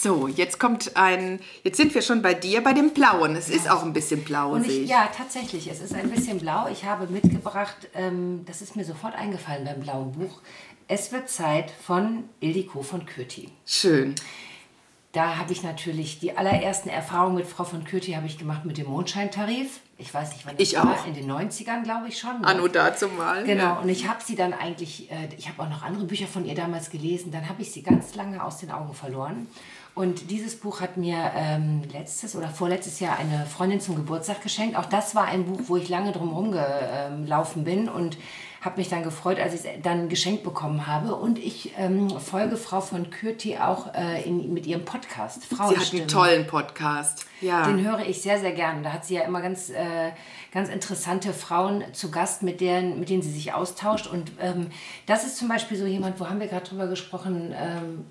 So, 0.00 0.28
jetzt 0.28 0.58
kommt 0.58 0.96
ein, 0.96 1.40
jetzt 1.62 1.76
sind 1.76 1.94
wir 1.94 2.00
schon 2.00 2.22
bei 2.22 2.32
dir, 2.32 2.62
bei 2.62 2.72
dem 2.72 2.90
Blauen. 2.90 3.36
Es 3.36 3.48
ja. 3.48 3.56
ist 3.56 3.70
auch 3.70 3.82
ein 3.82 3.92
bisschen 3.92 4.24
blau, 4.24 4.52
Und 4.52 4.66
ich, 4.66 4.84
ich. 4.84 4.88
Ja, 4.88 5.10
tatsächlich, 5.14 5.70
es 5.70 5.80
ist 5.80 5.94
ein 5.94 6.10
bisschen 6.10 6.38
blau. 6.38 6.68
Ich 6.72 6.84
habe 6.84 7.06
mitgebracht, 7.06 7.76
ähm, 7.94 8.42
das 8.46 8.62
ist 8.62 8.76
mir 8.76 8.84
sofort 8.84 9.14
eingefallen 9.14 9.66
beim 9.66 9.80
blauen 9.80 10.12
Buch, 10.12 10.40
es 10.90 11.12
wird 11.12 11.30
Zeit 11.30 11.70
von 11.70 12.24
Ildiko 12.40 12.82
von 12.82 13.06
Kürti. 13.06 13.48
Schön. 13.64 14.16
Da 15.12 15.36
habe 15.36 15.52
ich 15.52 15.62
natürlich 15.62 16.18
die 16.18 16.36
allerersten 16.36 16.88
Erfahrungen 16.88 17.36
mit 17.36 17.46
Frau 17.46 17.62
von 17.62 17.84
Kürti 17.84 18.12
habe 18.12 18.26
ich 18.26 18.38
gemacht 18.38 18.64
mit 18.64 18.76
dem 18.76 18.88
Mondscheintarif. 18.88 19.80
Ich 19.98 20.12
weiß 20.12 20.32
nicht, 20.32 20.46
wann 20.46 20.56
das 20.56 20.68
ich 20.68 20.76
war. 20.76 20.92
Auch. 20.92 21.06
In 21.06 21.14
den 21.14 21.30
90ern, 21.30 21.84
glaube 21.84 22.08
ich 22.08 22.18
schon. 22.18 22.44
Anno 22.44 22.66
dazu 22.66 23.06
mal. 23.06 23.44
Genau. 23.44 23.62
Ja. 23.62 23.72
Und 23.78 23.88
ich 23.88 24.08
habe 24.08 24.18
sie 24.24 24.34
dann 24.34 24.52
eigentlich, 24.52 25.10
äh, 25.12 25.28
ich 25.38 25.48
habe 25.48 25.62
auch 25.62 25.68
noch 25.68 25.82
andere 25.82 26.04
Bücher 26.04 26.26
von 26.26 26.44
ihr 26.44 26.56
damals 26.56 26.90
gelesen. 26.90 27.30
Dann 27.30 27.48
habe 27.48 27.62
ich 27.62 27.70
sie 27.70 27.82
ganz 27.82 28.16
lange 28.16 28.42
aus 28.42 28.58
den 28.58 28.72
Augen 28.72 28.92
verloren. 28.92 29.46
Und 29.94 30.30
dieses 30.30 30.58
Buch 30.58 30.80
hat 30.80 30.96
mir 30.96 31.32
ähm, 31.36 31.82
letztes 31.92 32.34
oder 32.34 32.48
vorletztes 32.48 32.98
Jahr 32.98 33.16
eine 33.16 33.46
Freundin 33.46 33.80
zum 33.80 33.94
Geburtstag 33.94 34.42
geschenkt. 34.42 34.76
Auch 34.76 34.86
das 34.86 35.14
war 35.14 35.26
ein 35.26 35.44
Buch, 35.44 35.60
wo 35.66 35.76
ich 35.76 35.88
lange 35.88 36.10
drum 36.10 36.32
rumgelaufen 36.32 37.62
bin 37.62 37.88
und 37.88 38.16
habe 38.60 38.78
mich 38.78 38.90
dann 38.90 39.02
gefreut, 39.02 39.38
als 39.40 39.54
ich 39.54 39.64
es 39.64 39.82
dann 39.82 40.08
geschenkt 40.08 40.44
bekommen 40.44 40.86
habe. 40.86 41.14
Und 41.14 41.38
ich 41.38 41.72
ähm, 41.78 42.10
folge 42.10 42.56
Frau 42.56 42.80
von 42.80 43.08
Kürti 43.10 43.56
auch 43.56 43.94
äh, 43.94 44.22
in, 44.22 44.52
mit 44.52 44.66
ihrem 44.66 44.84
Podcast. 44.84 45.48
Sie 45.48 45.56
hat 45.56 45.94
einen 45.94 46.08
tollen 46.08 46.46
Podcast. 46.46 47.24
Ja. 47.40 47.66
Den 47.66 47.82
höre 47.82 48.00
ich 48.00 48.20
sehr, 48.20 48.38
sehr 48.38 48.52
gern. 48.52 48.82
Da 48.82 48.92
hat 48.92 49.06
sie 49.06 49.14
ja 49.14 49.22
immer 49.22 49.40
ganz, 49.40 49.70
äh, 49.70 50.12
ganz 50.52 50.68
interessante 50.68 51.32
Frauen 51.32 51.84
zu 51.92 52.10
Gast, 52.10 52.42
mit 52.42 52.60
denen, 52.60 53.00
mit 53.00 53.08
denen 53.08 53.22
sie 53.22 53.32
sich 53.32 53.54
austauscht. 53.54 54.06
Und 54.06 54.32
ähm, 54.40 54.66
das 55.06 55.24
ist 55.24 55.38
zum 55.38 55.48
Beispiel 55.48 55.78
so 55.78 55.86
jemand, 55.86 56.20
wo 56.20 56.28
haben 56.28 56.40
wir 56.40 56.46
gerade 56.46 56.68
drüber 56.68 56.86
gesprochen, 56.86 57.54
ähm, 57.56 58.04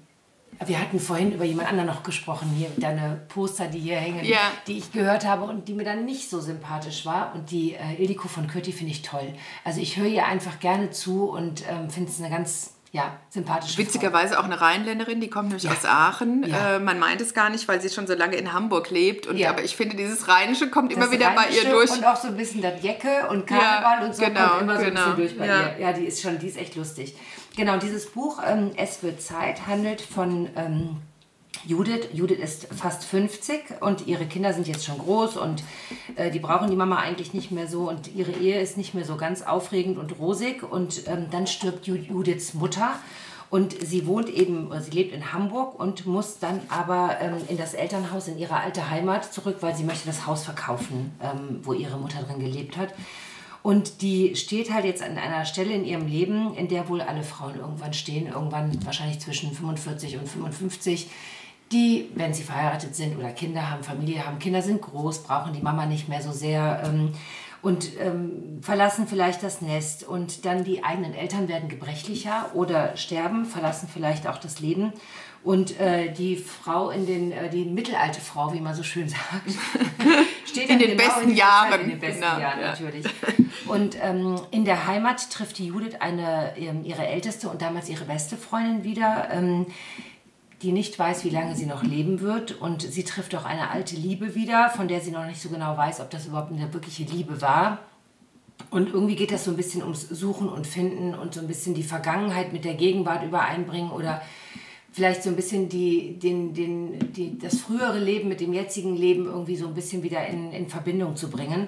wir 0.66 0.80
hatten 0.80 0.99
vorhin 0.99 1.32
über 1.32 1.45
jemand 1.45 1.70
anderen 1.70 1.88
noch 1.88 2.03
gesprochen, 2.03 2.49
hier 2.55 2.70
deine 2.78 3.22
Poster, 3.30 3.68
die 3.68 3.80
hier 3.80 3.95
hängen, 3.95 4.26
ja. 4.26 4.51
die 4.68 4.78
ich 4.78 4.91
gehört 4.91 5.26
habe 5.26 5.45
und 5.45 5.68
die 5.68 5.74
mir 5.74 5.86
dann 5.86 6.05
nicht 6.05 6.30
so 6.30 6.41
sympathisch 6.41 7.05
war. 7.05 7.34
Und 7.34 7.51
die 7.51 7.76
äh, 7.76 8.01
Ildiko 8.01 8.28
von 8.28 8.47
Kürti 8.47 8.72
finde 8.72 8.91
ich 8.91 9.01
toll. 9.01 9.34
Also 9.64 9.80
ich 9.80 9.97
höre 9.97 10.07
ihr 10.07 10.26
einfach 10.26 10.60
gerne 10.60 10.91
zu 10.91 11.30
und 11.30 11.64
ähm, 11.70 11.89
finde 11.89 12.10
es 12.12 12.20
eine 12.20 12.30
ganz 12.30 12.74
ja, 12.91 13.20
sympathische 13.30 13.78
Witzigerweise 13.78 14.34
Frau. 14.34 14.41
auch 14.41 14.45
eine 14.45 14.60
Rheinländerin, 14.60 15.22
die 15.22 15.30
kommt 15.30 15.49
nämlich 15.49 15.64
ja. 15.64 15.72
aus 15.72 15.86
Aachen. 15.86 16.43
Ja. 16.47 16.78
Äh, 16.78 16.80
man 16.80 16.97
meint 16.97 17.22
es 17.22 17.36
gar 17.36 17.51
nicht, 17.51 17.68
weil 17.68 17.80
sie 17.82 17.89
schon 17.89 18.07
so 18.07 18.16
lange 18.16 18.36
in 18.36 18.51
Hamburg 18.51 18.89
lebt. 18.89 19.28
Und, 19.28 19.38
ja. 19.38 19.51
Aber 19.51 19.64
ich 19.64 19.76
finde, 19.76 19.95
dieses 19.95 20.28
Rheinische 20.28 20.70
kommt 20.70 20.91
das 20.91 20.97
immer 20.97 21.12
wieder 21.12 21.28
Rheinische 21.28 21.62
bei 21.62 21.70
ihr 21.70 21.72
durch. 21.72 21.91
Und 21.91 22.03
auch 22.03 22.16
so 22.16 22.30
ein 22.30 22.38
bisschen 22.38 22.64
das 22.64 22.82
Jecke 22.82 23.28
und 23.30 23.45
Karneval 23.45 24.07
und 24.07 24.16
so 24.16 24.24
genau, 24.24 24.47
kommt 24.47 24.62
immer 24.64 24.80
so 24.80 24.86
genau. 24.86 25.05
ein 25.05 25.16
bisschen 25.16 25.38
durch 25.38 25.38
bei 25.38 25.45
ihr. 25.45 25.76
Ja, 25.80 25.93
die 25.93 26.05
ist 26.05 26.22
schon, 26.22 26.39
die 26.39 26.47
ist 26.47 26.57
echt 26.57 26.76
lustig. 26.76 27.16
Genau, 27.60 27.76
dieses 27.76 28.10
Buch 28.10 28.39
ähm, 28.47 28.72
Es 28.78 29.03
wird 29.03 29.22
Zeit 29.22 29.68
handelt 29.68 29.99
von 29.99 30.47
ähm, 30.55 30.95
Judith. 31.66 32.07
Judith 32.14 32.39
ist 32.39 32.68
fast 32.74 33.03
50 33.03 33.82
und 33.82 34.07
ihre 34.07 34.26
Kinder 34.28 34.53
sind 34.53 34.66
jetzt 34.66 34.86
schon 34.86 34.97
groß 34.97 35.36
und 35.36 35.62
äh, 36.16 36.32
die 36.32 36.39
brauchen 36.39 36.70
die 36.70 36.78
Mama 36.78 36.95
eigentlich 36.99 37.34
nicht 37.34 37.51
mehr 37.51 37.68
so 37.68 37.89
und 37.89 38.16
ihre 38.16 38.32
Ehe 38.32 38.62
ist 38.62 38.78
nicht 38.78 38.93
mehr 38.93 39.03
so 39.03 39.18
ganz 39.18 39.41
aufregend 39.41 39.97
und 39.97 40.18
rosig 40.20 40.64
und 40.64 41.05
ähm, 41.10 41.26
dann 41.32 41.47
stirbt 41.47 41.86
Judiths 41.86 42.53
Mutter 42.53 42.93
und 43.49 43.76
sie 43.86 44.07
wohnt 44.07 44.30
eben, 44.30 44.72
sie 44.80 44.91
lebt 44.91 45.14
in 45.14 45.34
Hamburg 45.34 45.78
und 45.78 46.05
muss 46.05 46.39
dann 46.39 46.62
aber 46.70 47.18
ähm, 47.20 47.41
in 47.49 47.57
das 47.57 47.74
Elternhaus 47.74 48.30
in 48.30 48.38
ihre 48.38 48.55
alte 48.55 48.89
Heimat 48.89 49.34
zurück, 49.34 49.57
weil 49.60 49.76
sie 49.76 49.84
möchte 49.84 50.07
das 50.07 50.26
Haus 50.26 50.45
verkaufen, 50.45 51.12
ähm, 51.22 51.60
wo 51.64 51.74
ihre 51.74 51.97
Mutter 51.97 52.22
drin 52.22 52.39
gelebt 52.39 52.78
hat. 52.78 52.93
Und 53.62 54.01
die 54.01 54.36
steht 54.36 54.74
halt 54.74 54.86
jetzt 54.86 55.03
an 55.03 55.18
einer 55.18 55.45
Stelle 55.45 55.74
in 55.74 55.86
ihrem 55.86 56.07
Leben, 56.07 56.55
in 56.55 56.68
der 56.68 56.88
wohl 56.88 57.01
alle 57.01 57.24
Frauen 57.24 57.60
irgendwann 57.60 57.93
stehen, 57.93 58.28
irgendwann 58.28 58.84
wahrscheinlich 58.86 59.20
zwischen 59.20 59.51
45 59.51 60.18
und 60.18 60.28
55, 60.28 61.10
die, 61.72 62.10
wenn 62.16 62.34
sie 62.34 62.43
verheiratet 62.43 62.95
sind 62.95 63.18
oder 63.18 63.32
Kinder 63.32 63.70
haben, 63.70 63.84
Familie 63.84 64.26
haben, 64.26 64.39
Kinder 64.39 64.62
sind 64.62 64.82
groß, 64.82 65.24
brauchen 65.24 65.53
die 65.53 65.62
Mama 65.62 65.86
nicht 65.86 66.10
mehr 66.10 66.22
so 66.22 66.32
sehr 66.32 66.84
ähm, 66.86 67.14
und 67.62 67.97
ähm, 67.99 68.60
verlassen 68.62 69.07
vielleicht 69.07 69.43
das 69.43 69.62
Nest 69.62 70.03
und 70.03 70.45
dann 70.45 70.64
die 70.64 70.84
eigenen 70.84 71.14
Eltern 71.14 71.47
werden 71.47 71.70
gebrechlicher 71.70 72.51
oder 72.53 72.95
sterben, 72.95 73.45
verlassen 73.45 73.89
vielleicht 73.91 74.28
auch 74.28 74.38
das 74.38 74.60
Leben 74.60 74.93
und 75.43 75.80
äh, 75.80 76.12
die 76.12 76.36
Frau 76.36 76.89
in 76.89 77.05
den, 77.05 77.32
äh, 77.32 77.49
die 77.49 77.64
mittelalte 77.64 78.20
Frau, 78.20 78.53
wie 78.53 78.60
man 78.60 78.76
so 78.76 78.84
schön 78.84 79.07
sagt, 79.10 79.22
steht 80.45 80.70
in 80.70 80.80
den 80.80 80.97
genau 80.97 81.03
besten 81.03 81.30
in 81.30 81.36
Jahren. 81.36 81.82
In 81.82 81.89
den 81.89 81.99
besten 81.99 82.22
genau, 82.22 82.39
Jahren, 82.39 82.60
ja. 82.60 82.68
natürlich. 82.68 83.05
Und 83.68 83.97
ähm, 84.01 84.39
in 84.51 84.66
der 84.66 84.88
Heimat 84.88 85.30
trifft 85.30 85.60
die 85.60 85.68
Judith 85.68 85.95
eine, 85.99 86.53
ähm, 86.57 86.84
ihre 86.84 87.05
älteste 87.05 87.49
und 87.49 87.62
damals 87.62 87.88
ihre 87.88 88.05
beste 88.05 88.36
Freundin 88.36 88.84
wieder, 88.84 89.28
ähm, 89.32 89.68
die 90.62 90.72
nicht 90.72 90.99
weiß, 90.99 91.24
wie 91.24 91.30
lange 91.30 91.55
sie 91.55 91.66
noch 91.66 91.84
leben 91.84 92.22
wird. 92.22 92.60
Und 92.60 92.82
sie 92.82 93.03
trifft 93.03 93.36
auch 93.36 93.45
eine 93.45 93.70
alte 93.70 93.95
Liebe 93.95 94.36
wieder, 94.36 94.70
von 94.70 94.88
der 94.88 95.01
sie 95.01 95.12
noch 95.12 95.26
nicht 95.26 95.41
so 95.41 95.49
genau 95.49 95.78
weiß, 95.78 96.01
ob 96.01 96.10
das 96.10 96.28
überhaupt 96.28 96.51
eine 96.51 96.74
wirkliche 96.74 97.03
Liebe 97.03 97.41
war. 97.41 97.80
Und 98.70 98.93
irgendwie 98.93 99.16
geht 99.16 99.32
das 99.32 99.45
so 99.45 99.51
ein 99.51 99.57
bisschen 99.57 99.82
ums 99.82 100.01
Suchen 100.10 100.49
und 100.49 100.68
Finden 100.68 101.16
und 101.16 101.34
so 101.34 101.39
ein 101.39 101.47
bisschen 101.47 101.74
die 101.74 101.84
Vergangenheit 101.84 102.53
mit 102.53 102.66
der 102.66 102.76
Gegenwart 102.76 103.24
übereinbringen 103.24 103.91
oder 103.91 104.22
vielleicht 104.91 105.24
so 105.24 105.30
ein 105.30 105.36
bisschen 105.36 105.70
die, 105.70 106.20
den, 106.20 106.53
den, 106.53 107.14
die, 107.14 107.38
das 107.39 107.60
frühere 107.60 107.99
Leben 107.99 108.28
mit 108.28 108.41
dem 108.41 108.53
jetzigen 108.53 108.95
Leben 108.95 109.26
irgendwie 109.26 109.55
so 109.55 109.68
ein 109.68 109.74
bisschen 109.74 110.03
wieder 110.03 110.26
in, 110.28 110.51
in 110.51 110.68
Verbindung 110.68 111.16
zu 111.16 111.30
bringen. 111.30 111.68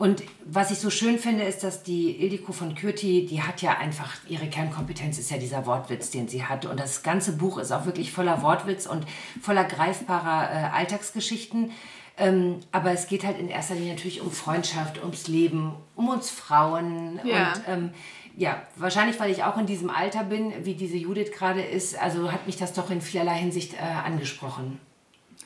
Und 0.00 0.22
was 0.46 0.70
ich 0.70 0.78
so 0.78 0.88
schön 0.88 1.18
finde, 1.18 1.44
ist, 1.44 1.62
dass 1.62 1.82
die 1.82 2.22
Ildiko 2.22 2.52
von 2.52 2.74
Kürti, 2.74 3.26
die 3.26 3.42
hat 3.42 3.60
ja 3.60 3.76
einfach, 3.76 4.16
ihre 4.26 4.46
Kernkompetenz 4.46 5.18
ist 5.18 5.30
ja 5.30 5.36
dieser 5.36 5.66
Wortwitz, 5.66 6.10
den 6.10 6.26
sie 6.26 6.42
hat. 6.42 6.64
Und 6.64 6.80
das 6.80 7.02
ganze 7.02 7.32
Buch 7.32 7.58
ist 7.58 7.70
auch 7.70 7.84
wirklich 7.84 8.10
voller 8.10 8.40
Wortwitz 8.40 8.86
und 8.86 9.04
voller 9.42 9.62
greifbarer 9.62 10.50
äh, 10.50 10.74
Alltagsgeschichten. 10.74 11.72
Ähm, 12.16 12.60
aber 12.72 12.92
es 12.92 13.08
geht 13.08 13.24
halt 13.24 13.38
in 13.38 13.50
erster 13.50 13.74
Linie 13.74 13.92
natürlich 13.92 14.22
um 14.22 14.30
Freundschaft, 14.30 15.02
ums 15.02 15.28
Leben, 15.28 15.74
um 15.96 16.08
uns 16.08 16.30
Frauen. 16.30 17.20
Ja. 17.22 17.52
Und 17.52 17.62
ähm, 17.68 17.90
ja, 18.38 18.62
wahrscheinlich, 18.76 19.20
weil 19.20 19.30
ich 19.30 19.44
auch 19.44 19.58
in 19.58 19.66
diesem 19.66 19.90
Alter 19.90 20.24
bin, 20.24 20.64
wie 20.64 20.76
diese 20.76 20.96
Judith 20.96 21.30
gerade 21.30 21.60
ist, 21.60 22.00
also 22.00 22.32
hat 22.32 22.46
mich 22.46 22.56
das 22.56 22.72
doch 22.72 22.90
in 22.90 23.02
vielerlei 23.02 23.36
Hinsicht 23.36 23.74
äh, 23.74 23.82
angesprochen. 24.06 24.80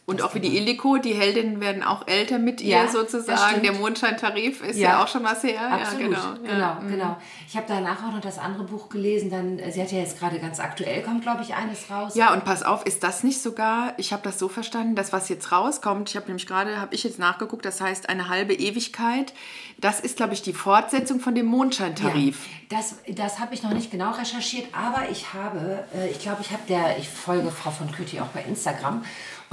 Und 0.07 0.21
auch 0.21 0.35
wie 0.35 0.41
die 0.41 0.55
Illiko, 0.59 0.99
die 0.99 1.15
Heldinnen 1.15 1.61
werden 1.61 1.83
auch 1.83 2.07
älter 2.07 2.39
mit 2.39 2.61
ihr 2.61 2.77
Ja, 2.77 2.83
das 2.83 2.93
sozusagen. 2.93 3.63
Der 3.63 3.73
Mondscheintarif 3.73 4.63
ist 4.63 4.77
ja, 4.79 4.91
Ja. 4.91 5.03
auch 5.03 5.09
schon 5.09 5.25
was 5.25 5.43
her. 5.43 5.59
Absolut, 5.73 6.13
ja, 6.13 6.35
genau. 6.35 6.43
genau, 6.43 6.59
Ja. 6.59 6.81
genau. 6.87 7.17
Ich 7.49 7.57
habe 7.57 7.65
danach 7.67 8.07
auch 8.07 8.13
noch 8.13 8.21
das 8.21 8.39
andere 8.39 8.65
Buch 8.65 8.91
gelesen. 8.91 9.31
Dann, 9.31 9.59
äh, 9.59 9.73
sie 9.73 9.81
hat 9.81 9.91
ja 9.93 10.01
jetzt 10.01 10.19
gerade 10.19 10.39
ganz 10.41 10.61
aktuell, 10.61 11.03
kommt 11.03 11.23
glaube 11.23 11.43
ich 11.43 11.55
eines 11.55 11.91
raus. 11.91 12.15
Ja, 12.17 12.35
und 12.35 12.45
pass 12.45 12.63
auf, 12.63 12.85
ist 12.85 13.03
das 13.03 13.25
nicht 13.25 13.41
sogar, 13.41 13.95
ich 13.97 14.13
habe 14.13 14.23
das 14.23 14.39
so 14.39 14.51
verstanden, 14.51 14.95
das, 14.95 15.13
was 15.15 15.31
jetzt 15.31 15.51
rauskommt, 15.53 16.11
ich 16.11 16.17
habe 16.17 16.27
nämlich 16.27 16.47
gerade, 16.47 16.79
habe 16.79 16.95
ich 16.95 17.03
jetzt 17.05 17.19
nachgeguckt, 17.19 17.65
das 17.65 17.81
heißt 17.81 18.11
eine 18.11 18.29
halbe 18.29 18.53
Ewigkeit, 18.53 19.33
das 19.79 20.01
ist, 20.01 20.19
glaube 20.19 20.35
ich, 20.35 20.43
die 20.43 20.53
Fortsetzung 20.53 21.19
von 21.19 21.35
dem 21.35 21.47
Mondscheintarif. 21.47 22.47
Das 22.69 22.97
das 23.09 23.39
habe 23.39 23.55
ich 23.55 23.63
noch 23.63 23.73
nicht 23.73 23.91
genau 23.91 24.11
recherchiert, 24.13 24.67
aber 24.73 25.09
ich 25.11 25.33
habe, 25.33 25.85
äh, 25.97 26.11
ich 26.11 26.19
glaube, 26.21 26.43
ich 26.43 26.51
habe 26.51 26.63
der, 26.69 26.99
ich 26.99 27.09
folge 27.09 27.51
Frau 27.51 27.71
von 27.71 27.91
Kütti 27.91 28.21
auch 28.21 28.27
bei 28.29 28.43
Instagram 28.43 29.05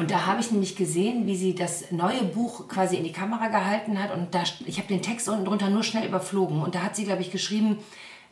und 0.01 0.09
da 0.09 0.25
habe 0.25 0.41
ich 0.41 0.51
nämlich 0.51 0.75
gesehen, 0.75 1.27
wie 1.27 1.35
sie 1.35 1.53
das 1.53 1.91
neue 1.91 2.23
Buch 2.23 2.67
quasi 2.67 2.95
in 2.95 3.03
die 3.03 3.11
Kamera 3.11 3.49
gehalten 3.49 4.01
hat 4.01 4.11
und 4.11 4.33
da, 4.33 4.41
ich 4.65 4.77
habe 4.79 4.87
den 4.87 5.03
Text 5.03 5.29
unten 5.29 5.45
drunter 5.45 5.69
nur 5.69 5.83
schnell 5.83 6.07
überflogen 6.07 6.63
und 6.63 6.73
da 6.73 6.81
hat 6.81 6.95
sie, 6.95 7.05
glaube 7.05 7.21
ich, 7.21 7.31
geschrieben, 7.31 7.77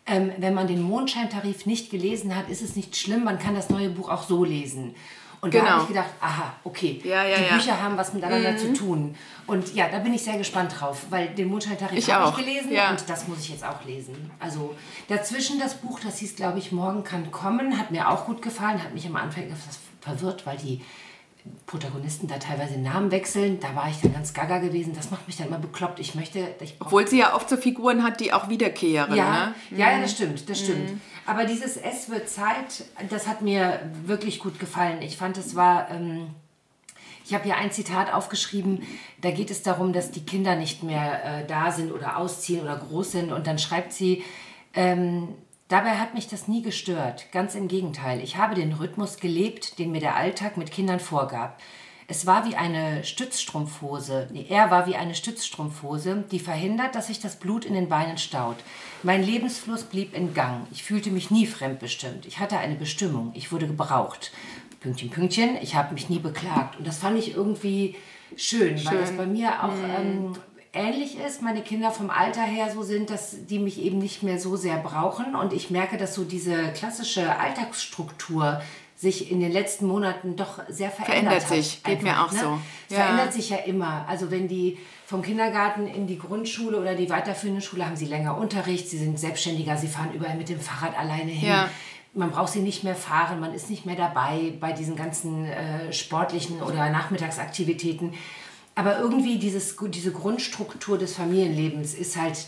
ähm, 0.08 0.32
wenn 0.38 0.56
man 0.56 0.66
den 0.66 0.82
Mondscheintarif 0.82 1.68
nicht 1.68 1.92
gelesen 1.92 2.36
hat, 2.36 2.50
ist 2.50 2.64
es 2.64 2.76
nicht 2.76 2.98
schlimm, 2.98 3.24
man 3.24 3.38
kann 3.38 3.54
das 3.54 3.70
neue 3.70 3.90
Buch 3.92 4.10
auch 4.10 4.24
so 4.24 4.44
lesen. 4.44 4.96
Und 5.42 5.54
da 5.54 5.60
Genau. 5.60 5.72
habe 5.72 5.82
ich 5.84 5.88
gedacht, 5.90 6.10
aha, 6.20 6.54
okay, 6.64 7.00
Ja, 7.04 7.24
ja, 7.24 7.38
die 7.38 7.44
ja. 7.44 7.52
Mhm. 7.52 7.56
Bücher 7.60 7.82
haben 7.84 7.98
was 7.98 8.14
miteinander 8.14 8.58
zu 8.58 8.74
tun. 8.74 9.16
Und 9.48 9.74
ja, 9.76 9.88
da 9.90 10.00
bin 10.00 10.14
ich 10.14 10.24
sehr 10.24 10.38
gespannt 10.40 10.74
drauf, 10.80 11.06
weil 11.12 11.28
den 11.30 11.50
Mondscheintarif 11.50 12.08
habe 12.10 12.30
ich 12.32 12.46
gelesen 12.46 12.72
und 12.72 13.04
das 13.08 13.28
muss 13.28 13.40
ich 13.42 13.50
jetzt 13.52 13.64
auch 13.64 13.86
lesen. 13.86 14.32
Also 14.40 14.76
dazwischen 15.08 15.60
das 15.60 15.76
Buch, 15.76 16.00
das 16.00 16.18
hieß, 16.18 16.36
glaube 16.36 16.58
ich, 16.58 16.72
Morgen 16.72 17.04
kann 17.04 17.30
kommen, 17.32 17.78
hat 17.78 17.92
mir 17.92 18.10
auch 18.10 18.26
gut 18.26 18.42
gefallen, 18.42 18.84
hat 18.84 18.94
mich 18.96 19.06
am 19.06 19.16
Anfang 19.16 19.44
etwas 19.44 19.80
verwirrt, 20.02 20.46
weil 20.46 20.58
die 20.58 20.82
Protagonisten 21.66 22.28
da 22.28 22.38
teilweise 22.38 22.80
Namen 22.80 23.12
wechseln. 23.12 23.60
Da 23.60 23.76
war 23.76 23.90
ich 23.90 24.02
dann 24.02 24.14
ganz 24.14 24.34
gaga 24.34 24.58
gewesen. 24.58 24.94
Das 24.96 25.12
macht 25.12 25.28
mich 25.28 25.38
dann 25.38 25.48
immer 25.48 25.60
bekloppt. 25.60 26.00
Ich 26.00 26.16
möchte... 26.16 26.48
Ich 26.60 26.76
Obwohl 26.80 27.08
sie 27.08 27.20
ja 27.20 27.36
oft 27.36 27.50
so 27.50 27.58
Figuren 27.58 28.04
hat, 28.04 28.20
die 28.20 28.34
auch 28.34 28.50
wiederkehren. 28.50 29.16
ja, 29.16 29.48
Ne? 29.48 29.78
ja, 29.78 29.92
ja, 29.92 30.02
das 30.02 30.12
stimmt, 30.12 30.50
das 30.50 30.60
stimmt. 30.60 31.00
Aber 31.26 31.46
dieses 31.46 31.78
Es 31.78 32.10
wird 32.10 32.28
Zeit, 32.28 32.86
das 33.10 33.28
hat 33.28 33.42
mir 33.42 33.80
wirklich 34.06 34.40
gut 34.40 34.60
gefallen. 34.60 35.02
Ich 35.02 35.18
fand, 35.18 35.38
es 35.38 35.56
war... 35.56 35.90
Ähm, 35.92 36.28
ich 37.26 37.36
habe 37.36 37.44
hier 37.44 37.58
ein 37.58 37.72
Zitat 37.72 38.12
aufgeschrieben, 38.12 38.82
da 39.22 39.30
geht 39.30 39.52
es 39.52 39.62
darum, 39.62 39.94
dass 39.94 40.10
die 40.10 40.26
Kinder 40.26 40.56
nicht 40.56 40.82
mehr 40.82 41.24
äh, 41.24 41.46
da 41.46 41.72
sind 41.72 41.92
oder 41.92 42.18
ausziehen 42.18 42.64
oder 42.64 42.76
groß 42.76 43.12
sind. 43.12 43.32
Und 43.32 43.46
dann 43.46 43.60
schreibt 43.60 43.94
sie, 43.94 44.24
ähm, 44.74 45.36
dabei 45.70 45.98
hat 45.98 46.14
mich 46.14 46.28
das 46.28 46.50
nie 46.50 46.62
gestört. 46.62 47.32
Ganz 47.32 47.56
im 47.56 47.70
Gegenteil. 47.70 48.22
Ich 48.22 48.36
habe 48.36 48.56
den 48.56 48.74
Rhythmus 48.74 49.18
gelebt, 49.18 49.80
den 49.80 49.92
mir 49.92 50.02
der 50.02 50.18
Alltag 50.18 50.58
mit 50.58 50.72
Kindern 50.72 51.00
vorgab. 51.00 51.58
Es 52.12 52.26
war 52.26 52.50
wie 52.50 52.56
eine 52.56 53.04
Stützstrumpfhose. 53.04 54.30
Nee, 54.34 54.48
er 54.50 54.72
war 54.72 54.88
wie 54.88 54.96
eine 54.96 55.14
Stützstrumpfhose, 55.14 56.26
die 56.32 56.40
verhindert, 56.40 56.96
dass 56.96 57.06
sich 57.06 57.20
das 57.20 57.36
Blut 57.36 57.66
in 57.66 57.76
den 57.76 57.88
Beinen 57.88 58.18
staut. 58.18 58.58
Mein 59.04 59.24
Lebensfluss 59.24 59.84
blieb 59.84 60.16
in 60.16 60.34
Gang. 60.34 60.66
Ich 60.72 60.84
fühlte 60.84 61.12
mich 61.12 61.30
nie 61.30 61.46
fremdbestimmt. 61.46 62.26
Ich 62.26 62.40
hatte 62.40 62.58
eine 62.58 62.74
Bestimmung. 62.74 63.32
Ich 63.36 63.52
wurde 63.52 63.68
gebraucht. 63.68 64.32
Pünktchen, 64.80 65.12
Pünktchen. 65.12 65.56
Ich 65.62 65.76
habe 65.76 65.94
mich 65.94 66.10
nie 66.10 66.18
beklagt. 66.18 66.80
Und 66.80 66.88
das 66.88 66.98
fand 66.98 67.20
ich 67.20 67.36
irgendwie 67.36 67.96
schön, 68.36 68.84
weil 68.86 68.98
das 68.98 69.12
bei 69.12 69.28
mir 69.28 69.64
auch 69.64 69.74
ähm, 70.00 70.34
ähnlich 70.74 71.18
ist. 71.20 71.42
Meine 71.42 71.62
Kinder 71.62 71.92
vom 71.92 72.10
Alter 72.10 72.44
her 72.44 72.72
so 72.74 72.84
sind, 72.84 73.10
dass 73.10 73.46
die 73.48 73.60
mich 73.60 73.82
eben 73.82 73.98
nicht 74.00 74.24
mehr 74.24 74.40
so 74.40 74.56
sehr 74.56 74.78
brauchen. 74.78 75.36
Und 75.36 75.54
ich 75.54 75.70
merke, 75.70 75.98
dass 75.98 76.16
so 76.16 76.24
diese 76.24 76.72
klassische 76.74 77.38
Alltagsstruktur 77.38 78.62
sich 78.96 79.32
in 79.32 79.40
den 79.40 79.52
letzten 79.52 79.88
Monaten 79.88 80.36
doch 80.36 80.60
sehr 80.68 80.92
verändert, 80.92 81.42
Verändert 81.42 81.44
hat. 81.44 81.56
sich. 81.56 81.84
Geht 81.84 82.04
mir 82.04 82.22
auch 82.22 82.32
so. 82.32 82.60
Es 82.90 82.98
Ja. 82.98 83.04
verändert 83.04 83.34
sich 83.34 83.50
ja 83.50 83.58
immer. 83.58 84.06
Also 84.10 84.30
wenn 84.30 84.48
die 84.50 84.78
vom 85.06 85.22
Kindergarten 85.22 85.88
in 85.88 86.06
die 86.06 86.20
Grundschule 86.20 86.78
oder 86.80 86.96
die 86.96 87.10
weiterführende 87.10 87.62
Schule 87.62 87.86
haben 87.86 87.96
sie 87.96 88.06
länger 88.06 88.38
Unterricht, 88.38 88.90
sie 88.90 88.98
sind 88.98 89.18
selbstständiger, 89.18 89.78
sie 89.78 89.88
fahren 89.88 90.12
überall 90.14 90.36
mit 90.36 90.50
dem 90.50 90.60
Fahrrad 90.60 90.98
alleine 91.00 91.32
hin. 91.32 91.50
Ja. 91.50 91.70
Man 92.14 92.32
braucht 92.32 92.52
sie 92.52 92.60
nicht 92.60 92.84
mehr 92.84 92.96
fahren, 92.96 93.40
man 93.40 93.54
ist 93.54 93.70
nicht 93.70 93.86
mehr 93.86 93.96
dabei 93.96 94.54
bei 94.60 94.74
diesen 94.74 94.96
ganzen 94.98 95.46
äh, 95.46 95.94
sportlichen 95.94 96.62
oder 96.62 96.90
Nachmittagsaktivitäten. 96.90 98.14
Aber 98.80 98.98
irgendwie 98.98 99.38
dieses, 99.38 99.76
diese 99.90 100.14
Grundstruktur 100.14 100.98
des 100.98 101.14
Familienlebens 101.14 101.94
ist 101.96 102.16
halt 102.16 102.48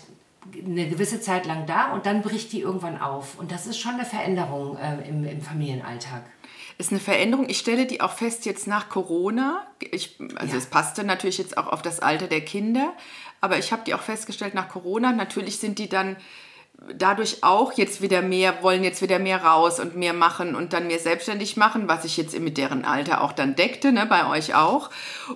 eine 0.65 0.87
gewisse 0.87 1.19
Zeit 1.19 1.45
lang 1.45 1.65
da 1.65 1.91
und 1.91 2.05
dann 2.05 2.21
bricht 2.21 2.53
die 2.53 2.61
irgendwann 2.61 3.01
auf. 3.01 3.37
Und 3.37 3.51
das 3.51 3.67
ist 3.67 3.77
schon 3.77 3.95
eine 3.95 4.05
Veränderung 4.05 4.77
äh, 4.77 5.09
im, 5.09 5.25
im 5.25 5.41
Familienalltag. 5.41 6.23
Ist 6.77 6.91
eine 6.91 7.01
Veränderung. 7.01 7.49
Ich 7.49 7.57
stelle 7.57 7.85
die 7.85 7.99
auch 7.99 8.13
fest 8.13 8.45
jetzt 8.45 8.65
nach 8.65 8.87
Corona. 8.87 9.67
Ich, 9.81 10.17
also 10.35 10.53
Ja. 10.53 10.57
es 10.57 10.67
passte 10.67 11.03
natürlich 11.03 11.37
jetzt 11.37 11.57
auch 11.57 11.67
auf 11.67 11.81
das 11.81 11.99
Alter 11.99 12.27
der 12.27 12.41
Kinder, 12.45 12.93
aber 13.41 13.57
ich 13.57 13.73
habe 13.73 13.81
die 13.85 13.93
auch 13.93 14.01
festgestellt 14.01 14.53
nach 14.53 14.69
Corona. 14.69 15.11
Natürlich 15.11 15.59
sind 15.59 15.79
die 15.79 15.89
dann 15.89 16.15
dadurch 16.95 17.43
auch 17.43 17.73
jetzt 17.73 18.01
wieder 18.01 18.21
mehr, 18.21 18.63
wollen 18.63 18.83
jetzt 18.83 19.01
wieder 19.01 19.19
mehr 19.19 19.43
raus 19.43 19.79
und 19.79 19.95
mehr 19.95 20.13
machen 20.13 20.55
und 20.55 20.73
dann 20.73 20.87
mehr 20.87 20.99
selbstständig 20.99 21.57
machen, 21.57 21.87
was 21.87 22.05
ich 22.05 22.17
jetzt 22.17 22.37
mit 22.39 22.57
deren 22.57 22.85
Alter 22.85 23.21
auch 23.21 23.33
dann 23.33 23.55
deckte, 23.55 23.91
ne, 23.91 24.05
bei 24.05 24.27
euch 24.27 24.55
auch. 24.55 24.89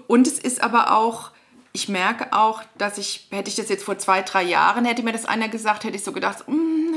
Und 0.08 0.28
es 0.28 0.40
ist 0.40 0.64
aber 0.64 0.98
auch, 0.98 1.32
ich 1.72 1.90
merke 1.90 2.34
auch, 2.34 2.64
dass 2.78 2.98
ich, 2.98 3.28
hätte 3.32 3.50
ich 3.50 3.56
das 3.56 3.70
jetzt 3.70 3.84
vor 3.84 3.98
zwei, 3.98 4.22
drei 4.22 4.44
Jahren, 4.44 4.86
hätte 4.86 5.04
mir 5.04 5.12
das 5.12 5.26
einer 5.26 5.50
gesagt, 5.50 5.84
hätte 5.84 5.98
ich 5.98 6.04
so 6.04 6.14
gedacht, 6.14 6.48
"Mm, 6.48 6.94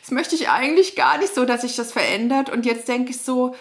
das 0.00 0.10
möchte 0.10 0.34
ich 0.34 0.48
eigentlich 0.48 0.96
gar 0.96 1.18
nicht 1.18 1.34
so, 1.34 1.44
dass 1.44 1.60
sich 1.62 1.76
das 1.76 1.92
verändert. 1.92 2.50
Und 2.50 2.66
jetzt 2.66 2.88
denke 2.88 3.10
ich 3.10 3.20
so, 3.20 3.54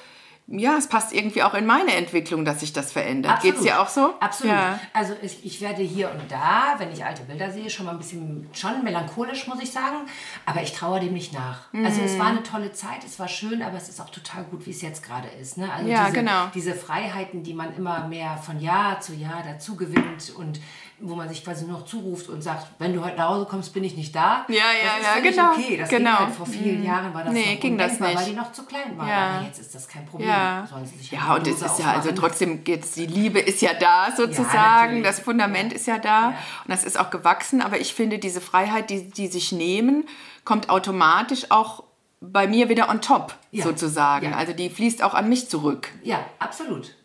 ja, 0.49 0.77
es 0.77 0.87
passt 0.87 1.13
irgendwie 1.13 1.43
auch 1.43 1.53
in 1.53 1.65
meine 1.65 1.93
Entwicklung, 1.93 2.45
dass 2.45 2.61
sich 2.61 2.71
das 2.71 2.93
verändert. 2.93 3.41
Geht's 3.41 3.61
dir 3.61 3.81
auch 3.81 3.89
so? 3.89 4.13
Absolut. 4.21 4.53
Ja. 4.53 4.79
Also 4.93 5.13
ich, 5.21 5.45
ich 5.45 5.59
werde 5.59 5.81
hier 5.83 6.09
und 6.09 6.31
da, 6.31 6.75
wenn 6.77 6.91
ich 6.91 7.03
alte 7.03 7.23
Bilder 7.23 7.51
sehe, 7.51 7.69
schon 7.69 7.85
mal 7.85 7.91
ein 7.91 7.97
bisschen 7.97 8.49
schon 8.53 8.81
melancholisch, 8.83 9.45
muss 9.47 9.61
ich 9.61 9.71
sagen. 9.71 10.07
Aber 10.45 10.61
ich 10.61 10.71
traue 10.71 11.01
dem 11.01 11.13
nicht 11.13 11.33
nach. 11.33 11.61
Also 11.83 12.01
es 12.01 12.17
war 12.17 12.27
eine 12.27 12.43
tolle 12.43 12.71
Zeit, 12.71 13.03
es 13.05 13.19
war 13.19 13.27
schön, 13.27 13.61
aber 13.61 13.75
es 13.75 13.89
ist 13.89 13.99
auch 13.99 14.09
total 14.09 14.45
gut, 14.45 14.65
wie 14.65 14.71
es 14.71 14.81
jetzt 14.81 15.03
gerade 15.03 15.27
ist. 15.41 15.57
Ne? 15.57 15.69
Also 15.71 15.89
Ja, 15.89 16.05
diese, 16.05 16.17
genau. 16.17 16.47
diese 16.53 16.73
Freiheiten, 16.73 17.43
die 17.43 17.53
man 17.53 17.75
immer 17.75 18.07
mehr 18.07 18.37
von 18.37 18.59
Jahr 18.61 19.01
zu 19.01 19.13
Jahr 19.13 19.43
dazu 19.45 19.75
gewinnt 19.75 20.33
und 20.37 20.61
wo 20.99 21.13
man 21.13 21.29
sich 21.29 21.43
quasi 21.43 21.65
nur 21.65 21.77
noch 21.79 21.85
zuruft 21.85 22.27
und 22.29 22.41
sagt, 22.41 22.65
wenn 22.79 22.91
du 22.93 23.03
heute 23.05 23.17
nach 23.17 23.29
Hause 23.29 23.45
kommst, 23.45 23.71
bin 23.73 23.83
ich 23.83 23.95
nicht 23.95 24.15
da. 24.15 24.45
Ja, 24.47 24.55
ja, 24.55 24.63
das 24.99 25.29
ist 25.29 25.35
ja, 25.37 25.43
genau. 25.45 25.51
okay. 25.53 25.77
Das 25.77 25.89
Genau. 25.89 26.19
halt 26.19 26.33
vor 26.35 26.45
vielen 26.47 26.83
Jahren 26.83 27.13
war 27.13 27.23
das 27.23 27.33
Nee, 27.33 27.53
noch 27.53 27.59
ging 27.61 27.77
das 27.77 27.99
nicht. 27.99 28.15
weil 28.17 28.25
die 28.25 28.33
noch 28.33 28.51
zu 28.51 28.65
klein 28.65 28.97
war. 28.97 29.07
Ja. 29.07 29.29
Aber 29.37 29.45
jetzt 29.45 29.59
ist 29.59 29.75
das 29.75 29.87
kein 29.87 30.05
Problem. 30.07 30.27
Ja, 30.29 30.67
ja 31.11 31.19
eine 31.27 31.35
und 31.35 31.47
es 31.47 31.61
ist 31.61 31.79
ja 31.79 31.91
also 31.91 32.11
trotzdem 32.13 32.63
jetzt 32.65 32.95
die 32.95 33.05
Liebe 33.05 33.39
ist 33.39 33.61
ja 33.61 33.75
da 33.75 34.07
sozusagen, 34.15 34.53
natürlich. 35.01 35.03
das 35.03 35.19
Fundament 35.19 35.71
ist 35.71 35.85
ja 35.85 35.99
da 35.99 36.29
und 36.29 36.35
das 36.69 36.83
ist 36.83 36.99
auch 36.99 37.11
gewachsen, 37.11 37.61
aber 37.61 37.79
ich 37.79 37.93
finde 37.93 38.17
diese 38.17 38.41
Freiheit, 38.41 38.89
die 38.89 39.09
die 39.11 39.27
sich 39.27 39.51
nehmen, 39.51 40.03
kommt 40.45 40.69
automatisch 40.69 41.51
auch 41.51 41.83
bei 42.21 42.47
mir 42.47 42.69
wieder 42.69 42.89
on 42.89 43.01
top 43.01 43.35
Ja. 43.51 43.63
sozusagen. 43.63 44.31
Ja. 44.31 44.37
Also 44.37 44.53
die 44.53 44.71
fließt 44.71 45.03
auch 45.03 45.13
an 45.13 45.29
mich 45.29 45.47
zurück. 45.47 45.89
Ja, 46.03 46.19
absolut. 46.39 46.95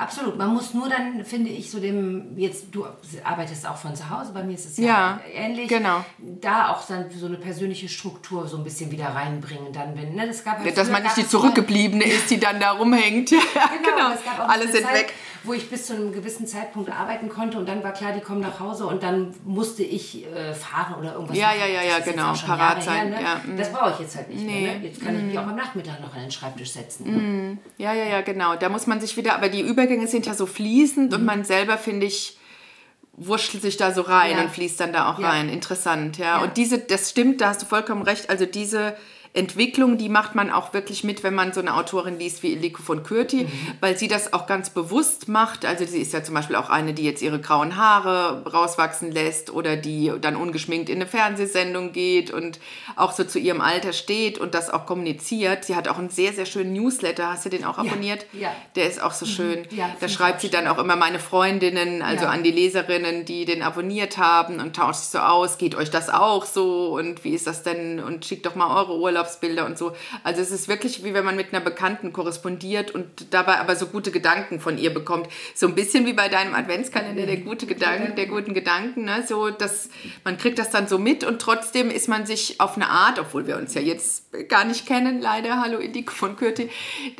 Absolut. 0.00 0.38
Man 0.38 0.54
muss 0.54 0.74
nur 0.74 0.88
dann, 0.88 1.24
finde 1.24 1.50
ich, 1.50 1.72
so 1.72 1.80
dem, 1.80 2.38
jetzt, 2.38 2.66
du 2.70 2.86
arbeitest 3.24 3.66
auch 3.66 3.76
von 3.76 3.96
zu 3.96 4.08
Hause, 4.08 4.30
bei 4.32 4.44
mir 4.44 4.54
ist 4.54 4.66
es 4.66 4.76
ja, 4.78 4.86
Ja, 4.86 5.20
ähnlich. 5.34 5.68
genau. 5.68 6.04
Da 6.18 6.68
auch 6.68 6.86
dann 6.86 7.06
so 7.10 7.26
eine 7.26 7.36
persönliche 7.36 7.88
Struktur 7.88 8.46
so 8.46 8.58
ein 8.58 8.64
bisschen 8.64 8.92
wieder 8.92 9.06
reinbringen, 9.06 9.72
dann, 9.72 9.96
wenn, 9.96 10.14
ne, 10.14 10.28
das 10.28 10.44
gab 10.44 10.60
halt 10.60 10.76
Dass 10.76 10.84
früher 10.84 10.92
man 10.92 11.02
nicht 11.02 11.16
die 11.16 11.26
zurückgebliebene 11.26 12.04
ist, 12.04 12.30
die 12.30 12.38
dann 12.38 12.60
da 12.60 12.70
rumhängt. 12.72 13.30
Ja, 13.58 13.70
Genau, 13.82 14.10
es 14.14 14.24
gab 14.24 14.48
wo 15.44 15.52
ich 15.52 15.70
bis 15.70 15.86
zu 15.86 15.94
einem 15.94 16.12
gewissen 16.12 16.46
Zeitpunkt 16.46 16.90
arbeiten 16.90 17.28
konnte 17.28 17.58
und 17.58 17.68
dann 17.68 17.82
war 17.84 17.92
klar, 17.92 18.12
die 18.12 18.20
kommen 18.20 18.40
nach 18.40 18.60
Hause 18.60 18.86
und 18.86 19.02
dann 19.02 19.34
musste 19.44 19.82
ich 19.82 20.24
äh, 20.26 20.52
fahren 20.54 20.94
oder 20.98 21.14
irgendwas 21.14 21.36
Ja, 21.36 21.48
machen. 21.48 21.58
ja, 21.60 21.66
ja, 21.66 21.82
ja, 21.82 21.98
genau, 22.00 22.32
parat 22.34 22.82
sein, 22.82 23.12
Her, 23.12 23.18
ne? 23.18 23.22
ja, 23.22 23.40
mm. 23.54 23.56
Das 23.56 23.72
brauche 23.72 23.92
ich 23.94 24.00
jetzt 24.00 24.16
halt 24.16 24.28
nicht 24.30 24.44
Nee, 24.44 24.60
Mm. 24.60 24.62
mehr. 24.64 24.78
Ne? 24.78 24.86
Jetzt 24.86 25.02
kann 25.02 25.16
ich 25.16 25.22
mich 25.24 25.38
auch 25.38 25.46
am 25.46 25.56
Nachmittag 25.56 26.00
noch 26.00 26.14
an 26.14 26.22
den 26.22 26.30
Schreibtisch 26.30 26.72
setzen. 26.72 27.58
Ja, 27.78 27.92
ja, 27.92 28.04
ja, 28.04 28.20
genau. 28.22 28.56
Da 28.56 28.68
muss 28.68 28.86
man 28.86 29.00
sich 29.00 29.16
wieder, 29.16 29.34
aber 29.34 29.48
die 29.48 29.60
Übergänge 29.60 30.06
sind 30.06 30.26
ja 30.26 30.34
so 30.34 30.46
fließend 30.46 31.14
und 31.14 31.24
man 31.24 31.44
selber, 31.44 31.78
finde 31.78 32.06
ich, 32.06 32.36
wurschtelt 33.20 33.62
sich 33.62 33.76
da 33.76 33.92
so 33.92 34.02
rein 34.02 34.32
Ja. 34.36 34.42
und 34.42 34.50
fließt 34.50 34.78
dann 34.80 34.92
da 34.92 35.10
auch 35.12 35.18
Ja. 35.18 35.30
rein. 35.30 35.48
Interessant, 35.48 36.18
ja. 36.18 36.36
Ja. 36.36 36.38
Und 36.42 36.56
diese, 36.56 36.78
das 36.78 37.10
stimmt, 37.10 37.40
da 37.40 37.48
hast 37.48 37.62
du 37.62 37.66
vollkommen 37.66 38.02
recht. 38.02 38.30
Also 38.30 38.46
diese 38.46 38.96
Entwicklung, 39.34 39.98
die 39.98 40.08
macht 40.08 40.34
man 40.34 40.50
auch 40.50 40.72
wirklich 40.72 41.04
mit, 41.04 41.22
wenn 41.22 41.34
man 41.34 41.52
so 41.52 41.60
eine 41.60 41.76
Autorin 41.76 42.18
liest 42.18 42.42
wie 42.42 42.54
Eliko 42.54 42.82
von 42.82 43.02
Kürti, 43.02 43.44
mhm. 43.44 43.50
weil 43.80 43.96
sie 43.96 44.08
das 44.08 44.32
auch 44.32 44.46
ganz 44.46 44.70
bewusst 44.70 45.28
macht. 45.28 45.64
Also 45.64 45.84
sie 45.84 46.00
ist 46.00 46.12
ja 46.12 46.24
zum 46.24 46.34
Beispiel 46.34 46.56
auch 46.56 46.70
eine, 46.70 46.94
die 46.94 47.04
jetzt 47.04 47.22
ihre 47.22 47.40
grauen 47.40 47.76
Haare 47.76 48.44
rauswachsen 48.50 49.12
lässt 49.12 49.50
oder 49.50 49.76
die 49.76 50.12
dann 50.20 50.36
ungeschminkt 50.36 50.88
in 50.88 50.96
eine 50.96 51.06
Fernsehsendung 51.06 51.92
geht 51.92 52.30
und 52.30 52.58
auch 52.96 53.12
so 53.12 53.24
zu 53.24 53.38
ihrem 53.38 53.60
Alter 53.60 53.92
steht 53.92 54.38
und 54.38 54.54
das 54.54 54.70
auch 54.70 54.86
kommuniziert. 54.86 55.64
Sie 55.64 55.76
hat 55.76 55.88
auch 55.88 55.98
einen 55.98 56.10
sehr, 56.10 56.32
sehr 56.32 56.46
schönen 56.46 56.72
Newsletter. 56.72 57.30
Hast 57.30 57.44
du 57.44 57.50
den 57.50 57.64
auch 57.64 57.78
abonniert? 57.78 58.26
Ja. 58.32 58.40
ja. 58.40 58.52
Der 58.76 58.88
ist 58.88 59.02
auch 59.02 59.12
so 59.12 59.26
mhm. 59.26 59.30
schön. 59.30 59.66
Ja, 59.70 59.90
da 60.00 60.08
schreibt 60.08 60.40
sie 60.40 60.50
dann 60.50 60.66
auch 60.66 60.78
immer 60.78 60.96
meine 60.96 61.18
Freundinnen, 61.18 62.02
also 62.02 62.24
ja. 62.24 62.30
an 62.30 62.42
die 62.42 62.50
Leserinnen, 62.50 63.24
die 63.24 63.44
den 63.44 63.62
abonniert 63.62 64.18
haben 64.18 64.58
und 64.58 64.74
tauscht 64.74 65.00
sich 65.00 65.08
so 65.10 65.18
aus. 65.18 65.58
Geht 65.58 65.74
euch 65.74 65.90
das 65.90 66.08
auch 66.08 66.44
so 66.44 66.94
und 66.94 67.24
wie 67.24 67.34
ist 67.34 67.46
das 67.46 67.62
denn? 67.62 68.00
Und 68.00 68.24
schickt 68.24 68.46
doch 68.46 68.54
mal 68.54 68.74
eure 68.76 68.98
Urlaub 68.98 69.17
Urlaubsbilder 69.18 69.66
und 69.66 69.78
so. 69.78 69.92
Also 70.22 70.40
es 70.40 70.50
ist 70.50 70.68
wirklich 70.68 71.04
wie 71.04 71.14
wenn 71.14 71.24
man 71.24 71.36
mit 71.36 71.52
einer 71.52 71.62
Bekannten 71.62 72.12
korrespondiert 72.12 72.90
und 72.90 73.32
dabei 73.34 73.58
aber 73.58 73.76
so 73.76 73.86
gute 73.86 74.10
Gedanken 74.10 74.60
von 74.60 74.78
ihr 74.78 74.92
bekommt. 74.92 75.28
So 75.54 75.66
ein 75.66 75.74
bisschen 75.74 76.06
wie 76.06 76.12
bei 76.12 76.28
deinem 76.28 76.54
Adventskalender, 76.54 77.26
der 77.26 77.38
gute 77.38 77.66
Gedanken, 77.66 78.14
der 78.16 78.26
guten 78.26 78.54
Gedanken, 78.54 79.04
ne? 79.04 79.24
So, 79.26 79.50
dass 79.50 79.88
man 80.24 80.38
kriegt 80.38 80.58
das 80.58 80.70
dann 80.70 80.88
so 80.88 80.98
mit 80.98 81.24
und 81.24 81.40
trotzdem 81.40 81.90
ist 81.90 82.08
man 82.08 82.26
sich 82.26 82.60
auf 82.60 82.76
eine 82.76 82.88
Art, 82.88 83.18
obwohl 83.18 83.46
wir 83.46 83.56
uns 83.56 83.74
ja 83.74 83.80
jetzt 83.80 84.26
gar 84.48 84.64
nicht 84.64 84.86
kennen, 84.86 85.20
leider, 85.20 85.60
hallo 85.60 85.78
Indik 85.78 86.12
von 86.12 86.36
Kürti, 86.36 86.70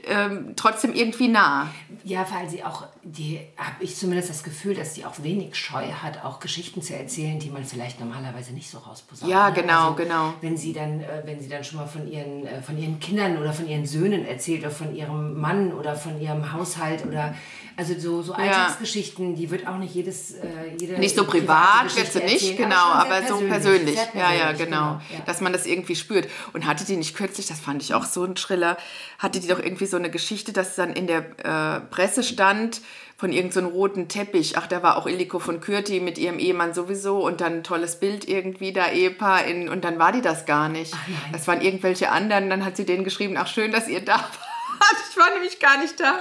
ähm, 0.07 0.55
trotzdem 0.57 0.95
irgendwie 0.95 1.29
nah. 1.29 1.71
Ja, 2.05 2.27
weil 2.31 2.49
sie 2.49 2.63
auch, 2.63 2.87
die 3.11 3.41
habe 3.57 3.83
ich 3.83 3.97
zumindest 3.97 4.29
das 4.29 4.43
Gefühl, 4.43 4.75
dass 4.75 4.95
sie 4.95 5.05
auch 5.05 5.23
wenig 5.23 5.57
Scheu 5.57 5.87
hat, 5.87 6.25
auch 6.25 6.41
Geschichten 6.41 6.83
zu 6.83 6.95
erzählen, 6.95 7.39
die 7.39 7.51
man 7.51 7.65
vielleicht 7.65 8.01
normalerweise 8.01 8.53
nicht 8.53 8.69
so 8.71 8.79
rausposaunt. 8.79 9.31
Ja, 9.31 9.49
ne? 9.49 9.55
genau, 9.55 9.91
also, 9.91 9.95
genau. 9.95 10.35
Wenn 10.41 10.57
sie 10.57 10.73
dann, 10.73 11.01
äh, 11.01 11.23
wenn 11.25 11.41
sie 11.41 11.49
dann 11.49 11.65
schon 11.65 11.79
mal 11.79 11.87
von 11.87 12.07
ihren, 12.11 12.47
äh, 12.47 12.61
von 12.61 12.77
ihren 12.79 13.01
Kindern 13.01 13.39
oder 13.39 13.53
von 13.53 13.67
ihren 13.67 13.87
Söhnen 13.87 14.27
erzählt 14.27 14.61
oder 14.61 14.71
von 14.71 14.95
ihrem 14.95 15.41
Mann 15.41 15.73
oder 15.73 15.97
von 15.97 16.21
ihrem 16.21 16.53
Haushalt 16.53 17.07
oder 17.07 17.35
also 17.79 17.95
so, 17.97 18.23
so 18.23 18.33
Alltagsgeschichten, 18.33 19.37
die 19.37 19.53
wird 19.53 19.69
auch 19.69 19.79
nicht 19.79 19.95
jedes 19.95 20.33
äh, 20.33 20.47
jede, 20.81 20.99
Nicht 20.99 21.15
so 21.15 21.25
privat 21.25 21.97
wird 21.97 22.13
sie 22.13 22.25
nicht, 22.25 22.57
genau, 22.57 22.75
aber, 22.75 23.23
so 23.23 23.39
persönlich. 23.39 23.95
persönlich. 23.95 23.99
Ja, 24.15 24.33
ja, 24.33 24.53
genau. 24.53 24.65
genau 24.65 25.01
ja. 25.11 25.21
Dass 25.27 25.41
man 25.41 25.53
das 25.53 25.65
irgendwie 25.65 25.95
spürt. 25.95 26.29
Und 26.53 26.67
hatte 26.67 26.85
die 26.85 26.97
nicht 26.97 27.17
kürzlich, 27.17 27.47
das 27.47 27.61
fand 27.61 27.81
ich 27.81 27.95
auch 27.95 28.05
so 28.05 28.25
ein 28.25 28.37
Schriller, 28.37 28.77
hatte 29.21 29.39
die 29.39 29.47
doch 29.47 29.61
irgendwie 29.61 29.87
so 29.87 29.97
eine 29.97 30.11
Geschichte, 30.11 30.53
dass 30.53 30.75
dann 30.75 30.93
in 30.93 31.07
der 31.07 31.21
äh, 31.39 31.81
Presse 31.83 32.25
stand, 32.25 32.81
von 33.17 33.33
irgendeinem 33.33 33.71
so 33.71 33.71
roten 33.73 34.09
Teppich. 34.09 34.57
Ach, 34.57 34.69
da 34.69 34.83
war 34.85 34.97
auch 34.97 35.07
Illiko 35.07 35.41
von 35.41 35.61
Kürti 35.61 35.99
mit 35.99 36.19
ihrem 36.19 36.39
Ehemann 36.39 36.73
sowieso 36.73 37.25
und 37.27 37.41
dann 37.41 37.55
ein 37.55 37.65
tolles 37.65 37.99
Bild 37.99 38.29
irgendwie, 38.29 38.73
da 38.73 38.91
Ehepaar. 38.91 39.45
In, 39.45 39.69
und 39.69 39.85
dann 39.85 39.99
war 39.99 40.13
die 40.13 40.21
das 40.21 40.47
gar 40.47 40.69
nicht. 40.69 40.95
Das 41.33 41.49
waren 41.49 41.61
irgendwelche 41.61 42.11
anderen. 42.11 42.49
Dann 42.49 42.65
hat 42.65 42.77
sie 42.77 42.87
denen 42.87 43.03
geschrieben, 43.03 43.37
ach 43.37 43.49
schön, 43.49 43.73
dass 43.73 43.89
ihr 43.89 44.05
da 44.05 44.19
wart. 44.19 44.48
Ich 45.11 45.17
war 45.17 45.31
nämlich 45.31 45.59
gar 45.59 45.79
nicht 45.79 45.99
da. 45.99 46.21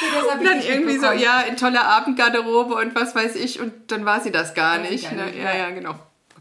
Nee, 0.00 0.32
und 0.32 0.44
dann 0.44 0.60
irgendwie 0.60 0.98
so, 0.98 1.06
ja, 1.12 1.42
in 1.42 1.56
toller 1.56 1.84
Abendgarderobe 1.84 2.74
und 2.74 2.94
was 2.94 3.14
weiß 3.14 3.36
ich. 3.36 3.60
Und 3.60 3.72
dann 3.92 4.04
war 4.04 4.20
sie 4.20 4.32
das 4.32 4.54
gar 4.54 4.78
nicht. 4.78 5.04
Gar 5.04 5.26
nicht. 5.26 5.36
Ne? 5.36 5.42
Ja, 5.42 5.56
ja, 5.56 5.70
genau 5.70 5.94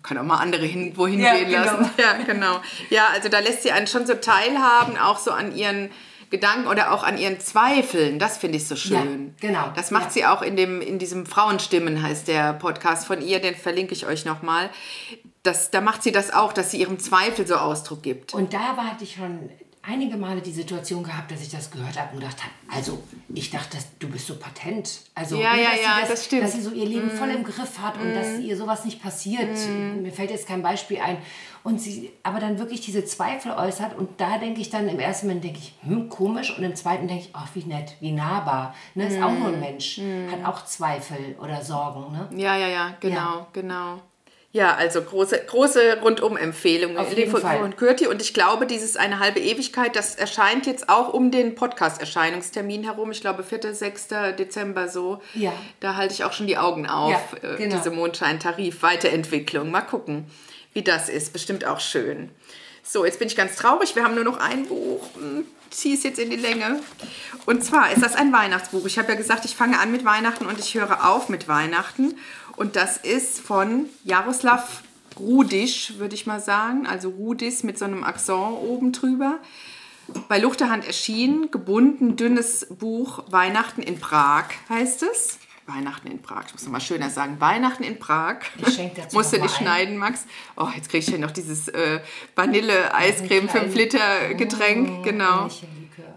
kann 0.05 0.17
auch 0.17 0.23
mal 0.23 0.37
andere 0.37 0.65
hin, 0.65 0.93
wohin 0.95 1.19
ja, 1.19 1.35
gehen 1.35 1.49
genau. 1.49 1.63
lassen. 1.63 1.89
Ja, 1.97 2.13
genau. 2.13 2.61
Ja, 2.89 3.07
also 3.13 3.29
da 3.29 3.39
lässt 3.39 3.63
sie 3.63 3.71
einen 3.71 3.87
schon 3.87 4.05
so 4.05 4.13
teilhaben, 4.13 4.97
auch 4.97 5.17
so 5.17 5.31
an 5.31 5.55
ihren 5.55 5.89
Gedanken 6.29 6.67
oder 6.67 6.91
auch 6.91 7.03
an 7.03 7.17
ihren 7.17 7.39
Zweifeln. 7.39 8.19
Das 8.19 8.37
finde 8.37 8.57
ich 8.57 8.67
so 8.67 8.75
schön. 8.75 9.33
Ja, 9.41 9.47
genau. 9.47 9.71
Das 9.75 9.91
macht 9.91 10.05
ja. 10.05 10.09
sie 10.11 10.25
auch 10.25 10.41
in, 10.41 10.55
dem, 10.55 10.81
in 10.81 10.99
diesem 10.99 11.25
Frauenstimmen, 11.25 12.01
heißt 12.01 12.27
der 12.27 12.53
Podcast 12.53 13.07
von 13.07 13.21
ihr, 13.21 13.39
den 13.39 13.55
verlinke 13.55 13.93
ich 13.93 14.05
euch 14.05 14.25
nochmal. 14.25 14.69
Das, 15.43 15.69
da 15.69 15.81
macht 15.81 16.03
sie 16.03 16.11
das 16.11 16.33
auch, 16.33 16.53
dass 16.53 16.71
sie 16.71 16.77
ihrem 16.77 16.99
Zweifel 16.99 17.45
so 17.45 17.55
Ausdruck 17.55 18.01
gibt. 18.01 18.33
Und 18.33 18.53
da 18.53 18.77
war 18.77 18.97
ich 18.99 19.15
schon 19.15 19.49
einige 19.87 20.17
Male 20.17 20.41
die 20.41 20.51
Situation 20.51 21.03
gehabt, 21.03 21.31
dass 21.31 21.41
ich 21.41 21.49
das 21.49 21.71
gehört 21.71 21.99
habe 21.99 22.13
und 22.13 22.19
gedacht 22.19 22.41
habe, 22.43 22.53
also 22.73 23.01
ich 23.33 23.51
dachte, 23.51 23.77
du 23.99 24.09
bist 24.09 24.27
so 24.27 24.35
patent. 24.35 25.01
Also, 25.13 25.37
ja, 25.37 25.55
ja, 25.55 25.73
ja, 25.81 25.99
das, 26.01 26.09
das, 26.09 26.25
stimmt. 26.25 26.43
Dass 26.43 26.53
sie 26.53 26.61
so 26.61 26.71
ihr 26.71 26.85
Leben 26.85 27.07
mm. 27.07 27.17
voll 27.17 27.29
im 27.29 27.43
Griff 27.43 27.79
hat 27.79 27.97
und 27.97 28.11
mm. 28.11 28.15
dass 28.15 28.39
ihr 28.39 28.57
sowas 28.57 28.85
nicht 28.85 29.01
passiert. 29.01 29.55
Mm. 29.67 30.01
Mir 30.01 30.11
fällt 30.11 30.31
jetzt 30.31 30.47
kein 30.47 30.61
Beispiel 30.61 30.99
ein. 30.99 31.17
Und 31.63 31.81
sie 31.81 32.11
aber 32.23 32.39
dann 32.39 32.59
wirklich 32.59 32.81
diese 32.81 33.05
Zweifel 33.05 33.51
äußert 33.51 33.97
und 33.97 34.21
da 34.21 34.37
denke 34.37 34.61
ich 34.61 34.69
dann 34.69 34.87
im 34.87 34.99
ersten 34.99 35.27
Moment, 35.27 35.43
denke 35.45 35.59
ich, 35.59 35.73
hm, 35.81 36.09
komisch 36.09 36.55
und 36.55 36.63
im 36.63 36.75
zweiten 36.75 37.07
denke 37.07 37.23
ich, 37.23 37.29
ach, 37.33 37.49
wie 37.55 37.63
nett, 37.63 37.95
wie 37.99 38.11
nahbar. 38.11 38.75
Ne, 38.93 39.07
ist 39.07 39.21
auch 39.21 39.31
nur 39.31 39.47
ein 39.47 39.57
mm. 39.57 39.59
Mensch, 39.59 39.99
hat 40.31 40.45
auch 40.45 40.65
Zweifel 40.65 41.35
oder 41.41 41.63
Sorgen. 41.63 42.11
Ne? 42.11 42.29
Ja, 42.35 42.55
ja, 42.55 42.67
ja, 42.67 42.93
genau, 42.99 43.15
ja. 43.15 43.47
genau. 43.51 43.99
Ja, 44.55 44.73
also 44.73 45.01
große, 45.01 45.37
große 45.47 45.99
Rundum-Empfehlung 46.01 46.95
von 46.95 47.75
Kürti. 47.75 48.07
Und 48.07 48.21
ich 48.21 48.33
glaube, 48.33 48.65
dieses 48.65 48.95
eine 48.95 49.19
halbe 49.19 49.41
Ewigkeit, 49.41 49.97
das 49.97 50.15
erscheint 50.15 50.65
jetzt 50.65 50.87
auch 50.87 51.13
um 51.13 51.29
den 51.29 51.55
Podcast-Erscheinungstermin 51.55 52.85
herum. 52.85 53.11
Ich 53.11 53.19
glaube, 53.19 53.43
4., 53.43 53.75
6. 53.75 54.07
Dezember 54.39 54.87
so. 54.87 55.21
Ja. 55.33 55.51
Da 55.81 55.97
halte 55.97 56.13
ich 56.13 56.23
auch 56.23 56.31
schon 56.31 56.47
die 56.47 56.57
Augen 56.57 56.87
auf. 56.87 57.11
Ja, 57.11 57.49
äh, 57.49 57.57
genau. 57.57 57.75
Diese 57.75 57.91
Mondschein-Tarif, 57.91 58.81
Weiterentwicklung. 58.81 59.71
Mal 59.71 59.81
gucken, 59.81 60.25
wie 60.71 60.83
das 60.83 61.09
ist. 61.09 61.33
Bestimmt 61.33 61.65
auch 61.65 61.81
schön. 61.81 62.29
So, 62.81 63.03
jetzt 63.03 63.19
bin 63.19 63.27
ich 63.27 63.35
ganz 63.35 63.57
traurig. 63.57 63.97
Wir 63.97 64.05
haben 64.05 64.15
nur 64.15 64.23
noch 64.23 64.37
ein 64.37 64.67
Buch. 64.67 65.01
Hm, 65.15 65.45
ziehe 65.69 65.95
es 65.95 66.03
jetzt 66.03 66.19
in 66.19 66.29
die 66.29 66.37
Länge. 66.37 66.79
Und 67.45 67.63
zwar 67.63 67.91
ist 67.91 68.01
das 68.01 68.15
ein 68.15 68.31
Weihnachtsbuch. 68.31 68.85
Ich 68.85 68.97
habe 68.97 69.09
ja 69.09 69.15
gesagt, 69.15 69.43
ich 69.43 69.55
fange 69.55 69.79
an 69.79 69.91
mit 69.91 70.05
Weihnachten 70.05 70.45
und 70.45 70.59
ich 70.59 70.75
höre 70.75 71.09
auf 71.09 71.27
mit 71.27 71.49
Weihnachten. 71.49 72.15
Und 72.55 72.75
das 72.75 72.97
ist 72.97 73.39
von 73.39 73.87
Jaroslav 74.03 74.83
Rudisch, 75.19 75.93
würde 75.97 76.15
ich 76.15 76.25
mal 76.25 76.39
sagen. 76.39 76.87
Also 76.87 77.09
Rudis 77.09 77.63
mit 77.63 77.77
so 77.77 77.85
einem 77.85 78.03
Akzent 78.03 78.57
oben 78.61 78.91
drüber. 78.91 79.39
Bei 80.27 80.39
Luchterhand 80.39 80.85
erschienen, 80.85 81.51
gebunden, 81.51 82.15
dünnes 82.15 82.67
Buch 82.69 83.23
Weihnachten 83.29 83.81
in 83.81 83.99
Prag 83.99 84.45
heißt 84.69 85.03
es. 85.03 85.39
Weihnachten 85.67 86.07
in 86.07 86.21
Prag. 86.21 86.43
Ich 86.47 86.53
muss 86.53 86.67
mal 86.67 86.79
schöner 86.79 87.09
sagen. 87.09 87.37
Weihnachten 87.39 87.83
in 87.83 87.97
Prag. 87.97 88.37
Musst 89.13 89.33
du 89.33 89.41
nicht 89.41 89.55
schneiden, 89.55 89.97
Max? 89.97 90.25
Oh, 90.55 90.67
jetzt 90.75 90.89
kriege 90.89 91.03
ich 91.03 91.09
ja 91.09 91.17
noch 91.17 91.31
dieses 91.31 91.69
äh, 91.69 92.01
Vanille-Eiscreme 92.35 93.49
5 93.49 93.73
Liter 93.73 94.33
Getränk. 94.35 94.99
Oh, 94.99 95.01
genau. 95.01 95.49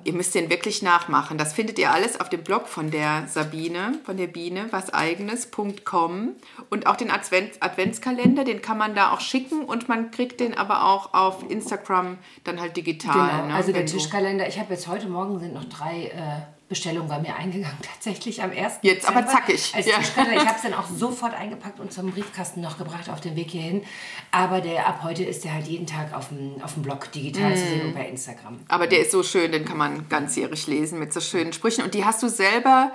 Ihr 0.04 0.12
müsst 0.12 0.34
den 0.34 0.50
wirklich 0.50 0.82
nachmachen. 0.82 1.38
Das 1.38 1.52
findet 1.52 1.78
ihr 1.78 1.90
alles 1.90 2.20
auf 2.20 2.28
dem 2.28 2.42
Blog 2.42 2.68
von 2.68 2.90
der 2.90 3.26
Sabine, 3.28 3.98
von 4.04 4.16
der 4.16 4.26
Biene, 4.26 4.66
waseigenes.com. 4.70 6.34
Und 6.70 6.86
auch 6.86 6.96
den 6.96 7.10
Advents 7.10 7.60
Adventskalender, 7.60 8.44
den 8.44 8.62
kann 8.62 8.78
man 8.78 8.94
da 8.94 9.12
auch 9.12 9.20
schicken 9.20 9.64
und 9.64 9.88
man 9.88 10.10
kriegt 10.10 10.40
den 10.40 10.56
aber 10.56 10.84
auch 10.84 11.14
auf 11.14 11.48
Instagram 11.50 12.18
dann 12.44 12.60
halt 12.60 12.76
digital. 12.76 13.30
Genau, 13.30 13.46
ne? 13.48 13.54
also 13.54 13.72
der 13.72 13.86
Tischkalender. 13.86 14.48
Ich 14.48 14.58
habe 14.58 14.72
jetzt 14.74 14.88
heute 14.88 15.08
Morgen 15.08 15.38
sind 15.38 15.54
noch 15.54 15.64
drei 15.64 16.06
äh, 16.06 16.57
Bestellungen 16.68 17.08
bei 17.08 17.18
mir 17.18 17.34
eingegangen, 17.34 17.78
tatsächlich 17.82 18.42
am 18.42 18.50
1. 18.50 18.80
Jetzt 18.82 19.02
Dezember, 19.02 19.20
aber 19.20 19.26
zackig. 19.26 19.72
Als 19.74 19.86
ja. 19.86 19.98
Ich 20.00 20.16
habe 20.16 20.56
es 20.56 20.62
dann 20.62 20.74
auch 20.74 20.86
sofort 20.96 21.34
eingepackt 21.34 21.80
und 21.80 21.92
zum 21.92 22.10
Briefkasten 22.10 22.60
noch 22.60 22.76
gebracht 22.76 23.08
auf 23.08 23.20
dem 23.20 23.36
Weg 23.36 23.50
hierhin. 23.50 23.84
Aber 24.30 24.60
der 24.60 24.86
ab 24.86 25.00
heute 25.02 25.24
ist 25.24 25.44
der 25.44 25.54
halt 25.54 25.66
jeden 25.66 25.86
Tag 25.86 26.12
auf 26.12 26.28
dem, 26.28 26.62
auf 26.62 26.74
dem 26.74 26.82
Blog 26.82 27.10
digital 27.12 27.52
mm. 27.52 27.56
zu 27.56 27.64
sehen 27.64 27.86
und 27.86 27.94
bei 27.94 28.06
Instagram. 28.06 28.60
Aber 28.68 28.86
der 28.86 29.00
ist 29.00 29.12
so 29.12 29.22
schön, 29.22 29.50
den 29.50 29.64
kann 29.64 29.78
man 29.78 30.08
ganzjährig 30.08 30.66
lesen 30.66 30.98
mit 30.98 31.12
so 31.12 31.20
schönen 31.20 31.52
Sprüchen. 31.52 31.84
Und 31.84 31.94
die 31.94 32.04
hast 32.04 32.22
du 32.22 32.28
selber 32.28 32.92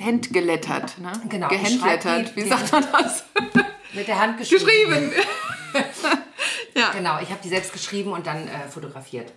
handgelettert, 0.00 0.98
ne? 0.98 1.12
Genau. 1.28 1.48
Gehandlettert, 1.48 2.36
wie 2.36 2.42
sagt 2.42 2.72
man 2.72 2.86
das? 2.92 3.24
Mit 3.92 4.08
der 4.08 4.18
Hand 4.18 4.38
geschrieben. 4.38 4.64
Geschrieben. 4.64 5.12
ja. 6.74 6.92
Genau, 6.92 7.20
ich 7.20 7.28
habe 7.28 7.40
die 7.44 7.48
selbst 7.50 7.74
geschrieben 7.74 8.12
und 8.12 8.26
dann 8.26 8.48
äh, 8.48 8.68
fotografiert. 8.70 9.30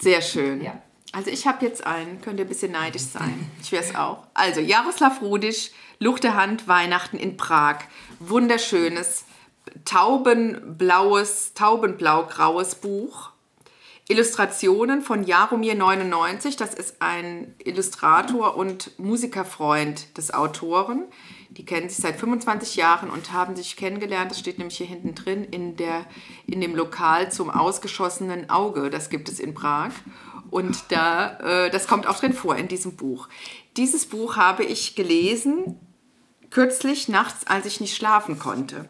Sehr 0.00 0.20
schön. 0.20 0.64
Ja. 0.64 0.82
Also 1.16 1.30
ich 1.30 1.46
habe 1.46 1.64
jetzt 1.64 1.86
einen, 1.86 2.20
könnt 2.20 2.38
ihr 2.38 2.44
ein 2.44 2.48
bisschen 2.48 2.72
neidisch 2.72 3.04
sein. 3.04 3.50
Ich 3.62 3.72
wäre 3.72 3.82
es 3.82 3.94
auch. 3.94 4.24
Also 4.34 4.60
Jaroslav 4.60 5.22
Rudisch, 5.22 5.70
Luchterhand, 5.98 6.68
Weihnachten 6.68 7.16
in 7.16 7.38
Prag. 7.38 7.78
Wunderschönes, 8.18 9.24
taubenblaues, 9.86 11.54
taubenblau-graues 11.54 12.74
Buch. 12.74 13.30
Illustrationen 14.08 15.00
von 15.00 15.24
Jaromir 15.24 15.74
99, 15.74 16.56
das 16.56 16.74
ist 16.74 16.96
ein 17.00 17.54
Illustrator 17.64 18.54
und 18.54 18.96
Musikerfreund 18.98 20.18
des 20.18 20.34
Autoren. 20.34 21.06
Die 21.48 21.64
kennen 21.64 21.88
sich 21.88 21.96
seit 21.96 22.16
25 22.16 22.76
Jahren 22.76 23.08
und 23.08 23.32
haben 23.32 23.56
sich 23.56 23.76
kennengelernt. 23.76 24.32
Das 24.32 24.38
steht 24.38 24.58
nämlich 24.58 24.76
hier 24.76 24.86
hinten 24.86 25.14
drin 25.14 25.44
in, 25.44 25.76
der, 25.76 26.04
in 26.46 26.60
dem 26.60 26.76
Lokal 26.76 27.32
zum 27.32 27.48
ausgeschossenen 27.48 28.50
Auge. 28.50 28.90
Das 28.90 29.08
gibt 29.08 29.30
es 29.30 29.40
in 29.40 29.54
Prag. 29.54 29.92
Und 30.50 30.76
da, 30.88 31.38
äh, 31.66 31.70
das 31.70 31.86
kommt 31.86 32.06
auch 32.06 32.18
drin 32.18 32.32
vor 32.32 32.56
in 32.56 32.68
diesem 32.68 32.96
Buch. 32.96 33.28
Dieses 33.76 34.06
Buch 34.06 34.36
habe 34.36 34.64
ich 34.64 34.94
gelesen 34.94 35.78
kürzlich 36.50 37.08
nachts, 37.08 37.46
als 37.46 37.66
ich 37.66 37.80
nicht 37.80 37.96
schlafen 37.96 38.38
konnte. 38.38 38.88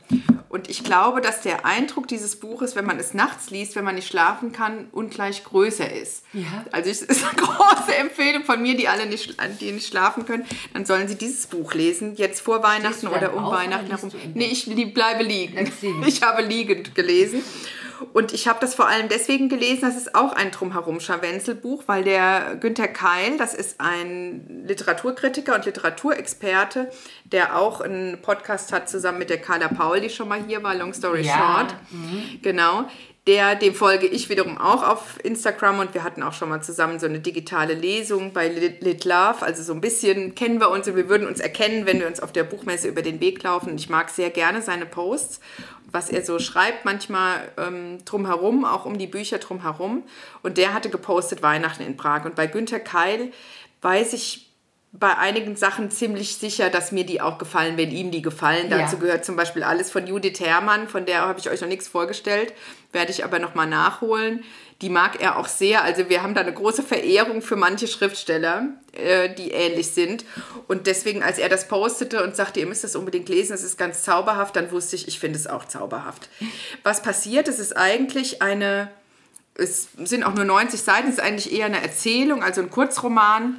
Und 0.49 0.71
ich 0.71 0.85
glaube, 0.85 1.21
dass 1.21 1.43
der 1.43 1.67
Eindruck 1.67 2.07
dieses 2.09 2.37
Buches, 2.37 2.77
wenn 2.77 2.87
man 2.87 2.99
es 2.99 3.13
nachts 3.13 3.51
liest, 3.51 3.75
wenn 3.77 3.85
man 3.85 3.97
nicht 3.97 4.09
schlafen 4.09 4.53
kann, 4.53 4.89
ungleich 4.93 5.45
größer 5.45 5.93
ist. 5.93 6.23
Ja. 6.33 6.65
Also 6.71 6.91
es 6.91 7.03
ist 7.03 7.25
eine 7.25 7.35
große 7.37 7.95
Empfehlung 7.95 8.45
von 8.45 8.63
mir, 8.63 8.77
die 8.77 8.89
alle 8.89 9.07
nicht, 9.07 9.37
die 9.61 9.73
nicht 9.73 9.89
schlafen 9.89 10.25
können. 10.25 10.47
Dann 10.73 10.87
sollen 10.87 11.09
sie 11.09 11.17
dieses 11.17 11.47
Buch 11.47 11.75
lesen, 11.75 12.15
jetzt 12.15 12.41
vor 12.41 12.63
Weihnachten 12.63 13.09
oder 13.09 13.35
um 13.35 13.45
Weihnachten 13.47 13.89
herum. 13.89 14.11
Nee, 14.35 14.47
ich 14.47 14.67
bleibe 14.95 15.25
liegen. 15.25 15.57
Ich 16.07 16.23
habe 16.23 16.43
liegend 16.43 16.95
gelesen. 16.95 17.43
Und 18.13 18.33
ich 18.33 18.49
habe 18.49 18.59
das 18.61 18.75
vor 18.75 18.89
allem 18.89 19.09
deswegen 19.09 19.49
gelesen, 19.49 19.83
das 19.83 19.97
ist 19.97 20.15
auch 20.15 20.33
ein 20.33 20.51
Drumherum-Scharwenzel-Buch, 20.51 21.85
weil 21.87 22.05
der 22.05 22.57
Günther 22.61 22.89
Keil, 22.89 23.39
das 23.39 23.55
ist 23.55 23.81
ein 23.81 24.65
Literaturkritiker 24.67 25.55
und 25.55 25.65
Literaturexperte, 25.65 26.91
der 27.25 27.59
auch 27.59 27.81
einen 27.81 28.21
Podcast 28.23 28.73
hat 28.73 28.89
zusammen 28.89 29.19
mit 29.19 29.31
der 29.31 29.41
Carla 29.41 29.69
Paul, 29.69 30.01
die 30.01 30.11
schon 30.11 30.29
mal 30.29 30.43
hier 30.47 30.63
war, 30.63 30.75
Long 30.75 30.93
Story 30.93 31.23
ja. 31.23 31.37
Short. 31.37 31.75
Mhm. 31.91 32.41
Genau 32.43 32.87
der, 33.27 33.57
dem 33.57 33.75
folge 33.75 34.07
ich 34.07 34.29
wiederum 34.29 34.57
auch 34.57 34.87
auf 34.87 35.19
Instagram 35.25 35.81
und 35.81 35.95
wir 35.95 36.05
hatten 36.05 36.23
auch 36.23 36.33
schon 36.33 36.49
mal 36.49 36.63
zusammen 36.63 37.01
so 37.01 37.07
eine 37.07 37.19
digitale 37.19 37.75
Lesung 37.75 38.33
bei 38.33 38.49
Lit 38.49 39.05
Love. 39.05 39.43
Also 39.43 39.65
so 39.65 39.73
ein 39.73 39.81
bisschen 39.81 40.37
kennen 40.37 40.61
wir 40.61 40.71
uns 40.71 40.87
und 40.87 40.95
wir 40.95 41.09
würden 41.09 41.27
uns 41.27 41.41
erkennen, 41.41 41.87
wenn 41.87 41.99
wir 41.99 42.07
uns 42.07 42.21
auf 42.21 42.33
der 42.33 42.45
Buchmesse 42.45 42.87
über 42.87 43.03
den 43.03 43.21
Weg 43.21 43.43
laufen. 43.43 43.75
Ich 43.77 43.89
mag 43.89 44.11
sehr 44.11 44.31
gerne 44.31 44.63
seine 44.63 44.87
Posts, 44.87 45.41
was 45.91 46.09
er 46.09 46.25
so 46.25 46.39
schreibt, 46.39 46.85
manchmal 46.85 47.53
ähm, 47.57 47.99
drumherum, 48.05 48.65
auch 48.65 48.87
um 48.87 48.97
die 48.97 49.09
Bücher 49.09 49.39
drumherum. 49.39 50.05
Und 50.45 50.57
der 50.57 50.73
hatte 50.73 50.89
gepostet 50.89 51.43
Weihnachten 51.43 51.83
in 51.83 51.97
Prag. 51.97 52.27
Und 52.27 52.37
bei 52.37 52.47
Günter 52.47 52.79
Keil 52.79 53.33
weiß 53.83 54.13
ich 54.13 54.47
bei 54.99 55.17
einigen 55.17 55.57
Sachen 55.57 55.91
ziemlich 55.91 56.37
sicher, 56.37 56.71
dass 56.71 56.93
mir 56.93 57.05
die 57.05 57.21
auch 57.21 57.39
gefallen, 57.39 57.77
wenn 57.77 57.91
ihm 57.91 58.11
die 58.11 58.23
gefallen. 58.23 58.71
Ja. 58.71 58.79
Dazu 58.79 58.99
gehört 58.99 59.25
zum 59.25 59.37
Beispiel 59.37 59.63
alles 59.63 59.91
von 59.91 60.07
Judith 60.07 60.41
Herrmann, 60.41 60.89
von 60.89 61.07
der 61.07 61.23
habe 61.23 61.39
ich 61.39 61.51
euch 61.51 61.61
noch 61.61 61.69
nichts 61.69 61.89
vorgestellt, 61.89 62.53
werde 62.93 63.11
ich 63.11 63.25
aber 63.25 63.39
nochmal 63.39 63.67
nachholen. 63.67 64.45
Die 64.83 64.91
mag 64.91 65.21
er 65.21 65.39
auch 65.39 65.49
sehr. 65.49 65.83
Also 65.83 66.11
wir 66.11 66.23
haben 66.23 66.35
da 66.35 66.43
eine 66.43 66.53
große 66.53 66.83
Verehrung 66.83 67.41
für 67.41 67.57
manche 67.57 67.87
Schriftsteller, 67.87 68.69
äh, 68.93 69.35
die 69.35 69.51
ähnlich 69.51 69.93
sind. 69.93 70.25
Und 70.69 70.87
deswegen, 70.87 71.23
als 71.23 71.39
er 71.39 71.49
das 71.49 71.67
postete 71.67 72.23
und 72.23 72.37
sagte, 72.37 72.61
ihr 72.61 72.67
müsst 72.67 72.85
das 72.85 72.95
unbedingt 72.95 73.29
lesen, 73.29 73.55
es 73.55 73.63
ist 73.63 73.79
ganz 73.79 74.03
zauberhaft, 74.03 74.55
dann 74.55 74.71
wusste 74.71 74.97
ich, 74.97 75.09
ich 75.09 75.19
finde 75.19 75.39
es 75.39 75.47
auch 75.47 75.65
zauberhaft. 75.65 76.29
Was 76.83 77.03
passiert, 77.03 77.49
es 77.49 77.59
ist 77.59 77.75
eigentlich 77.75 78.43
eine, 78.43 78.91
es 79.55 79.89
sind 80.05 80.25
auch 80.25 80.35
nur 80.35 80.45
90 80.45 80.81
Seiten, 80.81 81.09
es 81.09 81.15
ist 81.15 81.21
eigentlich 81.21 81.53
eher 81.53 81.67
eine 81.67 81.83
Erzählung, 81.83 82.43
also 82.43 82.61
ein 82.61 82.71
Kurzroman 82.71 83.57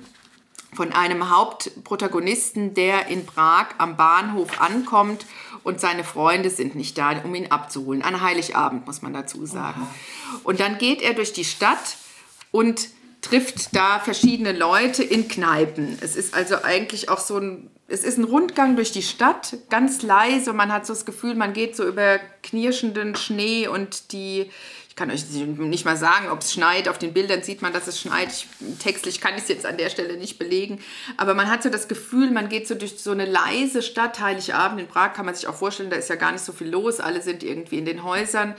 von 0.77 0.93
einem 0.93 1.35
Hauptprotagonisten, 1.35 2.75
der 2.75 3.07
in 3.07 3.25
Prag 3.25 3.69
am 3.79 3.97
Bahnhof 3.97 4.61
ankommt 4.61 5.25
und 5.63 5.81
seine 5.81 6.03
Freunde 6.03 6.51
sind 6.51 6.75
nicht 6.75 6.99
da, 6.99 7.19
um 7.23 7.33
ihn 7.33 7.51
abzuholen. 7.51 8.03
An 8.03 8.21
Heiligabend, 8.21 8.85
muss 8.85 9.01
man 9.01 9.11
dazu 9.11 9.47
sagen. 9.47 9.81
Oha. 9.81 10.41
Und 10.43 10.59
dann 10.59 10.77
geht 10.77 11.01
er 11.01 11.15
durch 11.15 11.33
die 11.33 11.45
Stadt 11.45 11.97
und 12.51 12.89
trifft 13.21 13.75
da 13.75 13.97
verschiedene 13.97 14.51
Leute 14.51 15.03
in 15.03 15.27
Kneipen. 15.27 15.97
Es 15.99 16.15
ist 16.15 16.35
also 16.35 16.61
eigentlich 16.61 17.09
auch 17.09 17.19
so 17.19 17.39
ein, 17.39 17.71
es 17.87 18.03
ist 18.03 18.19
ein 18.19 18.25
Rundgang 18.25 18.75
durch 18.75 18.91
die 18.91 19.01
Stadt, 19.01 19.57
ganz 19.71 20.03
leise. 20.03 20.53
Man 20.53 20.71
hat 20.71 20.85
so 20.85 20.93
das 20.93 21.05
Gefühl, 21.05 21.33
man 21.33 21.53
geht 21.53 21.75
so 21.75 21.87
über 21.87 22.19
knirschenden 22.43 23.15
Schnee 23.15 23.67
und 23.67 24.11
die 24.11 24.51
kann 24.97 25.11
euch 25.11 25.29
nicht 25.29 25.85
mal 25.85 25.95
sagen, 25.95 26.27
ob 26.29 26.41
es 26.41 26.51
schneit. 26.51 26.89
Auf 26.89 26.97
den 26.97 27.13
Bildern 27.13 27.43
sieht 27.43 27.61
man, 27.61 27.71
dass 27.71 27.87
es 27.87 28.01
schneit. 28.01 28.29
Ich, 28.31 28.47
textlich 28.79 29.21
kann 29.21 29.35
ich 29.35 29.43
es 29.43 29.47
jetzt 29.47 29.65
an 29.65 29.77
der 29.77 29.91
Stelle 29.91 30.17
nicht 30.17 30.39
belegen. 30.39 30.81
Aber 31.17 31.35
man 31.35 31.49
hat 31.49 31.61
so 31.61 31.69
das 31.69 31.87
Gefühl, 31.87 32.31
man 32.31 32.49
geht 32.49 32.67
so 32.67 32.73
durch 32.73 32.97
so 32.97 33.11
eine 33.11 33.25
leise 33.25 33.83
Stadt. 33.83 34.19
Heiligabend 34.19 34.81
in 34.81 34.87
Prag 34.87 35.13
kann 35.13 35.27
man 35.27 35.35
sich 35.35 35.47
auch 35.47 35.55
vorstellen, 35.55 35.91
da 35.91 35.97
ist 35.97 36.09
ja 36.09 36.15
gar 36.15 36.31
nicht 36.31 36.43
so 36.43 36.51
viel 36.51 36.69
los. 36.69 36.99
Alle 36.99 37.21
sind 37.21 37.43
irgendwie 37.43 37.77
in 37.77 37.85
den 37.85 38.03
Häusern 38.03 38.55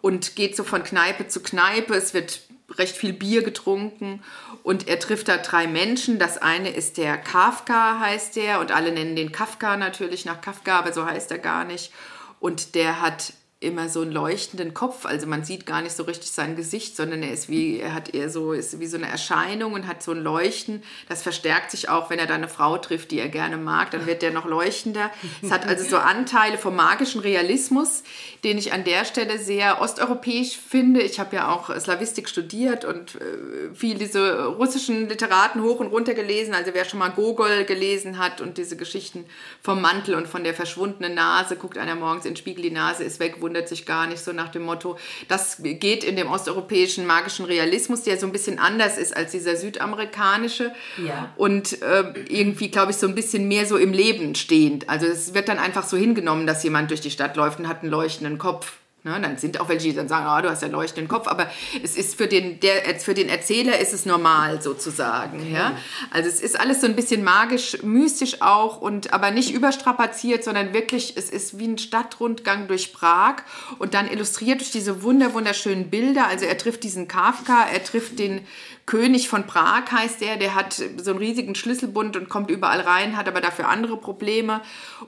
und 0.00 0.36
geht 0.36 0.56
so 0.56 0.64
von 0.64 0.82
Kneipe 0.82 1.28
zu 1.28 1.42
Kneipe. 1.42 1.94
Es 1.94 2.14
wird 2.14 2.40
recht 2.78 2.96
viel 2.96 3.12
Bier 3.12 3.42
getrunken 3.42 4.22
und 4.62 4.88
er 4.88 4.98
trifft 4.98 5.28
da 5.28 5.36
drei 5.36 5.66
Menschen. 5.66 6.18
Das 6.18 6.38
eine 6.38 6.70
ist 6.70 6.96
der 6.96 7.18
Kafka, 7.18 8.00
heißt 8.00 8.36
der, 8.36 8.60
und 8.60 8.72
alle 8.72 8.90
nennen 8.90 9.16
den 9.16 9.32
Kafka 9.32 9.76
natürlich 9.76 10.24
nach 10.24 10.40
Kafka, 10.40 10.78
aber 10.78 10.94
so 10.94 11.04
heißt 11.04 11.30
er 11.30 11.38
gar 11.38 11.64
nicht. 11.66 11.92
Und 12.40 12.74
der 12.74 13.02
hat 13.02 13.34
immer 13.64 13.88
so 13.88 14.02
einen 14.02 14.12
leuchtenden 14.12 14.74
Kopf. 14.74 15.06
Also 15.06 15.26
man 15.26 15.44
sieht 15.44 15.66
gar 15.66 15.82
nicht 15.82 15.96
so 15.96 16.04
richtig 16.04 16.30
sein 16.30 16.56
Gesicht, 16.56 16.96
sondern 16.96 17.22
er 17.22 17.32
ist 17.32 17.48
wie, 17.48 17.80
er 17.80 17.94
hat 17.94 18.14
eher 18.14 18.30
so, 18.30 18.52
ist 18.52 18.78
wie 18.78 18.86
so 18.86 18.96
eine 18.96 19.08
Erscheinung 19.08 19.72
und 19.72 19.86
hat 19.86 20.02
so 20.02 20.12
ein 20.12 20.22
Leuchten. 20.22 20.82
Das 21.08 21.22
verstärkt 21.22 21.70
sich 21.70 21.88
auch, 21.88 22.10
wenn 22.10 22.18
er 22.18 22.26
da 22.26 22.34
eine 22.34 22.48
Frau 22.48 22.78
trifft, 22.78 23.10
die 23.10 23.18
er 23.18 23.28
gerne 23.28 23.56
mag, 23.56 23.90
dann 23.90 24.06
wird 24.06 24.22
der 24.22 24.30
noch 24.30 24.44
leuchtender. 24.44 25.10
Es 25.42 25.50
hat 25.50 25.66
also 25.66 25.84
so 25.84 25.96
Anteile 25.96 26.58
vom 26.58 26.76
magischen 26.76 27.20
Realismus, 27.20 28.02
den 28.44 28.58
ich 28.58 28.72
an 28.72 28.84
der 28.84 29.04
Stelle 29.04 29.38
sehr 29.38 29.80
osteuropäisch 29.80 30.56
finde. 30.56 31.00
Ich 31.00 31.18
habe 31.18 31.36
ja 31.36 31.50
auch 31.50 31.74
Slavistik 31.78 32.28
studiert 32.28 32.84
und 32.84 33.16
äh, 33.16 33.74
viel 33.74 33.98
diese 33.98 34.46
russischen 34.46 35.08
Literaten 35.08 35.62
hoch 35.62 35.80
und 35.80 35.88
runter 35.88 36.14
gelesen. 36.14 36.54
Also 36.54 36.72
wer 36.74 36.84
schon 36.84 36.98
mal 36.98 37.10
Gogol 37.10 37.64
gelesen 37.64 38.18
hat 38.18 38.40
und 38.40 38.58
diese 38.58 38.76
Geschichten 38.76 39.24
vom 39.62 39.80
Mantel 39.80 40.14
und 40.14 40.28
von 40.28 40.44
der 40.44 40.54
verschwundenen 40.54 41.14
Nase, 41.14 41.56
guckt 41.56 41.78
einer 41.78 41.94
morgens 41.94 42.24
in 42.24 42.32
den 42.32 42.36
Spiegel, 42.36 42.62
die 42.62 42.70
Nase 42.70 43.04
ist 43.04 43.20
weg, 43.20 43.36
wundert 43.54 43.68
sich 43.68 43.86
gar 43.86 44.08
nicht, 44.08 44.18
so 44.18 44.32
nach 44.32 44.48
dem 44.48 44.62
Motto. 44.62 44.98
Das 45.28 45.58
geht 45.62 46.02
in 46.02 46.16
dem 46.16 46.28
osteuropäischen 46.28 47.06
magischen 47.06 47.44
Realismus, 47.44 48.02
der 48.02 48.18
so 48.18 48.26
ein 48.26 48.32
bisschen 48.32 48.58
anders 48.58 48.98
ist 48.98 49.16
als 49.16 49.30
dieser 49.30 49.54
südamerikanische. 49.54 50.72
Ja. 50.98 51.32
Und 51.36 51.80
äh, 51.80 52.14
irgendwie, 52.28 52.68
glaube 52.68 52.90
ich, 52.90 52.96
so 52.96 53.06
ein 53.06 53.14
bisschen 53.14 53.46
mehr 53.46 53.64
so 53.64 53.76
im 53.76 53.92
Leben 53.92 54.34
stehend. 54.34 54.88
Also 54.88 55.06
es 55.06 55.34
wird 55.34 55.48
dann 55.48 55.58
einfach 55.58 55.84
so 55.84 55.96
hingenommen, 55.96 56.48
dass 56.48 56.64
jemand 56.64 56.90
durch 56.90 57.00
die 57.00 57.12
Stadt 57.12 57.36
läuft 57.36 57.60
und 57.60 57.68
hat 57.68 57.82
einen 57.82 57.92
leuchtenden 57.92 58.38
Kopf. 58.38 58.72
Ne, 59.06 59.20
dann 59.20 59.36
sind 59.36 59.60
auch 59.60 59.68
welche, 59.68 59.88
die 59.88 59.94
dann 59.94 60.08
sagen, 60.08 60.26
oh, 60.26 60.40
du 60.40 60.48
hast 60.48 60.62
ja 60.62 60.68
leuchtenden 60.68 61.08
Kopf, 61.08 61.28
aber 61.28 61.50
es 61.82 61.94
ist 61.94 62.14
für 62.14 62.26
den, 62.26 62.58
der, 62.60 62.98
für 62.98 63.12
den 63.12 63.28
Erzähler 63.28 63.78
ist 63.78 63.92
es 63.92 64.06
normal 64.06 64.62
sozusagen. 64.62 65.40
Okay. 65.40 65.52
Ja? 65.52 65.76
Also 66.10 66.30
es 66.30 66.40
ist 66.40 66.58
alles 66.58 66.80
so 66.80 66.86
ein 66.86 66.96
bisschen 66.96 67.22
magisch, 67.22 67.82
mystisch 67.82 68.40
auch, 68.40 68.80
und 68.80 69.12
aber 69.12 69.30
nicht 69.30 69.52
überstrapaziert, 69.52 70.42
sondern 70.42 70.72
wirklich, 70.72 71.18
es 71.18 71.28
ist 71.28 71.58
wie 71.58 71.66
ein 71.66 71.76
Stadtrundgang 71.76 72.66
durch 72.66 72.94
Prag 72.94 73.42
und 73.78 73.92
dann 73.92 74.10
illustriert 74.10 74.60
durch 74.60 74.70
diese 74.70 75.02
wunder, 75.02 75.34
wunderschönen 75.34 75.90
Bilder. 75.90 76.26
Also 76.26 76.46
er 76.46 76.56
trifft 76.56 76.82
diesen 76.82 77.06
Kafka, 77.06 77.66
er 77.70 77.84
trifft 77.84 78.18
den 78.18 78.40
König 78.86 79.28
von 79.28 79.46
Prag 79.46 79.90
heißt 79.90 80.20
der, 80.20 80.36
der 80.36 80.54
hat 80.54 80.74
so 80.74 81.10
einen 81.10 81.18
riesigen 81.18 81.54
Schlüsselbund 81.54 82.16
und 82.16 82.28
kommt 82.28 82.50
überall 82.50 82.80
rein, 82.80 83.16
hat 83.16 83.28
aber 83.28 83.40
dafür 83.40 83.68
andere 83.68 83.96
Probleme. 83.96 84.60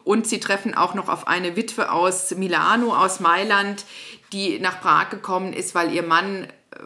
Und 0.04 0.26
sie 0.26 0.40
treffen 0.40 0.74
auch 0.74 0.94
noch 0.94 1.08
auf 1.08 1.26
eine 1.26 1.56
Witwe 1.56 1.92
aus 1.92 2.34
Milano, 2.36 2.94
aus 2.94 3.20
Mailand, 3.20 3.84
die 4.32 4.58
nach 4.58 4.80
Prag 4.80 5.10
gekommen 5.10 5.52
ist, 5.52 5.74
weil 5.74 5.92
ihr 5.92 6.02
Mann 6.02 6.44
äh, 6.44 6.78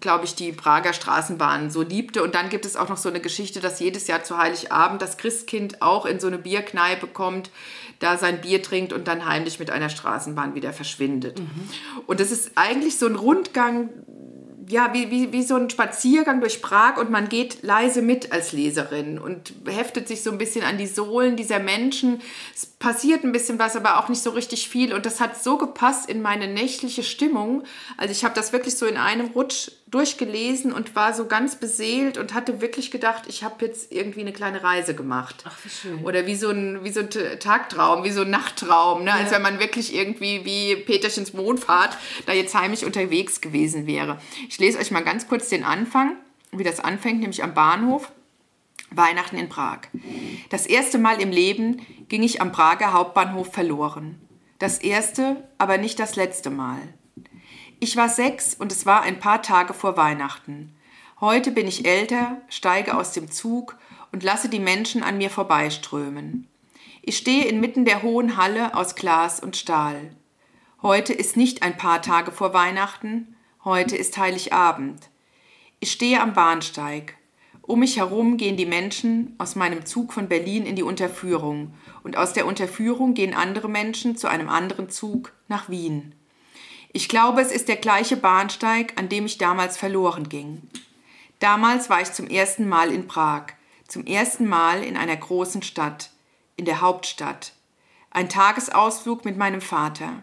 glaube 0.00 0.26
ich, 0.26 0.34
die 0.34 0.52
Prager 0.52 0.92
Straßenbahn 0.92 1.70
so 1.70 1.82
liebte. 1.82 2.22
Und 2.22 2.34
dann 2.34 2.50
gibt 2.50 2.66
es 2.66 2.76
auch 2.76 2.90
noch 2.90 2.98
so 2.98 3.08
eine 3.08 3.20
Geschichte, 3.20 3.60
dass 3.60 3.80
jedes 3.80 4.06
Jahr 4.06 4.22
zu 4.22 4.36
Heiligabend 4.36 5.00
das 5.00 5.16
Christkind 5.16 5.80
auch 5.80 6.04
in 6.04 6.20
so 6.20 6.26
eine 6.26 6.36
Bierkneipe 6.36 7.06
kommt, 7.06 7.50
da 8.00 8.18
sein 8.18 8.42
Bier 8.42 8.62
trinkt 8.62 8.92
und 8.92 9.08
dann 9.08 9.24
heimlich 9.24 9.58
mit 9.58 9.70
einer 9.70 9.88
Straßenbahn 9.88 10.54
wieder 10.54 10.74
verschwindet. 10.74 11.38
Mhm. 11.38 11.70
Und 12.06 12.20
das 12.20 12.30
ist 12.30 12.52
eigentlich 12.56 12.98
so 12.98 13.06
ein 13.06 13.16
Rundgang 13.16 13.88
ja, 14.68 14.92
wie, 14.92 15.10
wie, 15.10 15.32
wie 15.32 15.42
so 15.42 15.56
ein 15.56 15.70
Spaziergang 15.70 16.40
durch 16.40 16.62
Prag 16.62 16.96
und 16.98 17.10
man 17.10 17.28
geht 17.28 17.62
leise 17.62 18.02
mit 18.02 18.32
als 18.32 18.52
Leserin 18.52 19.18
und 19.18 19.52
heftet 19.66 20.08
sich 20.08 20.22
so 20.22 20.30
ein 20.30 20.38
bisschen 20.38 20.64
an 20.64 20.78
die 20.78 20.86
Sohlen 20.86 21.36
dieser 21.36 21.58
Menschen. 21.58 22.20
Es 22.54 22.66
passiert 22.66 23.24
ein 23.24 23.32
bisschen 23.32 23.58
was, 23.58 23.76
aber 23.76 23.98
auch 23.98 24.08
nicht 24.08 24.22
so 24.22 24.30
richtig 24.30 24.68
viel 24.68 24.92
und 24.92 25.06
das 25.06 25.20
hat 25.20 25.42
so 25.42 25.58
gepasst 25.58 26.08
in 26.08 26.22
meine 26.22 26.48
nächtliche 26.48 27.02
Stimmung. 27.02 27.64
Also 27.96 28.12
ich 28.12 28.24
habe 28.24 28.34
das 28.34 28.52
wirklich 28.52 28.76
so 28.76 28.86
in 28.86 28.96
einem 28.96 29.28
Rutsch 29.28 29.70
durchgelesen 29.94 30.72
und 30.72 30.96
war 30.96 31.14
so 31.14 31.26
ganz 31.26 31.54
beseelt 31.56 32.18
und 32.18 32.34
hatte 32.34 32.60
wirklich 32.60 32.90
gedacht, 32.90 33.24
ich 33.28 33.44
habe 33.44 33.64
jetzt 33.64 33.92
irgendwie 33.92 34.22
eine 34.22 34.32
kleine 34.32 34.64
Reise 34.64 34.94
gemacht. 34.94 35.44
Ach, 35.46 35.56
wie 35.62 35.68
schön. 35.68 36.04
Oder 36.04 36.26
wie 36.26 36.34
so 36.34 36.50
ein, 36.50 36.82
wie 36.82 36.90
so 36.90 37.00
ein 37.00 37.10
Tagtraum, 37.38 38.02
wie 38.02 38.10
so 38.10 38.22
ein 38.22 38.30
Nachttraum, 38.30 39.04
ne? 39.04 39.10
Ja. 39.10 39.16
als 39.16 39.30
wenn 39.30 39.42
man 39.42 39.60
wirklich 39.60 39.94
irgendwie 39.94 40.44
wie 40.44 40.76
Peterchens 40.76 41.32
Mondfahrt 41.32 41.96
da 42.26 42.32
jetzt 42.32 42.54
heimisch 42.54 42.82
unterwegs 42.82 43.40
gewesen 43.40 43.86
wäre. 43.86 44.18
Ich 44.48 44.58
lese 44.58 44.78
euch 44.78 44.90
mal 44.90 45.04
ganz 45.04 45.28
kurz 45.28 45.48
den 45.48 45.62
Anfang, 45.62 46.16
wie 46.50 46.64
das 46.64 46.80
anfängt, 46.80 47.20
nämlich 47.20 47.44
am 47.44 47.54
Bahnhof. 47.54 48.10
Weihnachten 48.90 49.36
in 49.36 49.48
Prag. 49.48 49.80
Das 50.50 50.66
erste 50.66 50.98
Mal 50.98 51.20
im 51.20 51.30
Leben 51.30 51.84
ging 52.08 52.22
ich 52.22 52.40
am 52.40 52.52
Prager 52.52 52.92
Hauptbahnhof 52.92 53.52
verloren. 53.52 54.20
Das 54.58 54.78
erste, 54.78 55.48
aber 55.58 55.78
nicht 55.78 55.98
das 55.98 56.16
letzte 56.16 56.50
Mal. 56.50 56.78
Ich 57.84 57.98
war 57.98 58.08
sechs 58.08 58.54
und 58.54 58.72
es 58.72 58.86
war 58.86 59.02
ein 59.02 59.20
paar 59.20 59.42
Tage 59.42 59.74
vor 59.74 59.98
Weihnachten. 59.98 60.74
Heute 61.20 61.50
bin 61.50 61.68
ich 61.68 61.84
älter, 61.84 62.40
steige 62.48 62.96
aus 62.96 63.12
dem 63.12 63.30
Zug 63.30 63.76
und 64.10 64.22
lasse 64.22 64.48
die 64.48 64.58
Menschen 64.58 65.02
an 65.02 65.18
mir 65.18 65.28
vorbeiströmen. 65.28 66.48
Ich 67.02 67.18
stehe 67.18 67.44
inmitten 67.44 67.84
der 67.84 68.02
hohen 68.02 68.38
Halle 68.38 68.74
aus 68.74 68.94
Glas 68.94 69.38
und 69.38 69.58
Stahl. 69.58 70.16
Heute 70.80 71.12
ist 71.12 71.36
nicht 71.36 71.62
ein 71.62 71.76
paar 71.76 72.00
Tage 72.00 72.32
vor 72.32 72.54
Weihnachten, 72.54 73.36
heute 73.64 73.96
ist 73.98 74.16
Heiligabend. 74.16 75.10
Ich 75.78 75.92
stehe 75.92 76.22
am 76.22 76.32
Bahnsteig. 76.32 77.18
Um 77.60 77.80
mich 77.80 77.98
herum 77.98 78.38
gehen 78.38 78.56
die 78.56 78.64
Menschen 78.64 79.34
aus 79.36 79.56
meinem 79.56 79.84
Zug 79.84 80.14
von 80.14 80.26
Berlin 80.30 80.64
in 80.64 80.74
die 80.74 80.82
Unterführung 80.82 81.74
und 82.02 82.16
aus 82.16 82.32
der 82.32 82.46
Unterführung 82.46 83.12
gehen 83.12 83.34
andere 83.34 83.68
Menschen 83.68 84.16
zu 84.16 84.26
einem 84.26 84.48
anderen 84.48 84.88
Zug 84.88 85.34
nach 85.48 85.68
Wien. 85.68 86.14
Ich 86.96 87.08
glaube, 87.08 87.40
es 87.40 87.50
ist 87.50 87.66
der 87.66 87.74
gleiche 87.74 88.16
Bahnsteig, 88.16 88.92
an 88.94 89.08
dem 89.08 89.26
ich 89.26 89.36
damals 89.36 89.76
verloren 89.76 90.28
ging. 90.28 90.62
Damals 91.40 91.90
war 91.90 92.00
ich 92.00 92.12
zum 92.12 92.28
ersten 92.28 92.68
Mal 92.68 92.92
in 92.92 93.08
Prag, 93.08 93.46
zum 93.88 94.06
ersten 94.06 94.46
Mal 94.46 94.84
in 94.84 94.96
einer 94.96 95.16
großen 95.16 95.62
Stadt, 95.62 96.10
in 96.54 96.66
der 96.66 96.80
Hauptstadt. 96.80 97.52
Ein 98.12 98.28
Tagesausflug 98.28 99.24
mit 99.24 99.36
meinem 99.36 99.60
Vater. 99.60 100.22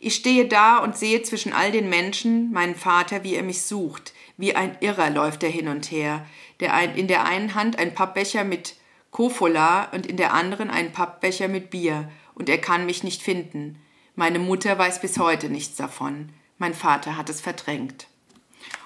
Ich 0.00 0.14
stehe 0.14 0.48
da 0.48 0.78
und 0.78 0.96
sehe 0.96 1.20
zwischen 1.20 1.52
all 1.52 1.70
den 1.70 1.90
Menschen 1.90 2.50
meinen 2.50 2.74
Vater, 2.74 3.22
wie 3.22 3.34
er 3.34 3.42
mich 3.42 3.60
sucht. 3.60 4.14
Wie 4.38 4.56
ein 4.56 4.74
Irrer 4.80 5.10
läuft 5.10 5.42
er 5.42 5.50
hin 5.50 5.68
und 5.68 5.90
her. 5.90 6.24
Der 6.60 6.72
ein, 6.72 6.96
in 6.96 7.08
der 7.08 7.26
einen 7.26 7.54
Hand 7.54 7.78
ein 7.78 7.92
Pappbecher 7.92 8.42
mit 8.42 8.76
Kofola 9.10 9.90
und 9.92 10.06
in 10.06 10.16
der 10.16 10.32
anderen 10.32 10.70
ein 10.70 10.92
Pappbecher 10.92 11.48
mit 11.48 11.68
Bier. 11.68 12.10
Und 12.34 12.48
er 12.48 12.58
kann 12.58 12.86
mich 12.86 13.04
nicht 13.04 13.20
finden. 13.20 13.78
Meine 14.18 14.40
Mutter 14.40 14.76
weiß 14.76 15.00
bis 15.00 15.16
heute 15.20 15.48
nichts 15.48 15.76
davon. 15.76 16.30
Mein 16.58 16.74
Vater 16.74 17.16
hat 17.16 17.30
es 17.30 17.40
verdrängt. 17.40 18.08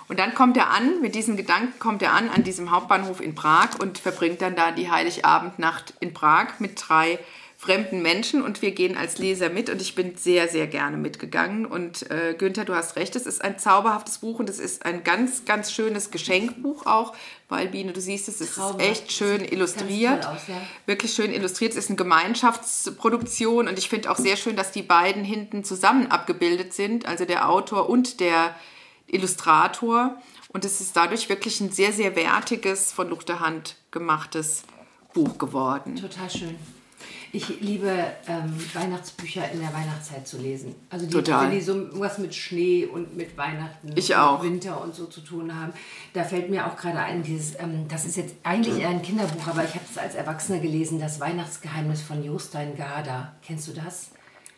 Und 0.07 0.19
dann 0.19 0.35
kommt 0.35 0.59
er 0.59 0.69
an, 0.69 1.01
mit 1.01 1.15
diesen 1.15 1.39
Gedanken 1.39 1.79
kommt 1.79 2.03
er 2.03 2.13
an 2.13 2.29
an 2.29 2.45
diesem 2.45 2.71
Hauptbahnhof 2.71 3.19
in 3.19 3.35
Prag 3.35 3.79
und 3.81 3.97
verbringt 3.97 4.43
dann 4.43 4.57
da 4.57 4.73
die 4.73 4.91
Heiligabendnacht 4.91 5.95
in 6.01 6.13
Prag 6.13 6.59
mit 6.59 6.73
drei 6.77 7.19
fremden 7.63 8.03
Menschen 8.03 8.43
und 8.43 8.61
wir 8.61 8.73
gehen 8.73 8.97
als 8.97 9.19
Leser 9.19 9.49
mit 9.49 9.71
und 9.71 9.81
ich 9.81 9.95
bin 9.95 10.17
sehr, 10.17 10.49
sehr 10.49 10.67
gerne 10.67 10.97
mitgegangen. 10.97 11.65
Und 11.65 12.11
äh, 12.11 12.35
Günther, 12.37 12.65
du 12.65 12.75
hast 12.75 12.97
recht, 12.97 13.15
es 13.15 13.25
ist 13.25 13.41
ein 13.41 13.57
zauberhaftes 13.57 14.19
Buch 14.19 14.41
und 14.41 14.51
es 14.51 14.59
ist 14.59 14.85
ein 14.85 15.05
ganz, 15.05 15.45
ganz 15.45 15.71
schönes 15.71 16.11
Geschenkbuch 16.11 16.87
auch, 16.87 17.15
weil 17.49 17.69
Biene, 17.69 17.93
du 17.93 18.01
siehst, 18.01 18.29
es 18.29 18.41
ist 18.41 18.57
Traumhaft. 18.57 18.81
echt 18.81 19.13
schön 19.13 19.45
illustriert. 19.45 20.27
Aus, 20.27 20.49
ja. 20.49 20.61
Wirklich 20.87 21.13
schön 21.13 21.33
illustriert. 21.33 21.71
Es 21.71 21.79
ist 21.79 21.91
eine 21.91 21.97
Gemeinschaftsproduktion 21.99 23.69
und 23.69 23.79
ich 23.79 23.89
finde 23.89 24.11
auch 24.11 24.19
sehr 24.19 24.37
schön, 24.37 24.57
dass 24.57 24.73
die 24.73 24.83
beiden 24.83 25.23
hinten 25.23 25.63
zusammen 25.63 26.09
abgebildet 26.09 26.73
sind, 26.73 27.07
also 27.07 27.27
der 27.27 27.49
Autor 27.49 27.89
und 27.89 28.19
der 28.19 28.57
Illustrator. 29.07 30.21
Und 30.49 30.65
es 30.65 30.81
ist 30.81 30.97
dadurch 30.97 31.29
wirklich 31.29 31.61
ein 31.61 31.71
sehr, 31.71 31.93
sehr 31.93 32.17
wertiges, 32.17 32.91
von 32.91 33.09
Luchterhand 33.09 33.77
gemachtes 33.93 34.65
Buch 35.15 35.39
geworden. 35.39 35.95
Total 35.95 36.29
schön. 36.29 36.59
Ich 37.35 37.61
liebe 37.61 37.89
ähm, 38.29 38.55
Weihnachtsbücher 38.75 39.51
in 39.53 39.61
der 39.61 39.73
Weihnachtszeit 39.73 40.29
zu 40.29 40.37
lesen. 40.37 40.75
Also 40.91 41.07
die, 41.07 41.13
Total. 41.13 41.45
wenn 41.45 41.53
die 41.53 41.63
so 41.63 41.89
was 41.99 42.19
mit 42.19 42.35
Schnee 42.35 42.85
und 42.85 43.17
mit 43.17 43.39
Weihnachten 43.39 43.93
ich 43.95 44.11
und 44.11 44.17
auch. 44.17 44.43
Winter 44.43 44.83
und 44.83 44.95
so 44.95 45.07
zu 45.07 45.23
tun 45.23 45.59
haben. 45.59 45.73
Da 46.13 46.25
fällt 46.25 46.51
mir 46.51 46.67
auch 46.67 46.77
gerade 46.77 46.99
ein, 46.99 47.23
dieses, 47.23 47.59
ähm, 47.59 47.87
das 47.89 48.05
ist 48.05 48.19
jetzt 48.19 48.35
eigentlich 48.43 48.79
eher 48.79 48.91
ein 48.91 49.01
Kinderbuch, 49.01 49.47
aber 49.47 49.65
ich 49.65 49.71
habe 49.71 49.85
es 49.91 49.97
als 49.97 50.15
Erwachsener 50.15 50.59
gelesen, 50.59 51.01
das 51.01 51.21
Weihnachtsgeheimnis 51.21 52.03
von 52.03 52.23
Jostein 52.23 52.77
Garda. 52.77 53.35
Kennst 53.43 53.67
du 53.67 53.73
das? 53.73 54.11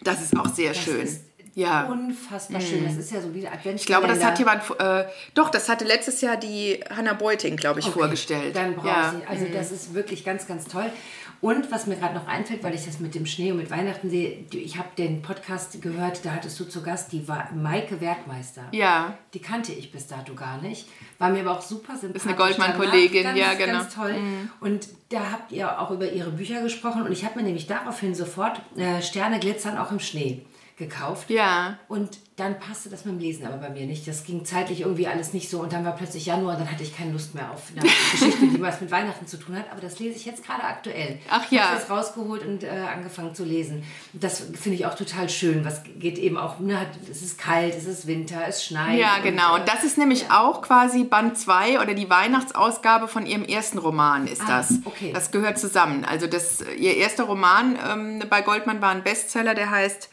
Das 0.03 0.21
ist 0.21 0.37
auch 0.37 0.49
sehr 0.49 0.71
das 0.71 0.79
schön. 0.79 1.01
Ist 1.03 1.21
ja. 1.55 1.85
unfassbar 1.85 2.61
schön. 2.61 2.85
Das 2.85 2.97
ist 2.97 3.13
ja 3.13 3.21
so 3.21 3.33
wie 3.35 3.47
Adventskalender. 3.47 3.77
Ich 3.77 3.87
glaube, 3.87 4.09
das 4.09 4.25
hat 4.25 4.39
jemand, 4.39 4.63
äh, 4.81 5.09
doch, 5.35 5.51
das 5.51 5.69
hatte 5.69 5.85
letztes 5.85 6.21
Jahr 6.21 6.37
die 6.37 6.81
Hannah 6.91 7.15
Beuting, 7.15 7.57
glaube 7.57 7.81
ich, 7.81 7.87
Okay, 7.87 7.99
vorgestellt. 8.01 8.57
Dann 8.57 8.75
brauche 8.75 8.89
ja. 8.89 9.15
ich. 9.21 9.29
Also 9.29 9.47
das 9.53 9.71
ist 9.71 9.95
wirklich 9.95 10.25
ganz, 10.25 10.47
ganz 10.47 10.65
toll. 10.67 10.91
Und 11.41 11.71
was 11.71 11.87
mir 11.87 11.97
gerade 11.97 12.15
noch 12.15 12.27
einfällt, 12.27 12.63
weil 12.63 12.75
ich 12.75 12.85
das 12.85 13.01
mit 13.01 13.15
dem 13.15 13.27
Schnee 13.27 13.53
und 13.53 13.59
mit 13.59 13.71
Weihnachten 13.71 14.11
sehe, 14.11 14.45
ich 14.53 14.79
habe 14.79 14.89
den 14.97 15.23
Podcast 15.23 15.81
gehört, 15.83 16.25
da 16.25 16.31
hattest 16.31 16.59
du 16.59 16.65
zu 16.65 16.83
Gast 16.83 17.13
die 17.13 17.29
war 17.29 17.51
Maike 17.55 18.01
Werkmeister. 18.01 18.63
Ja. 18.73 19.19
Die 19.35 19.41
kannte 19.41 19.73
ich 19.73 19.93
bis 19.93 20.07
dato 20.07 20.35
gar 20.35 20.61
nicht. 20.61 20.89
War 21.19 21.31
mir 21.31 21.41
aber 21.41 21.59
auch 21.59 21.63
super 21.63 21.97
sympathisch. 21.97 22.27
eine 22.27 22.37
Goldmann-Kollegin, 22.37 23.37
ja, 23.37 23.55
genau. 23.55 23.81
Ganz 23.81 23.95
toll. 23.95 24.15
Und 24.61 24.89
da 25.11 25.31
habt 25.31 25.53
ihr 25.53 25.81
auch 25.81 25.91
über 25.91 26.11
ihre 26.11 26.31
Bücher 26.31 26.63
gesprochen 26.63 27.03
und 27.03 27.13
ich 27.13 27.25
habe 27.25 27.39
mir 27.39 27.45
nämlich 27.45 27.67
daraufhin 27.67 28.15
sofort 28.15 28.61
äh, 28.77 29.03
Sterne 29.03 29.39
glitzern 29.39 29.79
auch 29.79 29.91
im 29.91 30.01
Schnee 30.01 30.45
gekauft. 30.77 31.31
Ja. 31.31 31.79
Und 31.89 32.19
dann 32.37 32.59
passte 32.59 32.89
das 32.91 33.05
mit 33.05 33.15
dem 33.15 33.21
Lesen 33.21 33.47
aber 33.47 33.59
bei 33.59 33.71
mir 33.71 33.87
nicht. 33.87 34.09
Das 34.09 34.25
ging 34.25 34.45
zeitlich 34.45 34.81
irgendwie 34.81 35.07
alles 35.07 35.33
nicht 35.33 35.49
so. 35.49 35.61
Und 35.61 35.73
dann 35.73 35.85
war 35.85 35.93
plötzlich 35.95 36.27
Januar 36.27 36.55
und 36.55 36.61
dann 36.63 36.71
hatte 36.73 36.83
ich 36.83 36.97
keine 36.97 37.13
Lust 37.13 37.33
mehr 37.37 37.49
auf 37.53 37.63
eine 37.71 37.83
Geschichte, 38.11 38.47
die 38.49 38.61
was 38.61 38.81
mit 38.81 38.91
Weihnachten 38.91 39.25
zu 39.29 39.37
tun 39.37 39.57
hat. 39.57 39.71
Aber 39.71 39.81
das 39.81 40.01
lese 40.01 40.17
ich 40.17 40.25
jetzt 40.25 40.45
gerade 40.45 40.65
aktuell. 40.65 41.21
Ach 41.31 41.45
Ich 41.45 41.53
ja. 41.53 41.69
habe 41.69 41.77
das 41.77 41.89
rausgeholt 41.89 42.45
und 42.45 42.65
äh, 42.65 42.69
angefangen 42.93 43.37
zu 43.37 43.45
lesen. 43.45 43.85
Das 44.15 44.41
finde 44.41 44.71
ich 44.77 44.85
auch 44.87 44.97
total 44.97 45.29
schön. 45.31 45.65
Was 45.65 45.83
geht 46.01 46.19
eben 46.19 46.37
auch, 46.37 46.59
ne, 46.59 46.81
hat- 46.81 46.89
es 47.09 47.23
ist 47.23 47.39
kalt, 47.39 47.73
es 47.77 47.85
ist 47.87 48.09
Winter, 48.09 48.43
es 48.49 48.65
schneit. 48.65 48.99
Ja, 48.99 49.19
und, 49.19 49.23
genau. 49.23 49.55
äh, 49.57 49.61
Und 49.61 49.69
das 49.69 49.85
ist 49.85 49.97
nämlich 49.97 50.33
auch 50.33 50.61
quasi 50.63 51.05
Band 51.05 51.39
2 51.39 51.81
oder 51.81 51.95
die 51.95 52.11
Weihnachtsausgabe 52.11 53.07
von 53.07 53.27
ihrem 53.27 53.45
ersten 53.45 53.79
Roman 53.79 54.27
ist 54.27 54.43
Ah, 54.43 54.59
das. 54.59 54.75
okay. 54.85 55.13
Das 55.15 55.31
gehört 55.31 55.57
zusammen. 55.61 56.05
Also 56.05 56.27
das, 56.27 56.63
ihr 56.77 56.97
erster 56.97 57.25
Roman 57.25 57.79
ähm, 57.89 58.23
bei 58.29 58.41
Goldman 58.43 58.83
war 58.83 58.91
ein 58.91 59.05
Bestseller, 59.05 59.55
der 59.55 59.71
heißt 59.71 60.11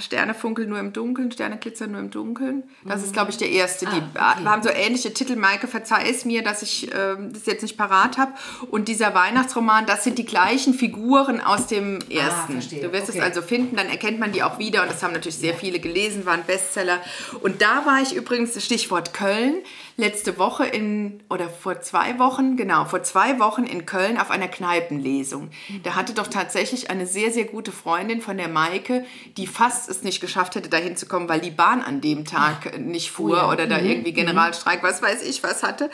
Sterne 0.00 0.32
funkeln 0.34 0.70
nur 0.70 0.78
im 0.78 0.92
Dunkeln, 0.94 1.30
Sterne 1.30 1.58
glitzern 1.58 1.92
nur 1.92 2.00
im 2.00 2.10
Dunkeln. 2.10 2.62
Das 2.84 3.02
ist, 3.02 3.12
glaube 3.12 3.30
ich, 3.30 3.36
der 3.36 3.50
erste. 3.50 3.84
Die 3.84 4.02
Ah, 4.14 4.32
okay. 4.32 4.42
äh, 4.42 4.46
haben 4.46 4.62
so 4.62 4.70
ähnliche 4.70 5.12
Titel. 5.12 5.36
Maike, 5.36 5.68
verzeih 5.68 6.08
es 6.08 6.24
mir, 6.24 6.42
dass 6.42 6.62
ich 6.62 6.90
ähm, 6.94 7.32
das 7.32 7.44
jetzt 7.46 7.62
nicht 7.62 7.76
parat 7.76 8.16
habe. 8.16 8.32
Und 8.70 8.88
dieser 8.88 9.14
Weihnachtsroman, 9.14 9.84
das 9.84 10.02
sind 10.04 10.16
die 10.18 10.24
gleichen 10.24 10.72
Figuren 10.72 11.40
aus 11.42 11.66
dem 11.66 11.98
ersten. 12.08 12.54
verstehe. 12.54 12.80
du 12.82 12.92
wirst 12.92 13.10
Okay. 13.10 13.18
es 13.18 13.24
also 13.24 13.42
finden, 13.42 13.76
dann 13.76 13.88
erkennt 13.88 14.18
man 14.18 14.32
die 14.32 14.42
auch 14.42 14.58
wieder. 14.58 14.82
Und 14.82 14.90
das 14.90 15.02
haben 15.02 15.12
natürlich 15.12 15.36
sehr 15.36 15.54
viele 15.54 15.78
gelesen, 15.80 16.24
war 16.24 16.32
ein 16.34 16.44
Bestseller. 16.46 17.00
Und 17.42 17.60
da 17.60 17.84
war 17.84 18.00
ich 18.00 18.14
übrigens, 18.14 18.62
Stichwort 18.64 19.12
Köln, 19.12 19.56
letzte 19.96 20.38
Woche 20.38 20.64
in, 20.64 21.22
oder 21.30 21.48
vor 21.48 21.80
zwei 21.80 22.18
Wochen, 22.18 22.56
genau, 22.56 22.84
vor 22.84 23.02
zwei 23.02 23.38
Wochen 23.38 23.64
in 23.64 23.86
Köln 23.86 24.18
auf 24.18 24.30
einer 24.30 24.48
Kneipenlesung. 24.48 25.50
Da 25.82 25.94
hatte 25.94 26.14
doch 26.14 26.26
tatsächlich 26.26 26.90
eine 26.90 27.06
sehr, 27.06 27.30
sehr 27.30 27.44
gute 27.44 27.72
Freundin 27.72 28.20
von 28.20 28.36
der 28.36 28.48
Maike, 28.48 29.04
die 29.36 29.46
fast 29.46 29.88
es 29.88 30.02
nicht 30.02 30.20
geschafft 30.20 30.54
hätte, 30.56 30.68
dahin 30.68 30.96
zu 30.96 31.06
kommen, 31.06 31.28
weil 31.28 31.40
die 31.40 31.50
Bahn 31.50 31.80
an 31.80 32.00
dem 32.00 32.24
Tag 32.24 32.78
nicht 32.78 33.10
fuhr 33.10 33.24
Oh 33.24 33.36
ja. 33.36 33.50
oder 33.50 33.66
da 33.66 33.78
irgendwie 33.78 34.12
Generalstreik, 34.12 34.82
was 34.82 35.00
weiß 35.00 35.22
ich, 35.22 35.42
was 35.42 35.62
hatte. 35.62 35.90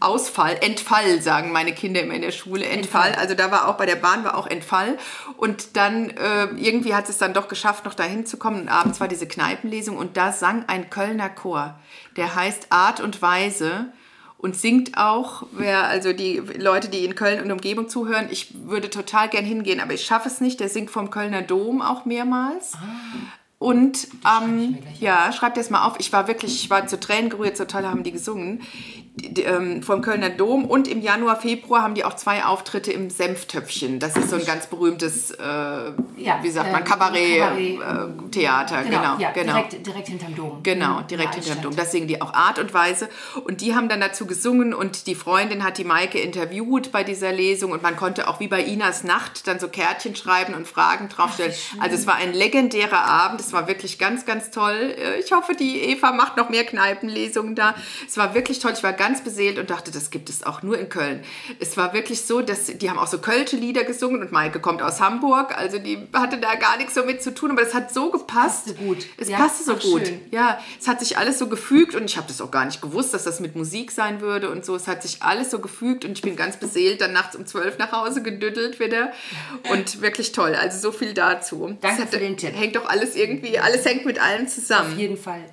Ausfall, 0.00 0.56
Entfall, 0.60 1.20
sagen 1.22 1.52
meine 1.52 1.72
Kinder 1.74 2.02
immer 2.02 2.14
in 2.14 2.22
der 2.22 2.32
Schule. 2.32 2.64
Entfall. 2.64 3.08
Entfall. 3.08 3.22
Also 3.22 3.34
da 3.34 3.50
war 3.50 3.68
auch 3.68 3.76
bei 3.76 3.86
der 3.86 3.96
Bahn 3.96 4.24
war 4.24 4.36
auch 4.36 4.46
Entfall. 4.46 4.98
Und 5.36 5.76
dann 5.76 6.10
äh, 6.10 6.44
irgendwie 6.56 6.94
hat 6.94 7.08
es 7.08 7.18
dann 7.18 7.34
doch 7.34 7.48
geschafft, 7.48 7.84
noch 7.84 7.94
dahin 7.94 8.26
zu 8.26 8.36
kommen. 8.36 8.62
Und 8.62 8.68
abends 8.68 9.00
war 9.00 9.08
diese 9.08 9.26
Kneipenlesung 9.26 9.96
und 9.96 10.16
da 10.16 10.32
sang 10.32 10.64
ein 10.68 10.90
Kölner 10.90 11.28
Chor. 11.28 11.78
Der 12.16 12.34
heißt 12.34 12.66
Art 12.70 13.00
und 13.00 13.22
Weise 13.22 13.92
und 14.38 14.56
singt 14.56 14.98
auch, 14.98 15.46
wer, 15.52 15.84
also 15.84 16.12
die 16.12 16.38
Leute, 16.38 16.88
die 16.88 17.04
in 17.04 17.14
Köln 17.14 17.40
und 17.42 17.52
Umgebung 17.52 17.88
zuhören, 17.88 18.26
ich 18.30 18.54
würde 18.66 18.90
total 18.90 19.28
gern 19.28 19.44
hingehen, 19.44 19.80
aber 19.80 19.94
ich 19.94 20.04
schaffe 20.04 20.28
es 20.28 20.40
nicht. 20.40 20.58
Der 20.60 20.68
singt 20.68 20.90
vom 20.90 21.10
Kölner 21.10 21.42
Dom 21.42 21.80
auch 21.80 22.04
mehrmals. 22.04 22.72
Und 23.62 24.08
ähm, 24.26 24.78
ja, 24.98 25.30
schreibt 25.32 25.56
das 25.56 25.70
mal 25.70 25.86
auf. 25.86 25.94
Ich 26.00 26.12
war 26.12 26.26
wirklich, 26.26 26.64
ich 26.64 26.68
war 26.68 26.88
zu 26.88 26.98
Tränen 26.98 27.30
gerührt, 27.30 27.56
so 27.56 27.64
toll 27.64 27.84
haben 27.84 28.02
die 28.02 28.10
gesungen. 28.10 28.60
Die, 29.14 29.34
die, 29.34 29.42
ähm, 29.42 29.82
vom 29.82 30.00
Kölner 30.00 30.30
Dom 30.30 30.64
und 30.64 30.88
im 30.88 31.02
Januar, 31.02 31.36
Februar 31.36 31.82
haben 31.82 31.94
die 31.94 32.02
auch 32.02 32.14
zwei 32.14 32.44
Auftritte 32.44 32.90
im 32.92 33.10
Senftöpfchen. 33.10 33.98
Das 33.98 34.16
ist 34.16 34.30
so 34.30 34.36
ein 34.36 34.44
ganz 34.46 34.68
berühmtes, 34.68 35.32
äh, 35.32 35.92
wie 36.16 36.50
sagt 36.50 36.72
man, 36.72 36.80
ähm, 36.80 36.86
Kabarett-Theater. 36.86 38.84
Genau, 38.84 38.98
genau, 38.98 39.18
ja, 39.18 39.30
genau. 39.32 39.52
Direkt, 39.52 39.86
direkt 39.86 40.08
hinterm 40.08 40.34
Dom. 40.34 40.62
Genau, 40.62 41.00
In 41.00 41.06
direkt 41.08 41.34
hinterm 41.34 41.60
Dom. 41.60 41.76
Das 41.76 41.92
singen 41.92 42.08
die 42.08 42.22
auch 42.22 42.32
Art 42.32 42.58
und 42.58 42.72
Weise. 42.72 43.10
Und 43.44 43.60
die 43.60 43.74
haben 43.74 43.90
dann 43.90 44.00
dazu 44.00 44.26
gesungen 44.26 44.72
und 44.72 45.06
die 45.06 45.14
Freundin 45.14 45.62
hat 45.62 45.76
die 45.76 45.84
Maike 45.84 46.18
interviewt 46.18 46.90
bei 46.90 47.04
dieser 47.04 47.32
Lesung 47.32 47.72
und 47.72 47.82
man 47.82 47.96
konnte 47.96 48.28
auch 48.28 48.40
wie 48.40 48.48
bei 48.48 48.62
Inas 48.62 49.04
Nacht 49.04 49.46
dann 49.46 49.60
so 49.60 49.68
Kärtchen 49.68 50.16
schreiben 50.16 50.54
und 50.54 50.66
Fragen 50.66 51.10
draufstellen. 51.10 51.52
Also 51.80 51.96
es 51.96 52.06
war 52.06 52.14
ein 52.14 52.32
legendärer 52.32 53.04
Abend. 53.04 53.40
Es 53.42 53.51
war 53.52 53.68
wirklich 53.68 53.98
ganz, 53.98 54.24
ganz 54.24 54.50
toll. 54.50 54.94
Äh, 54.98 55.20
Ich 55.20 55.32
hoffe, 55.32 55.54
die 55.54 55.80
Eva 55.82 56.12
macht 56.12 56.36
noch 56.36 56.48
mehr 56.48 56.64
Kneipenlesungen 56.64 57.54
da. 57.54 57.74
Es 58.06 58.16
war 58.16 58.34
wirklich 58.34 58.58
toll. 58.58 58.72
Ich 58.76 58.82
war 58.82 58.92
ganz 58.92 59.22
beseelt 59.22 59.58
und 59.58 59.70
dachte, 59.70 59.90
das 59.90 60.10
gibt 60.10 60.28
es 60.28 60.42
auch 60.44 60.62
nur 60.62 60.78
in 60.78 60.88
Köln. 60.88 61.22
Es 61.60 61.76
war 61.76 61.92
wirklich 61.92 62.22
so, 62.22 62.40
dass 62.42 62.66
die 62.66 62.90
haben 62.90 62.98
auch 62.98 63.06
so 63.06 63.18
kölsche 63.18 63.56
Lieder 63.56 63.84
gesungen 63.84 64.20
und 64.20 64.32
Maike 64.32 64.60
kommt 64.60 64.82
aus 64.82 65.00
Hamburg. 65.00 65.56
Also 65.56 65.78
die 65.78 65.98
hatte 66.12 66.38
da 66.38 66.54
gar 66.56 66.76
nichts 66.76 66.94
so 66.94 67.04
mit 67.04 67.22
zu 67.22 67.34
tun, 67.34 67.50
aber 67.50 67.62
es 67.62 67.74
hat 67.74 67.92
so 67.92 68.10
gepasst. 68.10 68.66
passte 68.66 68.74
gut. 68.74 68.98
Es 69.16 69.28
Ja, 69.28 69.38
passte 69.38 69.64
so 69.64 69.74
gut. 69.74 70.06
schön. 70.06 70.20
Ja, 70.30 70.58
es 70.80 70.88
hat 70.88 71.00
sich 71.00 71.18
alles 71.18 71.38
so 71.38 71.48
gefügt 71.48 71.94
und 71.94 72.04
ich 72.04 72.16
habe 72.16 72.26
das 72.28 72.40
auch 72.40 72.50
gar 72.50 72.64
nicht 72.64 72.80
gewusst, 72.82 73.14
dass 73.14 73.24
das 73.24 73.40
mit 73.40 73.56
Musik 73.56 73.90
sein 73.90 74.20
würde 74.20 74.50
und 74.50 74.64
so. 74.64 74.74
Es 74.76 74.88
hat 74.88 75.02
sich 75.02 75.22
alles 75.22 75.50
so 75.50 75.58
gefügt 75.58 76.04
und 76.04 76.12
ich 76.12 76.22
bin 76.22 76.36
ganz 76.36 76.56
beseelt 76.56 77.00
dann 77.00 77.12
nachts 77.12 77.36
um 77.36 77.46
zwölf 77.46 77.78
nach 77.78 77.92
Hause 77.92 78.22
gedüttelt 78.22 78.80
wieder 78.80 79.12
und 79.70 80.00
wirklich 80.00 80.32
toll. 80.32 80.54
Also 80.54 80.78
so 80.78 80.92
viel 80.96 81.14
dazu. 81.14 81.76
Danke 81.80 82.02
Das 82.02 82.10
für 82.10 82.18
den 82.18 82.36
Tipp. 82.36 82.52
Hängt 82.54 82.76
doch 82.76 82.88
alles 82.88 83.14
irgendwie, 83.16 83.41
alles 83.58 83.84
hängt 83.84 84.04
mit 84.04 84.20
allem 84.20 84.46
zusammen. 84.48 84.92
Auf 84.92 84.98
jeden 84.98 85.16
Fall. 85.16 85.44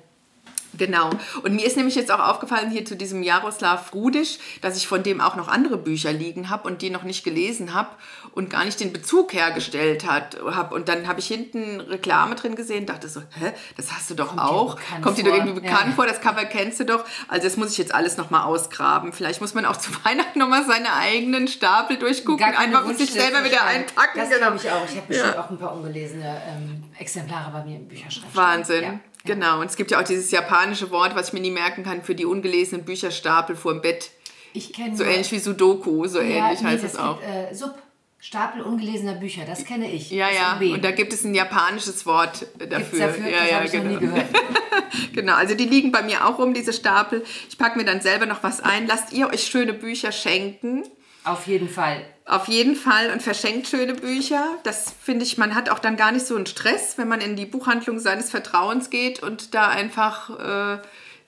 Genau. 0.80 1.10
Und 1.42 1.54
mir 1.54 1.66
ist 1.66 1.76
nämlich 1.76 1.94
jetzt 1.94 2.10
auch 2.10 2.18
aufgefallen 2.26 2.70
hier 2.70 2.86
zu 2.86 2.96
diesem 2.96 3.22
Jaroslav 3.22 3.92
Rudisch, 3.92 4.38
dass 4.62 4.78
ich 4.78 4.88
von 4.88 5.02
dem 5.02 5.20
auch 5.20 5.36
noch 5.36 5.46
andere 5.48 5.76
Bücher 5.76 6.10
liegen 6.10 6.48
habe 6.48 6.66
und 6.66 6.80
die 6.80 6.88
noch 6.88 7.02
nicht 7.02 7.22
gelesen 7.22 7.74
habe 7.74 7.90
und 8.32 8.48
gar 8.48 8.64
nicht 8.64 8.80
den 8.80 8.90
Bezug 8.94 9.34
hergestellt 9.34 10.06
hat, 10.06 10.38
hab. 10.42 10.72
Und 10.72 10.88
dann 10.88 11.06
habe 11.06 11.20
ich 11.20 11.26
hinten 11.26 11.80
Reklame 11.80 12.34
drin 12.34 12.54
gesehen, 12.54 12.86
dachte 12.86 13.08
so, 13.10 13.20
hä, 13.20 13.52
das 13.76 13.92
hast 13.92 14.08
du 14.08 14.14
doch 14.14 14.32
dir 14.32 14.42
auch. 14.42 14.76
bekannt 14.76 15.02
Kommt 15.04 15.18
dir 15.18 15.24
doch 15.24 15.34
irgendwie 15.34 15.60
bekannt 15.60 15.88
Ja. 15.88 15.92
vor, 15.94 16.06
das 16.06 16.22
Cover 16.22 16.46
kennst 16.46 16.80
du 16.80 16.84
doch. 16.84 17.04
Also 17.28 17.44
das 17.46 17.58
muss 17.58 17.72
ich 17.72 17.78
jetzt 17.78 17.94
alles 17.94 18.16
nochmal 18.16 18.44
ausgraben. 18.44 19.12
Vielleicht 19.12 19.42
muss 19.42 19.52
man 19.52 19.66
auch 19.66 19.76
zu 19.76 19.90
Weihnachten 20.04 20.38
nochmal 20.38 20.64
seine 20.64 20.94
eigenen 20.94 21.46
Stapel 21.46 21.98
durchgucken, 21.98 22.42
einfach 22.42 22.86
für 22.86 22.94
sich 22.94 23.12
selber 23.12 23.44
wieder 23.44 23.64
einpacken. 23.66 24.18
Das 24.18 24.28
Genau. 24.30 24.40
glaube 24.52 24.56
ich 24.56 24.70
auch. 24.70 24.84
Ich 24.88 24.96
habe 24.96 25.06
bestimmt 25.08 25.36
auch 25.36 25.50
ein 25.50 25.58
paar 25.58 25.74
ungelesene 25.74 26.40
ähm, 26.48 26.84
Exemplare 26.98 27.50
bei 27.52 27.64
mir 27.64 27.76
im 27.76 27.86
Bücherschrank. 27.86 28.34
Wahnsinn. 28.34 28.82
Ja. 28.82 29.00
Genau. 29.24 29.60
Und 29.60 29.66
es 29.66 29.76
gibt 29.76 29.90
ja 29.90 30.00
auch 30.00 30.04
dieses 30.04 30.30
japanische 30.30 30.90
Wort, 30.90 31.14
was 31.14 31.28
ich 31.28 31.32
mir 31.32 31.40
nie 31.40 31.50
merken 31.50 31.84
kann, 31.84 32.02
für 32.02 32.14
die 32.14 32.24
ungelesenen 32.24 32.84
Bücherstapel 32.84 33.56
vor 33.56 33.72
dem 33.72 33.82
Bett. 33.82 34.10
Ich 34.52 34.72
kenne 34.72 34.96
So 34.96 35.04
ähnlich 35.04 35.30
wie 35.32 35.38
Sudoku, 35.38 36.06
so 36.06 36.20
ja, 36.20 36.46
ähnlich 36.46 36.60
nee, 36.60 36.68
heißt 36.68 36.84
es 36.84 36.96
auch. 36.96 37.20
Gibt, 37.20 37.52
äh, 37.52 37.54
Sub. 37.54 37.74
Stapel 38.22 38.60
ungelesener 38.60 39.14
Bücher, 39.14 39.46
das 39.46 39.64
kenne 39.64 39.90
ich. 39.90 40.10
Ja, 40.10 40.28
ja. 40.28 40.60
Und 40.60 40.84
da 40.84 40.90
gibt 40.90 41.14
es 41.14 41.24
ein 41.24 41.34
japanisches 41.34 42.04
Wort 42.04 42.46
dafür. 42.58 42.78
Gibt's 42.78 42.98
dafür? 42.98 43.28
Ja, 43.30 43.40
das 43.40 43.50
ja, 43.50 43.64
ich 43.64 43.72
noch 43.72 43.84
nie 43.84 43.96
genau. 43.96 44.12
gehört. 44.12 44.28
genau, 45.14 45.34
also 45.36 45.54
die 45.54 45.64
liegen 45.64 45.90
bei 45.90 46.02
mir 46.02 46.26
auch 46.26 46.38
rum, 46.38 46.52
diese 46.52 46.74
Stapel. 46.74 47.24
Ich 47.48 47.56
packe 47.56 47.78
mir 47.78 47.86
dann 47.86 48.02
selber 48.02 48.26
noch 48.26 48.42
was 48.42 48.60
ein. 48.60 48.86
Lasst 48.86 49.14
ihr 49.14 49.30
euch 49.30 49.44
schöne 49.44 49.72
Bücher 49.72 50.12
schenken. 50.12 50.84
Auf 51.24 51.46
jeden 51.46 51.68
Fall. 51.68 52.04
Auf 52.24 52.48
jeden 52.48 52.76
Fall 52.76 53.10
und 53.10 53.22
verschenkt 53.22 53.66
schöne 53.66 53.94
Bücher. 53.94 54.58
Das 54.62 54.94
finde 55.02 55.24
ich, 55.24 55.36
man 55.36 55.54
hat 55.54 55.68
auch 55.68 55.78
dann 55.78 55.96
gar 55.96 56.12
nicht 56.12 56.26
so 56.26 56.36
einen 56.36 56.46
Stress, 56.46 56.96
wenn 56.96 57.08
man 57.08 57.20
in 57.20 57.36
die 57.36 57.46
Buchhandlung 57.46 57.98
seines 57.98 58.30
Vertrauens 58.30 58.88
geht 58.88 59.22
und 59.22 59.54
da 59.54 59.68
einfach 59.68 60.30
äh, 60.38 60.82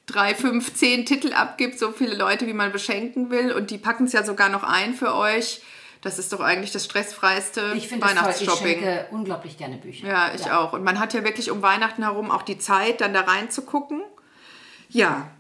drei, 0.07 0.35
fünf, 0.35 0.75
zehn 0.75 1.05
Titel 1.05 1.33
abgibt, 1.33 1.79
so 1.79 1.91
viele 1.93 2.15
Leute, 2.15 2.47
wie 2.47 2.53
man 2.53 2.73
beschenken 2.73 3.31
will. 3.31 3.53
Und 3.53 3.71
die 3.71 3.79
packen 3.79 4.05
es 4.05 4.13
ja 4.13 4.23
sogar 4.23 4.49
noch 4.49 4.63
ein 4.63 4.95
für 4.95 5.15
euch. 5.15 5.61
Das 6.03 6.19
ist 6.19 6.33
doch 6.33 6.41
eigentlich 6.41 6.73
das 6.73 6.85
stressfreiste 6.85 7.73
Ich 7.77 7.89
toll. 7.89 7.99
Ich 7.99 8.05
Weihnachtsshopping. 8.05 8.67
schenke 8.67 9.07
unglaublich 9.11 9.57
gerne 9.57 9.77
Bücher. 9.77 10.07
Ja, 10.07 10.33
ich 10.35 10.51
auch. 10.51 10.73
Und 10.73 10.83
man 10.83 10.99
hat 10.99 11.15
ja 11.15 11.23
wirklich 11.23 11.51
um 11.51 11.63
Weihnachten 11.63 12.03
herum 12.03 12.31
auch 12.31 12.43
die 12.43 12.59
Zeit, 12.59 13.01
dann 13.01 13.15
da 13.15 13.21
reinzugucken. 13.21 14.03
Ja, 14.89 15.31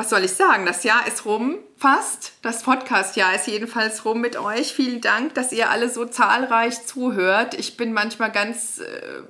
was 0.00 0.08
soll 0.08 0.24
ich 0.24 0.32
sagen? 0.32 0.64
Das 0.64 0.82
Jahr 0.82 1.06
ist 1.06 1.26
rum, 1.26 1.58
fast. 1.76 2.32
Das 2.40 2.62
Podcast-Jahr 2.62 3.34
ist 3.34 3.46
jedenfalls 3.46 4.06
rum 4.06 4.22
mit 4.22 4.38
euch. 4.38 4.72
Vielen 4.72 5.02
Dank, 5.02 5.34
dass 5.34 5.52
ihr 5.52 5.68
alle 5.68 5.90
so 5.90 6.06
zahlreich 6.06 6.86
zuhört. 6.86 7.52
Ich 7.52 7.76
bin 7.76 7.92
manchmal 7.92 8.32
ganz 8.32 8.78
äh, 8.78 9.22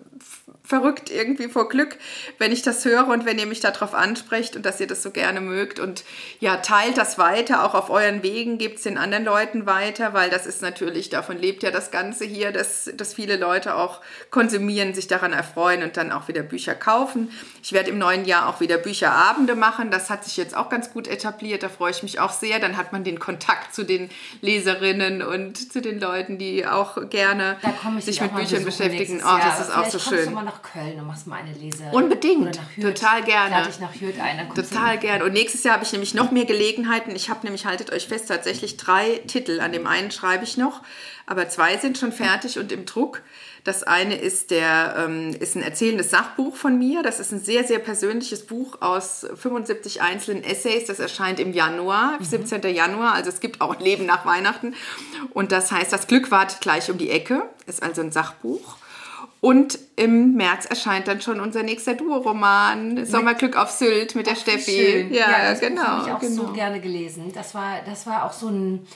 verrückt 0.71 1.11
irgendwie 1.11 1.49
vor 1.49 1.69
Glück, 1.69 1.99
wenn 2.39 2.53
ich 2.53 2.63
das 2.63 2.85
höre 2.85 3.09
und 3.09 3.27
wenn 3.27 3.41
ihr 3.41 3.47
mich 3.47 3.59
darauf 3.59 3.93
ansprecht 3.93 4.55
und 4.55 4.65
dass 4.65 4.81
ihr 4.81 4.87
das 4.87 5.03
so 5.03 5.11
gerne 5.11 5.41
mögt. 5.41 5.81
Und 5.81 6.05
ja, 6.39 6.59
teilt 6.59 6.97
das 6.97 7.19
weiter, 7.19 7.65
auch 7.65 7.75
auf 7.75 7.91
euren 7.91 8.23
Wegen, 8.23 8.57
gebt 8.57 8.77
es 8.77 8.85
den 8.85 8.97
anderen 8.97 9.25
Leuten 9.25 9.67
weiter, 9.67 10.15
weil 10.15 10.31
das 10.31 10.47
ist 10.47 10.63
natürlich, 10.63 11.11
davon 11.11 11.39
lebt 11.39 11.65
ja 11.65 11.73
das 11.73 11.91
Ganze 11.91 12.25
hier, 12.25 12.53
dass, 12.53 12.89
dass 12.95 13.15
viele 13.15 13.37
Leute 13.37 13.75
auch 13.75 14.01
konsumieren, 14.31 14.95
sich 14.95 15.09
daran 15.09 15.33
erfreuen 15.33 15.83
und 15.83 15.97
dann 15.97 16.13
auch 16.13 16.29
wieder 16.29 16.43
Bücher 16.43 16.77
kaufen. 16.77 17.33
Ich 17.65 17.73
werde 17.73 17.91
im 17.91 17.99
neuen 17.99 18.25
Jahr 18.25 18.49
auch 18.49 18.61
wieder 18.61 18.79
Bücherabende 18.79 19.57
machen. 19.57 19.91
Das 19.91 20.09
hat 20.09 20.23
sich 20.23 20.37
jetzt 20.37 20.57
auch 20.57 20.69
ganz 20.69 20.93
gut 20.93 21.09
etabliert. 21.09 21.65
Da 21.65 21.69
freue 21.69 21.91
ich 21.91 22.05
mich 22.05 22.21
auch 22.21 22.31
sehr. 22.31 22.61
Dann 22.61 22.77
hat 22.77 22.93
man 22.93 23.03
den 23.03 23.19
Kontakt 23.19 23.75
zu 23.75 23.83
den 23.83 24.09
Leserinnen 24.41 25.21
und 25.21 25.73
zu 25.73 25.81
den 25.81 25.99
Leuten, 25.99 26.39
die 26.39 26.65
auch 26.65 27.11
gerne 27.11 27.57
sich 27.99 28.21
mit 28.21 28.37
Büchern 28.37 28.65
beschäftigen. 28.65 29.21
Oh, 29.21 29.39
das 29.43 29.61
ist 29.61 29.77
auch 29.77 29.87
so 29.87 29.99
schön. 29.99 30.33
Nach 30.61 30.73
Köln 30.73 30.99
und 30.99 31.07
machst 31.07 31.27
mal 31.27 31.37
eine 31.37 31.53
Lese. 31.53 31.85
Unbedingt. 31.93 32.43
Oder 32.43 32.51
nach 32.51 32.77
Hürth. 32.77 32.97
Total 32.97 33.23
gerne. 33.23 33.51
Lade 33.51 33.71
ich 33.71 33.81
nach 33.81 33.95
Hürth 33.95 34.21
ein. 34.21 34.49
Total 34.55 34.99
gern. 34.99 35.23
Und 35.23 35.33
nächstes 35.33 35.65
Jahr 35.65 35.75
habe 35.75 35.85
ich 35.85 35.93
nämlich 35.93 36.15
noch 36.15 36.31
mehr 36.31 36.45
Gelegenheiten. 36.45 37.15
Ich 37.15 37.31
habe 37.31 37.41
nämlich, 37.45 37.67
haltet 37.67 37.93
euch 37.93 38.09
fest, 38.09 38.29
tatsächlich 38.29 38.77
drei 38.77 39.21
Titel. 39.27 39.61
An 39.61 39.73
dem 39.73 39.87
einen 39.87 40.11
schreibe 40.11 40.45
ich 40.45 40.57
noch, 40.57 40.83
aber 41.27 41.49
zwei 41.49 41.77
sind 41.77 41.99
schon 41.99 42.13
fertig 42.13 42.59
und 42.59 42.73
im 42.73 42.87
Druck. 42.87 43.23
Das 43.63 43.83
eine 43.83 44.15
ist, 44.15 44.51
der, 44.51 44.95
ähm, 44.97 45.37
ist 45.39 45.55
ein 45.55 45.63
erzählendes 45.63 46.09
Sachbuch 46.09 46.57
von 46.57 46.79
mir. 46.79 47.03
Das 47.03 47.21
ist 47.21 47.31
ein 47.31 47.41
sehr, 47.41 47.65
sehr 47.65 47.79
persönliches 47.79 48.47
Buch 48.47 48.81
aus 48.81 49.27
75 49.35 50.01
einzelnen 50.01 50.43
Essays. 50.43 50.87
Das 50.87 50.99
erscheint 50.99 51.39
im 51.41 51.53
Januar, 51.53 52.17
17. 52.21 52.63
Januar. 52.75 53.13
Also 53.13 53.29
es 53.29 53.41
gibt 53.41 53.61
auch 53.61 53.79
Leben 53.79 54.07
nach 54.07 54.25
Weihnachten. 54.25 54.75
Und 55.35 55.53
das 55.53 55.73
heißt, 55.73 55.93
das 55.93 56.07
Glück 56.07 56.31
wartet 56.31 56.63
gleich 56.63 56.91
um 56.91 56.97
die 56.97 57.11
Ecke. 57.11 57.43
Ist 57.67 57.83
also 57.83 58.01
ein 58.01 58.13
Sachbuch. 58.13 58.80
Und 59.41 59.79
im 59.97 60.35
März 60.35 60.67
erscheint 60.67 61.09
dann 61.09 61.21
schon 61.23 61.41
unser 61.41 61.63
nächster 61.63 61.95
Duo-Roman, 61.95 63.07
Sommerglück 63.07 63.57
auf 63.57 63.71
Sylt 63.71 64.15
mit 64.15 64.27
der 64.27 64.35
Steffi. 64.37 64.71
Schön. 64.71 65.15
Ja, 65.15 65.51
das 65.51 65.61
Buch 65.61 65.69
genau. 65.69 65.83
habe 65.83 66.09
ich 66.09 66.15
auch 66.15 66.21
genau. 66.21 66.47
so 66.49 66.53
gerne 66.53 66.81
gelesen. 66.81 67.33
Das 67.35 67.55
war, 67.55 67.77
das 67.87 68.07
war 68.07 68.25
auch 68.27 68.33
so 68.35 68.49
ein 68.49 68.87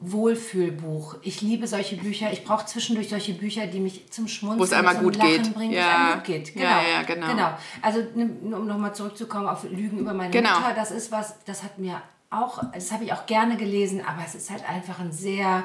Wohlfühlbuch. 0.00 1.16
Ich 1.22 1.40
liebe 1.40 1.66
solche 1.66 1.96
Bücher. 1.96 2.32
Ich 2.32 2.44
brauche 2.44 2.66
zwischendurch 2.66 3.08
solche 3.08 3.32
Bücher, 3.34 3.66
die 3.66 3.80
mich 3.80 4.10
zum 4.10 4.28
Schmunzeln, 4.28 4.60
Wo 4.60 4.64
es 4.64 4.72
einmal 4.72 4.94
zum 4.96 5.04
gut 5.04 5.16
Lachen 5.16 5.30
geht. 5.42 5.54
bringen, 5.54 5.72
Ja. 5.72 6.14
gut 6.14 6.24
geht. 6.24 6.54
Ja, 6.56 6.80
Genau. 6.80 6.90
ja, 6.92 7.02
genau. 7.02 7.26
genau. 7.28 7.58
Also 7.82 8.00
ne, 8.14 8.56
um 8.56 8.66
nochmal 8.66 8.94
zurückzukommen 8.94 9.46
auf 9.46 9.64
Lügen 9.64 9.98
über 9.98 10.12
meine 10.14 10.30
Genau. 10.30 10.58
Mutter, 10.60 10.74
das 10.74 10.90
ist 10.90 11.10
was, 11.12 11.34
das 11.46 11.62
hat 11.62 11.78
mir 11.78 12.00
auch, 12.30 12.62
das 12.72 12.90
habe 12.92 13.04
ich 13.04 13.12
auch 13.12 13.26
gerne 13.26 13.56
gelesen, 13.56 14.02
aber 14.04 14.22
es 14.26 14.34
ist 14.34 14.50
halt 14.50 14.68
einfach 14.68 14.98
ein 14.98 15.12
sehr, 15.12 15.62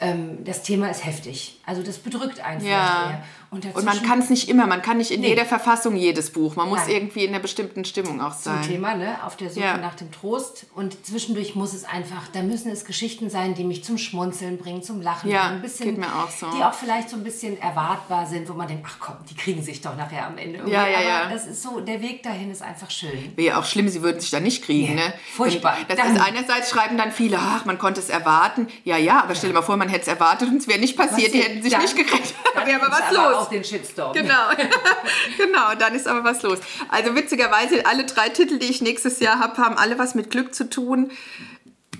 ähm, 0.00 0.44
das 0.44 0.62
Thema 0.62 0.90
ist 0.90 1.04
heftig. 1.04 1.60
Also 1.66 1.82
das 1.82 1.98
bedrückt 1.98 2.40
einen 2.40 2.64
Ja. 2.64 3.10
eher. 3.10 3.24
Und, 3.64 3.74
Und 3.74 3.84
man 3.84 4.02
kann 4.02 4.18
es 4.20 4.28
nicht 4.30 4.48
immer, 4.48 4.66
man 4.66 4.82
kann 4.82 4.98
nicht 4.98 5.10
in 5.10 5.20
Nee. 5.20 5.28
jeder 5.28 5.44
Verfassung 5.46 5.96
jedes 5.96 6.30
Buch. 6.30 6.56
Man 6.56 6.68
muss 6.68 6.80
Nein. 6.80 6.90
irgendwie 6.90 7.24
in 7.24 7.30
einer 7.30 7.40
bestimmten 7.40 7.84
Stimmung 7.84 8.20
auch 8.20 8.36
zum 8.38 8.52
sein. 8.54 8.62
Thema, 8.62 8.94
ne? 8.94 9.16
auf 9.24 9.36
der 9.36 9.48
Suche 9.50 9.60
Ja. 9.64 9.76
nach 9.78 9.94
dem 9.94 10.12
Trost. 10.12 10.66
Und 10.74 11.06
zwischendurch 11.06 11.54
muss 11.54 11.72
es 11.72 11.84
einfach, 11.84 12.28
da 12.32 12.42
müssen 12.42 12.70
es 12.70 12.84
Geschichten 12.84 13.30
sein, 13.30 13.54
die 13.54 13.64
mich 13.64 13.82
zum 13.84 13.98
Schmunzeln 13.98 14.58
bringen, 14.58 14.82
zum 14.82 15.00
Lachen 15.00 15.30
Ja. 15.30 15.48
Ein 15.48 15.62
bisschen, 15.62 15.86
geht 15.86 15.98
mir 15.98 16.06
auch 16.06 16.30
so. 16.30 16.46
Die 16.56 16.62
auch 16.62 16.74
vielleicht 16.74 17.08
so 17.10 17.16
ein 17.16 17.24
bisschen 17.24 17.60
erwartbar 17.60 18.26
sind, 18.26 18.48
wo 18.48 18.52
man 18.54 18.68
denkt, 18.68 18.84
ach 18.88 18.96
komm, 19.00 19.16
die 19.30 19.34
kriegen 19.34 19.62
sich 19.62 19.80
doch 19.80 19.96
nachher 19.96 20.26
am 20.26 20.36
Ende. 20.38 20.58
irgendwie. 20.58 20.74
Ja, 20.74 20.86
ja, 20.86 20.96
Aber 20.98 21.06
ja. 21.08 21.30
das 21.30 21.46
ist 21.46 21.62
so, 21.62 21.80
der 21.80 22.02
Weg 22.02 22.22
dahin 22.22 22.50
ist 22.50 22.62
einfach 22.62 22.90
schön. 22.90 23.32
Wäre 23.36 23.48
ja 23.48 23.58
auch 23.60 23.64
schlimm, 23.64 23.88
sie 23.88 24.02
würden 24.02 24.20
sich 24.20 24.30
da 24.30 24.40
nicht 24.40 24.64
kriegen. 24.64 24.94
Nee, 24.94 25.06
Ne? 25.06 25.14
furchtbar. 25.34 25.76
Das 25.88 25.96
Dann- 25.98 26.16
ist 26.16 26.22
einerseits 26.22 26.70
schreiben 26.70 26.96
dann 26.98 27.12
viele, 27.12 27.38
ach, 27.38 27.64
man 27.64 27.78
konnte 27.78 28.00
es 28.00 28.08
erwarten. 28.08 28.68
Ja, 28.84 28.96
ja, 28.96 29.22
aber 29.22 29.34
stell 29.34 29.50
dir 29.50 29.54
mal 29.54 29.62
vor, 29.62 29.76
man 29.76 29.88
hätte 29.88 30.02
es 30.02 30.08
erwartet 30.08 30.48
und 30.48 30.56
es 30.58 30.68
wäre 30.68 30.78
nicht 30.80 30.96
passiert, 30.96 31.32
die 31.34 31.42
hätten 31.42 31.62
sich 31.62 31.72
Dann- 31.72 31.82
nicht 31.82 31.96
gekriegt. 31.96 32.34
Da 32.54 32.60
dann 32.60 32.66
wäre 32.68 32.82
aber 32.82 32.90
was 32.92 33.10
los. 33.12 33.45
Auch 33.46 33.50
den 33.50 33.64
Shitstorm. 33.64 34.12
Genau, 34.12 34.50
genau, 35.36 35.74
dann 35.78 35.94
ist 35.94 36.06
aber 36.06 36.24
was 36.24 36.42
los. 36.42 36.58
Also 36.88 37.14
witzigerweise, 37.14 37.86
alle 37.86 38.04
drei 38.04 38.28
Titel, 38.28 38.58
die 38.58 38.66
ich 38.66 38.80
nächstes 38.82 39.20
Jahr 39.20 39.38
habe, 39.38 39.56
haben 39.58 39.76
alle 39.76 39.98
was 39.98 40.14
mit 40.14 40.30
Glück 40.30 40.54
zu 40.54 40.68
tun. 40.68 41.10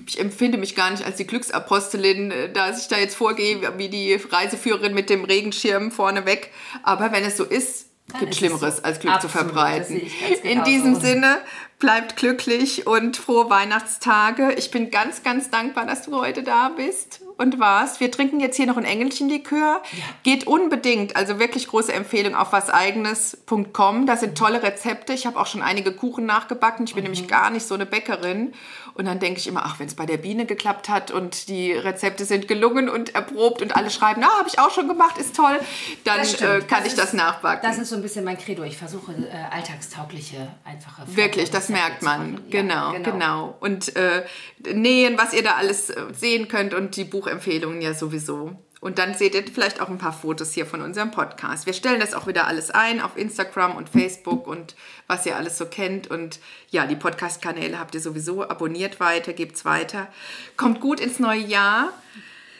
Ich 0.09 0.21
empfinde 0.21 0.57
mich 0.59 0.77
gar 0.77 0.91
nicht 0.91 1.05
als 1.05 1.17
die 1.17 1.27
Glücksapostelin, 1.27 2.31
äh, 2.31 2.53
dass 2.53 2.81
ich 2.81 2.89
da 2.89 2.97
jetzt 2.99 3.17
vorgehe, 3.17 3.77
wie 3.79 3.89
die 3.89 4.15
Reiseführerin 4.15 4.95
mit 4.95 5.11
dem 5.11 5.25
Regenschirm 5.25 5.91
vorneweg. 5.91 6.53
Aber 6.83 7.11
wenn 7.13 7.25
es 7.25 7.37
so 7.37 7.45
ist, 7.45 7.87
Dann 8.13 8.21
gibt 8.21 8.37
Schlimmeres 8.37 8.77
so. 8.77 8.83
als 8.85 9.01
Glück 9.01 9.21
zu 9.21 9.27
Absolut, 9.27 9.49
verbreiten. 9.49 9.97
ich 9.97 10.21
ganz 10.21 10.41
In 10.41 10.63
diesem 10.63 11.01
Sinne, 11.01 11.39
bleibt 11.81 12.17
glücklich 12.17 12.87
und 12.87 13.17
frohe 13.17 13.51
Weihnachtstage. 13.51 14.53
Ich 14.57 14.71
bin 14.71 14.91
ganz, 14.91 15.23
ganz 15.25 15.51
dankbar, 15.51 15.87
dass 15.87 16.03
du 16.03 16.17
heute 16.21 16.43
da 16.45 16.69
bist 16.69 17.21
und 17.39 17.59
warst. 17.59 18.01
Wir 18.01 18.11
trinken 18.11 18.41
jetzt 18.41 18.57
hier 18.57 18.67
noch 18.67 18.77
ein 18.77 18.85
Engelchenlikör. 18.85 19.83
Geht 20.23 20.47
unbedingt, 20.47 21.17
also 21.17 21.39
wirklich 21.39 21.69
große 21.69 21.93
Empfehlung 21.93 22.35
auf 22.35 22.53
waseigenes.com. 22.53 24.07
Da 24.07 24.17
sind 24.17 24.37
tolle 24.39 24.63
Rezepte. 24.63 25.13
Ich 25.13 25.27
habe 25.27 25.39
auch 25.39 25.47
schon 25.47 25.63
einige 25.63 25.93
Kuchen 25.93 26.27
nachgebacken. 26.27 26.87
Ich 26.87 26.95
bin 26.95 27.05
Mhm. 27.05 27.11
nämlich 27.13 27.29
gar 27.29 27.51
nicht 27.51 27.67
so 27.67 27.75
eine 27.75 27.87
Bäckerin. 27.87 28.53
Und 28.97 29.05
dann 29.05 29.19
denke 29.19 29.39
ich 29.39 29.47
immer, 29.47 29.63
ach, 29.67 29.79
wenn 29.79 29.87
es 29.89 29.95
bei 29.95 30.07
der 30.07 30.17
Biene 30.17 30.47
geklappt 30.47 30.89
hat 30.89 31.11
und 31.11 31.49
die 31.49 31.73
Rezepte 31.73 32.25
sind 32.25 32.49
gelungen 32.49 32.89
und 32.89 33.15
erprobt 33.15 33.61
und 33.61 33.77
alle 33.77 33.91
schreiben, 33.91 34.23
na, 34.23 34.29
habe 34.39 34.49
ich 34.49 34.59
auch 34.59 34.71
schon 34.71 34.89
gemacht, 34.89 35.19
ist 35.19 35.37
toll, 35.37 35.59
dann 36.05 36.19
Das 36.19 36.35
äh, 36.41 36.61
kann 36.61 36.83
Das 36.83 36.87
ich 36.87 36.95
das 36.95 37.05
ist- 37.09 37.13
nachbacken. 37.15 37.61
Das 37.63 37.77
ist 37.79 37.91
so 37.91 37.97
ein 37.97 38.03
bisschen 38.03 38.25
mein 38.25 38.39
Credo. 38.39 38.63
Ich 38.63 38.79
versuche 38.79 39.13
äh, 39.13 39.55
alltagstaugliche, 39.55 40.49
einfache 40.65 41.03
Wirklich, 41.15 41.51
das 41.51 41.69
Rezepte 41.69 41.73
merkt 41.73 42.03
man. 42.03 42.33
machen. 42.33 42.45
Ja, 42.49 42.61
Genau, 42.63 42.93
genau, 43.03 43.57
Und 43.61 43.95
äh, 43.97 44.25
nähen, 44.73 45.19
was 45.19 45.35
ihr 45.35 45.43
da 45.43 45.53
alles 45.57 45.91
äh, 45.91 46.01
sehen 46.13 46.49
könnt 46.49 46.73
und 46.73 46.97
die 46.97 47.05
Buchempfehlungen 47.05 47.83
ja 47.83 47.93
sowieso. 47.95 48.53
Und 48.81 48.99
dann 48.99 49.15
seht 49.15 49.35
ihr 49.35 49.43
vielleicht 49.53 49.81
auch 49.81 49.89
ein 49.89 49.99
paar 49.99 50.13
Fotos 50.13 50.53
hier 50.53 50.67
von 50.67 50.83
unserem 50.83 51.11
Podcast. 51.11 51.65
Wir 51.67 51.73
stellen 51.73 51.99
das 51.99 52.15
auch 52.15 52.27
wieder 52.27 52.47
alles 52.47 52.71
ein 52.71 53.01
auf 53.01 53.17
Instagram 53.17 53.75
und 53.75 53.89
Facebook 53.89 54.47
und 54.47 54.77
was 55.07 55.25
ihr 55.27 55.35
alles 55.37 55.57
so 55.59 55.67
kennt. 55.67 56.09
Und 56.09 56.39
ja, 56.71 56.87
die 56.87 56.95
Podcast-Kanäle 56.97 57.79
habt 57.79 57.95
ihr 57.95 58.01
sowieso. 58.01 58.49
Abonniert 58.49 59.01
weiter, 59.01 59.33
gebt's 59.33 59.65
weiter. 59.65 60.09
Kommt 60.57 60.81
gut 60.81 61.01
ins 61.01 61.19
neue 61.19 61.41
Jahr. 61.41 61.93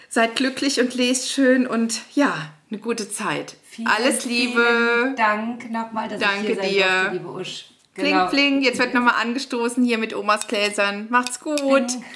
Seid 0.09 0.37
glücklich 0.37 0.81
und 0.81 0.95
lest 0.95 1.31
schön 1.31 1.67
und 1.67 2.01
ja, 2.15 2.51
eine 2.71 2.81
gute 2.81 3.11
Zeit. 3.11 3.57
Vielen, 3.69 3.89
alles 3.89 4.25
Liebe. 4.25 5.15
Dank 5.17 5.71
nochmal, 5.71 6.09
dass 6.09 6.19
Danke 6.21 6.53
ich 6.53 6.61
hier 6.61 6.85
sein 6.85 7.13
dir. 7.13 7.13
liebe 7.13 7.29
Usch. 7.31 7.67
Genau. 7.95 8.27
pling. 8.29 8.63
Jetzt 8.63 8.79
wird 8.79 8.95
nochmal 8.95 9.15
angestoßen 9.21 9.85
hier 9.85 9.99
mit 9.99 10.15
Omas 10.15 10.47
Gläsern. 10.49 11.07
Macht's 11.11 11.41
gut. 11.41 11.61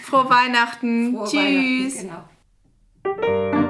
Frohe 0.05 0.29
Weihnachten. 0.31 1.15
Frohe 1.15 1.29
Tschüss. 1.29 1.97
Weihnachten, 2.05 2.25
Genau. 3.03 3.70